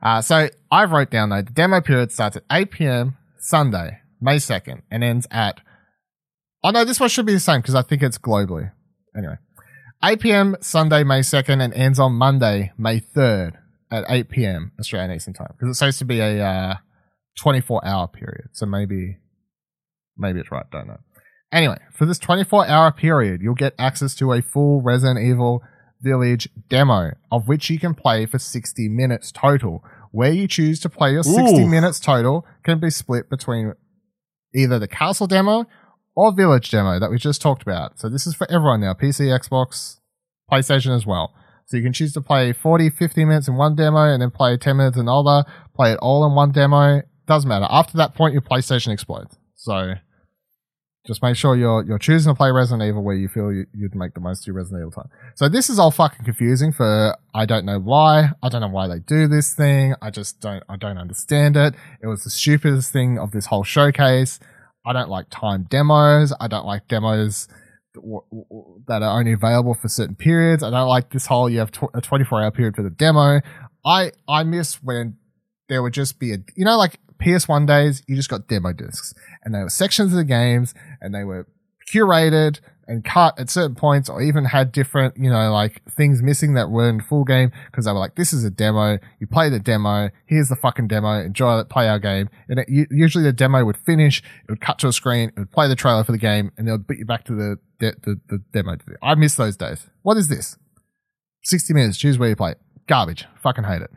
Uh, 0.00 0.22
so 0.22 0.48
I 0.70 0.84
wrote 0.84 1.10
down 1.10 1.30
though, 1.30 1.42
the 1.42 1.50
demo 1.50 1.80
period 1.80 2.12
starts 2.12 2.36
at 2.36 2.44
8 2.52 2.70
p.m. 2.70 3.16
Sunday, 3.38 3.98
May 4.20 4.36
2nd, 4.36 4.82
and 4.92 5.02
ends 5.02 5.26
at, 5.32 5.60
oh 6.62 6.70
no, 6.70 6.84
this 6.84 7.00
one 7.00 7.08
should 7.08 7.26
be 7.26 7.32
the 7.32 7.40
same 7.40 7.60
because 7.60 7.74
I 7.74 7.82
think 7.82 8.02
it's 8.02 8.16
globally. 8.16 8.70
Anyway, 9.16 9.38
8 10.04 10.20
p.m. 10.20 10.56
Sunday, 10.60 11.02
May 11.02 11.20
2nd, 11.20 11.60
and 11.60 11.74
ends 11.74 11.98
on 11.98 12.12
Monday, 12.12 12.72
May 12.78 13.00
3rd 13.00 13.56
at 13.92 14.04
8 14.08 14.30
p.m. 14.30 14.72
Australian 14.80 15.12
Eastern 15.12 15.34
Time 15.34 15.52
because 15.52 15.68
it's 15.68 15.78
supposed 15.78 15.98
to 15.98 16.04
be 16.04 16.18
a 16.18 16.44
uh, 16.44 16.74
24 17.38 17.86
hour 17.86 18.08
period. 18.08 18.48
So 18.52 18.66
maybe, 18.66 19.18
maybe 20.16 20.40
it's 20.40 20.50
right. 20.50 20.64
Don't 20.72 20.88
know. 20.88 20.98
Anyway, 21.52 21.78
for 21.92 22.06
this 22.06 22.18
24 22.18 22.66
hour 22.66 22.90
period, 22.90 23.42
you'll 23.42 23.54
get 23.54 23.74
access 23.78 24.14
to 24.16 24.32
a 24.32 24.40
full 24.40 24.80
Resident 24.80 25.20
Evil 25.20 25.62
Village 26.00 26.48
demo, 26.68 27.12
of 27.30 27.46
which 27.46 27.70
you 27.70 27.78
can 27.78 27.94
play 27.94 28.26
for 28.26 28.38
60 28.38 28.88
minutes 28.88 29.30
total. 29.30 29.84
Where 30.10 30.32
you 30.32 30.48
choose 30.48 30.80
to 30.80 30.88
play 30.88 31.12
your 31.12 31.22
60 31.22 31.64
minutes 31.66 32.00
total 32.00 32.46
can 32.64 32.80
be 32.80 32.90
split 32.90 33.30
between 33.30 33.74
either 34.54 34.78
the 34.78 34.88
castle 34.88 35.26
demo 35.26 35.66
or 36.14 36.32
village 36.32 36.70
demo 36.70 36.98
that 36.98 37.10
we 37.10 37.18
just 37.18 37.40
talked 37.40 37.62
about. 37.62 37.98
So 37.98 38.08
this 38.08 38.26
is 38.26 38.34
for 38.34 38.50
everyone 38.50 38.80
now 38.80 38.92
PC, 38.92 39.26
Xbox, 39.38 40.00
PlayStation 40.50 40.94
as 40.94 41.06
well. 41.06 41.32
So 41.66 41.76
you 41.76 41.82
can 41.82 41.92
choose 41.92 42.12
to 42.14 42.20
play 42.20 42.52
40, 42.52 42.90
50 42.90 43.24
minutes 43.24 43.48
in 43.48 43.56
one 43.56 43.74
demo 43.74 44.12
and 44.12 44.20
then 44.20 44.30
play 44.30 44.56
10 44.56 44.76
minutes 44.76 44.96
in 44.96 45.02
another, 45.02 45.44
play 45.74 45.92
it 45.92 45.98
all 46.02 46.26
in 46.26 46.34
one 46.34 46.52
demo. 46.52 47.02
Doesn't 47.26 47.48
matter. 47.48 47.66
After 47.70 47.96
that 47.98 48.14
point, 48.14 48.32
your 48.32 48.42
PlayStation 48.42 48.92
explodes. 48.92 49.38
So 49.54 49.94
just 51.06 51.22
make 51.22 51.36
sure 51.36 51.56
you're 51.56 51.84
you're 51.84 51.98
choosing 51.98 52.32
to 52.32 52.36
play 52.36 52.50
Resident 52.50 52.82
Evil 52.82 53.02
where 53.02 53.16
you 53.16 53.28
feel 53.28 53.52
you, 53.52 53.66
you'd 53.74 53.94
make 53.94 54.14
the 54.14 54.20
most 54.20 54.42
of 54.42 54.46
your 54.46 54.56
Resident 54.56 54.82
Evil 54.82 54.92
time. 54.92 55.10
So 55.34 55.48
this 55.48 55.68
is 55.68 55.78
all 55.78 55.90
fucking 55.90 56.24
confusing 56.24 56.72
for 56.72 57.16
I 57.34 57.44
don't 57.44 57.64
know 57.64 57.80
why. 57.80 58.30
I 58.42 58.48
don't 58.48 58.60
know 58.60 58.68
why 58.68 58.86
they 58.86 59.00
do 59.00 59.26
this 59.26 59.54
thing. 59.54 59.94
I 60.00 60.10
just 60.10 60.40
don't 60.40 60.62
I 60.68 60.76
don't 60.76 60.98
understand 60.98 61.56
it. 61.56 61.74
It 62.02 62.06
was 62.06 62.22
the 62.22 62.30
stupidest 62.30 62.92
thing 62.92 63.18
of 63.18 63.32
this 63.32 63.46
whole 63.46 63.64
showcase. 63.64 64.38
I 64.86 64.92
don't 64.92 65.08
like 65.08 65.26
timed 65.30 65.68
demos. 65.68 66.32
I 66.40 66.46
don't 66.46 66.66
like 66.66 66.86
demos 66.86 67.48
that 67.94 69.02
are 69.02 69.18
only 69.18 69.32
available 69.32 69.74
for 69.74 69.88
certain 69.88 70.14
periods. 70.14 70.62
I 70.62 70.70
don't 70.70 70.88
like 70.88 71.10
this 71.10 71.26
whole 71.26 71.48
you 71.48 71.58
have 71.58 71.70
tw- 71.70 71.94
a 71.94 72.00
24 72.00 72.42
hour 72.42 72.50
period 72.50 72.76
for 72.76 72.82
the 72.82 72.90
demo. 72.90 73.40
I 73.84 74.12
I 74.28 74.44
miss 74.44 74.82
when 74.82 75.16
there 75.68 75.82
would 75.82 75.92
just 75.92 76.18
be 76.18 76.32
a 76.32 76.38
you 76.54 76.64
know 76.64 76.76
like 76.76 76.98
PS1 77.22 77.66
days 77.66 78.02
you 78.08 78.16
just 78.16 78.28
got 78.28 78.48
demo 78.48 78.72
discs 78.72 79.14
and 79.44 79.54
they 79.54 79.60
were 79.60 79.70
sections 79.70 80.12
of 80.12 80.18
the 80.18 80.24
games 80.24 80.74
and 81.00 81.14
they 81.14 81.24
were 81.24 81.46
curated 81.90 82.60
and 82.88 83.04
cut 83.04 83.38
at 83.38 83.48
certain 83.48 83.74
points 83.74 84.08
or 84.08 84.20
even 84.20 84.44
had 84.44 84.72
different, 84.72 85.16
you 85.16 85.30
know, 85.30 85.52
like 85.52 85.82
things 85.90 86.22
missing 86.22 86.54
that 86.54 86.70
were 86.70 86.88
in 86.88 87.00
full 87.00 87.24
game 87.24 87.52
because 87.66 87.84
they 87.84 87.92
were 87.92 87.98
like, 87.98 88.16
this 88.16 88.32
is 88.32 88.44
a 88.44 88.50
demo. 88.50 88.98
You 89.20 89.26
play 89.26 89.48
the 89.48 89.60
demo. 89.60 90.10
Here's 90.26 90.48
the 90.48 90.56
fucking 90.56 90.88
demo. 90.88 91.20
Enjoy 91.20 91.60
it. 91.60 91.68
Play 91.68 91.88
our 91.88 91.98
game. 91.98 92.28
And 92.48 92.60
it, 92.60 92.68
usually 92.90 93.24
the 93.24 93.32
demo 93.32 93.64
would 93.64 93.76
finish. 93.76 94.22
It 94.42 94.50
would 94.50 94.60
cut 94.60 94.78
to 94.80 94.88
a 94.88 94.92
screen. 94.92 95.30
It 95.30 95.38
would 95.38 95.52
play 95.52 95.68
the 95.68 95.76
trailer 95.76 96.04
for 96.04 96.12
the 96.12 96.18
game 96.18 96.52
and 96.56 96.66
they 96.66 96.72
would 96.72 96.86
beat 96.86 96.98
you 96.98 97.06
back 97.06 97.24
to 97.24 97.34
the, 97.34 97.58
the, 97.78 97.94
the, 98.02 98.20
the 98.28 98.38
demo. 98.52 98.76
I 99.02 99.14
miss 99.14 99.36
those 99.36 99.56
days. 99.56 99.86
What 100.02 100.16
is 100.16 100.28
this? 100.28 100.58
60 101.44 101.74
minutes. 101.74 101.98
Choose 101.98 102.18
where 102.18 102.28
you 102.28 102.36
play 102.36 102.52
it. 102.52 102.60
Garbage. 102.88 103.26
Fucking 103.42 103.64
hate 103.64 103.82
it. 103.82 103.90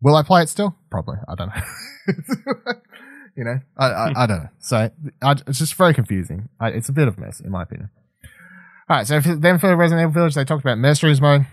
Will 0.00 0.14
I 0.14 0.22
play 0.22 0.42
it 0.42 0.48
still? 0.48 0.76
Probably. 0.90 1.16
I 1.26 1.34
don't 1.34 1.48
know. 1.48 2.74
You 3.38 3.44
know, 3.44 3.60
I, 3.76 3.86
I, 3.86 4.12
I 4.16 4.26
don't 4.26 4.38
know. 4.42 4.48
So 4.58 4.90
I, 5.22 5.36
it's 5.46 5.60
just 5.60 5.74
very 5.74 5.94
confusing. 5.94 6.48
I, 6.58 6.70
it's 6.70 6.88
a 6.88 6.92
bit 6.92 7.06
of 7.06 7.16
a 7.16 7.20
mess, 7.20 7.38
in 7.38 7.52
my 7.52 7.62
opinion. 7.62 7.88
All 8.90 8.96
right. 8.96 9.06
So 9.06 9.20
then 9.20 9.60
for 9.60 9.76
Resident 9.76 10.02
Evil 10.02 10.12
Village, 10.12 10.34
they 10.34 10.44
talked 10.44 10.64
about 10.64 10.76
mercenaries 10.76 11.20
mode. 11.20 11.46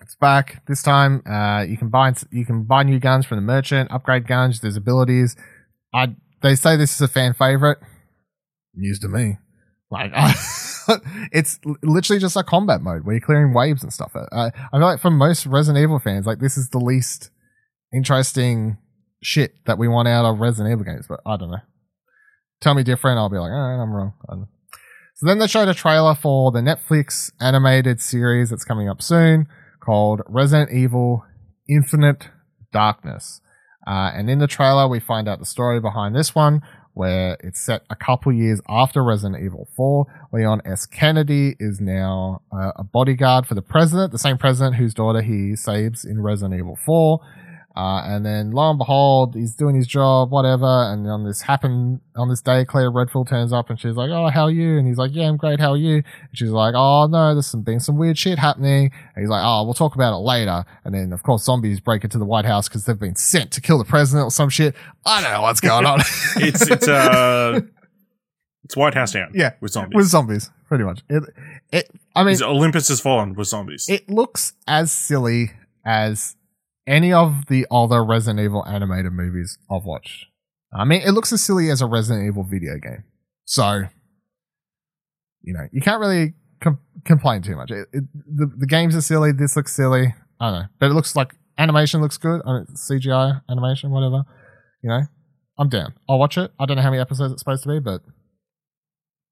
It's 0.00 0.14
back 0.14 0.64
this 0.66 0.82
time. 0.82 1.22
Uh, 1.26 1.66
you 1.68 1.76
can 1.76 1.90
buy 1.90 2.14
you 2.30 2.46
can 2.46 2.62
buy 2.62 2.82
new 2.82 2.98
guns 2.98 3.26
from 3.26 3.36
the 3.36 3.42
merchant, 3.42 3.90
upgrade 3.90 4.26
guns. 4.26 4.60
There's 4.60 4.78
abilities. 4.78 5.36
I 5.92 6.16
they 6.40 6.54
say 6.54 6.76
this 6.76 6.94
is 6.94 7.00
a 7.02 7.08
fan 7.08 7.34
favorite. 7.34 7.76
News 8.74 8.98
to 9.00 9.08
me. 9.08 9.36
Like 9.90 10.12
it's 11.30 11.60
literally 11.82 12.20
just 12.20 12.36
a 12.36 12.42
combat 12.42 12.80
mode 12.80 13.04
where 13.04 13.16
you're 13.16 13.20
clearing 13.20 13.52
waves 13.52 13.82
and 13.82 13.92
stuff. 13.92 14.12
Uh, 14.16 14.24
I 14.32 14.50
feel 14.70 14.80
like 14.80 15.00
for 15.00 15.10
most 15.10 15.44
Resident 15.44 15.82
Evil 15.82 15.98
fans, 15.98 16.24
like 16.24 16.38
this 16.38 16.56
is 16.56 16.70
the 16.70 16.78
least 16.78 17.28
interesting 17.92 18.78
shit 19.22 19.64
that 19.66 19.78
we 19.78 19.88
want 19.88 20.08
out 20.08 20.24
of 20.24 20.38
Resident 20.38 20.72
Evil 20.72 20.84
games, 20.84 21.06
but 21.08 21.20
I 21.26 21.36
don't 21.36 21.50
know. 21.50 21.62
Tell 22.60 22.74
me 22.74 22.82
different, 22.82 23.18
I'll 23.18 23.28
be 23.28 23.38
like, 23.38 23.50
all 23.50 23.58
right, 23.58 23.82
I'm 23.82 23.92
wrong. 23.92 24.14
So 25.14 25.26
then 25.26 25.38
they 25.38 25.46
showed 25.46 25.68
a 25.68 25.74
trailer 25.74 26.14
for 26.14 26.52
the 26.52 26.60
Netflix 26.60 27.32
animated 27.40 28.00
series 28.00 28.50
that's 28.50 28.64
coming 28.64 28.88
up 28.88 29.00
soon 29.00 29.46
called 29.80 30.20
Resident 30.28 30.70
Evil 30.72 31.24
Infinite 31.68 32.28
Darkness. 32.72 33.40
Uh, 33.86 34.10
and 34.14 34.28
in 34.28 34.40
the 34.40 34.46
trailer, 34.46 34.88
we 34.88 35.00
find 35.00 35.28
out 35.28 35.38
the 35.38 35.46
story 35.46 35.80
behind 35.80 36.14
this 36.14 36.34
one, 36.34 36.60
where 36.92 37.36
it's 37.40 37.64
set 37.64 37.82
a 37.88 37.94
couple 37.94 38.32
years 38.32 38.60
after 38.68 39.02
Resident 39.02 39.42
Evil 39.42 39.68
4. 39.76 40.28
Leon 40.32 40.60
S. 40.64 40.86
Kennedy 40.86 41.56
is 41.60 41.80
now 41.80 42.42
uh, 42.52 42.72
a 42.76 42.84
bodyguard 42.84 43.46
for 43.46 43.54
the 43.54 43.62
president, 43.62 44.12
the 44.12 44.18
same 44.18 44.38
president 44.38 44.76
whose 44.76 44.92
daughter 44.92 45.22
he 45.22 45.54
saves 45.54 46.04
in 46.04 46.20
Resident 46.20 46.58
Evil 46.58 46.76
4. 46.84 47.20
Uh, 47.76 48.02
and 48.06 48.24
then 48.24 48.52
lo 48.52 48.70
and 48.70 48.78
behold, 48.78 49.34
he's 49.34 49.54
doing 49.54 49.76
his 49.76 49.86
job, 49.86 50.30
whatever. 50.30 50.64
And 50.64 51.06
on 51.06 51.24
this 51.24 51.42
happen 51.42 52.00
on 52.16 52.30
this 52.30 52.40
day, 52.40 52.64
Claire 52.64 52.90
Redfield 52.90 53.28
turns 53.28 53.52
up 53.52 53.68
and 53.68 53.78
she's 53.78 53.94
like, 53.94 54.08
"Oh, 54.10 54.30
how 54.30 54.44
are 54.44 54.50
you?" 54.50 54.78
And 54.78 54.86
he's 54.86 54.96
like, 54.96 55.14
"Yeah, 55.14 55.28
I'm 55.28 55.36
great. 55.36 55.60
How 55.60 55.72
are 55.72 55.76
you?" 55.76 55.96
And 55.96 56.30
she's 56.32 56.50
like, 56.50 56.74
"Oh 56.74 57.06
no, 57.06 57.34
there's 57.34 57.46
some 57.46 57.60
been 57.60 57.80
some 57.80 57.98
weird 57.98 58.16
shit 58.16 58.38
happening." 58.38 58.90
And 59.14 59.22
he's 59.22 59.28
like, 59.28 59.42
"Oh, 59.44 59.64
we'll 59.64 59.74
talk 59.74 59.94
about 59.94 60.14
it 60.14 60.22
later." 60.22 60.64
And 60.84 60.94
then 60.94 61.12
of 61.12 61.22
course 61.22 61.44
zombies 61.44 61.78
break 61.78 62.02
into 62.02 62.16
the 62.16 62.24
White 62.24 62.46
House 62.46 62.66
because 62.66 62.86
they've 62.86 62.98
been 62.98 63.16
sent 63.16 63.50
to 63.52 63.60
kill 63.60 63.76
the 63.76 63.84
president 63.84 64.26
or 64.26 64.30
some 64.30 64.48
shit. 64.48 64.74
I 65.04 65.20
don't 65.20 65.30
know 65.30 65.42
what's 65.42 65.60
going 65.60 65.84
on. 65.84 66.00
it's 66.36 66.70
it's 66.70 66.88
uh 66.88 67.60
it's 68.64 68.74
White 68.74 68.94
House 68.94 69.12
down. 69.12 69.32
Yeah, 69.34 69.52
with 69.60 69.72
zombies. 69.72 69.96
With 69.96 70.06
zombies, 70.06 70.50
pretty 70.66 70.84
much. 70.84 71.02
It 71.10 71.24
it. 71.70 71.90
I 72.14 72.24
mean, 72.24 72.42
Olympus 72.42 72.88
has 72.88 73.00
fallen 73.00 73.34
with 73.34 73.48
zombies. 73.48 73.84
It 73.86 74.08
looks 74.08 74.54
as 74.66 74.90
silly 74.90 75.50
as 75.84 76.36
any 76.86 77.12
of 77.12 77.46
the 77.46 77.66
other 77.70 78.04
Resident 78.04 78.44
Evil 78.44 78.64
animated 78.66 79.12
movies 79.12 79.58
I've 79.70 79.84
watched. 79.84 80.26
I 80.72 80.84
mean, 80.84 81.02
it 81.02 81.12
looks 81.12 81.32
as 81.32 81.42
silly 81.42 81.70
as 81.70 81.80
a 81.80 81.86
Resident 81.86 82.26
Evil 82.26 82.44
video 82.44 82.78
game. 82.78 83.04
So, 83.44 83.82
you 85.42 85.54
know, 85.54 85.66
you 85.72 85.80
can't 85.80 86.00
really 86.00 86.34
com- 86.60 86.80
complain 87.04 87.42
too 87.42 87.56
much. 87.56 87.70
It, 87.70 87.88
it, 87.92 88.04
the, 88.12 88.50
the 88.58 88.66
games 88.66 88.94
are 88.94 89.00
silly. 89.00 89.32
This 89.32 89.56
looks 89.56 89.74
silly. 89.74 90.14
I 90.40 90.50
don't 90.50 90.60
know. 90.60 90.66
But 90.78 90.90
it 90.90 90.94
looks 90.94 91.16
like 91.16 91.34
animation 91.58 92.00
looks 92.00 92.18
good. 92.18 92.42
I 92.44 92.52
mean, 92.52 92.66
CGI 92.74 93.42
animation, 93.48 93.90
whatever. 93.90 94.24
You 94.82 94.90
know, 94.90 95.02
I'm 95.58 95.68
down. 95.68 95.94
I'll 96.08 96.18
watch 96.18 96.36
it. 96.36 96.52
I 96.58 96.66
don't 96.66 96.76
know 96.76 96.82
how 96.82 96.90
many 96.90 97.00
episodes 97.00 97.32
it's 97.32 97.40
supposed 97.40 97.62
to 97.62 97.68
be, 97.68 97.78
but 97.78 98.02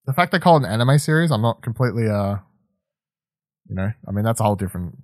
the 0.06 0.12
fact 0.12 0.32
they 0.32 0.38
call 0.38 0.56
it 0.56 0.64
an 0.64 0.70
anime 0.70 0.98
series, 0.98 1.30
I'm 1.30 1.42
not 1.42 1.62
completely, 1.62 2.08
uh, 2.08 2.36
you 3.68 3.74
know, 3.74 3.90
I 4.06 4.10
mean, 4.12 4.24
that's 4.24 4.40
a 4.40 4.44
whole 4.44 4.56
different 4.56 4.96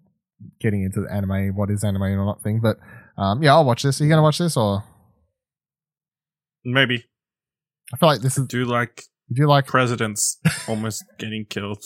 getting 0.60 0.82
into 0.82 1.00
the 1.00 1.12
anime, 1.12 1.54
what 1.56 1.70
is 1.70 1.84
anime 1.84 2.02
or 2.02 2.24
not 2.24 2.42
thing. 2.42 2.60
But 2.60 2.78
um, 3.16 3.42
yeah, 3.42 3.52
I'll 3.54 3.64
watch 3.64 3.82
this. 3.82 4.00
Are 4.00 4.04
you 4.04 4.10
gonna 4.10 4.22
watch 4.22 4.38
this 4.38 4.56
or 4.56 4.84
maybe? 6.64 7.04
I 7.92 7.96
feel 7.96 8.08
like 8.08 8.20
this 8.20 8.38
is. 8.38 8.46
Do 8.46 8.64
like 8.64 9.04
do 9.32 9.42
you 9.42 9.48
like 9.48 9.66
presidents 9.66 10.38
almost 10.68 11.04
getting 11.18 11.44
killed? 11.48 11.82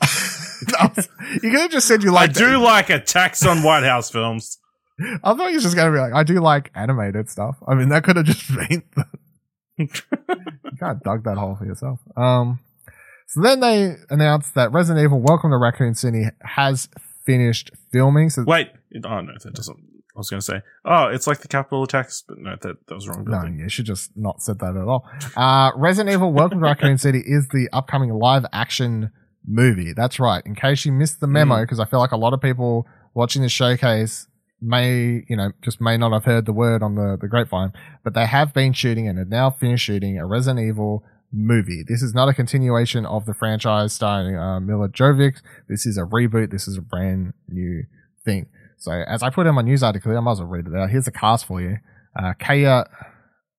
you 0.02 1.40
could 1.40 1.52
have 1.52 1.70
just 1.70 1.88
said 1.88 2.02
you 2.02 2.12
like. 2.12 2.30
I 2.30 2.32
do 2.32 2.58
like 2.58 2.90
attacks 2.90 3.44
on 3.44 3.62
White 3.62 3.84
House 3.84 4.10
films. 4.10 4.58
I 5.24 5.34
thought 5.34 5.48
you 5.50 5.56
were 5.56 5.60
just 5.60 5.76
gonna 5.76 5.92
be 5.92 5.98
like, 5.98 6.12
I 6.12 6.22
do 6.22 6.40
like 6.40 6.70
animated 6.74 7.28
stuff. 7.28 7.56
I 7.66 7.74
mean, 7.74 7.88
that 7.88 8.04
could 8.04 8.16
have 8.16 8.26
just 8.26 8.48
been. 8.48 8.82
The- 8.94 9.06
you 9.76 9.88
can't 10.78 11.02
dug 11.02 11.24
that 11.24 11.36
hole 11.36 11.56
for 11.56 11.64
yourself. 11.64 11.98
Um, 12.16 12.60
so 13.26 13.40
then 13.42 13.58
they 13.58 13.96
announced 14.10 14.54
that 14.54 14.72
Resident 14.72 15.02
Evil 15.04 15.20
Welcome 15.20 15.50
to 15.50 15.56
Raccoon 15.56 15.94
City 15.94 16.26
has 16.42 16.88
finished 17.24 17.70
filming. 17.92 18.30
So 18.30 18.44
wait, 18.44 18.70
oh 19.04 19.20
no, 19.20 19.32
that 19.42 19.54
doesn't. 19.54 19.78
I 20.16 20.18
was 20.18 20.30
going 20.30 20.38
to 20.38 20.46
say, 20.46 20.62
oh, 20.84 21.06
it's 21.06 21.26
like 21.26 21.40
the 21.40 21.48
capital 21.48 21.82
attacks, 21.82 22.22
but 22.26 22.38
no, 22.38 22.54
that, 22.62 22.86
that 22.86 22.94
was 22.94 23.08
wrong. 23.08 23.24
Building. 23.24 23.56
No, 23.56 23.64
you 23.64 23.68
should 23.68 23.86
just 23.86 24.12
not 24.14 24.40
said 24.42 24.60
that 24.60 24.76
at 24.76 24.86
all. 24.86 25.04
Uh, 25.36 25.72
Resident 25.74 26.14
Evil 26.14 26.32
Welcome 26.32 26.60
to 26.60 26.64
Raccoon 26.66 26.98
City 26.98 27.18
is 27.18 27.48
the 27.48 27.68
upcoming 27.72 28.10
live 28.10 28.46
action 28.52 29.10
movie. 29.44 29.92
That's 29.92 30.20
right. 30.20 30.40
In 30.46 30.54
case 30.54 30.84
you 30.84 30.92
missed 30.92 31.18
the 31.18 31.26
memo, 31.26 31.62
because 31.62 31.80
mm. 31.80 31.86
I 31.86 31.90
feel 31.90 31.98
like 31.98 32.12
a 32.12 32.16
lot 32.16 32.32
of 32.32 32.40
people 32.40 32.86
watching 33.12 33.42
the 33.42 33.48
showcase 33.48 34.28
may, 34.60 35.24
you 35.28 35.36
know, 35.36 35.50
just 35.62 35.80
may 35.80 35.96
not 35.96 36.12
have 36.12 36.24
heard 36.24 36.46
the 36.46 36.52
word 36.52 36.84
on 36.84 36.94
the, 36.94 37.18
the 37.20 37.26
grapevine, 37.26 37.72
but 38.04 38.14
they 38.14 38.26
have 38.26 38.54
been 38.54 38.72
shooting 38.72 39.08
and 39.08 39.18
are 39.18 39.24
now 39.24 39.50
finished 39.50 39.84
shooting 39.84 40.18
a 40.18 40.26
Resident 40.26 40.64
Evil 40.64 41.02
movie. 41.34 41.82
This 41.86 42.02
is 42.02 42.14
not 42.14 42.28
a 42.28 42.34
continuation 42.34 43.04
of 43.04 43.26
the 43.26 43.34
franchise 43.34 43.92
starring 43.92 44.36
uh, 44.36 44.60
Milla 44.60 44.88
Jovovich. 44.88 45.40
This 45.68 45.84
is 45.84 45.98
a 45.98 46.02
reboot. 46.02 46.50
This 46.50 46.68
is 46.68 46.78
a 46.78 46.82
brand 46.82 47.34
new 47.48 47.84
thing. 48.24 48.46
So 48.78 48.92
as 48.92 49.22
I 49.22 49.30
put 49.30 49.46
in 49.46 49.54
my 49.54 49.62
news 49.62 49.82
article, 49.82 50.16
I 50.16 50.20
might 50.20 50.32
as 50.32 50.40
well 50.40 50.48
read 50.48 50.66
it 50.66 50.74
out. 50.74 50.90
Here's 50.90 51.06
the 51.06 51.10
cast 51.10 51.46
for 51.46 51.60
you. 51.60 51.78
Uh, 52.18 52.34
Kaya 52.38 52.84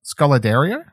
Scodelario 0.03 0.85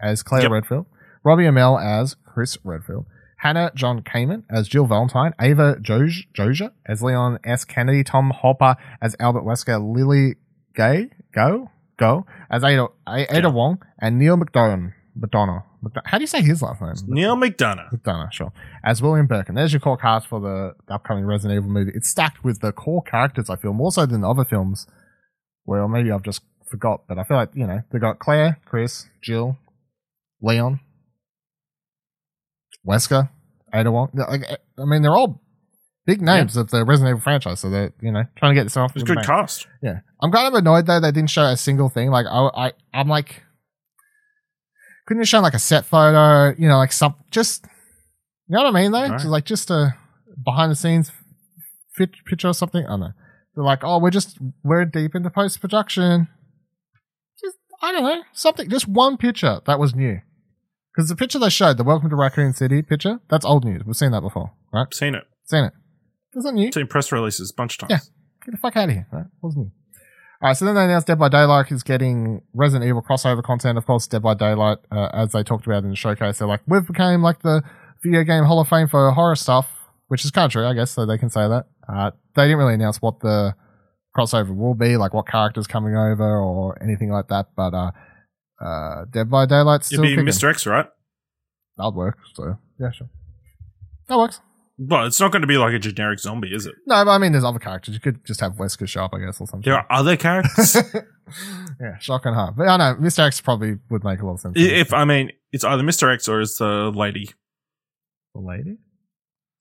as 0.00 0.22
Claire 0.22 0.42
yep. 0.42 0.50
Redfield. 0.50 0.86
Robbie 1.22 1.44
Amell 1.44 1.82
as 1.82 2.16
Chris 2.24 2.56
Redfield. 2.64 3.06
Hannah 3.38 3.72
John 3.74 4.02
Kamen 4.02 4.44
as 4.50 4.68
Jill 4.68 4.86
Valentine. 4.86 5.32
Avan 5.40 5.82
Jogia 5.82 6.70
as 6.86 7.02
Leon 7.02 7.38
S. 7.44 7.64
Kennedy. 7.64 8.04
Tom 8.04 8.30
Hopper 8.30 8.76
as 9.00 9.16
Albert 9.18 9.42
Wesker. 9.42 9.94
Lily 9.94 10.36
Gay, 10.74 11.10
Go, 11.34 11.70
Go 11.98 12.26
as 12.50 12.64
Ada, 12.64 12.88
Ada 13.08 13.26
yeah. 13.32 13.46
Wong. 13.48 13.82
And 13.98 14.18
Neil 14.18 14.36
McDonough 14.36 14.92
McDonough. 15.18 15.64
How 16.04 16.18
do 16.18 16.22
you 16.22 16.26
say 16.26 16.42
his 16.42 16.62
last 16.62 16.80
name? 16.80 17.14
Neil 17.14 17.36
McDonough. 17.36 17.92
McDonough, 17.92 18.32
sure. 18.32 18.52
As 18.84 19.00
William 19.00 19.26
Birkin. 19.26 19.54
There's 19.54 19.72
your 19.72 19.80
core 19.80 19.96
cast 19.96 20.26
for 20.26 20.40
the 20.40 20.74
upcoming 20.92 21.24
Resident 21.24 21.56
Evil 21.58 21.70
movie. 21.70 21.92
It's 21.94 22.08
stacked 22.08 22.44
with 22.44 22.60
the 22.60 22.72
core 22.72 23.02
characters, 23.02 23.48
I 23.48 23.56
feel, 23.56 23.72
more 23.72 23.90
so 23.90 24.04
than 24.06 24.20
the 24.20 24.28
other 24.28 24.44
films. 24.44 24.86
Well, 25.64 25.88
maybe 25.88 26.10
I've 26.10 26.22
just 26.22 26.42
forgot, 26.68 27.02
but 27.08 27.18
I 27.18 27.24
feel 27.24 27.36
like, 27.36 27.50
you 27.54 27.66
know, 27.66 27.80
they 27.92 27.98
got 27.98 28.18
Claire, 28.18 28.58
Chris, 28.64 29.08
Jill, 29.22 29.58
Leon, 30.42 30.80
Wesker, 32.86 33.28
Ada 33.74 33.90
Wong. 33.90 34.10
Like, 34.14 34.44
I 34.78 34.84
mean, 34.84 35.02
they're 35.02 35.16
all 35.16 35.42
big 36.06 36.22
names 36.22 36.56
yeah. 36.56 36.62
of 36.62 36.70
the 36.70 36.84
Resident 36.84 37.10
Evil 37.10 37.22
franchise, 37.22 37.60
so 37.60 37.70
they're, 37.70 37.92
you 38.00 38.12
know, 38.12 38.24
trying 38.36 38.52
to 38.52 38.54
get 38.54 38.64
this 38.64 38.76
off. 38.76 38.94
It's 38.94 39.04
good 39.04 39.22
cast. 39.24 39.66
Yeah. 39.82 40.00
I'm 40.20 40.30
kind 40.30 40.46
of 40.46 40.54
annoyed, 40.54 40.86
though, 40.86 41.00
they 41.00 41.12
didn't 41.12 41.30
show 41.30 41.44
a 41.44 41.56
single 41.56 41.88
thing. 41.88 42.10
Like, 42.10 42.26
I, 42.26 42.50
I 42.54 42.72
I'm 42.92 43.08
like, 43.08 43.42
couldn't 45.10 45.22
you 45.22 45.26
show 45.26 45.40
like 45.40 45.54
a 45.54 45.58
set 45.58 45.84
photo? 45.84 46.54
You 46.56 46.68
know, 46.68 46.76
like 46.76 46.92
some 46.92 47.16
just 47.32 47.66
you 48.46 48.56
know 48.56 48.62
what 48.62 48.76
I 48.76 48.80
mean 48.80 48.92
though? 48.92 49.00
Right. 49.00 49.10
Just 49.10 49.24
like 49.24 49.44
just 49.44 49.68
a 49.68 49.96
behind 50.44 50.70
the 50.70 50.76
scenes 50.76 51.10
fit 51.96 52.10
picture 52.26 52.46
or 52.46 52.54
something. 52.54 52.86
I 52.86 52.90
don't 52.90 53.00
know. 53.00 53.12
They're 53.56 53.64
like, 53.64 53.82
oh, 53.82 53.98
we're 53.98 54.10
just 54.12 54.38
we're 54.62 54.84
deep 54.84 55.16
into 55.16 55.28
post 55.28 55.60
production. 55.60 56.28
Just 57.40 57.56
I 57.82 57.90
don't 57.90 58.04
know 58.04 58.22
something. 58.34 58.70
Just 58.70 58.86
one 58.86 59.16
picture 59.16 59.60
that 59.66 59.80
was 59.80 59.96
new. 59.96 60.20
Because 60.94 61.08
the 61.08 61.16
picture 61.16 61.40
they 61.40 61.50
showed, 61.50 61.76
the 61.76 61.82
Welcome 61.82 62.10
to 62.10 62.14
Raccoon 62.14 62.52
City 62.52 62.80
picture, 62.80 63.18
that's 63.28 63.44
old 63.44 63.64
news. 63.64 63.82
We've 63.84 63.96
seen 63.96 64.12
that 64.12 64.20
before, 64.20 64.52
right? 64.72 64.86
Seen 64.94 65.16
it. 65.16 65.24
Seen 65.46 65.72
It's 66.34 66.44
not 66.44 66.54
new? 66.54 66.70
Seen 66.70 66.86
press 66.86 67.10
releases 67.10 67.50
a 67.50 67.54
bunch 67.56 67.82
of 67.82 67.88
times. 67.88 67.90
Yeah. 67.90 68.46
Get 68.46 68.52
the 68.52 68.58
fuck 68.58 68.76
out 68.76 68.88
of 68.88 68.94
here, 68.94 69.08
right? 69.10 69.26
What's 69.40 69.56
new? 69.56 69.72
Right, 70.42 70.56
so 70.56 70.64
then 70.64 70.74
they 70.74 70.84
announced 70.84 71.06
Dead 71.06 71.18
by 71.18 71.28
Daylight 71.28 71.70
is 71.70 71.82
getting 71.82 72.40
Resident 72.54 72.88
Evil 72.88 73.02
crossover 73.02 73.42
content. 73.42 73.76
Of 73.76 73.84
course, 73.84 74.06
Dead 74.06 74.22
by 74.22 74.32
Daylight, 74.32 74.78
uh, 74.90 75.08
as 75.12 75.32
they 75.32 75.42
talked 75.42 75.66
about 75.66 75.84
in 75.84 75.90
the 75.90 75.96
showcase, 75.96 76.38
they're 76.38 76.48
like, 76.48 76.62
we've 76.66 76.86
became 76.86 77.22
like 77.22 77.42
the 77.42 77.62
video 78.02 78.24
game 78.24 78.44
Hall 78.44 78.58
of 78.58 78.68
Fame 78.68 78.88
for 78.88 79.10
horror 79.10 79.36
stuff, 79.36 79.68
which 80.08 80.24
is 80.24 80.30
kind 80.30 80.46
of 80.46 80.52
true, 80.52 80.64
I 80.64 80.72
guess, 80.72 80.92
so 80.92 81.04
they 81.04 81.18
can 81.18 81.28
say 81.28 81.46
that. 81.46 81.66
Uh, 81.86 82.12
they 82.34 82.44
didn't 82.44 82.56
really 82.56 82.72
announce 82.72 83.02
what 83.02 83.20
the 83.20 83.54
crossover 84.16 84.56
will 84.56 84.74
be, 84.74 84.96
like 84.96 85.12
what 85.12 85.26
characters 85.28 85.66
coming 85.66 85.94
over 85.94 86.40
or 86.40 86.82
anything 86.82 87.10
like 87.10 87.28
that, 87.28 87.48
but 87.54 87.74
uh, 87.74 87.90
uh, 88.64 89.04
Dead 89.10 89.30
by 89.30 89.44
Daylight 89.44 89.84
still 89.84 90.00
It'd 90.04 90.16
be 90.16 90.22
kicking. 90.22 90.26
Mr. 90.26 90.48
X, 90.48 90.64
right? 90.66 90.86
That'll 91.76 91.92
work, 91.92 92.16
so 92.34 92.56
yeah, 92.78 92.92
sure. 92.92 93.10
That 94.08 94.16
works. 94.16 94.40
Well, 94.82 95.04
it's 95.04 95.20
not 95.20 95.30
going 95.30 95.42
to 95.42 95.46
be 95.46 95.58
like 95.58 95.74
a 95.74 95.78
generic 95.78 96.20
zombie, 96.20 96.54
is 96.54 96.64
it? 96.64 96.74
No, 96.86 97.04
but 97.04 97.10
I 97.10 97.18
mean, 97.18 97.32
there's 97.32 97.44
other 97.44 97.58
characters. 97.58 97.92
You 97.92 98.00
could 98.00 98.24
just 98.24 98.40
have 98.40 98.54
Wesker 98.54 98.88
show 98.88 99.04
up, 99.04 99.12
I 99.12 99.18
guess, 99.18 99.38
or 99.38 99.46
something. 99.46 99.70
There 99.70 99.74
are 99.78 99.86
other 99.90 100.16
characters. 100.16 100.74
yeah, 101.80 101.98
shock 101.98 102.24
and 102.24 102.34
hard. 102.34 102.56
But 102.56 102.66
I 102.68 102.76
know 102.78 102.94
Mr. 102.98 103.18
X 103.26 103.40
probably 103.42 103.76
would 103.90 104.04
make 104.04 104.20
a 104.20 104.26
lot 104.26 104.34
of 104.34 104.40
sense. 104.40 104.54
if 104.56 104.94
I 104.94 105.04
mean, 105.04 105.32
it's 105.52 105.64
either 105.64 105.82
Mr. 105.82 106.12
X 106.12 106.28
or 106.28 106.40
it's 106.40 106.56
the 106.56 106.90
lady, 106.94 107.28
the 108.34 108.40
lady. 108.40 108.78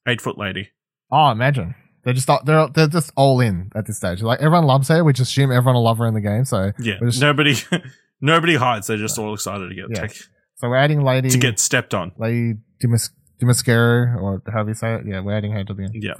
eight 0.07 0.21
foot 0.21 0.37
lady. 0.37 0.69
Oh, 1.11 1.31
imagine 1.31 1.75
they're 2.05 2.13
just 2.13 2.29
they're 2.45 2.67
they're 2.69 2.87
just 2.87 3.11
all 3.17 3.41
in 3.41 3.71
at 3.75 3.85
this 3.87 3.97
stage. 3.97 4.21
Like 4.21 4.39
everyone 4.39 4.65
loves 4.67 4.87
her. 4.87 5.03
We 5.03 5.11
just 5.11 5.31
assume 5.31 5.51
everyone 5.51 5.75
will 5.75 5.83
love 5.83 5.97
her 5.97 6.07
in 6.07 6.13
the 6.13 6.21
game. 6.21 6.45
So 6.45 6.71
Yeah, 6.79 6.95
We're 7.01 7.09
just- 7.09 7.19
nobody, 7.21 7.55
nobody 8.21 8.55
hides. 8.55 8.87
They're 8.87 8.95
just 8.97 9.17
all 9.19 9.33
excited 9.33 9.67
to 9.67 9.75
get 9.75 9.85
Yeah. 9.89 10.01
tech- 10.07 10.15
so 10.55 10.69
we're 10.69 10.75
adding 10.77 11.01
lady 11.03 11.29
to 11.29 11.37
get 11.37 11.59
stepped 11.59 11.93
on. 11.93 12.11
lady 12.17 12.53
Dimas 12.79 13.09
Dimascaro 13.41 14.21
or 14.21 14.41
however 14.51 14.69
you 14.69 14.75
say 14.75 14.95
it. 14.95 15.01
Yeah, 15.05 15.21
we're 15.21 15.35
adding 15.37 15.51
her 15.53 15.63
to 15.63 15.73
the 15.73 15.83
end. 15.83 15.93
Yeah, 15.95 16.13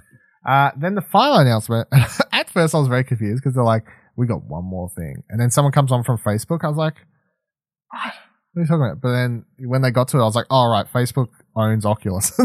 Uh, 0.46 0.72
then 0.78 0.96
the 0.96 1.02
final 1.02 1.38
announcement. 1.38 1.88
at 2.32 2.50
first, 2.50 2.74
I 2.74 2.80
was 2.80 2.88
very 2.88 3.04
confused 3.04 3.44
because 3.44 3.56
they're 3.56 3.64
like, 3.64 3.86
"We 4.16 4.26
got 4.28 4.44
one 4.44 4.64
more 4.66 4.90
thing," 4.90 5.24
and 5.30 5.40
then 5.40 5.50
someone 5.52 5.72
comes 5.72 5.92
on 5.92 6.04
from 6.04 6.18
Facebook. 6.18 6.64
I 6.64 6.68
was 6.70 6.78
like, 6.78 6.96
"Ah, 7.94 8.14
"What 8.54 8.60
are 8.60 8.64
you 8.64 8.68
talking 8.68 8.84
about?" 8.86 9.02
But 9.02 9.12
then 9.12 9.46
when 9.60 9.82
they 9.82 9.92
got 9.92 10.08
to 10.10 10.18
it, 10.18 10.22
I 10.22 10.26
was 10.26 10.36
like, 10.36 10.48
"All 10.50 10.70
right, 10.72 10.86
Facebook 10.92 11.28
owns 11.56 11.86
Oculus." 11.86 12.32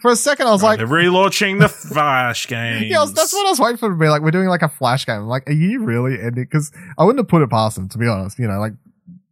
For 0.00 0.12
a 0.12 0.16
second, 0.16 0.46
I 0.46 0.52
was 0.52 0.62
like, 0.62 0.78
they're 0.78 0.86
relaunching 0.86 1.58
the 1.60 1.68
Flash 1.68 2.46
game." 2.46 2.84
"Yeah, 2.90 3.00
was- 3.00 3.12
that's 3.14 3.32
what 3.32 3.46
I 3.46 3.50
was 3.50 3.58
waiting 3.60 3.78
for 3.78 3.88
to 3.88 3.96
be 3.96 4.08
like." 4.08 4.22
We're 4.22 4.30
doing 4.30 4.46
like 4.48 4.62
a 4.62 4.68
flash 4.68 5.04
game. 5.06 5.16
I'm 5.22 5.26
like, 5.26 5.48
are 5.48 5.52
you 5.52 5.82
really 5.82 6.14
ending? 6.20 6.44
Because 6.44 6.70
I 6.96 7.04
wouldn't 7.04 7.18
have 7.18 7.28
put 7.28 7.42
it 7.42 7.50
past 7.50 7.76
them, 7.76 7.88
to 7.88 7.98
be 7.98 8.06
honest. 8.06 8.38
You 8.38 8.46
know, 8.46 8.60
like 8.60 8.74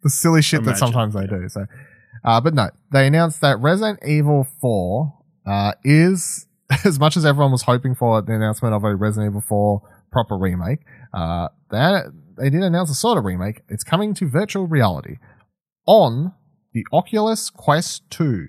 the 0.02 0.10
silly 0.10 0.42
shit 0.42 0.60
that 0.64 0.70
Imagine, 0.70 0.78
sometimes 0.78 1.14
they 1.14 1.26
do. 1.28 1.48
So, 1.48 1.66
uh, 2.24 2.40
but 2.40 2.54
no, 2.54 2.70
they 2.92 3.06
announced 3.06 3.40
that 3.40 3.60
Resident 3.60 4.00
Evil 4.06 4.46
4 4.60 5.14
uh, 5.46 5.72
is, 5.84 6.46
as 6.84 6.98
much 6.98 7.16
as 7.16 7.24
everyone 7.24 7.52
was 7.52 7.62
hoping 7.62 7.94
for 7.94 8.22
the 8.22 8.34
announcement 8.34 8.74
of 8.74 8.84
a 8.84 8.94
Resident 8.94 9.32
Evil 9.32 9.40
4 9.40 9.82
proper 10.12 10.36
remake, 10.36 10.80
uh, 11.14 11.48
that 11.70 12.06
they 12.38 12.50
did 12.50 12.62
announce 12.62 12.90
a 12.90 12.94
sort 12.94 13.18
of 13.18 13.24
remake. 13.24 13.62
It's 13.68 13.84
coming 13.84 14.14
to 14.14 14.28
virtual 14.28 14.66
reality 14.66 15.16
on 15.86 16.34
the 16.72 16.86
Oculus 16.92 17.50
Quest 17.50 18.08
2. 18.10 18.46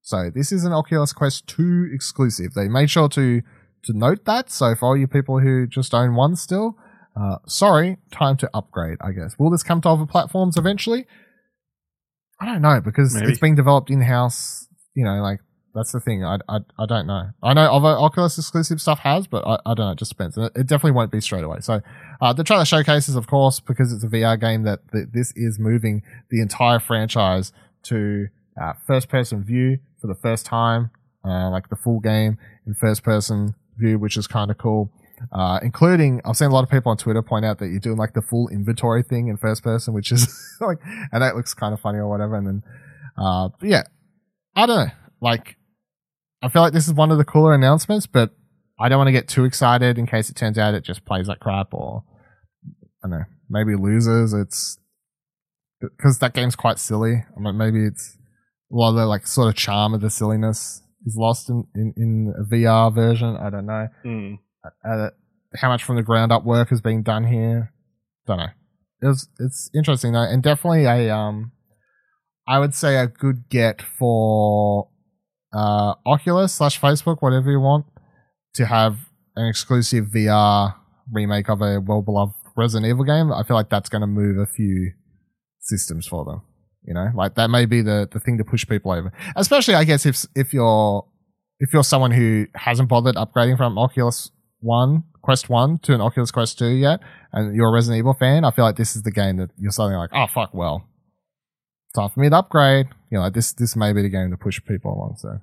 So 0.00 0.30
this 0.34 0.52
is 0.52 0.64
an 0.64 0.72
Oculus 0.72 1.12
Quest 1.12 1.46
2 1.46 1.90
exclusive. 1.92 2.54
They 2.54 2.68
made 2.68 2.90
sure 2.90 3.08
to 3.10 3.42
to 3.84 3.92
note 3.92 4.24
that. 4.24 4.50
So 4.50 4.74
for 4.74 4.86
all 4.86 4.96
you 4.96 5.06
people 5.06 5.40
who 5.40 5.66
just 5.66 5.94
own 5.94 6.14
one 6.14 6.36
still, 6.36 6.76
uh, 7.20 7.36
sorry, 7.46 7.98
time 8.10 8.36
to 8.38 8.50
upgrade. 8.54 8.98
I 9.00 9.12
guess 9.12 9.38
will 9.38 9.50
this 9.50 9.62
come 9.62 9.80
to 9.82 9.90
other 9.90 10.06
platforms 10.06 10.56
eventually? 10.56 11.06
I 12.40 12.46
don't 12.46 12.62
know 12.62 12.80
because 12.80 13.14
Maybe. 13.14 13.30
it's 13.30 13.38
being 13.38 13.54
developed 13.54 13.90
in 13.90 14.00
house. 14.02 14.68
You 14.94 15.04
know, 15.04 15.22
like 15.22 15.40
that's 15.74 15.92
the 15.92 16.00
thing. 16.00 16.24
I, 16.24 16.38
I 16.48 16.58
I 16.78 16.86
don't 16.86 17.06
know. 17.06 17.30
I 17.42 17.52
know 17.52 17.72
other 17.72 17.88
Oculus 17.88 18.38
exclusive 18.38 18.80
stuff 18.80 19.00
has, 19.00 19.26
but 19.26 19.46
I, 19.46 19.58
I 19.66 19.74
don't 19.74 19.86
know. 19.86 19.92
It 19.92 19.98
just 19.98 20.12
depends. 20.12 20.36
It, 20.38 20.52
it 20.54 20.66
definitely 20.66 20.92
won't 20.92 21.10
be 21.10 21.20
straight 21.20 21.44
away. 21.44 21.58
So 21.60 21.80
uh, 22.20 22.32
the 22.32 22.44
trailer 22.44 22.64
showcases, 22.64 23.16
of 23.16 23.26
course, 23.26 23.60
because 23.60 23.92
it's 23.92 24.04
a 24.04 24.08
VR 24.08 24.40
game, 24.40 24.62
that, 24.62 24.80
that 24.92 25.12
this 25.12 25.32
is 25.34 25.58
moving 25.58 26.02
the 26.30 26.40
entire 26.40 26.78
franchise 26.78 27.52
to 27.84 28.28
uh, 28.60 28.74
first 28.86 29.08
person 29.08 29.42
view 29.42 29.78
for 30.00 30.06
the 30.06 30.14
first 30.14 30.46
time, 30.46 30.90
uh, 31.24 31.50
like 31.50 31.68
the 31.70 31.76
full 31.76 32.00
game 32.00 32.38
in 32.66 32.74
first 32.74 33.02
person 33.02 33.54
view, 33.76 33.98
which 33.98 34.16
is 34.16 34.26
kind 34.26 34.50
of 34.50 34.58
cool. 34.58 34.90
Uh, 35.32 35.60
including, 35.62 36.20
I've 36.24 36.36
seen 36.36 36.48
a 36.48 36.52
lot 36.54 36.64
of 36.64 36.70
people 36.70 36.90
on 36.90 36.96
Twitter 36.96 37.22
point 37.22 37.44
out 37.44 37.58
that 37.58 37.68
you're 37.68 37.80
doing 37.80 37.96
like 37.96 38.14
the 38.14 38.22
full 38.22 38.48
inventory 38.48 39.02
thing 39.02 39.28
in 39.28 39.36
first 39.36 39.62
person, 39.62 39.94
which 39.94 40.12
is 40.12 40.56
like, 40.60 40.78
and 41.12 41.22
that 41.22 41.36
looks 41.36 41.54
kind 41.54 41.72
of 41.72 41.80
funny 41.80 41.98
or 41.98 42.08
whatever. 42.08 42.36
And 42.36 42.46
then, 42.46 42.62
uh, 43.16 43.48
yeah, 43.62 43.84
I 44.54 44.66
don't 44.66 44.86
know. 44.86 44.92
Like, 45.20 45.56
I 46.42 46.48
feel 46.48 46.62
like 46.62 46.72
this 46.72 46.86
is 46.86 46.94
one 46.94 47.10
of 47.10 47.18
the 47.18 47.24
cooler 47.24 47.54
announcements, 47.54 48.06
but 48.06 48.30
I 48.78 48.88
don't 48.88 48.98
want 48.98 49.08
to 49.08 49.12
get 49.12 49.28
too 49.28 49.44
excited 49.44 49.98
in 49.98 50.06
case 50.06 50.28
it 50.28 50.36
turns 50.36 50.58
out 50.58 50.74
it 50.74 50.84
just 50.84 51.04
plays 51.04 51.28
like 51.28 51.40
crap 51.40 51.72
or, 51.72 52.04
I 53.02 53.08
don't 53.08 53.18
know, 53.18 53.24
maybe 53.48 53.74
loses. 53.76 54.32
It's, 54.32 54.78
because 55.80 56.18
that 56.18 56.34
game's 56.34 56.56
quite 56.56 56.78
silly. 56.78 57.24
I 57.36 57.40
mean, 57.40 57.56
maybe 57.56 57.84
it's 57.84 58.16
a 58.72 58.74
lot 58.74 58.90
of 58.90 58.96
the 58.96 59.06
like 59.06 59.26
sort 59.26 59.48
of 59.48 59.54
charm 59.54 59.94
of 59.94 60.00
the 60.00 60.10
silliness 60.10 60.82
is 61.06 61.16
lost 61.16 61.50
in, 61.50 61.64
in, 61.74 61.92
in 61.96 62.34
a 62.38 62.44
VR 62.44 62.94
version. 62.94 63.36
I 63.36 63.50
don't 63.50 63.66
know 63.66 63.88
Hmm. 64.02 64.34
Uh, 64.84 65.10
how 65.56 65.68
much 65.68 65.84
from 65.84 65.96
the 65.96 66.02
ground 66.02 66.32
up 66.32 66.44
work 66.44 66.72
is 66.72 66.80
being 66.80 67.02
done 67.02 67.24
here. 67.24 67.72
Don't 68.26 68.38
know. 68.38 68.48
It's 69.02 69.28
it's 69.38 69.70
interesting 69.74 70.12
though, 70.12 70.22
and 70.22 70.42
definitely 70.42 70.84
a 70.84 71.14
um, 71.14 71.52
I 72.46 72.58
would 72.58 72.74
say 72.74 72.96
a 72.96 73.06
good 73.06 73.48
get 73.48 73.82
for 73.82 74.88
uh 75.52 75.94
Oculus 76.06 76.54
slash 76.54 76.80
Facebook, 76.80 77.18
whatever 77.20 77.50
you 77.50 77.60
want, 77.60 77.86
to 78.54 78.66
have 78.66 78.96
an 79.36 79.46
exclusive 79.46 80.06
VR 80.06 80.74
remake 81.12 81.48
of 81.48 81.60
a 81.60 81.80
well 81.80 82.02
beloved 82.02 82.34
Resident 82.56 82.88
Evil 82.88 83.04
game. 83.04 83.32
I 83.32 83.42
feel 83.42 83.56
like 83.56 83.68
that's 83.68 83.88
going 83.88 84.00
to 84.00 84.06
move 84.06 84.38
a 84.38 84.46
few 84.46 84.92
systems 85.60 86.06
for 86.06 86.24
them. 86.24 86.42
You 86.86 86.94
know, 86.94 87.10
like 87.14 87.34
that 87.34 87.50
may 87.50 87.66
be 87.66 87.82
the 87.82 88.08
the 88.10 88.20
thing 88.20 88.38
to 88.38 88.44
push 88.44 88.66
people 88.66 88.92
over. 88.92 89.12
Especially, 89.36 89.74
I 89.74 89.84
guess 89.84 90.06
if 90.06 90.24
if 90.34 90.52
you're 90.52 91.06
if 91.58 91.72
you're 91.72 91.84
someone 91.84 92.10
who 92.10 92.46
hasn't 92.54 92.88
bothered 92.88 93.16
upgrading 93.16 93.56
from 93.56 93.78
Oculus 93.78 94.30
One, 94.64 95.04
Quest 95.22 95.48
One 95.48 95.78
to 95.80 95.94
an 95.94 96.00
Oculus 96.00 96.30
Quest 96.30 96.58
Two 96.58 96.68
yet, 96.68 97.00
and 97.32 97.54
you're 97.54 97.68
a 97.68 97.72
Resident 97.72 97.98
Evil 97.98 98.14
fan, 98.14 98.44
I 98.44 98.50
feel 98.50 98.64
like 98.64 98.76
this 98.76 98.96
is 98.96 99.02
the 99.02 99.10
game 99.10 99.36
that 99.36 99.50
you're 99.58 99.70
suddenly 99.70 99.98
like, 99.98 100.10
oh 100.12 100.26
fuck, 100.26 100.54
well, 100.54 100.88
time 101.94 102.10
for 102.10 102.20
me 102.20 102.28
to 102.30 102.36
upgrade. 102.36 102.86
You 103.10 103.18
know, 103.18 103.30
this 103.30 103.52
this 103.52 103.76
may 103.76 103.92
be 103.92 104.02
the 104.02 104.08
game 104.08 104.30
to 104.30 104.36
push 104.36 104.60
people 104.66 104.92
along. 104.92 105.16
So, 105.18 105.38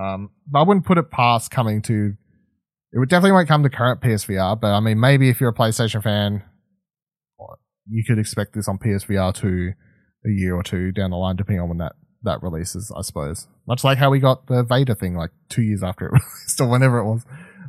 um, 0.00 0.30
but 0.46 0.60
I 0.60 0.62
wouldn't 0.62 0.86
put 0.86 0.98
it 0.98 1.10
past 1.10 1.50
coming 1.50 1.82
to. 1.82 2.14
It 2.92 2.98
would 2.98 3.08
definitely 3.08 3.32
won't 3.32 3.48
come 3.48 3.64
to 3.64 3.70
current 3.70 4.00
PSVR, 4.00 4.60
but 4.60 4.72
I 4.72 4.80
mean, 4.80 5.00
maybe 5.00 5.28
if 5.28 5.40
you're 5.40 5.50
a 5.50 5.54
PlayStation 5.54 6.02
fan, 6.02 6.44
you 7.88 8.04
could 8.04 8.18
expect 8.18 8.54
this 8.54 8.68
on 8.68 8.78
PSVR 8.78 9.34
two 9.34 9.72
a 10.24 10.30
year 10.30 10.54
or 10.54 10.62
two 10.62 10.92
down 10.92 11.10
the 11.10 11.16
line, 11.16 11.36
depending 11.36 11.60
on 11.60 11.68
when 11.68 11.78
that 11.78 11.96
that 12.22 12.42
releases, 12.42 12.90
I 12.96 13.02
suppose. 13.02 13.48
Much 13.66 13.84
like 13.84 13.98
how 13.98 14.10
we 14.10 14.18
got 14.18 14.46
the 14.46 14.62
Vader 14.62 14.94
thing 14.94 15.14
like 15.14 15.30
two 15.48 15.62
years 15.62 15.82
after 15.82 16.06
it 16.06 16.12
released 16.12 16.60
or 16.60 16.68
whenever 16.68 16.98
it 16.98 17.04
was 17.04 17.24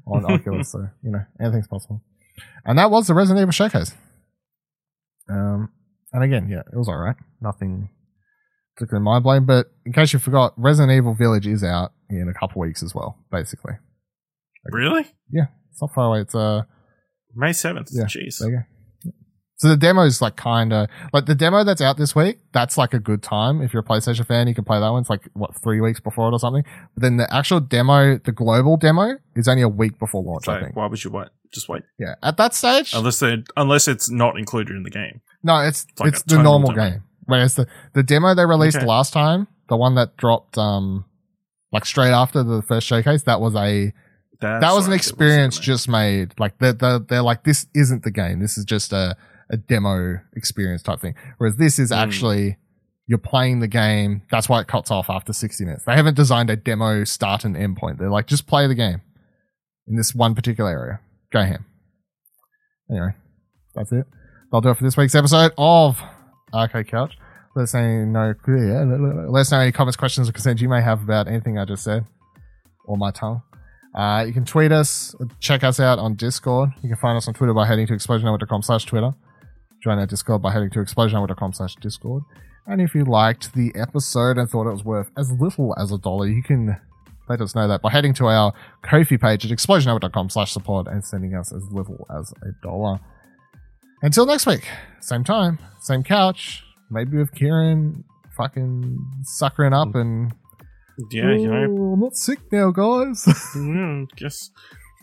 on 0.08 0.26
Oculus. 0.26 0.72
So, 0.72 0.88
you 1.04 1.12
know, 1.12 1.22
anything's 1.40 1.68
possible. 1.68 2.02
And 2.66 2.78
that 2.80 2.92
was 2.92 3.08
the 3.08 3.14
Resident 3.14 3.42
Evil 3.42 3.52
showcase. 3.52 3.94
Um, 5.30 5.70
and 6.14 6.24
again, 6.24 6.50
yeah, 6.50 6.62
it 6.72 6.78
was 6.78 6.88
alright. 6.88 7.16
Nothing 7.42 7.90
particularly 8.76 9.04
mind 9.04 9.24
blowing, 9.24 9.46
but 9.46 9.68
in 9.86 9.94
case 9.94 10.14
you 10.14 10.20
forgot, 10.20 10.54
Resident 10.58 10.96
Evil 10.96 11.14
Village 11.14 11.48
is 11.48 11.64
out 11.64 11.94
in 12.10 12.28
a 12.30 12.34
couple 12.40 12.62
weeks 12.62 12.84
as 12.84 12.94
well, 12.94 13.18
basically. 13.32 13.74
Really? 14.66 15.06
Yeah, 15.32 15.46
it's 15.72 15.82
not 15.82 15.94
far 15.94 16.08
away. 16.08 16.22
It's 16.22 16.36
uh 16.36 16.64
May 17.36 17.54
seventh. 17.54 17.90
Yeah. 17.92 18.06
Jeez. 18.06 18.40
there 18.40 18.50
you 18.50 18.56
go. 18.58 18.64
So 19.58 19.70
the 19.70 19.78
demo 19.78 20.02
is 20.04 20.22
like 20.22 20.36
kind 20.36 20.74
of 20.74 20.90
like 21.14 21.28
the 21.28 21.36
demo 21.36 21.64
that's 21.64 21.80
out 21.82 21.96
this 21.98 22.14
week. 22.14 22.40
That's 22.52 22.78
like 22.78 22.94
a 22.94 23.00
good 23.00 23.24
time 23.24 23.62
if 23.62 23.74
you're 23.74 23.82
a 23.82 23.86
PlayStation 23.86 24.26
fan. 24.26 24.48
You 24.48 24.54
can 24.56 24.66
play 24.66 24.80
that 24.80 24.90
one. 24.90 25.00
It's 25.02 25.10
like 25.10 25.30
what 25.34 25.56
three 25.64 25.80
weeks 25.80 26.00
before 26.02 26.28
it 26.28 26.34
or 26.34 26.40
something. 26.40 26.64
But 26.94 27.02
then 27.02 27.16
the 27.18 27.34
actual 27.34 27.62
demo, 27.62 28.18
the 28.18 28.34
global 28.34 28.76
demo, 28.76 29.16
is 29.36 29.48
only 29.48 29.62
a 29.62 29.70
week 29.70 29.98
before 29.98 30.22
launch. 30.24 30.46
So 30.46 30.52
I 30.54 30.62
think. 30.62 30.76
why 30.76 30.88
would 30.88 31.02
you 31.04 31.10
wait? 31.12 31.28
Just 31.54 31.70
wait. 31.70 31.84
Yeah, 31.98 32.16
at 32.22 32.36
that 32.36 32.54
stage, 32.54 32.94
Unless 32.94 33.20
they 33.20 33.44
unless 33.56 33.88
it's 33.88 34.10
not 34.12 34.38
included 34.38 34.76
in 34.76 34.84
the 34.84 34.90
game. 34.90 35.22
no, 35.42 35.60
it's 35.62 35.86
like 36.00 36.10
it's 36.14 36.24
the 36.24 36.42
normal 36.44 36.72
demo. 36.72 36.90
game. 36.90 37.04
Whereas 37.26 37.56
the 37.56 37.66
the 37.94 38.04
demo 38.04 38.36
they 38.36 38.46
released 38.46 38.78
Okay. 38.78 38.86
last 38.86 39.14
time, 39.14 39.48
the 39.70 39.78
one 39.78 39.96
that 39.96 40.18
dropped 40.18 40.58
um 40.58 41.06
like 41.72 41.86
straight 41.86 42.12
after 42.12 42.44
the 42.44 42.62
first 42.62 42.88
showcase, 42.88 43.24
that 43.24 43.40
was 43.40 43.56
a 43.56 43.94
That's 44.42 44.62
that 44.62 44.74
was 44.74 44.86
an 44.88 44.92
experience 44.94 45.58
a- 45.58 45.62
just 45.62 45.88
made. 45.88 46.34
Like 46.38 46.58
they're, 46.60 46.74
they're, 46.74 47.00
they're 47.00 47.22
like, 47.24 47.46
this 47.46 47.68
isn't 47.74 48.04
the 48.04 48.12
game. 48.12 48.42
This 48.42 48.58
is 48.58 48.66
just 48.66 48.92
a, 48.92 49.16
a 49.52 49.58
demo 49.58 50.20
experience 50.36 50.82
type 50.82 51.00
thing. 51.00 51.16
Whereas 51.38 51.56
this 51.58 51.78
is 51.80 51.92
Mm. 51.92 51.98
actually, 51.98 52.58
you're 53.08 53.20
playing 53.20 53.60
the 53.60 53.68
game. 53.68 54.24
That's 54.32 54.50
why 54.50 54.62
it 54.62 54.68
cuts 54.68 54.90
off 54.92 55.10
after 55.10 55.32
60 55.34 55.64
minutes. 55.66 55.84
They 55.86 55.94
haven't 55.96 56.16
designed 56.16 56.50
a 56.50 56.56
demo 56.56 57.04
start 57.04 57.46
and 57.46 57.56
end 57.56 57.78
point. 57.78 58.00
They're 58.00 58.10
like, 58.10 58.26
just 58.28 58.48
play 58.48 58.66
the 58.68 58.74
game 58.76 59.02
in 59.88 59.96
this 59.96 60.16
one 60.16 60.34
particular 60.36 60.72
area. 60.72 61.00
Go 61.32 61.42
ham. 61.42 61.66
Anyway, 62.90 63.14
that's 63.76 63.92
it. 63.92 64.06
I'll 64.52 64.62
do 64.62 64.70
it 64.70 64.78
for 64.78 64.84
this 64.84 64.96
week's 64.98 65.16
episode 65.16 65.52
of 65.58 66.02
Arcade 66.54 66.88
Couch. 66.88 67.18
Let 67.56 67.64
us 67.64 67.74
know, 67.74 68.34
let 69.30 69.42
us 69.42 69.52
know 69.52 69.60
any 69.60 69.72
comments, 69.72 69.96
questions, 69.98 70.28
or 70.28 70.32
concerns 70.34 70.62
you 70.62 70.70
may 70.70 70.82
have 70.82 71.02
about 71.04 71.28
anything 71.28 71.58
I 71.58 71.66
just 71.66 71.84
said 71.84 72.06
or 72.86 72.98
my 72.98 73.12
tongue. 73.12 73.42
Uh, 73.96 74.26
you 74.28 74.34
can 74.34 74.44
tweet 74.46 74.72
us, 74.74 75.16
check 75.40 75.64
us 75.64 75.80
out 75.80 76.00
on 76.00 76.16
Discord. 76.16 76.72
You 76.84 76.90
can 76.90 76.98
find 76.98 77.16
us 77.18 77.28
on 77.28 77.34
Twitter 77.34 77.54
by 77.54 77.66
heading 77.66 77.88
to 77.88 77.94
explosionnetwork.com 77.94 78.62
slash 78.62 78.84
Twitter. 78.86 79.12
Join 79.86 80.00
our 80.00 80.08
Discord 80.08 80.42
by 80.42 80.52
heading 80.52 80.72
to 80.72 80.80
explosionnetwork.com 80.80 81.54
slash 81.54 81.76
Discord. 81.76 82.24
And 82.66 82.82
if 82.82 82.96
you 82.96 83.06
liked 83.06 83.54
the 83.54 83.72
episode 83.76 84.40
and 84.40 84.50
thought 84.50 84.66
it 84.68 84.72
was 84.72 84.84
worth 84.84 85.12
as 85.16 85.32
little 85.32 85.76
as 85.78 85.92
a 85.92 86.00
dollar, 86.00 86.26
you 86.28 86.42
can 86.42 86.76
let 87.30 87.40
us 87.40 87.54
know 87.54 87.68
that 87.68 87.84
by 87.84 87.92
heading 87.92 88.12
to 88.16 88.26
our 88.26 88.52
Ko-fi 88.82 89.18
page 89.18 89.46
at 89.46 89.52
explosionnetwork.com 89.56 90.32
slash 90.32 90.52
support 90.52 90.88
and 90.88 91.06
sending 91.06 91.36
us 91.36 91.54
as 91.54 91.62
little 91.72 92.08
as 92.20 92.34
a 92.42 92.52
dollar. 92.64 93.00
Until 94.02 94.26
next 94.26 94.48
week, 94.48 94.68
same 95.02 95.24
time, 95.24 95.60
same 95.82 96.02
couch, 96.02 96.64
maybe 96.90 97.18
with 97.20 97.32
Kieran 97.36 98.04
fucking 98.36 98.98
suckering 99.22 99.74
up 99.74 99.94
and 99.94 100.34
Yeah, 101.12 101.30
you 101.36 101.48
know. 101.48 101.76
"Oh, 101.78 101.94
I'm 101.94 102.00
not 102.00 102.16
sick 102.16 102.40
now, 102.52 102.72
guys. 102.72 103.24
Mm, 103.56 104.08
guess 104.16 104.50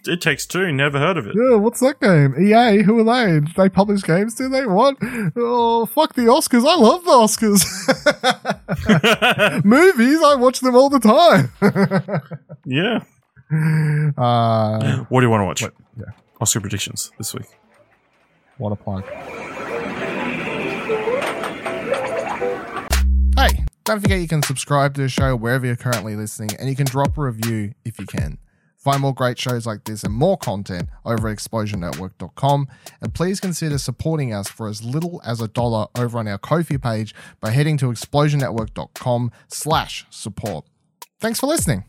it 0.06 0.20
takes 0.20 0.46
two. 0.46 0.72
Never 0.72 0.98
heard 0.98 1.16
of 1.16 1.26
it. 1.26 1.34
yeah, 1.36 1.56
what's 1.56 1.80
that 1.80 2.00
game? 2.00 2.34
EA, 2.38 2.82
who 2.82 2.98
are 3.08 3.40
they? 3.40 3.40
They 3.56 3.68
publish 3.68 4.02
games, 4.02 4.34
do 4.34 4.48
they? 4.48 4.66
What? 4.66 4.96
Oh, 5.36 5.86
fuck 5.86 6.14
the 6.14 6.22
Oscars. 6.22 6.66
I 6.66 6.76
love 6.76 7.04
the 7.04 7.10
Oscars. 7.12 7.64
Movies, 9.64 10.18
I 10.24 10.34
watch 10.36 10.60
them 10.60 10.74
all 10.74 10.88
the 10.90 11.00
time. 11.00 11.52
yeah. 12.64 13.00
uh, 14.16 15.04
What 15.08 15.20
do 15.20 15.26
you 15.26 15.30
want 15.30 15.40
to 15.42 15.46
watch? 15.46 15.62
What- 15.62 15.74
yeah. 15.98 16.04
Oscar 16.40 16.60
predictions 16.60 17.10
this 17.18 17.32
week. 17.34 17.46
what 18.58 18.72
a 18.72 18.76
plug. 18.76 19.04
Hey, 23.36 23.64
don't 23.84 24.00
forget 24.00 24.20
you 24.20 24.28
can 24.28 24.42
subscribe 24.42 24.94
to 24.94 25.02
the 25.02 25.08
show 25.08 25.34
wherever 25.34 25.66
you're 25.66 25.76
currently 25.76 26.14
listening, 26.16 26.50
and 26.58 26.68
you 26.68 26.76
can 26.76 26.86
drop 26.86 27.16
a 27.18 27.22
review 27.22 27.74
if 27.84 27.98
you 27.98 28.06
can. 28.06 28.38
Find 28.82 29.00
more 29.00 29.14
great 29.14 29.38
shows 29.38 29.64
like 29.64 29.84
this 29.84 30.02
and 30.02 30.12
more 30.12 30.36
content 30.36 30.88
over 31.04 31.28
at 31.28 31.36
explosionnetwork.com. 31.36 32.68
And 33.00 33.14
please 33.14 33.38
consider 33.38 33.78
supporting 33.78 34.32
us 34.34 34.48
for 34.48 34.68
as 34.68 34.82
little 34.82 35.22
as 35.24 35.40
a 35.40 35.46
dollar 35.46 35.86
over 35.96 36.18
on 36.18 36.26
our 36.26 36.38
Ko-fi 36.38 36.78
page 36.78 37.14
by 37.40 37.50
heading 37.50 37.76
to 37.78 37.86
explosionnetwork.com 37.86 39.30
slash 39.46 40.06
support. 40.10 40.66
Thanks 41.20 41.38
for 41.38 41.46
listening. 41.46 41.84